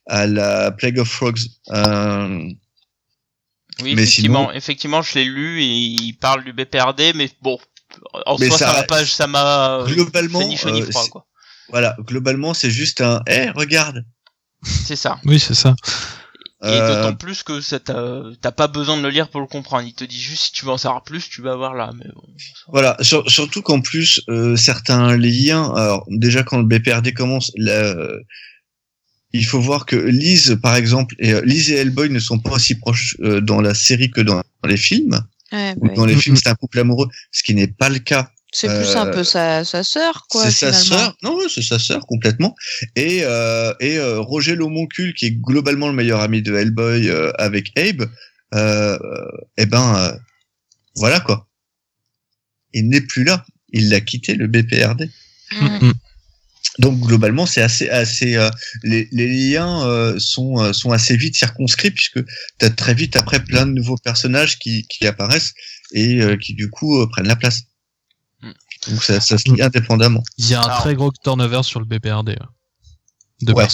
à 0.06 0.26
la 0.26 0.70
Plague 0.72 0.98
of 0.98 1.08
Frogs. 1.08 1.40
Euh, 1.70 2.48
Oui, 3.82 3.94
Mais 3.94 4.02
effectivement, 4.02 4.46
sinon- 4.46 4.52
effectivement, 4.56 5.02
je 5.02 5.14
l'ai 5.14 5.24
lu 5.24 5.62
et 5.62 5.66
il 5.66 6.12
parle 6.14 6.42
du 6.44 6.52
BPRD, 6.52 7.12
mais 7.14 7.30
bon, 7.42 7.58
en 8.26 8.36
Mais 8.38 8.48
soi, 8.48 8.58
ça 8.58 8.72
m'a 8.72 8.82
pas, 8.82 9.04
ça 9.06 9.26
m'a 9.28 9.84
globalement, 9.86 10.42
ni 10.46 10.56
chaud 10.56 10.70
ni 10.70 10.82
froid, 10.82 11.02
c'est- 11.04 11.10
quoi. 11.10 11.26
voilà, 11.68 11.96
globalement, 12.00 12.54
c'est 12.54 12.70
juste 12.70 13.00
un. 13.00 13.22
Eh, 13.28 13.50
regarde. 13.50 14.04
C'est 14.64 14.96
ça. 14.96 15.20
Oui, 15.24 15.38
c'est 15.38 15.54
ça. 15.54 15.76
Et 16.60 16.66
Euh, 16.66 17.02
d'autant 17.04 17.14
plus 17.16 17.44
que 17.44 17.60
ça 17.60 17.78
t'a 17.78 18.22
t'as 18.40 18.50
pas 18.50 18.66
besoin 18.66 18.96
de 18.96 19.02
le 19.02 19.10
lire 19.10 19.28
pour 19.30 19.40
le 19.40 19.46
comprendre. 19.46 19.86
Il 19.86 19.94
te 19.94 20.02
dit 20.02 20.20
juste 20.20 20.42
si 20.46 20.52
tu 20.52 20.64
veux 20.64 20.72
en 20.72 20.76
savoir 20.76 21.04
plus, 21.04 21.28
tu 21.28 21.40
vas 21.40 21.54
voir 21.54 21.74
là. 21.74 21.92
Mais 21.96 22.06
bon. 22.12 22.22
Voilà, 22.72 22.96
sur- 23.00 23.30
surtout 23.30 23.62
qu'en 23.62 23.80
plus 23.80 24.20
euh, 24.28 24.56
certains 24.56 25.16
liens. 25.16 25.72
Alors 25.76 26.04
déjà 26.08 26.42
quand 26.42 26.58
le 26.58 26.64
BPRD 26.64 27.12
commence, 27.14 27.52
la- 27.56 27.94
il 29.32 29.44
faut 29.44 29.60
voir 29.60 29.86
que 29.86 29.94
Lise, 29.94 30.58
par 30.62 30.74
exemple, 30.74 31.14
et 31.18 31.32
euh, 31.34 31.42
Lise 31.44 31.70
et 31.70 31.76
Hellboy 31.76 32.08
ne 32.10 32.18
sont 32.18 32.38
pas 32.38 32.52
aussi 32.52 32.74
proches 32.74 33.14
euh, 33.20 33.40
dans 33.40 33.60
la 33.60 33.74
série 33.74 34.10
que 34.10 34.20
dans, 34.22 34.36
dans 34.62 34.68
les 34.68 34.76
films. 34.78 35.20
Ouais, 35.52 35.74
Ou 35.76 35.86
ouais. 35.88 35.94
dans 35.94 36.06
les 36.06 36.16
films, 36.16 36.36
c'est 36.36 36.48
un 36.48 36.54
couple 36.54 36.78
amoureux, 36.80 37.08
ce 37.30 37.42
qui 37.42 37.54
n'est 37.54 37.68
pas 37.68 37.88
le 37.88 37.98
cas. 38.00 38.30
C'est 38.50 38.68
plus 38.68 38.96
un 38.96 39.06
Euh, 39.08 39.12
peu 39.12 39.24
sa, 39.24 39.64
sa 39.64 39.84
sœur, 39.84 40.26
quoi. 40.30 40.44
C'est 40.50 40.70
sa 40.70 40.72
sœur. 40.72 41.14
Non, 41.22 41.36
ouais, 41.36 41.46
c'est 41.54 41.62
sa 41.62 41.78
sœur 41.78 42.06
complètement. 42.06 42.54
Et 42.96 43.20
euh, 43.22 43.74
et 43.80 43.98
euh, 43.98 44.20
Roger 44.20 44.54
Lomoncule, 44.56 45.12
qui 45.14 45.26
est 45.26 45.32
globalement 45.32 45.88
le 45.88 45.94
meilleur 45.94 46.20
ami 46.20 46.40
de 46.40 46.54
Hellboy 46.54 47.08
euh, 47.10 47.30
avec 47.38 47.76
Abe. 47.78 48.08
Euh, 48.54 48.98
eh 49.58 49.66
ben, 49.66 49.94
euh, 49.96 50.16
voilà 50.96 51.20
quoi. 51.20 51.46
Il 52.72 52.88
n'est 52.88 53.02
plus 53.02 53.24
là. 53.24 53.44
Il 53.70 53.90
l'a 53.90 54.00
quitté 54.00 54.34
le 54.34 54.46
BPRD. 54.46 55.10
Mm. 55.52 55.64
Mm, 55.66 55.86
mm. 55.88 55.92
Donc 56.78 57.00
globalement, 57.00 57.44
c'est 57.44 57.60
assez, 57.62 57.88
assez, 57.90 58.36
euh, 58.36 58.48
les, 58.82 59.08
les 59.12 59.26
liens 59.26 59.84
euh, 59.86 60.18
sont 60.18 60.58
euh, 60.60 60.72
sont 60.72 60.92
assez 60.92 61.16
vite 61.16 61.34
circonscrits 61.36 61.90
puisque 61.90 62.20
t'as 62.58 62.70
très 62.70 62.94
vite 62.94 63.16
après 63.16 63.40
plein 63.42 63.66
de 63.66 63.72
nouveaux 63.72 63.96
personnages 63.98 64.58
qui 64.58 64.86
qui 64.88 65.06
apparaissent 65.06 65.52
et 65.92 66.22
euh, 66.22 66.36
qui 66.36 66.54
du 66.54 66.70
coup 66.70 67.00
euh, 67.00 67.06
prennent 67.08 67.26
la 67.28 67.36
place. 67.36 67.62
Donc 68.86 69.02
ça, 69.02 69.20
ça 69.20 69.36
se 69.38 69.44
lit 69.52 69.60
indépendamment. 69.60 70.22
Il 70.38 70.48
y 70.48 70.54
a 70.54 70.60
un 70.60 70.64
Alors- 70.64 70.80
très 70.82 70.94
gros 70.94 71.12
turnover 71.24 71.62
sur 71.64 71.80
le 71.80 71.86
BPRD. 71.86 72.30
ouais. 72.30 72.36
De 73.42 73.52
Ouais. 73.52 73.68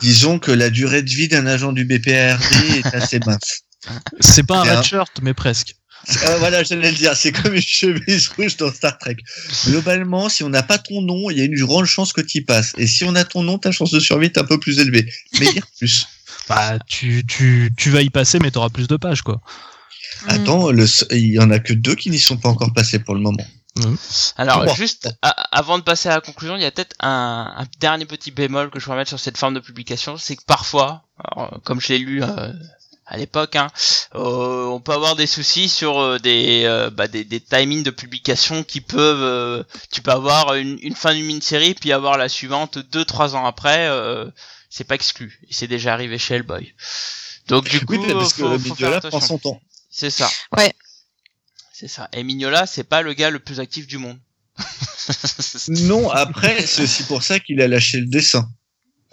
Disons 0.00 0.38
que 0.38 0.50
la 0.50 0.70
durée 0.70 1.02
de 1.02 1.08
vie 1.10 1.28
d'un 1.28 1.46
agent 1.46 1.72
du 1.72 1.84
BPRD 1.84 2.78
est 2.78 2.94
assez 2.94 3.18
mince. 3.26 3.62
C'est 4.20 4.42
pas 4.42 4.60
un 4.60 4.76
red 4.76 4.84
shirt, 4.84 5.10
mais 5.22 5.34
presque. 5.34 5.74
Ah, 6.26 6.36
voilà, 6.38 6.62
j'allais 6.64 6.90
le 6.90 6.96
dire, 6.96 7.14
c'est 7.14 7.30
comme 7.32 7.54
une 7.54 7.60
chemise 7.62 8.28
rouge 8.28 8.56
dans 8.56 8.72
Star 8.72 8.96
Trek. 8.98 9.16
Globalement, 9.66 10.28
si 10.30 10.42
on 10.44 10.48
n'a 10.48 10.62
pas 10.62 10.78
ton 10.78 11.02
nom, 11.02 11.28
il 11.30 11.38
y 11.38 11.42
a 11.42 11.44
une 11.44 11.58
grande 11.64 11.84
chance 11.84 12.12
que 12.14 12.22
tu 12.22 12.38
y 12.38 12.40
passes. 12.40 12.72
Et 12.78 12.86
si 12.86 13.04
on 13.04 13.14
a 13.14 13.24
ton 13.24 13.42
nom, 13.42 13.58
ta 13.58 13.70
chance 13.70 13.90
de 13.90 14.00
survie 14.00 14.26
est 14.26 14.38
un 14.38 14.44
peu 14.44 14.58
plus 14.58 14.78
élevée. 14.78 15.10
Mais 15.38 15.52
dire 15.52 15.66
plus. 15.78 16.06
Bah, 16.48 16.78
tu, 16.86 17.24
tu, 17.26 17.70
tu 17.76 17.90
vas 17.90 18.00
y 18.02 18.10
passer, 18.10 18.38
mais 18.38 18.50
t'auras 18.50 18.70
plus 18.70 18.88
de 18.88 18.96
pages, 18.96 19.20
quoi. 19.22 19.40
Attends, 20.26 20.70
il 21.10 21.26
y 21.32 21.38
en 21.38 21.50
a 21.50 21.58
que 21.58 21.72
deux 21.72 21.94
qui 21.94 22.10
n'y 22.10 22.18
sont 22.18 22.36
pas 22.38 22.48
encore 22.48 22.72
passés 22.72 22.98
pour 22.98 23.14
le 23.14 23.20
moment. 23.20 23.46
Alors, 24.36 24.64
Bon. 24.64 24.74
juste 24.74 25.08
a- 25.22 25.28
avant 25.56 25.78
de 25.78 25.82
passer 25.84 26.08
à 26.08 26.14
la 26.16 26.20
conclusion, 26.20 26.56
il 26.56 26.62
y 26.62 26.64
a 26.64 26.70
peut-être 26.70 26.94
un, 27.00 27.52
un 27.56 27.66
dernier 27.78 28.04
petit 28.04 28.30
bémol 28.30 28.70
que 28.70 28.78
je 28.80 28.84
voudrais 28.84 28.98
mettre 28.98 29.08
sur 29.10 29.20
cette 29.20 29.38
forme 29.38 29.54
de 29.54 29.60
publication, 29.60 30.16
c'est 30.16 30.36
que 30.36 30.44
parfois, 30.44 31.04
alors, 31.24 31.52
euh, 31.54 31.58
comme 31.64 31.80
je 31.80 31.88
l'ai 31.88 31.98
lu 31.98 32.22
euh, 32.22 32.52
à 33.06 33.16
l'époque, 33.16 33.56
hein, 33.56 33.68
euh, 34.16 34.66
on 34.66 34.80
peut 34.80 34.92
avoir 34.92 35.14
des 35.16 35.26
soucis 35.26 35.68
sur 35.68 35.98
euh, 36.00 36.18
des, 36.18 36.64
euh, 36.64 36.90
bah, 36.90 37.06
des 37.08 37.24
des 37.24 37.40
timings 37.40 37.82
de 37.84 37.90
publication 37.90 38.64
qui 38.64 38.80
peuvent, 38.80 39.22
euh, 39.22 39.62
tu 39.90 40.02
peux 40.02 40.10
avoir 40.12 40.54
une, 40.54 40.78
une 40.82 40.94
fin 40.96 41.14
d'une 41.14 41.26
mini-série 41.26 41.74
puis 41.74 41.92
avoir 41.92 42.18
la 42.18 42.28
suivante 42.28 42.78
deux 42.78 43.04
trois 43.04 43.34
ans 43.36 43.46
après, 43.46 43.88
euh, 43.88 44.26
c'est 44.68 44.84
pas 44.84 44.94
exclu. 44.96 45.40
Et 45.48 45.52
c'est 45.54 45.66
déjà 45.68 45.92
arrivé 45.92 46.18
chez 46.18 46.34
Hellboy. 46.34 46.74
Donc 47.48 47.68
du 47.68 47.84
coup, 47.84 47.94
Oui, 47.96 48.12
parce 48.12 48.32
que 48.34 48.42
faut, 48.42 48.58
faut 48.58 48.74
faire 48.74 48.88
Mignola 48.90 49.00
prend 49.00 49.20
son 49.20 49.38
temps. 49.38 49.60
C'est 49.90 50.10
ça. 50.10 50.28
Ouais. 50.56 50.72
C'est 51.80 51.88
ça. 51.88 52.10
Et 52.12 52.22
Mignola, 52.24 52.66
c'est 52.66 52.84
pas 52.84 53.00
le 53.00 53.14
gars 53.14 53.30
le 53.30 53.38
plus 53.38 53.58
actif 53.58 53.86
du 53.86 53.96
monde. 53.96 54.18
Non, 55.68 56.10
après, 56.10 56.66
c'est 56.66 56.82
aussi 56.82 57.04
pour 57.04 57.22
ça 57.22 57.40
qu'il 57.40 57.60
a 57.62 57.68
lâché 57.68 58.00
le 58.00 58.06
dessin. 58.06 58.50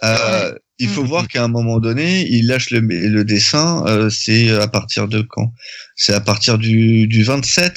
Euh, 0.04 0.54
Il 0.78 0.88
faut 0.88 1.02
Mhm. 1.02 1.08
voir 1.08 1.28
qu'à 1.28 1.42
un 1.42 1.48
moment 1.48 1.80
donné, 1.80 2.28
il 2.28 2.46
lâche 2.46 2.68
le, 2.70 2.80
le 2.80 3.24
dessin. 3.24 3.84
euh, 3.86 4.10
c'est 4.10 4.50
à 4.50 4.68
partir 4.68 5.08
de 5.08 5.22
quand? 5.22 5.52
C'est 5.96 6.12
à 6.12 6.20
partir 6.20 6.58
du, 6.58 7.06
du 7.08 7.24
27, 7.24 7.74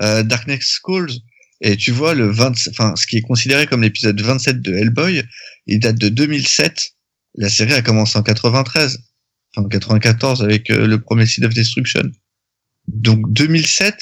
euh, 0.00 0.22
Darkness 0.22 0.78
Calls. 0.82 1.12
Et 1.60 1.76
tu 1.76 1.90
vois, 1.92 2.14
le 2.14 2.30
20, 2.30 2.54
enfin, 2.70 2.96
ce 2.96 3.06
qui 3.06 3.18
est 3.18 3.22
considéré 3.22 3.66
comme 3.66 3.82
l'épisode 3.82 4.18
27 4.20 4.62
de 4.62 4.74
Hellboy, 4.74 5.22
il 5.66 5.78
date 5.80 5.96
de 5.98 6.08
2007. 6.08 6.92
La 7.36 7.50
série 7.50 7.74
a 7.74 7.82
commencé 7.82 8.18
en 8.18 8.22
93, 8.22 8.98
enfin 9.54 9.68
94 9.68 10.42
avec 10.42 10.70
euh, 10.70 10.86
le 10.86 10.98
premier 11.00 11.26
Seed 11.26 11.44
of 11.44 11.52
Destruction. 11.54 12.10
Donc 12.88 13.30
2007, 13.32 13.96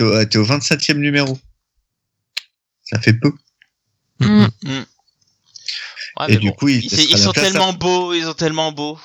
T'es 0.00 0.04
au, 0.04 0.24
t'es 0.24 0.38
au 0.38 0.46
27e 0.46 0.96
numéro. 0.96 1.38
Ça 2.84 2.98
fait 2.98 3.12
peu. 3.12 3.30
Mm. 4.18 4.46
Ouais, 4.46 6.26
Et 6.28 6.32
mais 6.32 6.36
du 6.36 6.48
bon, 6.48 6.54
coup, 6.54 6.68
il 6.68 6.82
ils, 6.82 7.18
sont 7.18 7.30
à- 7.30 7.34
tellement 7.34 7.74
beaux, 7.74 8.14
ils 8.14 8.24
sont 8.24 8.32
tellement 8.32 8.72
beaux. 8.72 8.98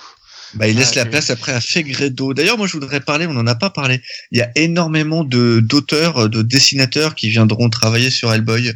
Bah, 0.53 0.69
il 0.69 0.77
laisse 0.77 0.91
Ah, 0.93 1.03
la 1.03 1.05
place 1.05 1.29
après 1.31 1.51
à 1.51 1.59
Fegredo. 1.59 2.33
D'ailleurs, 2.33 2.57
moi, 2.57 2.65
je 2.67 2.71
voudrais 2.73 3.01
parler, 3.01 3.27
on 3.27 3.33
n'en 3.33 3.45
a 3.45 3.55
pas 3.55 3.69
parlé. 3.69 4.01
Il 4.31 4.37
y 4.37 4.41
a 4.41 4.49
énormément 4.55 5.25
de 5.25 5.59
d'auteurs, 5.59 6.29
de 6.29 6.41
dessinateurs 6.41 7.13
qui 7.15 7.29
viendront 7.29 7.69
travailler 7.69 8.09
sur 8.09 8.33
Hellboy. 8.33 8.71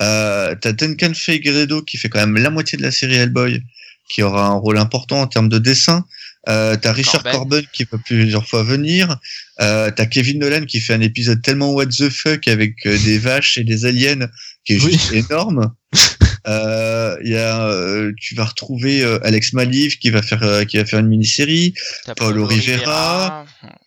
Euh, 0.00 0.54
t'as 0.58 0.72
Duncan 0.72 1.12
Fegredo 1.14 1.82
qui 1.82 1.98
fait 1.98 2.08
quand 2.08 2.20
même 2.20 2.38
la 2.38 2.48
moitié 2.48 2.78
de 2.78 2.82
la 2.82 2.92
série 2.92 3.16
Hellboy, 3.16 3.62
qui 4.08 4.22
aura 4.22 4.46
un 4.46 4.54
rôle 4.54 4.78
important 4.78 5.20
en 5.20 5.26
termes 5.26 5.50
de 5.50 5.58
dessin. 5.58 6.06
Euh, 6.48 6.76
t'as 6.76 6.92
Richard 6.92 7.22
Corben. 7.24 7.32
Corben 7.32 7.66
qui 7.74 7.84
va 7.84 7.98
plusieurs 7.98 8.46
fois 8.48 8.62
venir. 8.62 9.18
Euh, 9.60 9.90
t'as 9.90 10.06
Kevin 10.06 10.38
Nolan 10.38 10.64
qui 10.66 10.80
fait 10.80 10.94
un 10.94 11.00
épisode 11.00 11.42
tellement 11.42 11.72
what 11.72 11.86
the 11.86 12.08
fuck 12.10 12.46
avec 12.48 12.74
euh, 12.86 12.96
des 13.04 13.18
vaches 13.18 13.58
et 13.58 13.64
des 13.64 13.86
aliens 13.86 14.28
qui 14.64 14.74
est 14.74 14.84
Oui. 14.84 14.92
juste 14.92 15.12
énorme. 15.12 15.72
Euh, 16.46 17.16
Il 17.24 17.32
y 17.32 17.36
a, 17.36 17.68
euh, 17.68 18.12
tu 18.18 18.34
vas 18.34 18.44
retrouver 18.44 19.02
euh, 19.02 19.18
Alex 19.22 19.52
Maliv 19.52 19.98
qui 19.98 20.08
va 20.08 20.22
faire 20.22 20.42
euh, 20.44 20.64
qui 20.64 20.78
va 20.78 20.84
faire 20.86 21.00
une 21.00 21.08
mini-série. 21.08 21.74
Rivera. 22.18 23.44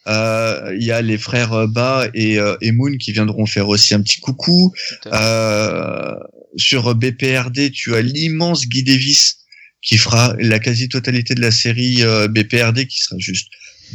Euh, 0.07 0.75
Il 0.77 0.83
y 0.85 0.91
a 0.91 1.01
les 1.01 1.17
frères 1.17 1.53
euh, 1.53 1.65
Ba 1.67 2.07
et, 2.13 2.37
euh, 2.37 2.55
et 2.61 2.71
Moon 2.71 2.97
qui 2.99 3.13
viendront 3.13 3.47
faire 3.47 3.67
aussi 3.67 3.95
un 3.95 4.01
petit 4.01 4.19
coucou. 4.19 4.73
Euh, 5.07 6.13
sur 6.57 6.93
BPRD, 6.93 7.71
tu 7.71 7.95
as 7.95 8.01
l'immense 8.01 8.67
Guy 8.67 8.83
Davis 8.83 9.37
qui 9.81 9.97
fera 9.97 10.35
la 10.37 10.59
quasi-totalité 10.59 11.33
de 11.33 11.41
la 11.41 11.51
série 11.51 12.03
euh, 12.03 12.27
BPRD 12.27 12.85
qui 12.85 12.99
sera 12.99 13.15
juste 13.17 13.47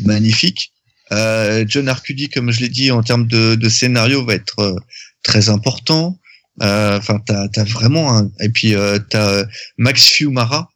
magnifique. 0.04 0.72
Euh, 1.12 1.64
John 1.68 1.88
Arcudi, 1.88 2.28
comme 2.28 2.50
je 2.50 2.60
l'ai 2.60 2.68
dit, 2.68 2.90
en 2.90 3.02
termes 3.02 3.26
de, 3.26 3.54
de 3.54 3.68
scénario, 3.68 4.24
va 4.24 4.34
être 4.34 4.58
euh, 4.60 4.74
très 5.22 5.48
important. 5.48 6.18
Euh, 6.62 6.96
Enfin, 6.98 7.18
t'as 7.24 7.46
as 7.54 7.64
vraiment 7.64 8.16
un... 8.16 8.30
et 8.40 8.48
puis 8.48 8.74
euh, 8.74 8.98
t'as 8.98 9.28
euh, 9.30 9.44
Max 9.78 10.06
Fiumara. 10.06 10.70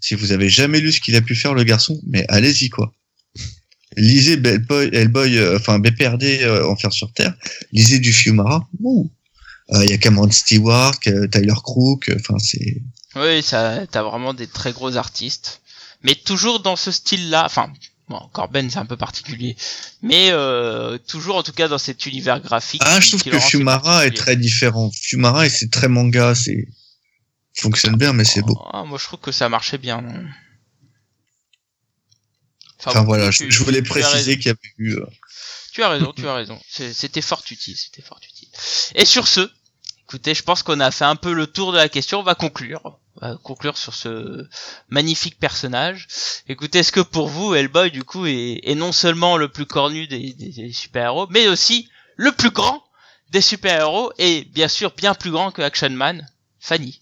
Si 0.00 0.14
vous 0.14 0.32
avez 0.32 0.50
jamais 0.50 0.80
lu 0.80 0.92
ce 0.92 1.00
qu'il 1.00 1.16
a 1.16 1.22
pu 1.22 1.34
faire 1.34 1.54
le 1.54 1.62
garçon, 1.64 1.98
mais 2.06 2.26
allez-y 2.28 2.68
quoi. 2.68 2.92
Lisez 3.96 4.34
Hellboy, 4.34 4.90
Hellboy 4.92 5.38
euh, 5.38 5.56
enfin 5.56 5.78
BPRD, 5.78 6.40
euh, 6.42 6.66
Enfer 6.68 6.92
sur 6.92 7.12
Terre. 7.12 7.34
Lisez 7.72 7.98
du 7.98 8.12
Fiumara. 8.12 8.68
Euh, 8.84 9.84
Il 9.84 9.90
y 9.90 9.92
a 9.92 9.98
Cameron 9.98 10.30
Stewart, 10.30 10.94
euh, 11.06 11.26
Tyler 11.28 11.54
Crook. 11.62 12.10
Enfin, 12.18 12.38
c'est 12.38 12.82
Oui, 13.16 13.42
t'as 13.48 14.02
vraiment 14.02 14.34
des 14.34 14.46
très 14.46 14.72
gros 14.72 14.96
artistes, 14.96 15.60
mais 16.02 16.14
toujours 16.14 16.60
dans 16.60 16.76
ce 16.76 16.90
style-là. 16.90 17.44
Enfin, 17.46 17.72
bon, 18.10 18.20
Corben 18.32 18.68
c'est 18.68 18.78
un 18.78 18.84
peu 18.86 18.96
particulier, 18.98 19.56
mais 20.02 20.30
euh, 20.32 20.98
toujours 20.98 21.36
en 21.36 21.42
tout 21.42 21.52
cas 21.52 21.68
dans 21.68 21.78
cet 21.78 22.04
univers 22.04 22.40
graphique. 22.40 22.82
ah, 22.84 23.00
je 23.00 23.08
trouve 23.08 23.22
que 23.22 23.38
Fiumara 23.40 24.06
est 24.06 24.10
très 24.16 24.36
différent. 24.36 24.90
Fiumara, 24.92 25.46
et 25.46 25.48
c'est 25.48 25.70
très 25.70 25.88
manga, 25.88 26.34
c'est 26.34 26.68
fonctionne 27.54 27.96
bien, 27.96 28.12
mais 28.12 28.24
c'est 28.24 28.42
beau. 28.42 28.60
Ah, 28.72 28.84
moi 28.84 28.98
je 28.98 29.04
trouve 29.04 29.20
que 29.20 29.32
ça 29.32 29.48
marchait 29.48 29.78
bien. 29.78 30.02
non 30.02 30.24
Enfin 32.84 33.02
voilà, 33.02 33.30
tu- 33.30 33.44
je, 33.50 33.50
je 33.58 33.64
voulais 33.64 33.82
préciser 33.82 34.36
qu'il 34.38 34.46
y 34.46 34.50
avait 34.50 34.58
eu. 34.78 34.94
euh, 34.96 35.06
Tu 35.72 35.82
as 35.82 35.88
raison, 35.90 36.12
tu 36.16 36.26
as 36.26 36.34
raison. 36.34 36.58
C'était 36.68 37.20
fort 37.20 37.42
utile, 37.50 37.76
c'était 37.76 38.02
fort 38.02 38.18
utile. 38.26 38.48
Et 38.94 39.04
sur 39.04 39.28
ce, 39.28 39.50
écoutez, 40.04 40.34
je 40.34 40.42
pense 40.42 40.62
qu'on 40.62 40.80
a 40.80 40.90
fait 40.90 41.04
un 41.04 41.16
peu 41.16 41.32
le 41.34 41.46
tour 41.46 41.72
de 41.72 41.76
la 41.76 41.88
question. 41.90 42.20
On 42.20 42.22
va 42.22 42.34
conclure. 42.34 42.98
On 43.22 43.28
va 43.32 43.36
conclure 43.42 43.76
sur 43.76 43.94
ce 43.94 44.48
magnifique 44.88 45.38
personnage. 45.38 46.08
Écoutez, 46.48 46.78
est-ce 46.78 46.92
que 46.92 47.00
pour 47.00 47.28
vous, 47.28 47.54
Hellboy, 47.54 47.90
du 47.90 48.02
coup, 48.04 48.26
est, 48.26 48.60
est 48.62 48.74
non 48.74 48.92
seulement 48.92 49.36
le 49.36 49.48
plus 49.48 49.66
cornu 49.66 50.06
des, 50.06 50.32
des- 50.32 50.50
des 50.52 50.72
super-héros, 50.72 51.26
mais 51.30 51.46
aussi 51.48 51.88
le 52.16 52.32
plus 52.32 52.50
grand 52.50 52.82
des 53.30 53.40
super-héros 53.42 54.12
et 54.18 54.44
bien 54.44 54.68
sûr 54.68 54.92
bien 54.96 55.14
plus 55.14 55.30
grand 55.30 55.50
que 55.52 55.62
Action 55.62 55.90
Man, 55.90 56.26
Fanny? 56.58 57.00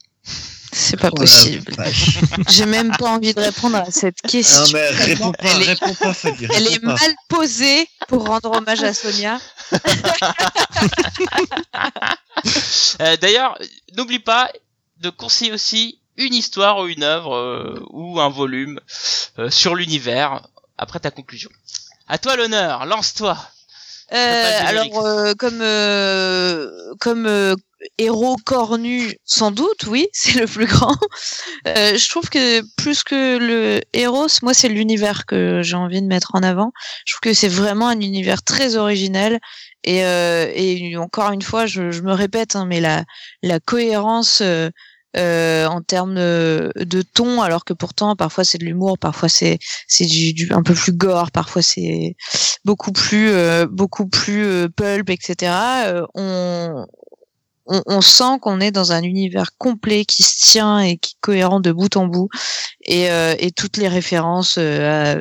C'est 0.70 0.98
pas 0.98 1.08
oh 1.10 1.14
possible. 1.16 1.72
J'ai 2.50 2.66
même 2.66 2.94
pas 2.96 3.10
envie 3.12 3.32
de 3.32 3.40
répondre 3.40 3.76
à 3.76 3.90
cette 3.90 4.20
question. 4.20 4.60
Non 4.64 4.68
mais 4.74 4.88
réponds 4.90 5.32
pas, 5.32 5.48
elle 5.54 5.62
est, 5.62 5.66
réponds 5.72 5.94
pas, 5.94 6.12
Fanny, 6.12 6.46
elle 6.54 6.66
est 6.66 6.78
pas. 6.80 6.94
mal 6.94 7.14
posée 7.28 7.88
pour 8.08 8.26
rendre 8.26 8.50
hommage 8.54 8.82
à 8.82 8.92
Sonia. 8.92 9.38
Euh, 13.00 13.16
D'ailleurs, 13.16 13.58
n'oublie 13.96 14.18
pas 14.20 14.50
de 14.98 15.10
conseiller 15.10 15.52
aussi 15.52 15.98
une 16.18 16.34
histoire 16.34 16.78
ou 16.78 16.86
une 16.86 17.04
œuvre 17.04 17.34
euh, 17.34 17.82
ou 17.90 18.20
un 18.20 18.28
volume 18.28 18.80
euh, 19.38 19.48
sur 19.48 19.74
l'univers 19.74 20.46
après 20.76 21.00
ta 21.00 21.10
conclusion. 21.10 21.50
À 22.08 22.18
toi 22.18 22.36
l'honneur, 22.36 22.84
lance-toi. 22.84 23.38
Euh, 24.12 24.60
alors, 24.64 25.04
euh, 25.04 25.34
comme 25.34 25.60
euh, 25.60 26.94
comme 26.98 27.56
héros 27.98 28.36
cornu, 28.44 29.14
sans 29.24 29.50
doute, 29.50 29.86
oui, 29.86 30.08
c'est 30.12 30.40
le 30.40 30.46
plus 30.46 30.66
grand. 30.66 30.96
Je 31.66 32.08
trouve 32.08 32.28
que 32.30 32.62
plus 32.76 33.02
que 33.02 33.36
le 33.36 33.80
héros, 33.92 34.28
moi, 34.42 34.54
c'est 34.54 34.68
l'univers 34.68 35.26
que 35.26 35.60
j'ai 35.62 35.76
envie 35.76 36.00
de 36.00 36.06
mettre 36.06 36.34
en 36.34 36.42
avant. 36.42 36.72
Je 37.04 37.14
trouve 37.14 37.20
que 37.30 37.34
c'est 37.34 37.48
vraiment 37.48 37.88
un 37.88 38.00
univers 38.00 38.42
très 38.42 38.76
original. 38.76 39.38
Et, 39.84 39.98
et 40.00 40.96
encore 40.96 41.30
une 41.30 41.42
fois, 41.42 41.66
je, 41.66 41.90
je 41.90 42.02
me 42.02 42.12
répète, 42.12 42.56
hein, 42.56 42.66
mais 42.66 42.80
la, 42.80 43.04
la 43.42 43.60
cohérence 43.60 44.42
euh, 45.18 45.66
en 45.66 45.82
termes 45.82 46.14
de, 46.14 47.02
ton, 47.14 47.42
alors 47.42 47.64
que 47.64 47.72
pourtant, 47.72 48.16
parfois 48.16 48.44
c'est 48.44 48.58
de 48.58 48.64
l'humour, 48.64 48.98
parfois 48.98 49.28
c'est 49.28 49.58
c'est 49.86 50.06
du, 50.06 50.32
du 50.32 50.52
un 50.52 50.62
peu 50.62 50.74
plus 50.74 50.92
gore, 50.92 51.30
parfois 51.30 51.62
c'est 51.62 52.16
beaucoup 52.64 52.92
plus 52.92 53.30
euh, 53.30 53.66
beaucoup 53.70 54.06
plus 54.06 54.44
euh, 54.44 54.68
pulp 54.68 55.10
etc 55.10 55.52
euh, 55.86 56.06
on, 56.14 56.86
on 57.66 57.82
on 57.86 58.00
sent 58.00 58.38
qu'on 58.40 58.60
est 58.60 58.70
dans 58.70 58.92
un 58.92 59.02
univers 59.02 59.56
complet 59.58 60.04
qui 60.04 60.22
se 60.22 60.50
tient 60.52 60.80
et 60.80 60.96
qui 60.96 61.14
est 61.14 61.20
cohérent 61.20 61.60
de 61.60 61.72
bout 61.72 61.96
en 61.96 62.06
bout. 62.06 62.28
Et 62.82 63.10
euh, 63.10 63.34
et 63.38 63.50
toutes 63.50 63.76
les 63.76 63.88
références 63.88 64.58
à 64.58 65.16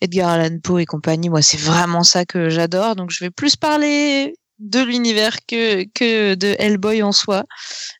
Edgar 0.00 0.30
Allan 0.30 0.58
Poe 0.62 0.78
et 0.80 0.86
compagnie 0.86 1.28
moi 1.28 1.42
c'est 1.42 1.60
vraiment 1.60 2.02
ça 2.02 2.24
que 2.24 2.48
j'adore. 2.48 2.96
Donc 2.96 3.10
je 3.10 3.24
vais 3.24 3.30
plus 3.30 3.56
parler 3.56 4.34
de 4.62 4.80
l'univers 4.80 5.44
que 5.46 5.84
que 5.94 6.34
de 6.34 6.54
Hellboy 6.58 7.02
en 7.02 7.12
soi. 7.12 7.44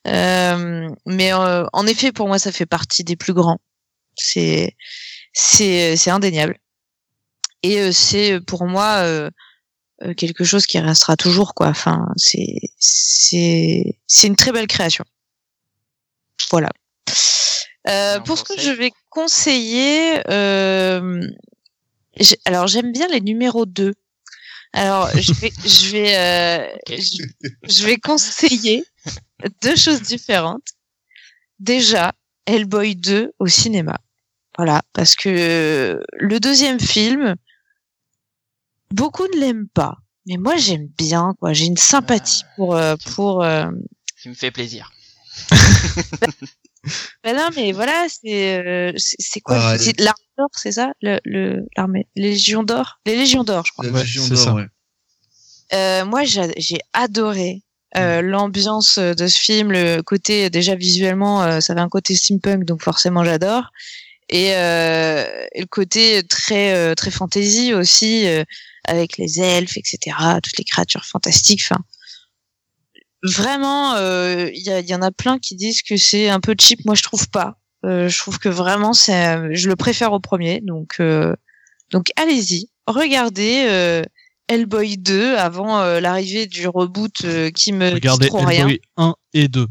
Euh, 0.07 0.87
mais 1.05 1.33
euh, 1.33 1.65
en 1.73 1.85
effet 1.85 2.11
pour 2.11 2.27
moi 2.27 2.39
ça 2.39 2.51
fait 2.51 2.65
partie 2.65 3.03
des 3.03 3.15
plus 3.15 3.33
grands. 3.33 3.59
C'est 4.15 4.75
c'est 5.33 5.95
c'est 5.97 6.11
indéniable. 6.11 6.57
Et 7.63 7.79
euh, 7.79 7.91
c'est 7.91 8.39
pour 8.41 8.65
moi 8.65 8.97
euh, 8.99 9.29
euh, 10.03 10.13
quelque 10.13 10.43
chose 10.43 10.65
qui 10.65 10.79
restera 10.79 11.17
toujours 11.17 11.53
quoi. 11.53 11.67
Enfin 11.67 12.07
c'est 12.15 12.59
c'est 12.79 13.99
c'est 14.07 14.27
une 14.27 14.35
très 14.37 14.51
belle 14.51 14.67
création. 14.67 15.03
Voilà. 16.49 16.69
Euh, 17.89 18.19
pour 18.21 18.37
ce 18.37 18.45
que 18.45 18.57
je 18.57 18.71
vais 18.71 18.91
conseiller 19.09 20.21
euh, 20.29 21.19
alors 22.45 22.67
j'aime 22.67 22.93
bien 22.93 23.09
les 23.09 23.19
numéros 23.19 23.65
2 23.65 23.93
alors 24.73 25.09
je 25.15 25.33
vais 25.33 25.51
je 25.65 25.91
vais 25.91 26.17
euh, 26.17 26.75
je, 26.89 27.23
je 27.63 27.85
vais 27.85 27.97
conseiller 27.97 28.83
deux 29.61 29.75
choses 29.75 30.01
différentes. 30.01 30.67
Déjà 31.59 32.13
Hellboy 32.45 32.95
2 32.95 33.33
au 33.39 33.47
cinéma. 33.47 33.99
Voilà 34.57 34.81
parce 34.93 35.15
que 35.15 36.03
le 36.17 36.39
deuxième 36.39 36.79
film 36.79 37.35
beaucoup 38.91 39.25
ne 39.33 39.39
l'aiment 39.39 39.69
pas. 39.69 39.97
Mais 40.25 40.37
moi 40.37 40.57
j'aime 40.57 40.87
bien 40.97 41.35
quoi. 41.39 41.53
J'ai 41.53 41.65
une 41.65 41.77
sympathie 41.77 42.43
pour 42.55 42.75
euh, 42.75 42.95
pour 43.15 43.43
euh, 43.43 43.69
qui 44.21 44.29
me 44.29 44.33
fait 44.33 44.51
plaisir. 44.51 44.91
ben 47.23 47.35
non 47.37 47.49
mais 47.55 47.71
voilà 47.71 48.05
c'est 48.09 48.57
euh, 48.57 48.91
c'est 48.97 49.39
quoi 49.39 49.57
Ah, 49.59 49.77
c'est 49.77 49.97
l'armée 49.99 50.25
d'or 50.37 50.49
c'est 50.53 50.73
ça? 50.73 50.91
Le 51.01 51.19
le 51.23 51.65
l'armée 51.77 52.07
les 52.15 52.31
légions 52.31 52.63
d'or? 52.63 52.99
Les 53.05 53.15
légions 53.15 53.43
d'or 53.43 53.65
je 53.65 53.71
crois. 53.71 53.85
La 53.85 53.91
Ouais, 53.91 54.01
Légion 54.01 54.23
c'est 54.23 54.33
d'Or, 54.35 54.43
ça. 54.43 54.53
ouais. 54.53 54.65
Euh, 55.73 56.05
moi 56.05 56.23
j'a- 56.23 56.51
j'ai 56.57 56.79
adoré 56.93 57.61
euh, 57.97 58.21
l'ambiance 58.21 58.97
de 58.97 59.27
ce 59.27 59.37
film 59.39 59.71
le 59.71 60.01
côté 60.01 60.49
déjà 60.49 60.75
visuellement 60.75 61.43
euh, 61.43 61.59
ça 61.61 61.73
avait 61.73 61.81
un 61.81 61.89
côté 61.89 62.15
steampunk 62.15 62.65
donc 62.65 62.81
forcément 62.83 63.23
j'adore. 63.23 63.69
Et, 64.29 64.55
euh, 64.55 65.25
et 65.53 65.61
le 65.61 65.67
côté 65.67 66.23
très 66.23 66.73
euh, 66.73 66.95
très 66.95 67.11
fantasy 67.11 67.73
aussi 67.73 68.25
euh, 68.27 68.43
avec 68.87 69.17
les 69.17 69.39
elfes 69.41 69.77
etc 69.77 70.15
toutes 70.41 70.57
les 70.57 70.63
créatures 70.63 71.05
fantastiques 71.05 71.61
enfin 71.69 71.81
vraiment 73.23 73.95
euh, 73.95 74.49
il 74.53 74.61
y, 74.61 74.69
a- 74.69 74.79
il 74.79 74.87
y 74.87 74.95
en 74.95 75.01
a 75.01 75.11
plein 75.11 75.39
qui 75.39 75.55
disent 75.55 75.81
que 75.81 75.97
c'est 75.97 76.29
un 76.29 76.39
peu 76.39 76.55
cheap 76.59 76.85
moi 76.85 76.95
je 76.95 77.03
trouve 77.03 77.29
pas 77.29 77.57
Euh, 77.85 78.07
je 78.09 78.17
trouve 78.17 78.39
que 78.39 78.49
vraiment 78.49 78.93
c'est 78.93 79.53
je 79.55 79.67
le 79.69 79.75
préfère 79.75 80.13
au 80.13 80.19
premier 80.19 80.61
donc 80.61 80.95
euh, 80.99 81.35
donc 81.91 82.11
allez-y 82.15 82.69
regardez 82.87 83.65
euh, 83.67 84.01
Hellboy 84.47 84.97
2 84.97 85.35
avant 85.35 85.79
euh, 85.79 85.99
l'arrivée 86.01 86.47
du 86.47 86.67
reboot 86.67 87.23
euh, 87.25 87.49
qui 87.51 87.71
me 87.73 87.87
dit 87.89 87.93
Regardez 87.95 88.27
trop 88.27 88.39
rien 88.39 88.67
Hellboy 88.67 88.81
1 88.97 89.15
et 89.33 89.47
2, 89.47 89.67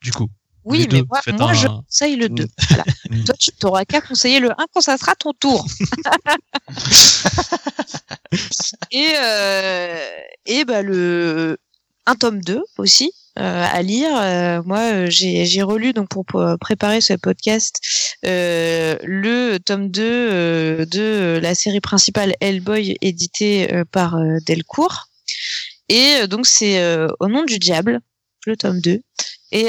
du 0.00 0.12
coup. 0.12 0.28
Oui, 0.64 0.78
Les 0.78 0.84
mais 0.86 0.98
deux, 1.00 1.06
moi, 1.10 1.20
moi 1.38 1.50
un- 1.50 1.54
je 1.54 1.66
conseille 1.66 2.14
le 2.16 2.28
2. 2.28 2.46
Voilà. 2.68 2.84
Toi, 3.26 3.34
tu 3.36 3.50
t'auras 3.52 3.84
qu'à 3.84 4.00
conseiller 4.00 4.38
le 4.38 4.52
1 4.52 4.54
quand 4.72 4.80
ça 4.80 4.96
sera 4.96 5.16
ton 5.16 5.32
tour. 5.32 5.66
et 8.92 9.08
euh, 9.20 10.08
et 10.46 10.64
bah 10.64 10.82
le 10.82 11.58
un 12.06 12.14
tome 12.14 12.42
2 12.42 12.62
aussi 12.78 13.12
euh, 13.38 13.64
à 13.70 13.80
lire. 13.82 14.10
Euh, 14.14 14.62
moi, 14.64 14.80
euh, 14.92 15.06
j'ai 15.08 15.62
relu 15.62 15.92
donc 15.92 16.08
pour, 16.08 16.24
préparer 16.60 17.00
ce 17.00 17.14
podcast 17.14 17.80
le 18.22 19.58
tome 19.58 19.90
2 19.90 20.02
euh, 20.02 20.84
de 20.84 21.38
la 21.40 21.54
série 21.54 21.80
principale 21.80 22.34
Hellboy 22.40 22.96
édité 23.00 23.82
par 23.90 24.18
Delcourt. 24.46 25.08
Et 25.88 26.26
donc 26.28 26.46
c'est 26.46 26.82
au 27.20 27.28
nom 27.28 27.44
du 27.44 27.58
diable, 27.58 28.00
le 28.46 28.56
tome 28.56 28.80
2. 28.80 29.00
Et 29.52 29.66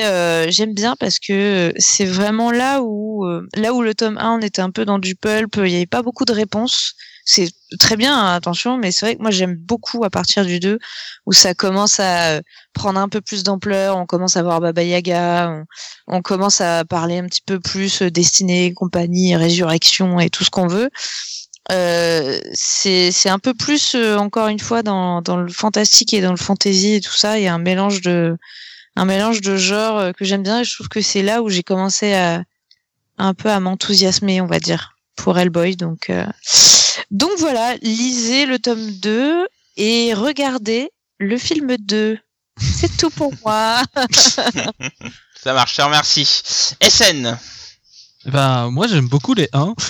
j'aime 0.49 0.73
bien 0.73 0.95
parce 0.99 1.19
que 1.19 1.73
c'est 1.77 2.05
vraiment 2.05 2.51
là 2.51 2.81
où 2.81 3.25
là 3.55 3.73
où 3.73 3.81
le 3.81 3.93
tome 3.93 4.17
1 4.17 4.37
on 4.37 4.39
était 4.39 4.61
un 4.61 4.71
peu 4.71 4.85
dans 4.85 4.99
du 4.99 5.15
pulp, 5.15 5.55
il 5.57 5.63
n'y 5.63 5.75
avait 5.75 5.85
pas 5.85 6.01
beaucoup 6.01 6.25
de 6.25 6.33
réponses. 6.33 6.95
C'est 7.25 7.49
très 7.79 7.95
bien, 7.95 8.17
hein, 8.17 8.33
attention, 8.35 8.77
mais 8.77 8.91
c'est 8.91 9.05
vrai 9.05 9.15
que 9.15 9.21
moi 9.21 9.31
j'aime 9.31 9.55
beaucoup 9.55 10.03
à 10.03 10.09
partir 10.09 10.45
du 10.45 10.59
2 10.59 10.77
où 11.25 11.33
ça 11.33 11.53
commence 11.53 11.99
à 11.99 12.31
euh, 12.31 12.41
prendre 12.73 12.99
un 12.99 13.07
peu 13.07 13.21
plus 13.21 13.43
d'ampleur, 13.43 13.97
on 13.97 14.05
commence 14.05 14.35
à 14.35 14.43
voir 14.43 14.59
Baba 14.59 14.83
Yaga, 14.83 15.63
on, 16.07 16.21
commence 16.21 16.59
à 16.59 16.83
parler 16.83 17.19
un 17.19 17.25
petit 17.25 17.41
peu 17.45 17.59
plus 17.59 18.01
euh, 18.01 18.11
destinée, 18.11 18.73
compagnie, 18.73 19.35
résurrection 19.35 20.19
et 20.19 20.29
tout 20.29 20.43
ce 20.43 20.49
qu'on 20.49 20.67
veut. 20.67 20.89
Euh, 21.71 22.39
c'est 22.53 23.11
c'est 23.13 23.29
un 23.29 23.39
peu 23.39 23.53
plus 23.53 23.95
euh, 23.95 24.17
encore 24.17 24.49
une 24.49 24.59
fois 24.59 24.83
dans 24.83 25.21
dans 25.21 25.37
le 25.37 25.49
fantastique 25.49 26.13
et 26.13 26.19
dans 26.19 26.31
le 26.31 26.37
fantasy 26.37 26.95
et 26.95 27.01
tout 27.01 27.13
ça, 27.13 27.39
il 27.39 27.43
y 27.43 27.47
a 27.47 27.53
un 27.53 27.57
mélange 27.59 28.01
de 28.01 28.37
un 28.95 29.05
mélange 29.05 29.41
de 29.41 29.55
genres 29.55 29.97
euh, 29.97 30.11
que 30.11 30.25
j'aime 30.25 30.43
bien 30.43 30.59
et 30.59 30.63
je 30.65 30.73
trouve 30.73 30.89
que 30.89 31.01
c'est 31.01 31.23
là 31.23 31.41
où 31.41 31.49
j'ai 31.49 31.63
commencé 31.63 32.13
à 32.13 32.43
un 33.17 33.33
peu 33.33 33.49
à 33.49 33.59
m'enthousiasmer, 33.59 34.41
on 34.41 34.47
va 34.47 34.59
dire, 34.59 34.95
pour 35.15 35.37
Hellboy. 35.37 35.75
Donc, 35.75 36.09
euh, 36.09 36.25
donc 37.13 37.31
voilà, 37.37 37.75
lisez 37.77 38.45
le 38.47 38.59
tome 38.59 38.91
2 38.91 39.47
et 39.77 40.13
regardez 40.15 40.89
le 41.19 41.37
film 41.37 41.77
2. 41.77 42.17
C'est 42.59 42.97
tout 42.97 43.11
pour 43.11 43.31
moi. 43.45 43.83
Ça 45.43 45.53
marche, 45.53 45.73
je 45.73 45.77
te 45.77 45.81
remercie. 45.83 46.25
SN. 46.81 47.37
Ben, 48.25 48.69
moi, 48.71 48.87
j'aime 48.87 49.07
beaucoup 49.07 49.33
les 49.33 49.49
1. 49.53 49.73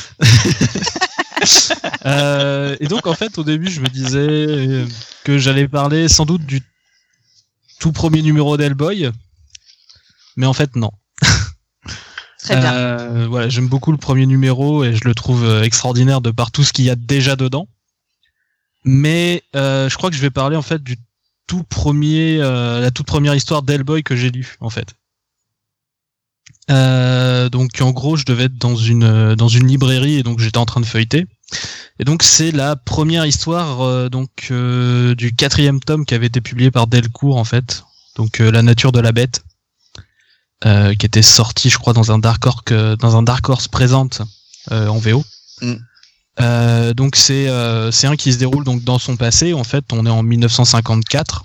Euh, 2.05 2.77
et 2.79 2.87
donc, 2.87 3.05
en 3.05 3.15
fait, 3.15 3.37
au 3.37 3.43
début, 3.43 3.69
je 3.69 3.81
me 3.81 3.87
disais 3.87 4.17
euh, 4.17 4.85
que 5.25 5.37
j'allais 5.37 5.67
parler 5.67 6.07
sans 6.07 6.25
doute 6.25 6.45
du 6.45 6.61
tout 7.79 7.91
premier 7.91 8.21
numéro 8.21 8.55
d'Hellboy. 8.55 9.09
Mais 10.37 10.45
en 10.45 10.53
fait, 10.53 10.75
non. 10.77 10.91
Très 12.43 12.57
bien. 12.57 12.73
Euh, 12.73 13.27
voilà, 13.29 13.47
j'aime 13.47 13.67
beaucoup 13.67 13.91
le 13.91 13.97
premier 13.97 14.25
numéro 14.25 14.83
et 14.83 14.93
je 14.93 15.05
le 15.05 15.15
trouve 15.15 15.45
euh, 15.45 15.63
extraordinaire 15.63 16.19
de 16.19 16.29
par 16.29 16.51
tout 16.51 16.63
ce 16.63 16.73
qu'il 16.73 16.83
y 16.85 16.89
a 16.89 16.95
déjà 16.95 17.35
dedans. 17.35 17.67
Mais 18.83 19.43
euh, 19.55 19.87
je 19.87 19.95
crois 19.95 20.09
que 20.09 20.15
je 20.15 20.21
vais 20.21 20.29
parler 20.29 20.57
en 20.57 20.61
fait 20.61 20.83
du 20.83 20.97
tout 21.47 21.63
premier, 21.63 22.39
euh, 22.41 22.81
la 22.81 22.91
toute 22.91 23.05
première 23.05 23.33
histoire 23.33 23.63
d'Hellboy 23.63 24.03
que 24.03 24.15
j'ai 24.15 24.29
lue 24.29 24.57
en 24.59 24.69
fait. 24.69 24.93
Euh, 26.69 27.47
donc 27.49 27.79
en 27.81 27.91
gros, 27.91 28.17
je 28.17 28.25
devais 28.25 28.45
être 28.45 28.57
dans 28.57 28.75
une 28.75 29.03
euh, 29.03 29.35
dans 29.35 29.47
une 29.47 29.67
librairie 29.67 30.15
et 30.15 30.23
donc 30.23 30.39
j'étais 30.39 30.57
en 30.57 30.65
train 30.65 30.81
de 30.81 30.85
feuilleter. 30.85 31.25
Et 31.99 32.03
donc 32.03 32.23
c'est 32.23 32.51
la 32.51 32.75
première 32.75 33.25
histoire 33.25 34.09
donc 34.09 34.51
du 34.51 35.35
quatrième 35.35 35.79
tome 35.79 36.05
qui 36.05 36.15
avait 36.15 36.25
été 36.25 36.41
publié 36.41 36.71
par 36.71 36.87
Delcourt 36.87 37.37
en 37.37 37.43
fait. 37.43 37.83
Donc 38.15 38.39
la 38.39 38.63
nature 38.63 38.91
de 38.91 38.99
la 38.99 39.11
bête 39.11 39.43
euh, 40.65 40.95
qui 40.95 41.05
était 41.05 41.21
sorti, 41.21 41.69
je 41.69 41.77
crois, 41.77 41.93
dans 41.93 42.11
un 42.11 42.19
Dark 42.19 42.45
Horse, 42.45 42.63
dans 42.99 43.17
un 43.17 43.23
Dark 43.23 43.47
Horse 43.49 43.67
présente 43.67 44.21
euh, 44.71 44.87
en 44.87 44.97
VO. 44.97 45.23
Mm. 45.61 45.73
Euh, 46.41 46.93
donc 46.95 47.15
c'est 47.15 47.47
euh, 47.47 47.91
c'est 47.91 48.07
un 48.07 48.15
qui 48.15 48.33
se 48.33 48.39
déroule 48.39 48.63
donc 48.63 48.83
dans 48.83 48.97
son 48.97 49.15
passé. 49.17 49.53
En 49.53 49.63
fait, 49.63 49.85
on 49.91 50.05
est 50.05 50.09
en 50.09 50.23
1954. 50.23 51.43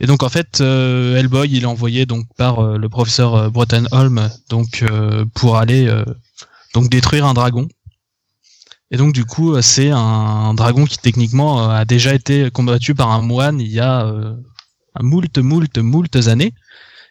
Et 0.00 0.06
donc 0.06 0.22
en 0.22 0.28
fait, 0.28 0.60
euh, 0.60 1.16
Hellboy, 1.16 1.48
il 1.50 1.62
est 1.62 1.66
envoyé 1.66 2.06
donc 2.06 2.26
par 2.36 2.62
le 2.62 2.88
professeur 2.88 3.34
euh, 3.34 3.50
Brottenholm 3.50 4.30
donc 4.48 4.82
euh, 4.82 5.24
pour 5.34 5.58
aller 5.58 5.86
euh, 5.86 6.04
donc 6.74 6.88
détruire 6.88 7.26
un 7.26 7.34
dragon. 7.34 7.68
Et 8.90 8.96
donc 8.96 9.12
du 9.12 9.24
coup, 9.24 9.60
c'est 9.62 9.90
un 9.90 10.54
dragon 10.54 10.84
qui 10.84 10.98
techniquement 10.98 11.70
a 11.70 11.84
déjà 11.84 12.12
été 12.12 12.50
combattu 12.50 12.94
par 12.94 13.10
un 13.12 13.22
moine 13.22 13.60
il 13.60 13.70
y 13.70 13.78
a 13.78 14.04
euh, 14.04 14.34
un 14.96 15.02
moult, 15.04 15.38
moult, 15.38 15.78
moult 15.78 16.16
années. 16.26 16.52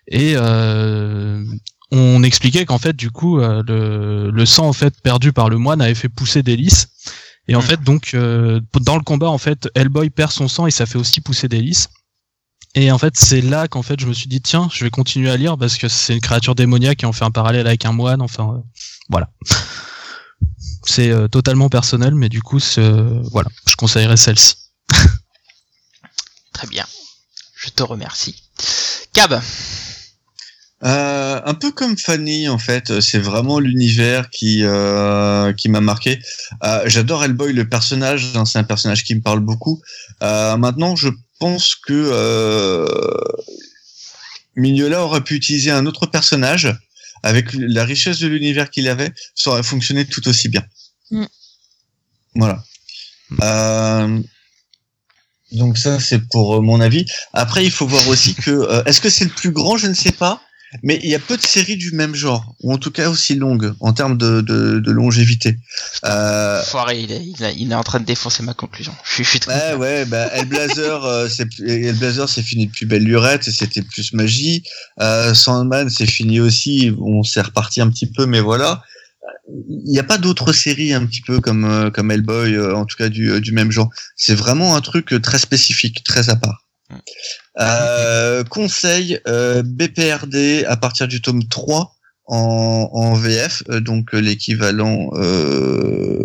Et 0.10 0.34
euh, 0.36 1.44
on 1.92 2.24
expliquait 2.24 2.66
qu'en 2.66 2.80
fait, 2.80 2.96
du 2.96 3.12
coup, 3.12 3.40
euh, 3.40 3.64
le, 3.68 4.32
le 4.32 4.46
sang 4.46 4.68
en 4.68 4.74
fait 4.74 5.00
perdu 5.02 5.32
par 5.34 5.50
le 5.50 5.58
moine 5.58 5.82
avait 5.82 5.96
fait 5.96 6.10
pousser 6.10 6.44
des 6.44 6.56
lys. 6.58 6.88
Et 7.48 7.56
en 7.56 7.62
Mhm. 7.62 7.66
fait, 7.66 7.84
donc, 7.84 8.12
euh, 8.14 8.60
dans 8.82 8.96
le 8.98 9.04
combat, 9.04 9.30
en 9.30 9.38
fait, 9.38 9.70
Hellboy 9.76 10.10
perd 10.10 10.32
son 10.32 10.48
sang 10.48 10.68
et 10.68 10.72
ça 10.72 10.86
fait 10.86 10.98
aussi 11.00 11.22
pousser 11.22 11.48
des 11.48 11.62
lys. 11.62 11.88
Et 12.76 12.92
en 12.92 13.00
fait, 13.00 13.18
c'est 13.18 13.42
là 13.42 13.68
qu'en 13.68 13.82
fait, 13.82 14.00
je 14.00 14.06
me 14.06 14.14
suis 14.14 14.28
dit, 14.28 14.42
tiens, 14.42 14.70
je 14.72 14.84
vais 14.84 14.92
continuer 14.92 15.32
à 15.32 15.38
lire 15.38 15.58
parce 15.58 15.78
que 15.78 15.88
c'est 15.88 16.14
une 16.14 16.22
créature 16.22 16.54
démoniaque 16.54 17.02
et 17.02 17.08
on 17.08 17.14
fait 17.14 17.26
un 17.26 17.32
parallèle 17.32 17.66
avec 17.66 17.86
un 17.86 17.92
moine. 17.92 18.22
Enfin, 18.22 18.54
euh, 18.56 18.62
voilà. 19.10 19.32
C'est 20.86 21.10
euh, 21.10 21.28
totalement 21.28 21.70
personnel, 21.70 22.14
mais 22.14 22.30
du 22.30 22.42
coup, 22.44 22.60
euh, 22.78 23.22
voilà, 23.32 23.50
je 23.68 23.76
conseillerais 23.76 24.18
celle-ci. 24.18 24.56
Très 26.54 26.68
bien. 26.68 26.86
Je 27.56 27.70
te 27.70 27.82
remercie. 27.84 28.36
Cab. 29.14 29.42
Euh, 30.84 31.42
un 31.44 31.54
peu 31.56 31.72
comme 31.72 31.98
Fanny 31.98 32.48
en 32.48 32.58
fait, 32.58 33.02
c'est 33.02 33.20
vraiment 33.20 33.60
l'univers 33.60 34.30
qui 34.30 34.64
euh, 34.64 35.52
qui 35.54 35.68
m'a 35.68 35.82
marqué. 35.82 36.20
Euh, 36.64 36.84
J'adore 36.86 37.24
Hellboy 37.24 37.52
le 37.52 37.68
personnage, 37.68 38.32
hein, 38.36 38.46
c'est 38.46 38.60
un 38.60 38.64
personnage 38.64 39.04
qui 39.04 39.14
me 39.14 39.22
parle 39.22 39.42
beaucoup. 39.42 39.82
Euh, 40.24 40.56
maintenant, 40.56 40.96
je 40.96 41.10
pense 41.40 41.76
que 41.76 41.94
euh, 41.94 42.88
Mignola 44.56 45.04
aurait 45.04 45.24
pu 45.24 45.36
utiliser 45.36 45.72
un 45.72 45.86
autre 45.86 46.06
personnage 46.06 46.74
avec 47.24 47.48
la 47.54 47.84
richesse 47.84 48.20
de 48.20 48.28
l'univers 48.28 48.70
qu'il 48.70 48.88
avait, 48.88 49.12
ça 49.36 49.52
aurait 49.52 49.64
fonctionné 49.64 50.06
tout 50.06 50.26
aussi 50.28 50.48
bien. 50.48 50.64
Mm. 51.12 51.26
Voilà. 52.36 52.64
Euh, 53.42 54.22
donc 55.52 55.78
ça 55.78 56.00
c'est 56.00 56.20
pour 56.30 56.56
euh, 56.56 56.62
mon 56.62 56.80
avis. 56.80 57.06
Après 57.34 57.66
il 57.66 57.72
faut 57.72 57.88
voir 57.88 58.08
aussi 58.08 58.36
que 58.36 58.52
euh, 58.52 58.84
est-ce 58.86 59.02
que 59.02 59.10
c'est 59.10 59.26
le 59.26 59.32
plus 59.32 59.52
grand, 59.52 59.78
je 59.78 59.88
ne 59.88 59.94
sais 59.94 60.12
pas. 60.12 60.42
Mais 60.84 61.00
il 61.04 61.10
y 61.10 61.16
a 61.16 61.20
peu 61.20 61.36
de 61.36 61.42
séries 61.42 61.78
du 61.78 61.92
même 61.94 62.14
genre, 62.14 62.56
ou 62.62 62.72
en 62.72 62.78
tout 62.78 62.92
cas 62.92 63.10
aussi 63.10 63.36
longues, 63.36 63.74
en 63.80 63.92
termes 63.94 64.18
de, 64.18 64.42
de, 64.42 64.80
de 64.80 64.92
longévité. 64.92 65.58
Euh, 66.06 66.62
Foiré, 66.64 67.02
il 67.02 67.12
est, 67.12 67.24
il, 67.26 67.44
est, 67.44 67.56
il 67.58 67.72
est 67.72 67.76
en 67.76 67.84
train 67.84 68.00
de 68.00 68.06
défoncer 68.06 68.44
ma 68.44 68.54
conclusion. 68.54 68.94
Je 69.04 69.14
suis, 69.14 69.24
je 69.24 69.30
suis 69.30 69.40
très- 69.40 69.74
ouais, 69.74 69.78
ouais, 69.80 70.06
bah, 70.06 70.28
Hellblazer, 70.34 71.04
euh, 71.06 71.28
c'est 71.28 71.48
Hellblazer, 71.60 72.30
c'est 72.30 72.44
fini 72.44 72.68
depuis 72.68 72.86
belle 72.86 73.04
lurette 73.04 73.48
et 73.48 73.52
c'était 73.52 73.82
plus 73.82 74.14
magie. 74.14 74.64
Euh, 75.00 75.34
Sandman, 75.34 75.90
c'est 75.90 76.06
fini 76.06 76.40
aussi. 76.40 76.92
On 77.00 77.24
s'est 77.24 77.42
reparti 77.42 77.82
un 77.82 77.90
petit 77.90 78.08
peu, 78.08 78.26
mais 78.26 78.40
voilà. 78.40 78.84
Il 79.68 79.92
n'y 79.92 80.00
a 80.00 80.04
pas 80.04 80.20
d'autres 80.20 80.54
séries 80.54 80.94
un 80.94 81.06
petit 81.06 81.22
peu 81.22 81.40
comme 81.40 81.66
euh, 81.66 81.90
comme 81.90 82.12
Hellboy, 82.12 82.54
euh, 82.54 82.76
en 82.76 82.86
tout 82.86 82.96
cas 82.98 83.10
du 83.10 83.32
euh, 83.32 83.40
du 83.40 83.52
même 83.52 83.72
genre. 83.72 83.90
C'est 84.16 84.36
vraiment 84.36 84.76
un 84.76 84.82
truc 84.82 85.14
très 85.24 85.40
spécifique, 85.40 86.04
très 86.04 86.30
à 86.30 86.36
part. 86.36 86.66
Euh, 87.60 88.44
conseil 88.44 89.20
euh, 89.28 89.64
BPRD 89.64 90.66
à 90.68 90.78
partir 90.78 91.08
du 91.08 91.22
tome 91.22 91.48
3 91.48 91.96
en, 92.32 93.14
VF, 93.16 93.64
euh, 93.70 93.80
donc 93.80 94.14
euh, 94.14 94.20
l'équivalent 94.20 95.10
euh, 95.16 96.24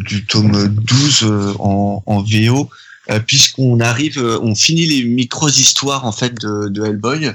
du 0.00 0.26
tome 0.26 0.68
12 0.68 1.22
euh, 1.22 1.54
en, 1.58 2.02
en 2.06 2.22
VO, 2.22 2.68
puisqu'on 3.26 3.80
arrive, 3.80 4.18
on 4.18 4.54
finit 4.54 4.86
les 4.86 5.04
micro-histoires 5.04 6.04
en 6.04 6.12
fait 6.12 6.34
de, 6.34 6.84
Hellboy 6.84 7.32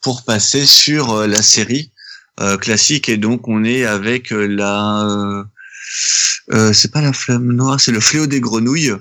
pour 0.00 0.22
passer 0.22 0.64
sur 0.64 1.26
la 1.26 1.42
série 1.42 1.90
classique. 2.60 3.10
Et 3.10 3.18
donc 3.18 3.46
on 3.48 3.64
est 3.64 3.84
avec 3.84 4.30
la 4.30 5.44
euh, 6.52 6.72
c'est 6.72 6.90
pas 6.90 7.00
la 7.00 7.12
flamme 7.12 7.52
noire, 7.52 7.80
c'est 7.80 7.92
le 7.92 8.00
fléau 8.00 8.26
des 8.26 8.40
grenouilles 8.40 8.92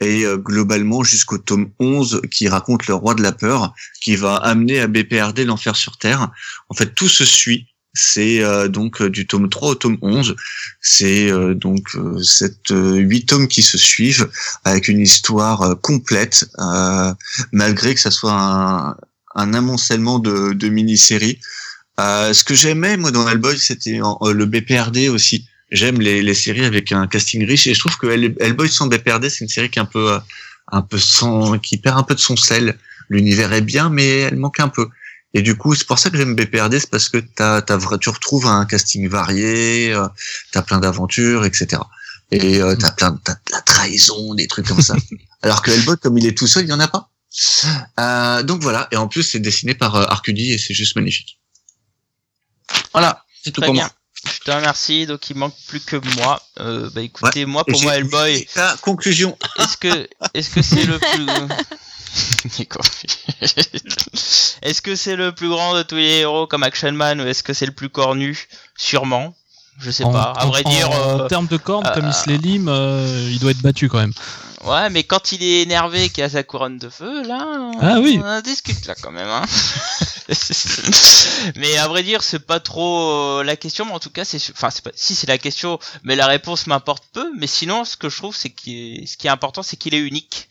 et 0.00 0.24
euh, 0.24 0.36
globalement 0.36 1.02
jusqu'au 1.04 1.38
tome 1.38 1.70
11 1.78 2.22
qui 2.30 2.48
raconte 2.48 2.86
le 2.86 2.94
roi 2.94 3.14
de 3.14 3.22
la 3.22 3.32
peur 3.32 3.74
qui 4.00 4.16
va 4.16 4.36
amener 4.36 4.80
à 4.80 4.86
BPRD 4.86 5.44
l'enfer 5.44 5.76
sur 5.76 5.96
terre. 5.96 6.30
En 6.68 6.74
fait, 6.74 6.94
tout 6.94 7.08
se 7.08 7.24
suit. 7.24 7.68
C'est 7.94 8.42
euh, 8.42 8.68
donc 8.68 9.02
euh, 9.02 9.10
du 9.10 9.26
tome 9.26 9.50
3 9.50 9.68
au 9.70 9.74
tome 9.74 9.98
11. 10.00 10.34
C'est 10.80 11.30
euh, 11.30 11.54
donc 11.54 11.84
euh, 11.94 12.22
cette 12.22 12.70
euh, 12.70 12.96
huit 12.96 13.26
tomes 13.26 13.48
qui 13.48 13.62
se 13.62 13.76
suivent 13.76 14.30
avec 14.64 14.88
une 14.88 15.00
histoire 15.00 15.62
euh, 15.62 15.74
complète, 15.74 16.48
euh, 16.58 17.12
malgré 17.52 17.94
que 17.94 18.00
ça 18.00 18.10
soit 18.10 18.32
un, 18.32 18.96
un 19.34 19.54
amoncellement 19.54 20.18
de, 20.18 20.54
de 20.54 20.68
mini-séries. 20.68 21.38
Euh, 22.00 22.32
ce 22.32 22.44
que 22.44 22.54
j'aimais 22.54 22.96
moi 22.96 23.10
dans 23.10 23.28
Hellboy, 23.28 23.58
c'était 23.58 24.00
euh, 24.00 24.32
le 24.32 24.46
BPRD 24.46 25.08
aussi. 25.08 25.46
J'aime 25.72 26.00
les, 26.00 26.22
les 26.22 26.34
séries 26.34 26.64
avec 26.66 26.92
un 26.92 27.06
casting 27.06 27.44
riche 27.46 27.66
et 27.66 27.72
je 27.74 27.80
trouve 27.80 27.96
que 27.96 28.06
Hell- 28.06 28.36
Hellboy 28.38 28.68
sans 28.68 28.86
BPRD, 28.86 29.28
c'est 29.30 29.40
une 29.40 29.48
série 29.48 29.70
qui 29.70 29.78
est 29.78 29.82
un 29.82 29.86
peu, 29.86 30.12
euh, 30.12 30.18
un 30.70 30.82
peu 30.82 30.98
sans, 30.98 31.58
qui 31.58 31.78
perd 31.78 31.98
un 31.98 32.02
peu 32.02 32.14
de 32.14 32.20
son 32.20 32.36
sel. 32.36 32.78
L'univers 33.08 33.52
est 33.54 33.62
bien, 33.62 33.88
mais 33.88 34.06
elle 34.20 34.36
manque 34.36 34.60
un 34.60 34.68
peu. 34.68 34.88
Et 35.34 35.40
du 35.40 35.56
coup, 35.56 35.74
c'est 35.74 35.86
pour 35.86 35.98
ça 35.98 36.10
que 36.10 36.18
j'aime 36.18 36.34
BPRD, 36.36 36.78
c'est 36.78 36.90
parce 36.90 37.08
que 37.08 37.16
t'as, 37.18 37.62
t'as, 37.62 37.78
tu 37.98 38.10
retrouves 38.10 38.46
un 38.46 38.66
casting 38.66 39.08
varié, 39.08 39.92
euh, 39.94 40.06
t'as 40.52 40.60
plein 40.62 40.78
d'aventures, 40.78 41.46
etc. 41.46 41.80
Et 42.30 42.60
euh, 42.60 42.76
t'as 42.76 42.90
plein, 42.92 43.18
t'as 43.24 43.32
de 43.34 43.52
la 43.52 43.62
trahison, 43.62 44.34
des 44.34 44.46
trucs 44.46 44.66
comme 44.66 44.82
ça. 44.82 44.94
Alors 45.42 45.62
que 45.62 45.70
Hellboy, 45.70 45.96
comme 45.96 46.18
il 46.18 46.26
est 46.26 46.36
tout 46.36 46.46
seul, 46.46 46.64
il 46.64 46.68
y 46.68 46.72
en 46.72 46.80
a 46.80 46.88
pas. 46.88 47.08
Euh, 47.98 48.42
donc 48.42 48.60
voilà. 48.62 48.88
Et 48.92 48.96
en 48.96 49.08
plus, 49.08 49.22
c'est 49.22 49.40
dessiné 49.40 49.74
par 49.74 49.96
euh, 49.96 50.04
Arcudi 50.06 50.52
et 50.52 50.58
c'est 50.58 50.74
juste 50.74 50.96
magnifique. 50.96 51.38
Voilà. 52.92 53.24
C'est 53.42 53.52
tout 53.52 53.62
pour 53.62 53.72
bien. 53.72 53.84
moi. 53.84 53.92
Je 54.24 54.40
te 54.44 54.50
remercie. 54.50 55.06
Donc 55.06 55.28
il 55.30 55.36
manque 55.36 55.54
plus 55.68 55.80
que 55.80 55.96
moi. 56.16 56.40
Euh, 56.60 56.88
bah 56.94 57.02
écoutez, 57.02 57.44
moi 57.46 57.64
pour 57.64 57.80
moi 57.82 57.96
Hellboy, 57.96 58.46
conclusion. 58.80 59.36
est-ce 59.58 59.76
que 59.76 60.08
est-ce 60.34 60.50
que 60.50 60.62
c'est 60.62 60.84
le 60.84 60.98
plus 60.98 61.26
Nico. 62.58 62.78
Est-ce 64.62 64.82
que 64.82 64.94
c'est 64.96 65.16
le 65.16 65.32
plus 65.32 65.48
grand 65.48 65.74
de 65.74 65.82
tous 65.82 65.96
les 65.96 66.18
héros 66.20 66.46
comme 66.46 66.62
Action 66.62 66.92
Man 66.92 67.20
ou 67.20 67.26
est-ce 67.26 67.42
que 67.42 67.52
c'est 67.52 67.66
le 67.66 67.72
plus 67.72 67.88
cornu? 67.88 68.48
Sûrement. 68.76 69.34
Je 69.80 69.90
sais 69.90 70.04
En, 70.04 70.12
pas. 70.12 70.32
À 70.36 70.44
en- 70.44 70.48
vrai 70.50 70.62
en- 70.64 70.70
dire, 70.70 70.90
en 70.90 71.20
euh, 71.20 71.26
termes 71.28 71.46
de 71.46 71.56
cornes, 71.56 71.90
comme 71.94 72.04
euh, 72.04 72.08
il 72.10 72.14
se 72.14 72.28
les 72.28 72.38
lime, 72.38 72.68
euh, 72.68 73.28
il 73.32 73.38
doit 73.38 73.50
être 73.52 73.62
battu 73.62 73.88
quand 73.88 73.98
même. 73.98 74.12
Ouais, 74.64 74.90
mais 74.90 75.04
quand 75.04 75.32
il 75.32 75.42
est 75.42 75.62
énervé, 75.62 76.08
qu'il 76.10 76.24
a 76.24 76.28
sa 76.30 76.42
couronne 76.42 76.78
de 76.78 76.88
feu, 76.88 77.22
là, 77.26 77.70
Ah 77.80 78.00
oui. 78.00 78.20
on 78.22 78.26
en 78.26 78.40
discute 78.40 78.86
là 78.86 78.94
quand 79.00 79.10
même. 79.10 79.28
Hein. 79.28 79.44
mais 81.56 81.76
à 81.78 81.88
vrai 81.88 82.02
dire, 82.02 82.22
c'est 82.22 82.38
pas 82.46 82.60
trop 82.60 83.10
euh, 83.40 83.44
la 83.44 83.56
question, 83.56 83.84
mais 83.84 83.92
en 83.92 83.98
tout 83.98 84.10
cas, 84.10 84.24
c'est, 84.24 84.38
enfin, 84.50 84.68
pas, 84.82 84.90
si 84.94 85.14
c'est 85.14 85.26
la 85.26 85.38
question, 85.38 85.78
mais 86.04 86.16
la 86.16 86.26
réponse 86.26 86.66
m'importe 86.66 87.04
peu. 87.12 87.30
Mais 87.36 87.46
sinon, 87.46 87.84
ce 87.84 87.96
que 87.96 88.08
je 88.08 88.16
trouve, 88.16 88.36
c'est 88.36 88.50
que 88.50 88.62
ce 88.64 89.16
qui 89.16 89.26
est 89.26 89.30
important, 89.30 89.62
c'est 89.62 89.76
qu'il 89.76 89.94
est 89.94 90.00
unique. 90.00 90.48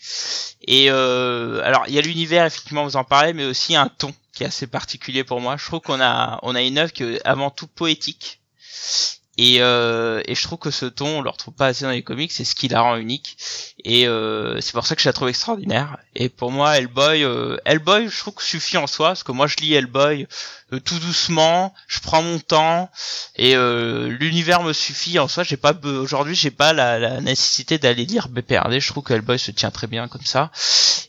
Et 0.67 0.91
euh, 0.91 1.61
alors, 1.63 1.85
il 1.87 1.93
y 1.93 1.99
a 1.99 2.01
l'univers, 2.01 2.45
effectivement, 2.45 2.83
vous 2.83 2.97
en 2.97 3.03
parlez, 3.03 3.33
mais 3.33 3.45
aussi 3.45 3.75
un 3.75 3.87
ton 3.87 4.13
qui 4.33 4.43
est 4.43 4.47
assez 4.47 4.67
particulier 4.67 5.23
pour 5.23 5.41
moi. 5.41 5.57
Je 5.57 5.65
trouve 5.65 5.81
qu'on 5.81 5.99
a, 6.01 6.39
on 6.43 6.55
a 6.55 6.61
une 6.61 6.77
œuvre 6.77 6.93
qui 6.93 7.03
est 7.03 7.21
avant 7.25 7.49
tout 7.49 7.67
poétique. 7.67 8.39
Et, 9.37 9.57
euh, 9.61 10.21
et 10.25 10.35
je 10.35 10.43
trouve 10.43 10.59
que 10.59 10.71
ce 10.71 10.85
ton, 10.85 11.19
on 11.19 11.21
le 11.21 11.29
retrouve 11.29 11.53
pas 11.53 11.67
assez 11.67 11.85
dans 11.85 11.91
les 11.91 12.03
comics, 12.03 12.31
c'est 12.31 12.43
ce 12.43 12.53
qui 12.53 12.67
la 12.67 12.81
rend 12.81 12.97
unique. 12.97 13.37
Et 13.83 14.07
euh, 14.07 14.59
c'est 14.59 14.73
pour 14.73 14.85
ça 14.85 14.95
que 14.95 15.01
je 15.01 15.07
la 15.09 15.13
trouve 15.13 15.29
extraordinaire. 15.29 15.97
Et 16.15 16.29
pour 16.29 16.51
moi, 16.51 16.77
Hellboy, 16.77 17.23
euh, 17.23 17.57
Hellboy, 17.65 18.09
je 18.09 18.17
trouve 18.19 18.33
que 18.35 18.43
suffit 18.43 18.77
en 18.77 18.87
soi, 18.87 19.09
parce 19.09 19.23
que 19.23 19.31
moi 19.31 19.47
je 19.47 19.55
lis 19.57 19.73
Hellboy 19.73 20.27
euh, 20.73 20.79
tout 20.79 20.99
doucement, 20.99 21.73
je 21.87 21.99
prends 21.99 22.21
mon 22.23 22.39
temps, 22.39 22.89
et 23.35 23.55
euh, 23.55 24.07
l'univers 24.07 24.63
me 24.63 24.71
suffit 24.73 25.19
en 25.19 25.27
soi. 25.27 25.43
J'ai 25.43 25.57
pas 25.57 25.73
aujourd'hui, 25.83 26.35
j'ai 26.35 26.51
pas 26.51 26.71
la, 26.71 26.97
la 26.99 27.19
nécessité 27.19 27.77
d'aller 27.77 28.05
lire 28.05 28.29
BPRD. 28.29 28.79
Je 28.79 28.87
trouve 28.87 29.03
que 29.03 29.13
Hellboy 29.13 29.37
se 29.39 29.51
tient 29.51 29.71
très 29.71 29.87
bien 29.87 30.07
comme 30.07 30.25
ça. 30.25 30.51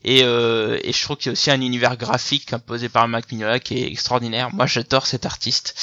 Et, 0.04 0.22
euh, 0.24 0.78
et 0.82 0.92
je 0.92 1.02
trouve 1.02 1.16
qu'il 1.16 1.26
y 1.26 1.30
a 1.30 1.32
aussi 1.32 1.50
un 1.50 1.60
univers 1.60 1.96
graphique 1.96 2.52
imposé 2.52 2.88
par 2.88 3.06
Mac 3.06 3.30
Mignola 3.30 3.60
qui 3.60 3.78
est 3.78 3.86
extraordinaire. 3.86 4.52
Moi, 4.52 4.66
j'adore 4.66 5.06
cet 5.06 5.26
artiste. 5.26 5.74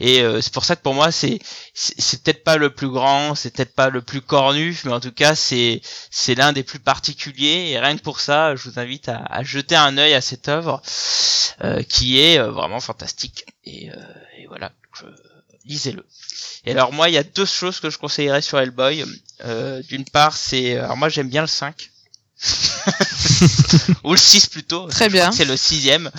Et 0.00 0.22
euh, 0.22 0.40
c'est 0.40 0.52
pour 0.52 0.64
ça 0.64 0.76
que 0.76 0.82
pour 0.82 0.94
moi, 0.94 1.12
c'est 1.12 1.38
c'est 1.74 2.22
peut-être 2.22 2.42
pas 2.42 2.56
le 2.56 2.70
plus 2.74 2.88
grand, 2.88 3.34
c'est 3.34 3.54
peut-être 3.54 3.74
pas 3.74 3.90
le 3.90 4.02
plus 4.02 4.20
cornu, 4.22 4.76
mais 4.84 4.92
en 4.92 5.00
tout 5.00 5.12
cas, 5.12 5.34
c'est 5.34 5.80
c'est 6.10 6.34
l'un 6.34 6.52
des 6.52 6.62
plus 6.64 6.78
particuliers. 6.80 7.70
Et 7.70 7.78
rien 7.78 7.96
que 7.96 8.02
pour 8.02 8.20
ça, 8.20 8.56
je 8.56 8.68
vous 8.68 8.78
invite 8.78 9.08
à, 9.08 9.18
à 9.18 9.42
jeter 9.44 9.76
un 9.76 9.98
œil 9.98 10.14
à 10.14 10.20
cette 10.20 10.48
œuvre 10.48 10.82
euh, 11.64 11.82
qui 11.82 12.18
est 12.20 12.38
euh, 12.38 12.50
vraiment 12.50 12.80
fantastique. 12.80 13.44
Et, 13.64 13.90
euh, 13.90 13.94
et 14.38 14.46
voilà, 14.46 14.72
je- 14.98 15.06
lisez-le. 15.66 16.06
Et 16.64 16.72
alors 16.72 16.92
moi, 16.92 17.08
il 17.08 17.12
y 17.14 17.18
a 17.18 17.22
deux 17.22 17.44
choses 17.46 17.80
que 17.80 17.90
je 17.90 17.98
conseillerais 17.98 18.42
sur 18.42 18.58
Hellboy. 18.58 19.04
Euh, 19.44 19.82
D'une 19.88 20.04
part, 20.04 20.36
c'est 20.36 20.76
alors 20.78 20.96
moi 20.96 21.08
j'aime 21.08 21.28
bien 21.28 21.42
le 21.42 21.46
5. 21.48 21.90
ou 24.04 24.12
le 24.12 24.16
6 24.16 24.46
plutôt. 24.46 24.86
Très 24.88 25.08
bien. 25.08 25.30
C'est 25.32 25.44
le 25.44 25.56
sixième. 25.56 26.10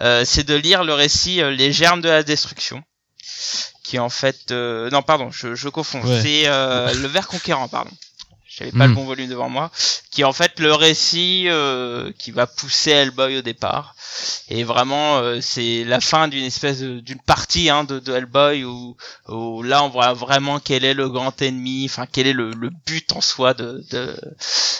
Euh, 0.00 0.24
c'est 0.24 0.44
de 0.44 0.54
lire 0.54 0.84
le 0.84 0.94
récit 0.94 1.40
euh, 1.40 1.50
Les 1.50 1.72
germes 1.72 2.00
de 2.00 2.08
la 2.08 2.22
destruction, 2.22 2.82
qui 3.82 3.96
est 3.96 4.00
en 4.00 4.08
fait 4.08 4.50
euh, 4.50 4.90
non 4.90 5.02
pardon, 5.02 5.30
je, 5.30 5.54
je 5.54 5.68
confonds. 5.68 6.02
Ouais. 6.02 6.20
C'est 6.22 6.46
euh, 6.46 6.92
le 6.94 7.06
Ver 7.08 7.26
conquérant, 7.28 7.68
pardon. 7.68 7.90
J'avais 8.56 8.72
pas 8.72 8.86
Hmm. 8.86 8.90
le 8.90 8.94
bon 8.94 9.04
volume 9.04 9.28
devant 9.28 9.48
moi, 9.48 9.70
qui 10.10 10.20
est 10.20 10.24
en 10.24 10.32
fait 10.32 10.60
le 10.60 10.72
récit 10.72 11.44
euh, 11.48 12.12
qui 12.18 12.30
va 12.30 12.46
pousser 12.46 12.90
Hellboy 12.92 13.38
au 13.38 13.42
départ. 13.42 13.96
Et 14.48 14.62
vraiment, 14.62 15.18
euh, 15.18 15.40
c'est 15.40 15.82
la 15.84 16.00
fin 16.00 16.28
d'une 16.28 16.44
espèce 16.44 16.80
d'une 16.80 17.20
partie 17.20 17.68
hein, 17.70 17.82
de, 17.84 17.98
de 17.98 18.12
Hellboy 18.14 18.62
où, 18.64 18.96
où 19.28 19.62
là 19.62 19.82
on 19.82 19.88
voit 19.88 20.12
vraiment 20.12 20.60
quel 20.60 20.84
est 20.84 20.94
le 20.94 21.08
grand 21.08 21.40
ennemi, 21.42 21.86
enfin 21.90 22.06
quel 22.10 22.26
est 22.28 22.32
le, 22.32 22.50
le 22.52 22.70
but 22.86 23.10
en 23.12 23.20
soi 23.20 23.54
de, 23.54 23.84
de 23.90 24.16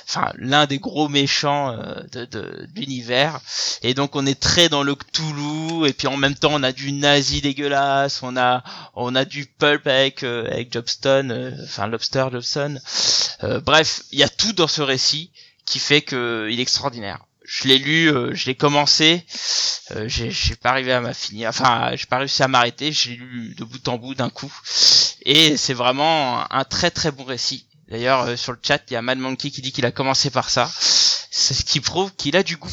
enfin 0.08 0.30
l'un 0.36 0.66
des 0.66 0.78
gros 0.78 1.08
méchants 1.08 1.70
euh, 1.72 1.94
de, 2.12 2.24
de, 2.26 2.40
de 2.40 2.68
l'univers. 2.76 3.40
Et 3.82 3.94
donc 3.94 4.14
on 4.14 4.26
est 4.26 4.38
très 4.40 4.68
dans 4.68 4.82
le 4.84 4.94
Cthulhu 4.94 5.86
et 5.88 5.92
puis 5.92 6.06
en 6.06 6.16
même 6.16 6.34
temps 6.34 6.50
on 6.52 6.62
a 6.62 6.72
du 6.72 6.92
nazi 6.92 7.40
dégueulasse, 7.40 8.22
on 8.22 8.36
a 8.36 8.62
on 8.94 9.14
a 9.16 9.24
du 9.24 9.46
pulp 9.46 9.86
avec 9.86 10.22
euh, 10.22 10.46
avec 10.50 10.72
Jobston, 10.72 11.30
euh, 11.30 11.50
enfin 11.64 11.88
Lobster 11.88 12.26
Jobson. 12.30 12.78
Euh, 13.42 13.60
bref, 13.64 14.02
il 14.12 14.18
y 14.18 14.22
a 14.22 14.28
tout 14.28 14.52
dans 14.52 14.68
ce 14.68 14.82
récit 14.82 15.30
qui 15.66 15.78
fait 15.78 16.02
que 16.02 16.48
il 16.50 16.58
est 16.58 16.62
extraordinaire. 16.62 17.24
Je 17.44 17.68
l'ai 17.68 17.78
lu, 17.78 18.10
euh, 18.10 18.34
je 18.34 18.46
l'ai 18.46 18.54
commencé, 18.54 19.26
euh, 19.90 20.08
j'ai 20.08 20.30
j'ai 20.30 20.56
pas 20.56 20.70
arrivé 20.70 20.92
à 20.92 21.00
ma 21.02 21.12
enfin 21.46 21.90
j'ai 21.94 22.06
pas 22.06 22.18
réussi 22.18 22.42
à 22.42 22.48
m'arrêter, 22.48 22.90
j'ai 22.90 23.16
lu 23.16 23.54
de 23.54 23.64
bout 23.64 23.86
en 23.88 23.98
bout 23.98 24.14
d'un 24.14 24.30
coup, 24.30 24.52
et 25.26 25.58
c'est 25.58 25.74
vraiment 25.74 26.40
un, 26.40 26.46
un 26.50 26.64
très 26.64 26.90
très 26.90 27.10
bon 27.10 27.24
récit. 27.24 27.66
D'ailleurs 27.88 28.22
euh, 28.22 28.36
sur 28.36 28.52
le 28.52 28.58
chat 28.62 28.82
il 28.88 28.94
y 28.94 28.96
a 28.96 29.02
Mad 29.02 29.18
Monkey 29.18 29.50
qui 29.50 29.60
dit 29.60 29.72
qu'il 29.72 29.84
a 29.84 29.90
commencé 29.90 30.30
par 30.30 30.48
ça, 30.48 30.70
c'est 30.78 31.52
ce 31.52 31.64
qui 31.64 31.80
prouve 31.80 32.14
qu'il 32.16 32.36
a 32.36 32.42
du 32.42 32.56
goût. 32.56 32.72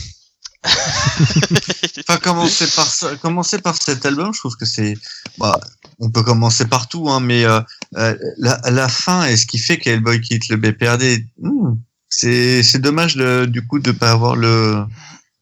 Enfin, 2.08 2.20
commencer 2.20 2.68
par 2.76 2.88
ça, 2.88 3.16
commencer 3.18 3.60
par 3.60 3.76
cet 3.76 4.06
album, 4.06 4.34
je 4.34 4.40
trouve 4.40 4.56
que 4.56 4.66
c'est, 4.66 4.96
bah, 5.38 5.60
on 6.00 6.10
peut 6.10 6.24
commencer 6.24 6.66
partout, 6.66 7.10
hein, 7.10 7.20
mais 7.20 7.46
euh, 7.46 7.62
euh, 7.98 8.16
la, 8.38 8.60
la 8.70 8.88
fin 8.88 9.26
et 9.26 9.38
ce 9.38 9.46
qui 9.46 9.58
fait 9.58 9.78
qu'Hellboy 9.78 10.22
quitte 10.22 10.50
le 10.50 10.58
BPRD, 10.58 11.26
hmm, 11.40 11.76
c'est 12.10 12.64
c'est 12.64 12.80
dommage 12.80 13.16
de, 13.16 13.46
du 13.46 13.66
coup 13.66 13.80
de 13.80 13.92
pas 13.92 14.12
avoir 14.12 14.36
le 14.36 14.86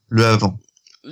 le 0.10 0.26
avant. 0.26 0.58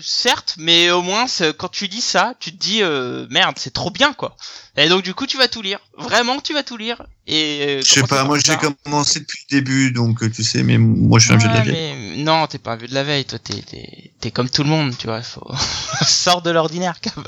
Certes, 0.02 0.56
mais 0.60 0.92
au 0.92 1.02
moins 1.02 1.26
quand 1.58 1.70
tu 1.70 1.88
dis 1.88 2.02
ça, 2.02 2.36
tu 2.40 2.52
te 2.52 2.58
dis 2.58 2.84
euh, 2.84 3.26
merde, 3.30 3.56
c'est 3.58 3.74
trop 3.74 3.90
bien 3.90 4.14
quoi. 4.14 4.36
Et 4.76 4.90
donc 4.90 5.02
du 5.04 5.14
coup 5.14 5.26
tu 5.26 5.38
vas 5.38 5.48
tout 5.48 5.62
lire. 5.62 5.80
Vraiment 5.98 6.40
tu 6.40 6.54
vas 6.54 6.64
tout 6.64 6.78
lire. 6.78 7.04
Et 7.26 7.66
euh, 7.68 7.82
Je 7.84 7.94
sais 7.94 8.04
pas, 8.04 8.24
moi 8.24 8.38
j'ai 8.38 8.56
commencé 8.84 9.22
depuis 9.22 9.40
le 9.50 9.58
début, 9.58 9.92
donc 9.92 10.30
tu 10.32 10.44
sais, 10.44 10.62
mais 10.64 10.78
moi 10.78 11.20
je 11.20 11.26
suis 11.26 11.34
un 11.34 11.38
vieux 11.38 11.50
de 11.50 11.54
la 11.54 11.64
mais 11.64 11.97
non, 12.16 12.48
t'es 12.48 12.58
pas 12.58 12.72
un 12.72 12.76
vieux 12.76 12.88
de 12.88 12.94
la 12.94 13.04
veille, 13.04 13.26
toi 13.26 13.40
t'es 13.40 13.62
t'es 13.62 14.12
t'es 14.20 14.32
comme 14.32 14.50
tout 14.50 14.64
le 14.64 14.70
monde, 14.70 14.96
tu 14.98 15.08
vois. 15.08 15.22
Faut 15.22 15.52
sors 16.08 16.42
de 16.42 16.50
l'ordinaire. 16.52 17.00
Cab. 17.02 17.28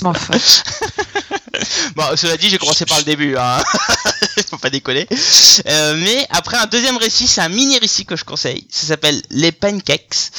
Bon, 0.00 0.10
enfin, 0.10 0.34
Bon, 1.96 2.04
cela 2.16 2.36
dit, 2.36 2.48
j'ai 2.50 2.58
commencé 2.58 2.84
par 2.84 2.98
le 2.98 3.04
début, 3.04 3.36
hein. 3.36 3.62
Faut 4.50 4.58
pas 4.58 4.70
déconner. 4.70 5.06
Euh, 5.68 5.94
mais 5.96 6.26
après 6.30 6.56
un 6.56 6.66
deuxième 6.66 6.96
récit, 6.96 7.26
c'est 7.28 7.40
un 7.40 7.48
mini 7.48 7.78
récit 7.78 8.04
que 8.04 8.16
je 8.16 8.24
conseille. 8.24 8.66
Ça 8.70 8.88
s'appelle 8.88 9.22
Les 9.30 9.52
Pancakes. 9.52 10.30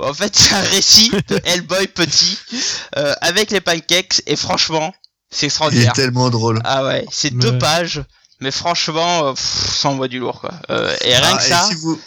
En 0.00 0.12
fait, 0.12 0.34
c'est 0.36 0.54
un 0.54 0.60
récit 0.60 1.10
de 1.28 1.40
Hellboy 1.44 1.86
petit 1.88 2.38
euh, 2.96 3.14
avec 3.20 3.50
les 3.50 3.60
pancakes 3.60 4.22
et 4.26 4.36
franchement, 4.36 4.92
c'est 5.30 5.42
Il 5.42 5.44
est 5.44 5.46
extraordinaire. 5.46 5.92
tellement 5.92 6.30
drôle. 6.30 6.60
Ah 6.64 6.84
ouais, 6.84 7.04
c'est 7.10 7.32
Mais- 7.32 7.42
deux 7.42 7.58
pages, 7.58 8.02
mais 8.40 8.50
franchement, 8.50 9.26
euh, 9.28 9.32
pff, 9.32 9.76
ça 9.80 9.88
envoie 9.88 10.06
du 10.08 10.18
lourd 10.20 10.40
quoi. 10.40 10.52
Euh, 10.70 10.94
et 11.02 11.16
rien 11.16 11.30
Ah, 11.34 11.36
que 11.38 11.44
et 11.44 11.48
ça, 11.48 11.64
si 11.68 11.74
vous, 11.76 12.00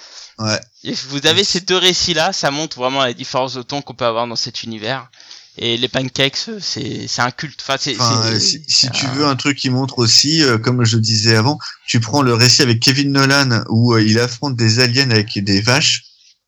ouais, 0.43 0.59
et 0.83 0.93
vous 1.09 1.25
avez 1.27 1.43
ces 1.43 1.61
deux 1.61 1.77
récits 1.77 2.13
là, 2.13 2.33
ça 2.33 2.51
montre 2.51 2.77
vraiment 2.77 3.01
la 3.01 3.13
différence 3.13 3.53
de 3.53 3.61
ton 3.61 3.81
qu'on 3.81 3.93
peut 3.93 4.05
avoir 4.05 4.27
dans 4.27 4.35
cet 4.35 4.63
univers. 4.63 5.09
Et 5.57 5.75
les 5.77 5.89
pancakes, 5.89 6.49
c'est 6.61 7.07
c'est 7.07 7.21
un 7.21 7.31
culte. 7.31 7.59
Enfin, 7.61 7.75
c'est 7.77 7.99
Enfin, 7.99 8.21
c'est- 8.33 8.39
si, 8.39 8.63
si 8.67 8.89
tu 8.91 9.05
veux 9.07 9.25
un 9.25 9.35
truc 9.35 9.57
qui 9.57 9.69
montre 9.69 9.99
aussi, 9.99 10.41
euh, 10.43 10.57
comme 10.57 10.85
je 10.85 10.97
disais 10.97 11.35
avant, 11.35 11.59
tu 11.85 11.99
prends 11.99 12.21
le 12.21 12.33
récit 12.33 12.61
avec 12.61 12.79
Kevin 12.79 13.11
Nolan 13.11 13.63
où 13.69 13.93
euh, 13.93 14.01
il 14.01 14.17
affronte 14.19 14.55
des 14.55 14.79
aliens 14.79 15.11
avec 15.11 15.37
des 15.43 15.61
vaches, 15.61 16.03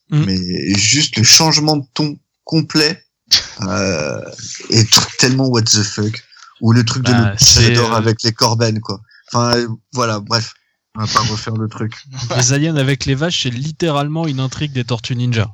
Mm. 0.10 0.24
mais 0.26 0.78
juste 0.78 1.18
le 1.18 1.24
changement 1.24 1.78
de 1.78 1.86
ton 1.94 2.18
complet 2.46 3.04
euh, 3.62 4.22
est 4.70 4.88
tellement 5.20 5.48
what 5.48 5.64
the 5.64 5.84
fuck. 5.84 6.24
Ou 6.62 6.72
le 6.72 6.86
truc 6.86 7.04
de 7.04 7.12
Bah, 7.12 7.32
le 7.32 7.38
c'est, 7.46 7.74
Theodore 7.74 7.94
euh, 7.94 7.98
avec 7.98 8.24
les 8.24 8.32
Corben, 8.32 8.80
quoi. 8.80 9.02
Enfin, 9.34 9.66
voilà, 9.92 10.20
bref. 10.22 10.54
On 10.96 11.04
va 11.04 11.08
pas 11.12 11.22
refaire 11.22 11.56
le 11.56 11.68
truc. 11.68 11.94
Les 12.38 12.54
aliens 12.54 12.76
avec 12.76 13.06
les 13.06 13.16
vaches, 13.16 13.44
c'est 13.44 13.50
littéralement 13.50 14.28
une 14.28 14.40
intrigue 14.40 14.72
des 14.74 14.84
Tortues 14.84 15.16
Ninja. 15.16 15.52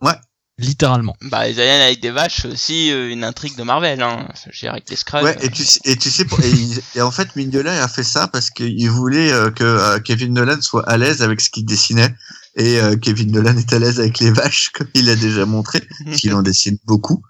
Ouais. 0.00 0.14
Littéralement. 0.58 1.16
Bah, 1.22 1.48
les 1.48 1.58
aliens 1.58 1.80
avec 1.86 2.00
des 2.00 2.10
vaches, 2.10 2.42
c'est 2.42 2.48
aussi 2.48 2.92
euh, 2.92 3.10
une 3.10 3.24
intrigue 3.24 3.56
de 3.56 3.62
Marvel, 3.64 4.00
hein. 4.02 4.28
Je 4.50 4.60
dirais 4.60 4.72
avec 4.74 4.88
les 4.90 4.96
Skrulls. 4.96 5.24
Ouais, 5.24 5.36
et 5.40 5.50
tu 5.50 5.64
sais, 5.64 5.80
et 5.84 5.96
tu 5.96 6.10
sais, 6.10 6.22
et, 6.42 6.48
il- 6.50 6.80
et 6.94 7.00
en 7.00 7.10
fait, 7.10 7.34
Mignola 7.34 7.82
a 7.82 7.88
fait 7.88 8.04
ça 8.04 8.28
parce 8.28 8.50
qu'il 8.50 8.88
voulait 8.90 9.32
euh, 9.32 9.50
que 9.50 9.64
euh, 9.64 9.98
Kevin 9.98 10.34
Nolan 10.34 10.60
soit 10.60 10.88
à 10.88 10.96
l'aise 10.98 11.22
avec 11.22 11.40
ce 11.40 11.50
qu'il 11.50 11.64
dessinait. 11.64 12.14
Et 12.54 12.78
euh, 12.80 12.96
Kevin 12.96 13.32
Nolan 13.32 13.56
est 13.56 13.72
à 13.72 13.78
l'aise 13.78 13.98
avec 13.98 14.18
les 14.20 14.30
vaches, 14.30 14.70
comme 14.74 14.86
il 14.94 15.08
a 15.08 15.16
déjà 15.16 15.46
montré, 15.46 15.82
parce 16.04 16.18
qu'il 16.18 16.34
en 16.34 16.42
dessine 16.42 16.76
beaucoup. 16.84 17.22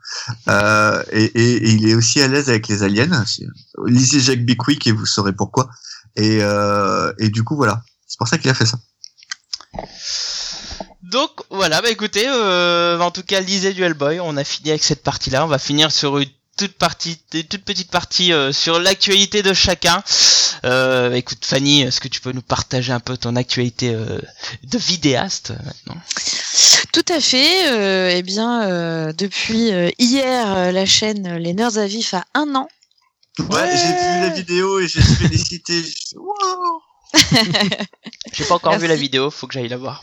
Euh, 0.48 1.02
et, 1.12 1.24
et, 1.24 1.52
et 1.68 1.70
il 1.70 1.88
est 1.88 1.94
aussi 1.94 2.20
à 2.20 2.28
l'aise 2.28 2.50
avec 2.50 2.66
les 2.68 2.82
aliens. 2.82 3.24
Lisez 3.86 4.20
Jack 4.20 4.44
Bickwick 4.44 4.86
et 4.88 4.92
vous 4.92 5.06
saurez 5.06 5.32
pourquoi. 5.32 5.70
Et, 6.16 6.39
euh, 6.43 7.12
et 7.18 7.30
du 7.30 7.44
coup, 7.44 7.56
voilà. 7.56 7.82
C'est 8.06 8.18
pour 8.18 8.28
ça 8.28 8.39
qu'il 8.39 8.51
a 8.51 8.55
fait 8.55 8.66
ça. 8.66 8.78
Donc 11.02 11.30
voilà, 11.51 11.82
bah 11.82 11.90
écoutez, 11.90 12.24
euh, 12.26 12.98
en 13.01 13.10
tout 13.10 13.22
cas, 13.22 13.40
lisez 13.40 13.72
du 13.72 13.82
Hellboy. 13.82 14.20
On 14.20 14.36
a 14.36 14.44
fini 14.44 14.70
avec 14.70 14.82
cette 14.82 15.02
partie-là. 15.02 15.44
On 15.44 15.48
va 15.48 15.59
finir 15.59 15.93
sur 15.93 16.18
une 16.18 16.28
toute 16.56 16.74
partie, 16.74 17.18
une 17.32 17.44
toute 17.44 17.64
petite 17.64 17.90
partie 17.90 18.32
euh, 18.32 18.52
sur 18.52 18.78
l'actualité 18.78 19.43
de 19.43 19.52
chacun. 19.52 20.02
Euh, 20.64 21.12
écoute, 21.12 21.44
Fanny, 21.44 21.82
est-ce 21.82 22.01
que 22.01 22.09
tu 22.09 22.20
peux 22.20 22.32
nous 22.32 22.43
partager 22.43 22.93
un 22.93 23.01
peu 23.01 23.16
ton 23.16 23.36
actualité 23.36 23.94
euh, 23.94 24.20
de 24.64 24.78
vidéaste 24.78 25.52
maintenant? 25.64 26.01
Tout 26.93 27.05
à 27.09 27.20
fait. 27.20 27.72
Euh, 27.72 28.10
eh 28.14 28.22
bien, 28.22 28.64
euh, 28.64 29.12
depuis 29.12 29.72
euh, 29.72 29.90
hier, 29.98 30.72
la 30.72 30.86
chaîne 30.86 31.36
Les 31.36 31.55
Nerds 31.55 31.78
à 31.78 31.86
Vif 31.86 32.14
a 32.14 32.24
un 32.34 32.55
an. 32.55 32.68
Ouais, 33.38 33.76
j'ai 33.76 33.88
vu 33.88 34.20
la 34.20 34.28
vidéo 34.28 34.80
et 34.80 34.88
j'ai 34.88 35.00
félicité. 35.02 35.82
J'ai 38.32 38.44
pas 38.44 38.54
encore 38.54 38.78
vu 38.78 38.86
la 38.86 38.96
vidéo, 38.96 39.30
faut 39.30 39.46
que 39.46 39.52
j'aille 39.54 39.68
la 39.68 39.76
voir. 39.76 40.02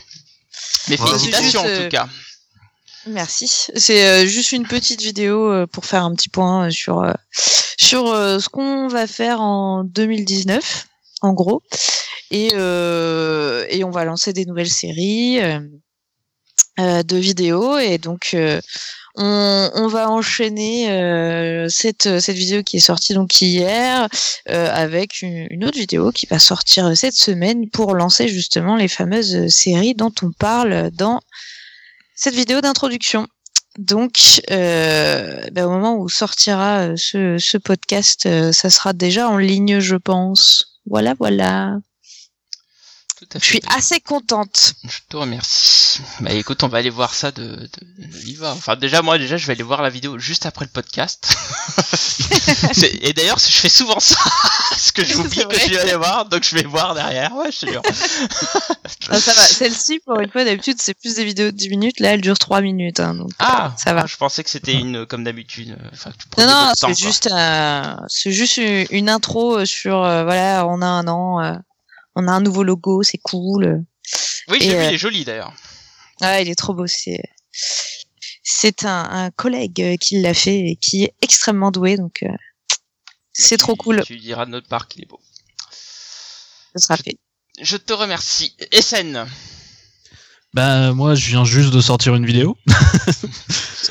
Mais 0.88 1.00
Ouais. 1.00 1.06
félicitations 1.08 1.42
juste, 1.42 1.56
en 1.58 1.66
euh, 1.66 1.82
tout 1.84 1.88
cas. 1.90 2.08
Merci. 3.06 3.48
C'est 3.74 4.06
euh, 4.06 4.26
juste 4.26 4.52
une 4.52 4.66
petite 4.66 5.00
vidéo 5.02 5.50
euh, 5.50 5.66
pour 5.66 5.86
faire 5.86 6.04
un 6.04 6.14
petit 6.14 6.28
point 6.28 6.66
euh, 6.66 6.70
sur 6.70 7.00
euh, 7.02 7.12
sur 7.78 8.06
euh, 8.08 8.38
ce 8.38 8.48
qu'on 8.48 8.88
va 8.88 9.06
faire 9.06 9.40
en 9.40 9.82
2019, 9.84 10.86
en 11.22 11.32
gros, 11.32 11.62
et 12.30 12.50
euh, 12.54 13.66
et 13.70 13.82
on 13.84 13.90
va 13.90 14.04
lancer 14.04 14.32
des 14.32 14.44
nouvelles 14.44 14.70
séries 14.70 15.40
euh, 15.40 15.58
euh, 15.58 15.60
de 17.02 17.16
vidéos 17.16 17.78
et 17.78 17.98
donc 17.98 18.30
euh, 18.34 18.60
on, 19.16 19.88
va 19.88 20.10
enchaîner 20.10 20.90
euh, 20.90 21.68
cette 21.68 22.20
cette 22.20 22.36
vidéo 22.36 22.62
qui 22.62 22.76
est 22.76 22.80
sortie 22.80 23.12
donc 23.12 23.40
hier 23.40 24.08
euh, 24.48 24.70
avec 24.72 25.22
une, 25.22 25.64
autre 25.64 25.78
vidéo 25.78 26.12
qui 26.12 26.26
va 26.26 26.38
sortir 26.38 26.96
cette 26.96 27.14
semaine 27.14 27.68
pour 27.70 27.94
lancer 27.94 28.28
justement 28.28 28.76
les 28.76 28.88
fameuses 28.88 29.48
séries 29.48 29.94
dont 29.94 30.12
on 30.22 30.30
parle 30.32 30.90
dans 30.92 31.20
cette 32.14 32.34
vidéo 32.34 32.60
d'introduction. 32.60 33.26
Donc, 33.78 34.42
euh, 34.50 35.40
ben, 35.52 35.64
au 35.64 35.70
moment 35.70 35.96
où 35.96 36.08
sortira 36.08 36.80
euh, 36.80 36.96
ce, 36.96 37.56
podcast, 37.56 38.26
euh, 38.26 38.52
ça 38.52 38.68
sera 38.68 38.92
déjà 38.92 39.30
en 39.30 39.38
ligne, 39.38 39.80
je 39.80 39.96
pense. 39.96 40.80
Voilà, 40.86 41.14
voilà. 41.18 41.78
Je 43.38 43.44
suis 43.44 43.60
assez 43.74 44.00
contente. 44.00 44.74
Je 44.84 44.98
te 45.08 45.16
remercie. 45.16 46.00
Bah 46.20 46.32
écoute, 46.32 46.62
on 46.62 46.68
va 46.68 46.78
aller 46.78 46.90
voir 46.90 47.14
ça 47.14 47.30
de, 47.30 47.42
de, 47.42 47.68
de 47.98 48.36
voix. 48.38 48.50
Enfin 48.52 48.76
déjà 48.76 49.02
moi 49.02 49.18
déjà 49.18 49.36
je 49.36 49.46
vais 49.46 49.52
aller 49.52 49.62
voir 49.62 49.82
la 49.82 49.90
vidéo 49.90 50.18
juste 50.18 50.46
après 50.46 50.64
le 50.64 50.70
podcast. 50.70 51.36
Et 53.02 53.12
d'ailleurs 53.12 53.38
je 53.38 53.46
fais 53.50 53.68
souvent 53.68 54.00
ça, 54.00 54.16
parce 54.70 54.92
que 54.92 55.04
j'oublie 55.04 55.44
que 55.46 55.58
je 55.58 55.70
vais 55.70 55.78
aller 55.80 55.96
voir, 55.96 56.26
donc 56.26 56.42
je 56.44 56.54
vais 56.54 56.62
voir 56.62 56.94
derrière. 56.94 57.34
Ouais, 57.34 57.50
je 57.52 57.60
te 57.66 57.70
jure. 57.70 57.82
Ah, 59.08 59.18
ça 59.20 59.32
va. 59.32 59.42
Celle-ci, 59.42 60.00
pour 60.04 60.18
une 60.20 60.30
fois, 60.30 60.44
d'habitude, 60.44 60.76
c'est 60.80 60.94
plus 60.94 61.14
des 61.16 61.24
vidéos 61.24 61.46
de 61.50 61.56
10 61.56 61.68
minutes. 61.70 62.00
Là, 62.00 62.10
elle 62.14 62.20
dure 62.20 62.38
3 62.38 62.60
minutes. 62.60 63.00
hein, 63.00 63.14
donc, 63.14 63.30
Ah, 63.38 63.74
ça 63.76 63.92
va. 63.94 64.06
Je 64.06 64.16
pensais 64.16 64.44
que 64.44 64.50
c'était 64.50 64.74
une 64.74 65.06
comme 65.06 65.24
d'habitude. 65.24 65.70
euh, 65.80 65.88
Enfin, 65.92 66.10
Non, 66.38 66.46
non, 66.46 66.72
c'est 66.76 66.96
juste, 66.98 67.28
euh, 67.30 67.94
c'est 68.08 68.32
juste 68.32 68.56
une, 68.58 68.86
une 68.90 69.08
intro 69.08 69.64
sur, 69.64 70.02
euh, 70.04 70.24
voilà, 70.24 70.66
on 70.66 70.80
a 70.82 70.86
un 70.86 71.08
an, 71.08 71.42
euh, 71.42 71.52
on 72.16 72.28
a 72.28 72.32
un 72.32 72.40
nouveau 72.40 72.62
logo, 72.62 73.02
c'est 73.02 73.18
cool. 73.18 73.84
Oui, 74.48 74.58
j'ai 74.60 74.70
vu, 74.70 74.74
euh, 74.76 74.84
il 74.88 74.94
est 74.94 74.98
joli 74.98 75.24
d'ailleurs. 75.24 75.54
Ah, 76.20 76.40
il 76.40 76.48
est 76.48 76.54
trop 76.54 76.74
beau. 76.74 76.86
C'est 76.86 77.22
c'est 78.42 78.84
un, 78.84 79.04
un 79.10 79.30
collègue 79.30 79.96
qui 80.00 80.20
l'a 80.20 80.34
fait 80.34 80.58
et 80.70 80.76
qui 80.76 81.04
est 81.04 81.14
extrêmement 81.22 81.70
doué, 81.70 81.96
donc 81.96 82.22
euh, 82.22 82.28
c'est 83.32 83.56
Bah, 83.56 83.64
trop 83.64 83.72
tu- 83.74 83.78
cool. 83.78 84.02
Tu 84.04 84.16
diras 84.18 84.46
de 84.46 84.50
notre 84.50 84.68
part 84.68 84.88
qu'il 84.88 85.02
est 85.02 85.06
beau. 85.06 85.20
Ce 85.70 86.78
sera 86.86 86.96
fait. 86.96 87.18
Je 87.60 87.76
te 87.76 87.92
remercie. 87.92 88.56
SN. 88.72 89.26
Bah 90.52 90.92
moi 90.92 91.14
je 91.14 91.28
viens 91.28 91.44
juste 91.44 91.70
de 91.72 91.80
sortir 91.80 92.14
une 92.14 92.26
vidéo 92.26 92.56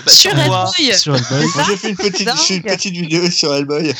Bah, 0.05 0.11
sur 0.11 0.31
Hellboy. 0.37 0.97
sur 0.97 1.15
Hellboy. 1.15 1.45
Moi, 1.55 1.63
j'ai 1.67 1.77
fait 1.77 1.89
une 1.89 1.95
petite, 1.97 2.85
une 2.85 2.91
vidéo 3.01 3.29
sur 3.29 3.53
Hellboy. 3.53 3.93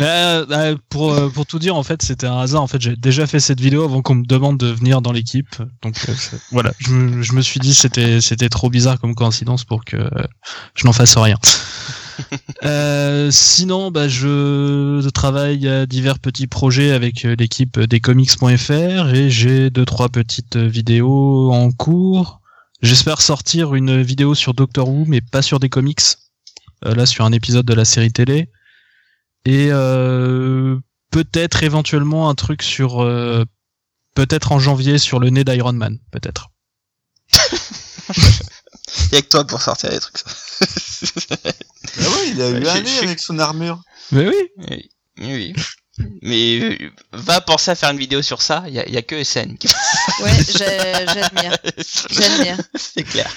Euh, 0.00 0.46
euh, 0.50 0.76
pour 0.90 1.12
euh, 1.12 1.28
pour 1.28 1.46
tout 1.46 1.58
dire 1.58 1.76
en 1.76 1.82
fait 1.82 2.02
c'était 2.02 2.26
un 2.26 2.38
hasard 2.38 2.62
en 2.62 2.66
fait 2.66 2.80
j'ai 2.80 2.96
déjà 2.96 3.26
fait 3.26 3.40
cette 3.40 3.60
vidéo 3.60 3.84
avant 3.84 4.02
qu'on 4.02 4.16
me 4.16 4.24
demande 4.26 4.58
de 4.58 4.66
venir 4.68 5.00
dans 5.02 5.12
l'équipe 5.12 5.56
donc 5.82 5.96
euh, 6.08 6.14
voilà 6.52 6.72
je 6.78 6.90
me, 6.90 7.22
je 7.22 7.32
me 7.32 7.40
suis 7.42 7.60
dit 7.60 7.74
c'était 7.74 8.20
c'était 8.20 8.48
trop 8.48 8.70
bizarre 8.70 9.00
comme 9.00 9.14
coïncidence 9.14 9.64
pour 9.64 9.84
que 9.84 9.96
euh, 9.96 10.10
je 10.74 10.84
n'en 10.84 10.92
fasse 10.92 11.16
rien. 11.16 11.36
Euh, 12.64 13.30
sinon 13.30 13.90
bah 13.90 14.08
je 14.08 15.08
travaille 15.10 15.68
à 15.68 15.86
divers 15.86 16.18
petits 16.18 16.46
projets 16.46 16.92
avec 16.92 17.24
euh, 17.24 17.36
l'équipe 17.38 17.78
des 17.78 18.00
comics.fr 18.00 19.14
et 19.14 19.30
j'ai 19.30 19.70
deux 19.70 19.84
trois 19.84 20.08
petites 20.08 20.56
vidéos 20.56 21.52
en 21.52 21.70
cours. 21.70 22.40
J'espère 22.82 23.20
sortir 23.20 23.74
une 23.74 24.02
vidéo 24.02 24.34
sur 24.34 24.54
Doctor 24.54 24.88
Who 24.88 25.04
mais 25.06 25.20
pas 25.20 25.42
sur 25.42 25.60
des 25.60 25.68
comics. 25.68 26.00
Euh, 26.84 26.94
là 26.94 27.06
sur 27.06 27.24
un 27.24 27.32
épisode 27.32 27.66
de 27.66 27.74
la 27.74 27.84
série 27.84 28.12
télé 28.12 28.50
et 29.44 29.68
peut-être 31.10 31.62
éventuellement 31.62 32.28
un 32.28 32.34
truc 32.34 32.62
sur 32.62 32.98
peut-être 34.14 34.52
en 34.52 34.58
janvier 34.58 34.98
sur 34.98 35.20
le 35.20 35.30
nez 35.30 35.44
d'Iron 35.44 35.74
Man 35.74 35.98
peut-être 36.10 36.50
Il 39.12 39.14
y 39.14 39.16
a 39.18 39.22
que 39.22 39.28
toi 39.28 39.44
pour 39.46 39.60
sortir 39.62 39.90
des 39.90 40.00
trucs. 40.00 40.16
Ah 41.98 42.00
ouais, 42.00 42.28
il 42.30 42.42
a 42.42 42.48
eu 42.50 42.66
un 42.66 42.80
nez 42.80 42.98
avec 42.98 43.20
son 43.20 43.38
armure. 43.38 43.80
mais 44.12 44.26
oui 44.28 44.50
Oui, 44.58 44.90
oui. 45.18 45.54
Mais 46.20 46.60
euh, 46.60 46.90
va 47.12 47.40
penser 47.40 47.70
à 47.70 47.74
faire 47.74 47.90
une 47.90 47.98
vidéo 47.98 48.20
sur 48.20 48.42
ça. 48.42 48.64
Il 48.66 48.74
y 48.74 48.78
a, 48.80 48.98
a 48.98 49.02
que 49.02 49.22
SN. 49.24 49.56
qui- 49.56 49.68
Ouais, 50.22 50.32
j'admire. 50.58 51.56
J'admire. 52.10 52.56
C'est 52.74 53.02
clair. 53.02 53.34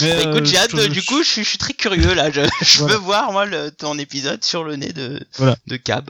Mais, 0.00 0.14
Bah, 0.16 0.30
écoute, 0.30 0.40
euh, 0.42 0.44
j'ai 0.44 0.56
hâte. 0.58 0.70
je- 0.74 0.88
du 0.88 1.02
coup, 1.02 1.22
je 1.22 1.28
suis, 1.28 1.44
je 1.44 1.48
suis 1.50 1.58
très 1.58 1.74
curieux 1.74 2.14
là. 2.14 2.30
Je, 2.30 2.40
je 2.62 2.78
Voilà. 2.78 2.94
veux 2.94 3.00
voir 3.00 3.32
moi 3.32 3.44
le, 3.44 3.70
ton 3.70 3.98
épisode 3.98 4.42
sur 4.42 4.64
le 4.64 4.76
nez 4.76 4.92
de 4.92 5.20
Voilà. 5.36 5.56
de 5.66 5.76
Cab, 5.76 6.08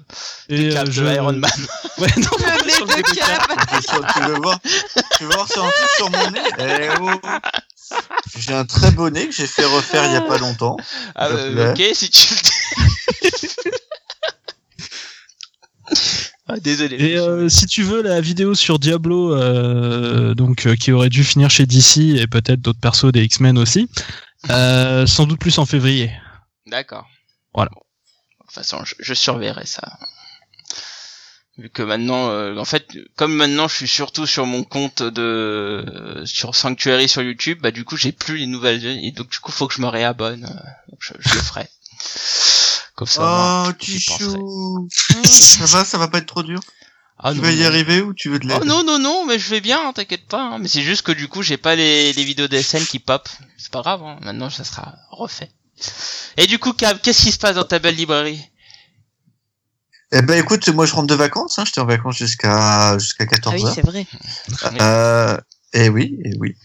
et, 0.48 0.64
de 0.68 0.72
Cab 0.72 0.88
euh, 0.88 0.92
de 0.92 1.14
Iron 1.14 1.32
Man. 1.32 1.50
ouais, 1.98 2.08
non, 2.18 2.28
Le 2.38 2.64
nez 2.66 2.72
sur 2.72 2.86
le 2.86 2.94
nez 2.94 3.02
de 3.02 3.10
Cap. 3.16 3.48
Tu, 3.72 3.82
tu 4.14 4.28
veux 4.28 4.34
voir, 4.40 4.58
tu 5.18 5.24
veux 5.24 5.30
voir 5.34 5.48
sur 5.50 5.64
un 5.64 5.70
truc 5.70 5.90
sur 5.96 6.10
mon 6.10 6.30
nez 6.30 6.40
Eh 6.58 6.88
oh. 7.00 7.10
J'ai 8.38 8.54
un 8.54 8.64
très 8.64 8.92
beau 8.92 9.10
nez 9.10 9.26
que 9.26 9.34
j'ai 9.34 9.48
fait 9.48 9.64
refaire 9.64 10.04
il 10.06 10.12
y 10.12 10.16
a 10.16 10.20
pas 10.20 10.38
longtemps. 10.38 10.76
Ah, 11.16 11.26
euh, 11.26 11.72
ok, 11.72 11.82
si 11.94 12.08
tu. 12.08 12.28
ah, 16.52 16.60
désolé. 16.60 16.96
Et 16.96 17.16
euh, 17.16 17.48
si 17.48 17.66
tu 17.66 17.82
veux 17.82 18.02
la 18.02 18.20
vidéo 18.20 18.54
sur 18.56 18.78
Diablo, 18.80 19.34
euh, 19.34 20.34
donc 20.34 20.66
euh, 20.66 20.74
qui 20.74 20.90
aurait 20.90 21.08
dû 21.08 21.22
finir 21.22 21.48
chez 21.48 21.64
DC 21.64 21.98
et 22.18 22.26
peut-être 22.26 22.60
d'autres 22.60 22.80
persos 22.80 23.12
des 23.12 23.22
X-Men 23.22 23.56
aussi, 23.56 23.88
euh, 24.50 25.06
sans 25.06 25.26
doute 25.26 25.38
plus 25.38 25.58
en 25.58 25.66
février. 25.66 26.10
D'accord. 26.66 27.06
Voilà. 27.54 27.70
Bon. 27.72 27.80
De 27.80 28.46
toute 28.46 28.54
façon, 28.54 28.84
je, 28.84 28.94
je 28.98 29.14
surveillerai 29.14 29.64
ça. 29.64 29.98
Vu 31.56 31.70
que 31.70 31.82
maintenant, 31.82 32.30
euh, 32.30 32.56
en 32.56 32.64
fait, 32.64 32.88
comme 33.16 33.34
maintenant 33.34 33.68
je 33.68 33.76
suis 33.76 33.88
surtout 33.88 34.26
sur 34.26 34.46
mon 34.46 34.64
compte 34.64 35.02
de 35.02 35.22
euh, 35.22 36.26
sur 36.26 36.56
Sanctuary 36.56 37.08
sur 37.08 37.22
YouTube, 37.22 37.58
bah 37.60 37.70
du 37.70 37.84
coup 37.84 37.96
j'ai 37.96 38.12
plus 38.12 38.38
les 38.38 38.46
nouvelles 38.46 38.84
et 38.84 39.12
donc 39.12 39.28
du 39.28 39.38
coup 39.38 39.52
faut 39.52 39.68
que 39.68 39.74
je 39.74 39.82
me 39.82 39.86
réabonne. 39.86 40.40
donc 40.88 40.98
je, 41.00 41.12
je 41.18 41.34
le 41.34 41.40
ferai. 41.40 41.68
Comme 43.00 43.08
ça. 43.08 43.20
moi, 43.22 43.64
Oh, 43.68 43.72
penserai. 43.72 43.78
Tichou. 43.78 44.88
Ça 45.24 45.64
va, 45.64 45.84
ça 45.86 45.96
va 45.96 46.08
pas 46.08 46.18
être 46.18 46.26
trop 46.26 46.42
dur. 46.42 46.60
Ah, 47.18 47.32
tu 47.32 47.38
non, 47.38 47.44
vas 47.44 47.50
y 47.52 47.60
non. 47.60 47.66
arriver 47.66 48.02
ou 48.02 48.12
tu 48.12 48.28
veux 48.28 48.38
de 48.38 48.46
l'aide 48.46 48.58
Oh 48.60 48.64
non 48.66 48.82
non 48.84 48.98
non, 48.98 49.24
mais 49.26 49.38
je 49.38 49.48
vais 49.48 49.62
bien, 49.62 49.78
hein, 49.88 49.92
t'inquiète 49.94 50.26
pas. 50.26 50.42
hein. 50.42 50.58
Mais 50.58 50.68
c'est 50.68 50.82
juste 50.82 51.00
que 51.02 51.12
du 51.12 51.26
coup 51.28 51.40
j'ai 51.42 51.56
pas 51.56 51.76
les, 51.76 52.12
les 52.12 52.24
vidéos 52.24 52.46
DSN 52.46 52.84
qui 52.84 52.98
pop. 52.98 53.26
C'est 53.56 53.70
pas 53.72 53.80
grave. 53.80 54.02
Hein. 54.02 54.18
Maintenant 54.20 54.50
ça 54.50 54.64
sera 54.64 54.94
refait. 55.10 55.50
Et 56.36 56.46
du 56.46 56.58
coup, 56.58 56.74
Cab, 56.74 56.98
qu'est-ce 57.02 57.22
qui 57.22 57.32
se 57.32 57.38
passe 57.38 57.54
dans 57.56 57.64
ta 57.64 57.78
belle 57.78 57.96
librairie? 57.96 58.42
Eh 60.12 60.20
ben 60.22 60.38
écoute, 60.38 60.68
moi 60.68 60.84
je 60.86 60.92
rentre 60.94 61.06
de 61.06 61.14
vacances, 61.14 61.58
hein, 61.58 61.64
j'étais 61.64 61.80
en 61.80 61.86
vacances 61.86 62.16
jusqu'à 62.18 62.98
jusqu'à 62.98 63.24
14 63.26 63.54
Ah 63.54 63.64
oui, 63.64 63.72
c'est 63.74 63.86
vrai. 63.86 64.06
Euh, 64.80 65.38
et 65.72 65.88
oui, 65.88 66.18
et 66.24 66.32
oui. 66.38 66.56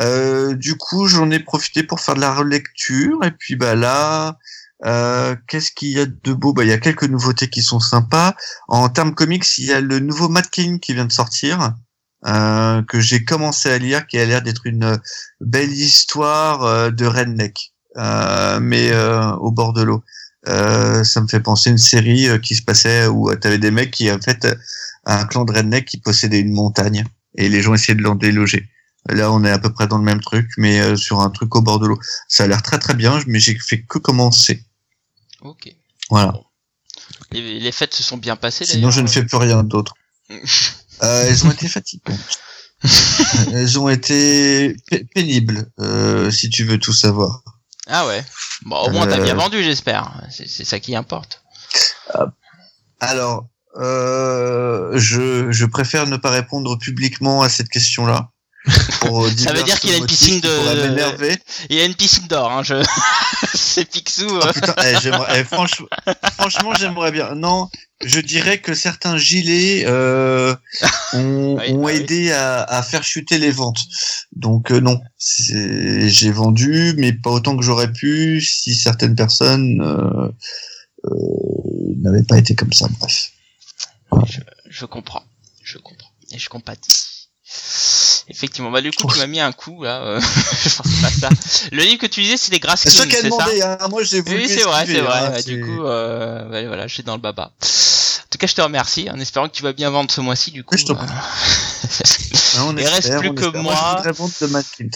Euh, 0.00 0.54
du 0.54 0.76
coup, 0.76 1.06
j'en 1.08 1.30
ai 1.30 1.40
profité 1.40 1.82
pour 1.82 1.98
faire 2.00 2.14
de 2.14 2.20
la 2.20 2.34
relecture. 2.34 3.24
Et 3.24 3.30
puis 3.30 3.56
bah 3.56 3.74
là, 3.74 4.38
euh, 4.84 5.36
qu'est-ce 5.48 5.72
qu'il 5.72 5.90
y 5.90 6.00
a 6.00 6.06
de 6.06 6.32
beau? 6.32 6.52
Bah 6.52 6.64
il 6.64 6.70
y 6.70 6.72
a 6.72 6.78
quelques 6.78 7.04
nouveautés 7.04 7.48
qui 7.48 7.62
sont 7.62 7.80
sympas. 7.80 8.34
En 8.68 8.88
termes 8.88 9.14
comics, 9.14 9.46
il 9.58 9.66
y 9.66 9.72
a 9.72 9.80
le 9.80 10.00
nouveau 10.00 10.28
Mad 10.28 10.48
King 10.48 10.80
qui 10.80 10.94
vient 10.94 11.04
de 11.04 11.12
sortir, 11.12 11.74
euh, 12.26 12.82
que 12.82 13.00
j'ai 13.00 13.24
commencé 13.24 13.70
à 13.70 13.78
lire, 13.78 14.06
qui 14.06 14.18
a 14.18 14.24
l'air 14.24 14.42
d'être 14.42 14.66
une 14.66 14.98
belle 15.40 15.72
histoire 15.72 16.64
euh, 16.64 16.90
de 16.90 17.06
redneck, 17.06 17.72
euh, 17.96 18.60
mais 18.60 18.92
au 19.38 19.50
bord 19.50 19.72
de 19.72 19.82
l'eau. 19.82 20.02
Ça 20.46 21.20
me 21.20 21.28
fait 21.28 21.40
penser 21.40 21.70
à 21.70 21.72
une 21.72 21.78
série 21.78 22.28
qui 22.40 22.54
se 22.54 22.62
passait 22.62 23.06
où 23.06 23.34
tu 23.36 23.46
avais 23.46 23.58
des 23.58 23.70
mecs 23.70 23.90
qui 23.90 24.10
en 24.10 24.18
fait 24.18 24.46
un 25.04 25.24
clan 25.26 25.44
de 25.44 25.52
redneck 25.52 25.84
qui 25.86 25.98
possédait 25.98 26.40
une 26.40 26.52
montagne 26.52 27.04
et 27.36 27.48
les 27.48 27.62
gens 27.62 27.74
essayaient 27.74 27.96
de 27.96 28.02
l'en 28.02 28.14
déloger. 28.14 28.68
Là, 29.08 29.32
on 29.32 29.44
est 29.44 29.50
à 29.50 29.58
peu 29.58 29.72
près 29.72 29.86
dans 29.86 29.98
le 29.98 30.04
même 30.04 30.20
truc, 30.20 30.50
mais 30.58 30.80
euh, 30.80 30.96
sur 30.96 31.20
un 31.20 31.30
truc 31.30 31.54
au 31.56 31.62
bord 31.62 31.78
de 31.78 31.86
l'eau. 31.86 31.98
Ça 32.28 32.44
a 32.44 32.46
l'air 32.46 32.62
très 32.62 32.78
très 32.78 32.94
bien, 32.94 33.18
mais 33.26 33.40
j'ai 33.40 33.58
fait 33.58 33.82
que 33.82 33.98
commencer. 33.98 34.64
Ok. 35.42 35.74
Voilà. 36.10 36.34
Les, 37.32 37.58
les 37.60 37.72
fêtes 37.72 37.94
se 37.94 38.02
sont 38.02 38.16
bien 38.18 38.36
passées. 38.36 38.64
Sinon, 38.64 38.90
je 38.90 39.00
ne 39.00 39.06
d'ailleurs. 39.06 39.22
fais 39.22 39.26
plus 39.26 39.36
rien 39.38 39.62
d'autre. 39.62 39.94
Euh, 41.02 41.24
elles 41.26 41.46
ont 41.46 41.50
été 41.50 41.66
fatiguantes. 41.66 42.18
Elles 43.54 43.78
ont 43.78 43.88
été 43.88 44.76
pé- 44.90 45.04
pénibles, 45.14 45.72
euh, 45.78 46.30
si 46.30 46.50
tu 46.50 46.64
veux 46.64 46.76
tout 46.78 46.92
savoir. 46.92 47.42
Ah 47.86 48.06
ouais. 48.06 48.22
Bon, 48.66 48.76
au 48.76 48.90
moins 48.90 49.06
t'as 49.06 49.18
Euh. 49.18 49.22
bien 49.24 49.34
vendu, 49.34 49.62
j'espère. 49.62 50.12
C'est 50.30 50.46
ça 50.66 50.78
qui 50.78 50.94
importe. 50.94 51.42
Alors, 53.00 53.48
euh, 53.76 54.92
je, 54.98 55.50
je 55.50 55.64
préfère 55.64 56.06
ne 56.06 56.18
pas 56.18 56.28
répondre 56.30 56.76
publiquement 56.78 57.40
à 57.40 57.48
cette 57.48 57.70
question-là. 57.70 58.30
Pour 59.00 59.26
Ça 59.36 59.52
veut 59.52 59.62
dire 59.62 59.78
qu'il 59.80 59.92
a 59.94 59.96
une 59.96 60.06
piscine 60.06 60.40
de-. 60.40 61.38
Il 61.70 61.76
y 61.76 61.80
a 61.80 61.84
une 61.84 61.94
piscine 61.94 62.26
d'or, 62.26 62.50
hein. 62.50 62.62
Je... 62.62 62.74
c'est 63.54 63.84
Picsou. 63.84 64.26
Oh, 64.28 64.44
euh. 64.44 64.52
putain, 64.52 64.74
eh, 64.84 64.94
eh, 65.36 65.44
franchement, 65.44 65.86
franchement, 66.34 66.74
j'aimerais 66.74 67.10
bien. 67.10 67.34
Non, 67.34 67.70
je 68.04 68.20
dirais 68.20 68.58
que 68.58 68.74
certains 68.74 69.16
gilets 69.16 69.84
euh, 69.86 70.54
ont, 71.14 71.56
Oui, 71.58 71.72
ont 71.72 71.82
bah 71.82 71.90
oui. 71.92 71.96
aidé 71.96 72.32
à, 72.32 72.62
à 72.62 72.82
faire 72.82 73.02
chuter 73.02 73.38
les 73.38 73.50
ventes. 73.50 73.80
Donc 74.32 74.70
euh, 74.70 74.80
non, 74.80 75.00
j'ai 75.18 76.30
vendu, 76.30 76.94
mais 76.98 77.12
pas 77.12 77.30
autant 77.30 77.56
que 77.56 77.62
j'aurais 77.62 77.92
pu 77.92 78.40
si 78.40 78.74
certaines 78.74 79.14
personnes 79.14 79.80
euh, 79.82 80.28
n'avaient 81.96 82.24
pas 82.24 82.38
été 82.38 82.54
comme 82.54 82.72
ça. 82.72 82.88
Bref. 83.00 83.30
Je 84.68 84.84
comprends. 84.84 85.24
Je 85.62 85.78
comprends. 85.78 86.10
Et 86.32 86.38
je 86.38 86.48
compatis. 86.48 87.28
Effectivement. 88.30 88.70
Bah, 88.70 88.80
du 88.80 88.90
coup, 88.92 89.06
tu 89.12 89.18
m'as 89.18 89.26
mis 89.26 89.40
un 89.40 89.52
coup, 89.52 89.82
là. 89.82 90.00
euh, 90.02 90.20
je 90.64 90.76
pas 91.02 91.10
ça. 91.10 91.28
Le 91.72 91.82
livre 91.82 91.98
que 92.00 92.06
tu 92.06 92.22
disais, 92.22 92.36
c'est 92.36 92.52
les 92.52 92.60
Grass 92.60 92.84
Kings, 92.84 93.10
c'est 93.10 93.30
ça? 93.30 93.46
hein. 93.80 93.88
Moi, 93.88 94.02
j'ai 94.04 94.20
voulu. 94.20 94.36
Oui, 94.38 94.48
c'est 94.48 94.62
vrai, 94.62 94.86
c'est 94.86 95.00
vrai. 95.00 95.18
hein, 95.18 95.32
c'est- 95.36 95.42
du 95.50 95.60
coup, 95.60 95.84
euh, 95.84 96.48
ouais, 96.48 96.66
voilà, 96.66 96.86
je 96.86 96.94
suis 96.94 97.02
dans 97.02 97.16
le 97.16 97.20
baba. 97.20 97.46
En 97.60 98.28
tout 98.30 98.38
cas, 98.38 98.46
je 98.46 98.54
te 98.54 98.60
remercie, 98.60 99.10
en 99.10 99.18
espérant 99.18 99.48
que 99.48 99.54
tu 99.54 99.62
vas 99.64 99.72
bien 99.72 99.90
vendre 99.90 100.10
ce 100.10 100.20
mois-ci, 100.20 100.52
du 100.52 100.62
coup. 100.64 100.76
je 100.78 100.84
t'en 100.84 100.94
euh. 100.94 100.98
Hein, 101.00 102.62
on 102.66 102.76
Il 102.76 102.86
reste 102.86 103.18
plus 103.18 103.30
on 103.30 103.34
que 103.34 103.44
espère. 103.46 103.62
moi. 103.62 103.74
je 103.74 103.96
voudrais 103.96 104.12
vendre 104.12 104.32
de 104.40 104.46
Mad 104.46 104.64
Kint. 104.78 104.90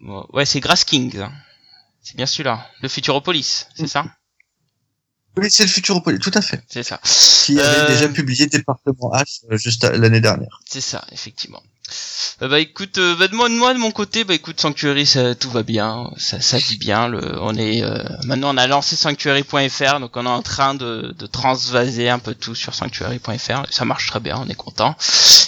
Bon, 0.00 0.26
ouais, 0.32 0.46
c'est 0.46 0.60
Grass 0.60 0.84
Kings. 0.84 1.18
hein. 1.18 1.32
C'est 2.02 2.16
bien 2.16 2.24
celui-là. 2.26 2.66
Le 2.80 2.88
Futuropolis, 2.88 3.66
c'est 3.76 3.86
ça? 3.88 4.06
Oui, 5.36 5.48
c'est 5.50 5.64
le 5.64 5.68
Futuropolis, 5.68 6.18
tout 6.20 6.30
à 6.34 6.40
fait. 6.40 6.62
C'est 6.68 6.82
ça. 6.82 6.98
Qui 7.44 7.60
avait 7.60 7.82
Euh, 7.82 7.86
déjà 7.86 8.08
publié 8.08 8.46
Département 8.46 9.12
H 9.12 9.42
euh, 9.52 9.58
juste 9.58 9.84
l'année 9.84 10.20
dernière. 10.22 10.60
C'est 10.68 10.80
ça, 10.80 11.04
effectivement. 11.12 11.62
Euh, 12.42 12.48
bah 12.48 12.60
écoute, 12.60 12.98
euh, 12.98 13.16
bah, 13.16 13.28
de 13.28 13.34
moi, 13.34 13.48
de 13.48 13.78
mon 13.78 13.90
côté, 13.90 14.24
bah 14.24 14.34
écoute, 14.34 14.60
Sanctuary, 14.60 15.06
ça, 15.06 15.34
tout 15.34 15.50
va 15.50 15.62
bien, 15.62 16.10
ça, 16.16 16.40
ça 16.40 16.58
vit 16.58 16.76
bien. 16.76 17.08
Le, 17.08 17.40
on 17.40 17.54
est 17.56 17.82
euh, 17.82 18.02
maintenant, 18.24 18.54
on 18.54 18.56
a 18.56 18.66
lancé 18.66 18.96
Sanctuary.fr, 18.96 20.00
donc 20.00 20.16
on 20.16 20.24
est 20.24 20.28
en 20.28 20.42
train 20.42 20.74
de, 20.74 21.14
de 21.18 21.26
transvaser 21.26 22.08
un 22.08 22.18
peu 22.18 22.34
tout 22.34 22.54
sur 22.54 22.74
Sanctuary.fr. 22.74 23.62
Ça 23.70 23.84
marche 23.84 24.06
très 24.06 24.20
bien, 24.20 24.36
on 24.44 24.48
est 24.48 24.54
content. 24.54 24.96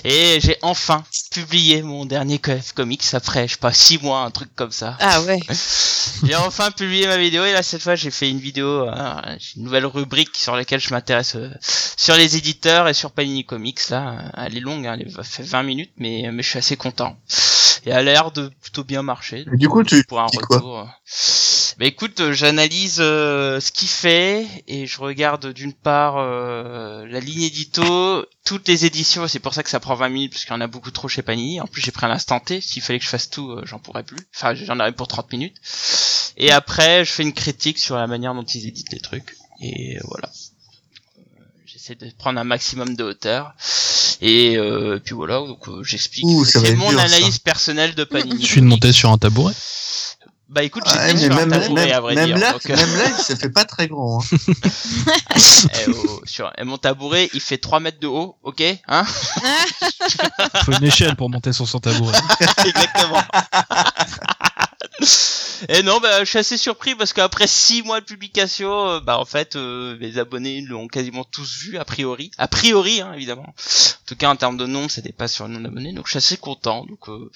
Et 0.04 0.40
j'ai 0.40 0.56
enfin 0.62 1.04
publié 1.30 1.82
mon 1.82 2.06
dernier 2.06 2.38
KF 2.38 2.72
Comics 2.72 3.04
après, 3.14 3.46
je 3.46 3.52
sais 3.52 3.58
pas, 3.60 3.72
six 3.72 3.98
mois, 4.02 4.22
un 4.22 4.30
truc 4.30 4.50
comme 4.56 4.72
ça. 4.72 4.96
Ah 5.00 5.22
ouais. 5.22 5.40
J'ai 6.24 6.34
enfin 6.34 6.70
publié 6.70 7.06
ma 7.06 7.16
vidéo 7.18 7.44
et 7.44 7.52
là 7.52 7.62
cette 7.62 7.82
fois 7.82 7.94
j'ai 7.94 8.10
fait 8.10 8.28
une 8.30 8.40
vidéo, 8.40 8.88
euh, 8.88 9.36
une 9.56 9.64
nouvelle 9.64 9.86
rubrique 9.86 10.34
sur 10.36 10.56
laquelle 10.56 10.80
je 10.80 10.90
m'intéresse 10.90 11.36
euh, 11.36 11.50
sur 11.96 12.16
les 12.16 12.36
éditeurs 12.36 12.88
et 12.88 12.94
sur 12.94 13.12
Panini 13.12 13.44
Comics 13.44 13.88
là. 13.90 14.32
Elle 14.36 14.56
est 14.56 14.60
longue, 14.60 14.86
hein, 14.86 14.96
elle 14.98 15.24
fait 15.24 15.42
20 15.42 15.62
minutes 15.62 15.92
mais 15.98 16.28
mais 16.32 16.42
je 16.42 16.48
suis 16.48 16.58
assez 16.58 16.76
content. 16.76 17.16
Et 17.86 17.90
elle 17.90 18.08
a 18.08 18.12
l'air 18.12 18.30
de 18.32 18.50
plutôt 18.60 18.84
bien 18.84 19.02
marcher. 19.02 19.46
Et 19.52 19.56
du 19.56 19.68
coup, 19.68 19.82
tu 19.84 20.04
Pour 20.04 20.20
un 20.20 20.26
dis 20.26 20.36
quoi? 20.38 20.56
retour. 20.56 20.88
Bah 21.80 21.86
écoute, 21.86 22.20
euh, 22.20 22.34
j'analyse 22.34 22.98
euh, 23.00 23.58
ce 23.58 23.72
qu'il 23.72 23.88
fait 23.88 24.46
et 24.68 24.86
je 24.86 25.00
regarde 25.00 25.54
d'une 25.54 25.72
part 25.72 26.18
euh, 26.18 27.06
la 27.06 27.20
ligne 27.20 27.40
édito, 27.40 28.26
toutes 28.44 28.68
les 28.68 28.84
éditions, 28.84 29.26
c'est 29.26 29.38
pour 29.38 29.54
ça 29.54 29.62
que 29.62 29.70
ça 29.70 29.80
prend 29.80 29.94
20 29.94 30.10
minutes 30.10 30.32
parce 30.32 30.44
qu'il 30.44 30.52
y 30.52 30.56
en 30.56 30.60
a 30.60 30.66
beaucoup 30.66 30.90
trop 30.90 31.08
chez 31.08 31.22
Panini. 31.22 31.58
En 31.58 31.66
plus 31.66 31.80
j'ai 31.80 31.90
pris 31.90 32.04
un 32.04 32.10
instant 32.10 32.38
T, 32.38 32.60
s'il 32.60 32.82
fallait 32.82 32.98
que 32.98 33.06
je 33.06 33.08
fasse 33.08 33.30
tout, 33.30 33.52
euh, 33.52 33.62
j'en 33.64 33.78
pourrais 33.78 34.02
plus. 34.02 34.18
Enfin, 34.36 34.52
j'en 34.54 34.78
aurais 34.78 34.92
pour 34.92 35.08
30 35.08 35.32
minutes. 35.32 35.56
Et 36.36 36.50
après, 36.50 37.06
je 37.06 37.12
fais 37.12 37.22
une 37.22 37.32
critique 37.32 37.78
sur 37.78 37.96
la 37.96 38.06
manière 38.06 38.34
dont 38.34 38.44
ils 38.44 38.68
éditent 38.68 38.92
les 38.92 39.00
trucs 39.00 39.34
et 39.62 39.96
euh, 39.96 40.00
voilà. 40.04 40.28
Euh, 40.28 41.44
J'essaie 41.64 41.94
de 41.94 42.10
prendre 42.18 42.38
un 42.38 42.44
maximum 42.44 42.94
de 42.94 43.04
hauteur. 43.04 43.54
Et 44.20 44.58
euh, 44.58 45.00
puis 45.02 45.14
voilà, 45.14 45.38
donc 45.38 45.66
euh, 45.68 45.82
j'explique. 45.82 46.26
C'est 46.44 46.74
mon 46.74 46.90
dur, 46.90 46.98
ça. 46.98 47.06
analyse 47.06 47.38
personnelle 47.38 47.94
de 47.94 48.04
Panini. 48.04 48.42
Suffit 48.42 48.60
de 48.60 48.66
monter 48.66 48.92
sur 48.92 49.10
un 49.10 49.16
tabouret. 49.16 49.54
Bah 50.50 50.64
écoute, 50.64 50.82
sur 50.88 50.98
un 50.98 51.14
même, 51.14 51.48
tabouret, 51.48 51.68
même, 51.68 51.92
à 51.94 52.00
vrai 52.00 52.14
même 52.16 52.26
dire. 52.26 52.38
là, 52.38 52.52
donc, 52.54 52.68
euh, 52.68 52.74
même 52.74 52.96
là, 52.96 53.16
ça 53.18 53.36
fait 53.36 53.50
pas 53.50 53.64
très 53.64 53.86
grand. 53.86 54.20
Hein. 54.20 54.36
eh, 55.36 55.90
oh, 55.90 56.20
sur, 56.24 56.52
et 56.58 56.64
mon 56.64 56.76
tabouret, 56.76 57.30
il 57.32 57.40
fait 57.40 57.58
3 57.58 57.78
mètres 57.78 58.00
de 58.00 58.08
haut, 58.08 58.36
ok 58.42 58.60
Hein 58.88 59.04
faut 60.64 60.72
une 60.72 60.82
échelle 60.84 61.14
pour 61.14 61.30
monter 61.30 61.52
sur 61.52 61.68
son 61.68 61.78
tabouret. 61.78 62.18
Exactement. 62.66 63.22
Et 65.68 65.82
non, 65.82 66.00
bah, 66.00 66.20
je 66.20 66.30
suis 66.30 66.38
assez 66.38 66.56
surpris 66.56 66.94
parce 66.94 67.12
qu'après 67.12 67.46
6 67.46 67.82
mois 67.82 68.00
de 68.00 68.06
publication, 68.06 68.88
euh, 68.88 69.00
bah 69.00 69.18
en 69.18 69.24
fait, 69.24 69.56
euh, 69.56 69.96
les 70.00 70.18
abonnés 70.18 70.62
l'ont 70.62 70.88
quasiment 70.88 71.24
tous 71.24 71.58
vu, 71.58 71.76
a 71.76 71.84
priori. 71.84 72.30
A 72.38 72.48
priori, 72.48 73.00
hein, 73.00 73.12
évidemment. 73.14 73.46
En 73.48 74.06
tout 74.06 74.16
cas, 74.16 74.30
en 74.30 74.36
termes 74.36 74.56
de 74.56 74.66
nombre, 74.66 74.90
ça 74.90 75.02
dépasse 75.02 75.34
sur 75.34 75.46
le 75.46 75.54
nombre 75.54 75.64
d'abonnés, 75.64 75.92
donc 75.92 76.06
je 76.06 76.12
suis 76.12 76.18
assez 76.18 76.36
content. 76.36 76.84
Donc 76.86 77.08
euh, 77.08 77.30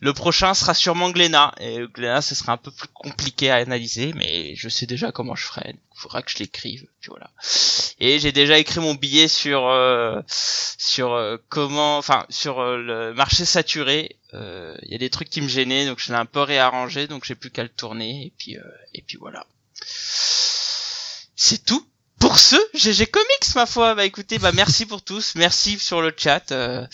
le 0.00 0.12
prochain 0.12 0.54
sera 0.54 0.74
sûrement 0.74 1.10
Glénat. 1.10 1.54
Et 1.60 1.80
Glénat, 1.94 2.22
ce 2.22 2.34
sera 2.34 2.52
un 2.52 2.58
peu 2.58 2.70
plus 2.70 2.88
compliqué 2.88 3.50
à 3.50 3.56
analyser, 3.56 4.12
mais 4.14 4.54
je 4.54 4.68
sais 4.68 4.86
déjà 4.86 5.12
comment 5.12 5.34
je 5.34 5.46
ferai. 5.46 5.74
Il 5.94 6.00
faudra 6.00 6.22
que 6.22 6.30
je 6.30 6.38
l'écrive, 6.38 6.86
puis 7.00 7.10
voilà. 7.10 7.30
Et 8.00 8.18
j'ai 8.18 8.32
déjà 8.32 8.58
écrit 8.58 8.80
mon 8.80 8.94
billet 8.94 9.28
sur 9.28 9.68
euh, 9.68 10.20
sur 10.26 11.38
comment, 11.48 11.98
enfin 11.98 12.26
sur 12.28 12.62
le 12.62 13.14
marché 13.14 13.44
saturé. 13.44 14.16
Euh, 14.34 14.76
Il 14.82 14.92
y 14.92 14.94
a 14.94 14.98
des 14.98 15.10
trucs 15.10 15.30
qui 15.30 15.40
me 15.40 15.48
gênaient, 15.48 15.86
donc 15.86 15.98
je 15.98 16.12
l'ai 16.12 16.18
un 16.18 16.26
peu 16.26 16.40
réarrangé, 16.40 17.06
donc 17.06 17.24
j'ai 17.24 17.34
plus 17.34 17.50
qu'à 17.50 17.62
le 17.62 17.68
tourner 17.68 18.26
et 18.26 18.32
puis 18.38 18.56
euh, 18.56 18.62
et 18.94 19.02
puis 19.02 19.18
voilà. 19.18 19.46
C'est 21.36 21.64
tout 21.64 21.84
pour 22.18 22.38
ce 22.38 22.56
GG 22.74 23.06
Comics 23.06 23.54
ma 23.56 23.66
foi. 23.66 23.94
Bah 23.94 24.04
écoutez, 24.04 24.38
bah 24.38 24.52
merci 24.52 24.86
pour 24.86 25.02
tous, 25.02 25.34
merci 25.34 25.78
sur 25.78 26.00
le 26.00 26.14
chat. 26.16 26.52
euh, 26.52 26.86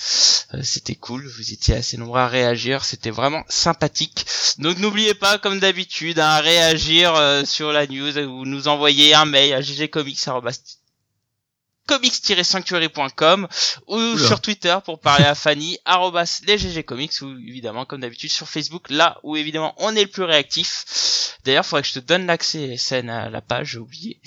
euh, 0.55 0.63
c'était 0.63 0.95
cool, 0.95 1.27
vous 1.27 1.53
étiez 1.53 1.75
assez 1.75 1.99
nombreux 1.99 2.21
à 2.21 2.29
réagir, 2.29 2.85
c'était 2.85 3.11
vraiment 3.11 3.45
sympathique. 3.49 4.25
Donc 4.59 4.79
n'oubliez 4.79 5.13
pas, 5.13 5.39
comme 5.39 5.61
d'habitude, 5.61 6.19
hein, 6.19 6.29
à 6.29 6.41
réagir 6.41 7.15
euh, 7.15 7.45
sur 7.45 7.73
la 7.73 7.87
news 7.87 8.17
ou 8.19 8.47
nous 8.47 8.69
envoyer 8.69 9.13
un 9.15 9.27
mail 9.27 9.53
à 9.53 9.61
ggcomics 9.61 10.27
comics-sanctuary.com 11.89 13.49
ou 13.87 13.97
Oula. 13.97 14.27
sur 14.27 14.41
Twitter 14.41 14.77
pour 14.85 15.01
parler 15.01 15.25
à 15.25 15.35
Fanny 15.35 15.79
arrobas 15.85 16.41
les 16.47 16.59
GG 16.59 16.85
Comics 16.85 17.21
ou 17.23 17.31
évidemment 17.49 17.85
comme 17.85 18.01
d'habitude 18.03 18.31
sur 18.31 18.49
Facebook 18.49 18.91
là 18.91 19.19
où 19.23 19.37
évidemment 19.37 19.75
on 19.79 19.97
est 19.97 20.05
le 20.05 20.11
plus 20.11 20.23
réactif 20.25 20.85
d'ailleurs 21.45 21.65
faudrait 21.67 21.83
que 21.83 21.89
je 21.89 21.95
te 21.95 21.99
donne 22.01 22.27
l'accès 22.27 22.77
SN 22.77 23.09
à 23.11 23.31
la 23.31 23.41
page 23.41 23.73
j'ai 23.73 23.79
oublié 23.79 24.21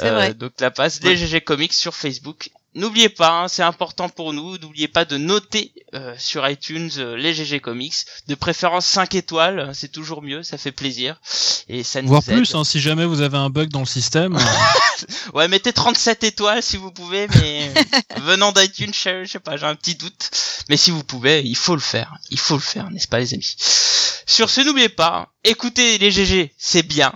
Euh, 0.00 0.12
vrai. 0.12 0.34
donc 0.34 0.52
la 0.60 0.70
page 0.70 1.00
les 1.02 1.16
GG 1.16 1.40
Comics 1.40 1.72
sur 1.72 1.94
Facebook 1.94 2.50
N'oubliez 2.78 3.08
pas, 3.08 3.30
hein, 3.42 3.48
c'est 3.48 3.62
important 3.64 4.08
pour 4.08 4.32
nous, 4.32 4.56
n'oubliez 4.58 4.86
pas 4.86 5.04
de 5.04 5.16
noter 5.16 5.72
euh, 5.94 6.14
sur 6.16 6.48
iTunes 6.48 6.90
euh, 6.98 7.16
les 7.16 7.34
GG 7.34 7.58
Comics, 7.60 7.94
de 8.28 8.34
préférence 8.36 8.86
5 8.86 9.16
étoiles, 9.16 9.58
hein, 9.58 9.70
c'est 9.74 9.90
toujours 9.90 10.22
mieux, 10.22 10.44
ça 10.44 10.58
fait 10.58 10.70
plaisir. 10.70 11.20
Et 11.68 11.82
ça 11.82 12.00
nous 12.02 12.08
Voire 12.08 12.22
aide. 12.28 12.36
plus, 12.36 12.54
hein, 12.54 12.62
si 12.62 12.78
jamais 12.80 13.04
vous 13.04 13.20
avez 13.20 13.36
un 13.36 13.50
bug 13.50 13.68
dans 13.70 13.80
le 13.80 13.86
système. 13.86 14.36
euh, 14.36 14.40
Ouais, 15.34 15.48
mettez 15.48 15.72
37 15.72 16.22
étoiles 16.24 16.62
si 16.62 16.76
vous 16.76 16.92
pouvez, 16.92 17.26
mais 17.40 17.72
venant 18.22 18.52
d'iTunes, 18.52 18.92
je 18.94 19.24
sais 19.26 19.38
pas, 19.40 19.56
j'ai 19.56 19.66
un 19.66 19.74
petit 19.74 19.96
doute. 19.96 20.30
Mais 20.68 20.76
si 20.76 20.90
vous 20.92 21.02
pouvez, 21.04 21.42
il 21.44 21.56
faut 21.56 21.74
le 21.74 21.80
faire. 21.80 22.14
Il 22.30 22.38
faut 22.38 22.54
le 22.54 22.60
faire, 22.60 22.90
n'est-ce 22.90 23.08
pas 23.08 23.18
les 23.18 23.34
amis? 23.34 23.56
Sur 24.26 24.50
ce, 24.50 24.60
n'oubliez 24.60 24.88
pas, 24.88 25.28
écouter 25.42 25.98
les 25.98 26.10
GG, 26.12 26.54
c'est 26.58 26.82
bien. 26.84 27.12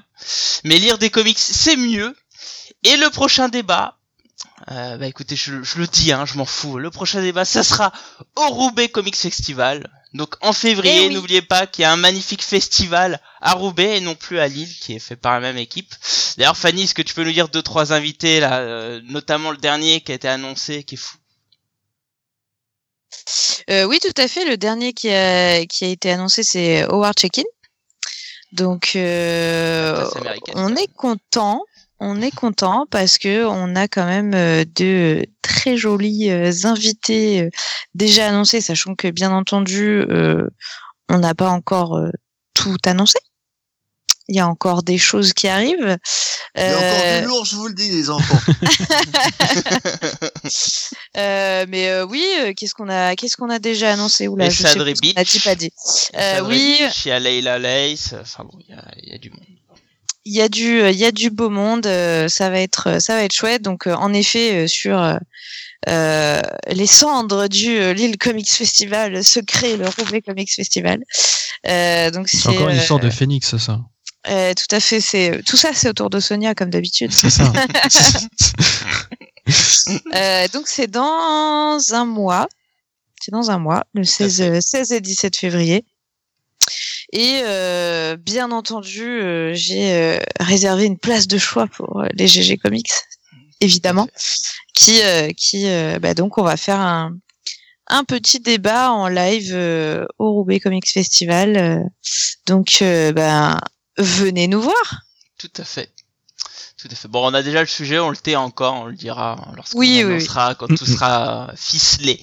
Mais 0.64 0.78
lire 0.78 0.98
des 0.98 1.10
comics, 1.10 1.39
c'est 1.39 1.76
mieux. 1.76 2.16
Et 2.84 2.97
le 2.97 3.10
prochain 3.10 3.48
débat, 3.48 3.98
euh, 4.70 4.97
bah 4.97 5.06
écoutez, 5.06 5.35
je, 5.36 5.62
je 5.62 5.78
le 5.78 5.86
dis, 5.86 6.12
hein, 6.12 6.24
je 6.27 6.36
m'en 6.39 6.44
fous. 6.44 6.78
Le 6.78 6.90
prochain 6.90 7.20
débat, 7.20 7.44
ça 7.44 7.62
sera 7.64 7.93
au 8.36 8.48
Roubaix 8.48 8.89
Comics 8.89 9.16
Festival. 9.16 9.89
Donc 10.14 10.35
en 10.43 10.52
février, 10.52 11.05
Eh 11.05 11.09
oui. 11.09 11.14
n'oubliez 11.14 11.43
pas 11.43 11.66
qu'il 11.66 11.82
y 11.82 11.85
a 11.86 11.93
un 11.93 11.97
magnifique 11.97 12.43
festival 12.43 13.20
à 13.40 13.55
Roubaix 13.55 13.97
et 13.97 14.01
non 14.01 14.14
plus 14.14 14.39
à 14.39 14.47
Lille, 14.47 14.69
qui 14.69 14.94
est 14.94 14.98
fait 14.98 15.16
par 15.16 15.32
la 15.32 15.40
même 15.40 15.56
équipe. 15.56 15.94
D'ailleurs, 16.36 16.56
Fanny, 16.56 16.82
est-ce 16.82 16.94
que 16.94 17.02
tu 17.02 17.14
peux 17.14 17.24
nous 17.24 17.32
dire 17.32 17.48
deux 17.48 17.62
trois 17.62 17.93
invités 17.94 18.39
là, 18.40 18.59
euh, 18.60 19.01
notamment 19.05 19.51
le 19.51 19.56
dernier 19.56 20.01
qui 20.02 20.12
a 20.12 20.14
été 20.14 20.28
annoncé, 20.28 20.85
qui 20.85 20.94
est 20.97 20.98
fou? 20.98 21.16
Euh, 23.70 23.85
oui, 23.85 23.98
tout 24.01 24.20
à 24.20 24.28
fait. 24.28 24.44
Le 24.44 24.56
dernier 24.56 24.93
qui 24.93 25.10
a, 25.10 25.64
qui 25.66 25.85
a 25.85 25.89
été 25.89 26.10
annoncé, 26.10 26.43
c'est 26.43 26.82
Howard 26.82 27.16
Check-in. 27.19 27.43
Donc, 28.52 28.93
euh, 28.97 30.09
américaine. 30.16 30.55
on 30.56 30.77
est 30.77 30.93
content. 30.94 31.64
On 32.05 32.20
est 32.20 32.35
content 32.35 32.85
parce 32.91 33.16
que 33.16 33.45
on 33.47 33.77
a 33.77 33.87
quand 33.87 34.05
même 34.07 34.35
euh, 34.35 34.65
de 34.74 35.24
très 35.41 35.77
jolis 35.77 36.31
euh, 36.31 36.51
invités 36.65 37.43
euh, 37.43 37.51
déjà 37.95 38.27
annoncés, 38.29 38.61
sachant 38.61 38.97
que 38.97 39.07
bien 39.09 39.31
entendu, 39.31 40.05
euh, 40.11 40.49
on 41.09 41.19
n'a 41.19 41.35
pas 41.37 41.49
encore 41.51 42.01
tout 42.55 42.77
annoncé. 42.87 43.19
Il 44.29 44.35
y 44.37 44.41
a 44.41 44.49
encore 44.49 44.83
des 44.83 44.99
choses 44.99 45.33
qui 45.33 45.47
arrivent. 45.47 45.97
Il 46.57 46.62
y 46.62 46.65
a 46.65 46.77
encore 46.77 47.03
Euh, 47.05 47.20
du 47.20 47.27
lourd, 47.27 47.45
je 47.45 47.55
vous 47.57 47.69
le 47.69 47.74
dis, 47.74 47.91
les 47.91 48.11
enfants. 48.11 48.39
Euh, 51.19 51.66
mais 51.69 51.91
euh, 51.91 52.07
oui, 52.07 52.24
euh, 52.41 52.55
qu'est-ce 52.57 52.73
qu'on 52.74 52.89
a, 52.89 53.15
qu'est-ce 53.16 53.37
qu'on 53.37 53.51
a 53.51 53.59
déjà 53.59 53.93
annoncé? 53.93 54.29
Oula, 54.29 54.47
Et 54.47 54.51
je 54.51 54.62
sais 54.62 54.69
ce 54.69 54.74
qu'on 54.79 54.81
a 54.81 54.93
dit, 54.93 55.12
Beach. 55.15 55.45
pas 55.45 55.55
dit. 55.55 55.70
Euh, 56.15 56.41
oui, 56.47 56.79
va, 56.81 56.91
Chez 56.91 57.20
Leila 57.20 57.59
Lace. 57.59 58.15
Enfin 58.19 58.45
bon, 58.45 58.59
il 58.66 58.74
y 58.74 58.79
a, 58.79 58.83
il 59.03 59.12
y 59.12 59.15
a 59.15 59.19
du 59.19 59.29
monde. 59.29 59.45
Il 60.24 60.32
y 60.35 60.40
a 60.40 60.49
du, 60.49 60.81
il 60.89 60.97
y 60.97 61.05
a 61.05 61.12
du 61.12 61.31
beau 61.31 61.51
monde. 61.51 61.86
euh, 61.86 62.28
ça 62.28 62.51
va 62.51 62.61
être, 62.61 63.01
ça 63.01 63.15
va 63.16 63.24
être 63.24 63.35
chouette. 63.35 63.62
Donc 63.62 63.86
euh, 63.86 63.94
en 63.94 64.12
effet, 64.12 64.65
euh, 64.65 64.66
sur 64.69 65.01
euh, 65.03 65.16
euh, 65.89 66.40
les 66.69 66.86
cendres 66.86 67.49
du 67.49 67.77
euh, 67.77 67.93
Lille 67.93 68.16
Comics 68.19 68.51
Festival 68.51 69.24
se 69.24 69.40
crée 69.40 69.77
le 69.77 69.86
Roubaix 69.89 70.23
Comics 70.23 70.53
Festival. 70.55 71.03
Euh, 71.69 72.11
donc 72.11 72.28
C'est 72.28 72.36
c'est 72.39 72.49
encore 72.51 72.69
une 72.69 72.77
euh, 72.77 72.81
histoire 72.81 73.01
de 73.01 73.11
phénix, 73.11 73.57
ça? 73.57 73.81
euh, 74.28 74.55
tout 74.55 74.74
à 74.74 74.78
fait. 74.81 75.01
C'est 75.01 75.43
tout 75.44 75.57
ça, 75.57 75.70
c'est 75.74 75.89
autour 75.89 76.09
de 76.11 76.20
Sonia 76.20 76.55
comme 76.55 76.70
d'habitude. 76.70 77.12
C'est 77.12 77.31
ça. 77.31 77.53
Euh, 80.15 80.47
donc 80.53 80.69
c'est 80.69 80.86
dans 80.86 81.78
un 81.93 82.05
mois. 82.05 82.47
C'est 83.20 83.32
dans 83.32 83.51
un 83.51 83.59
mois, 83.59 83.85
le 83.93 84.03
à 84.03 84.05
16, 84.05 84.36
fait. 84.36 84.51
euh, 84.51 84.61
16 84.61 84.93
et 84.93 85.01
17 85.01 85.36
février. 85.36 85.85
Et 87.12 87.43
euh, 87.44 88.16
bien 88.16 88.51
entendu, 88.51 89.06
euh, 89.06 89.52
j'ai 89.55 89.93
euh, 89.93 90.18
réservé 90.40 90.84
une 90.86 90.98
place 90.98 91.28
de 91.28 91.36
choix 91.36 91.66
pour 91.66 92.01
euh, 92.01 92.09
les 92.14 92.26
GG 92.26 92.56
Comics, 92.56 92.90
évidemment, 93.60 94.09
qui, 94.72 95.02
euh, 95.02 95.28
qui, 95.36 95.66
bah, 96.01 96.14
donc 96.14 96.39
on 96.39 96.43
va 96.43 96.56
faire 96.56 96.80
un, 96.80 97.14
un 97.89 98.05
petit 98.05 98.40
débat 98.40 98.93
en 98.93 99.09
live 99.09 99.55
au 100.18 100.32
Roubaix 100.32 100.59
Comics 100.59 100.89
Festival. 100.89 101.84
donc, 102.47 102.78
ben, 102.80 103.60
venez 103.98 104.48
nous 104.48 104.62
voir. 104.62 105.02
Tout 105.39 105.52
à 105.59 105.64
fait. 105.64 105.90
Tout 106.83 106.89
à 106.91 106.95
fait. 106.97 107.07
Bon, 107.07 107.25
on 107.31 107.33
a 107.33 107.43
déjà 107.45 107.61
le 107.61 107.67
sujet, 107.69 108.01
on 108.01 108.11
le 108.11 108.17
tait 108.17 108.35
encore, 108.35 108.75
on 108.75 108.87
le 108.87 108.95
dira 108.97 109.53
lorsqu'on 109.55 109.79
Oui, 109.79 109.99
oui, 109.99 110.05
oui. 110.05 110.13
annoncera, 110.15 110.57
quand 110.57 110.67
tout 110.67 110.85
sera 110.85 111.53
ficelé. 111.57 112.21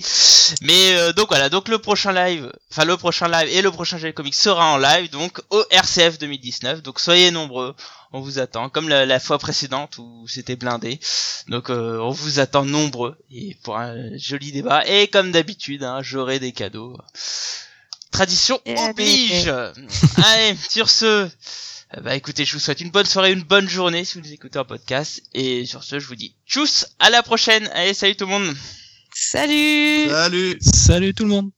Mais 0.62 0.98
euh, 0.98 1.14
donc 1.14 1.30
voilà, 1.30 1.48
donc 1.48 1.70
le 1.70 1.78
prochain 1.80 2.12
live, 2.12 2.52
enfin 2.70 2.84
le 2.84 2.98
prochain 2.98 3.30
live 3.30 3.48
et 3.54 3.62
le 3.62 3.72
prochain 3.72 3.98
GG 3.98 4.12
Comics 4.14 4.36
sera 4.36 4.66
en 4.74 4.78
live, 4.78 5.10
donc 5.12 5.40
au 5.50 5.64
RCF 5.72 6.20
2019. 6.20 6.82
Donc 6.84 7.00
soyez 7.00 7.32
nombreux, 7.32 7.74
on 8.12 8.20
vous 8.20 8.38
attend, 8.40 8.68
comme 8.70 8.90
la, 8.90 9.06
la 9.06 9.20
fois 9.22 9.40
précédente 9.40 9.98
où 9.98 10.28
c'était 10.28 10.58
blindé. 10.58 11.00
Donc 11.48 11.70
euh, 11.70 11.98
on 12.02 12.10
vous 12.12 12.42
attend 12.42 12.66
nombreux 12.66 13.18
et 13.32 13.56
pour 13.64 13.78
un 13.78 13.96
joli 14.18 14.52
débat. 14.52 14.86
Et 14.88 15.08
comme 15.08 15.32
d'habitude, 15.32 15.84
hein, 15.84 16.00
j'aurai 16.02 16.40
des 16.40 16.52
cadeaux. 16.52 16.98
Tradition 18.12 18.60
oblige. 18.66 19.48
Allez, 20.18 20.58
sur 20.70 20.90
ce. 20.90 21.30
Euh, 21.98 22.02
Bah 22.02 22.16
écoutez, 22.16 22.46
je 22.46 22.54
vous 22.54 22.60
souhaite 22.60 22.82
une 22.82 22.92
bonne 22.92 23.06
soirée, 23.06 23.32
une 23.32 23.44
bonne 23.44 23.68
journée 23.68 24.06
si 24.06 24.18
vous 24.18 24.26
nous 24.26 24.34
écoutez 24.34 24.60
en 24.60 24.66
podcast. 24.66 25.24
Et 25.34 25.66
sur 25.66 25.84
ce, 25.84 26.00
je 26.00 26.08
vous 26.08 26.16
dis 26.16 26.36
tchuss, 26.48 26.86
à 27.00 27.10
la 27.10 27.24
prochaine. 27.24 27.68
Allez, 27.74 27.94
salut 27.94 28.16
tout 28.16 28.26
le 28.26 28.32
monde. 28.32 28.56
Salut 29.14 30.08
Salut 30.10 30.58
Salut 30.62 31.14
tout 31.14 31.24
le 31.24 31.30
monde. 31.30 31.52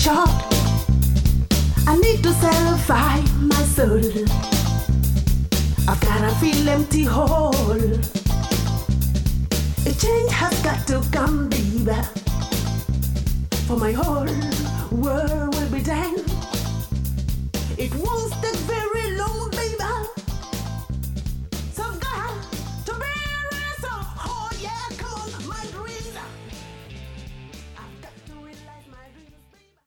Short. 0.00 0.30
I 1.86 1.94
need 2.00 2.22
to 2.22 2.32
satisfy 2.32 3.20
my 3.52 3.62
soul. 3.76 4.00
I've 5.86 6.00
got 6.00 6.24
a 6.24 6.32
feel 6.40 6.68
empty 6.68 7.04
hole. 7.04 7.52
A 9.88 9.92
change 10.02 10.32
has 10.32 10.56
got 10.62 10.86
to 10.86 11.02
come, 11.12 11.50
baby. 11.50 12.00
For 13.66 13.76
my 13.76 13.92
whole 13.92 14.32
world 14.90 15.54
will 15.54 15.70
be 15.70 15.82
done. 15.82 16.16
It 17.76 17.94
won't 17.94 18.32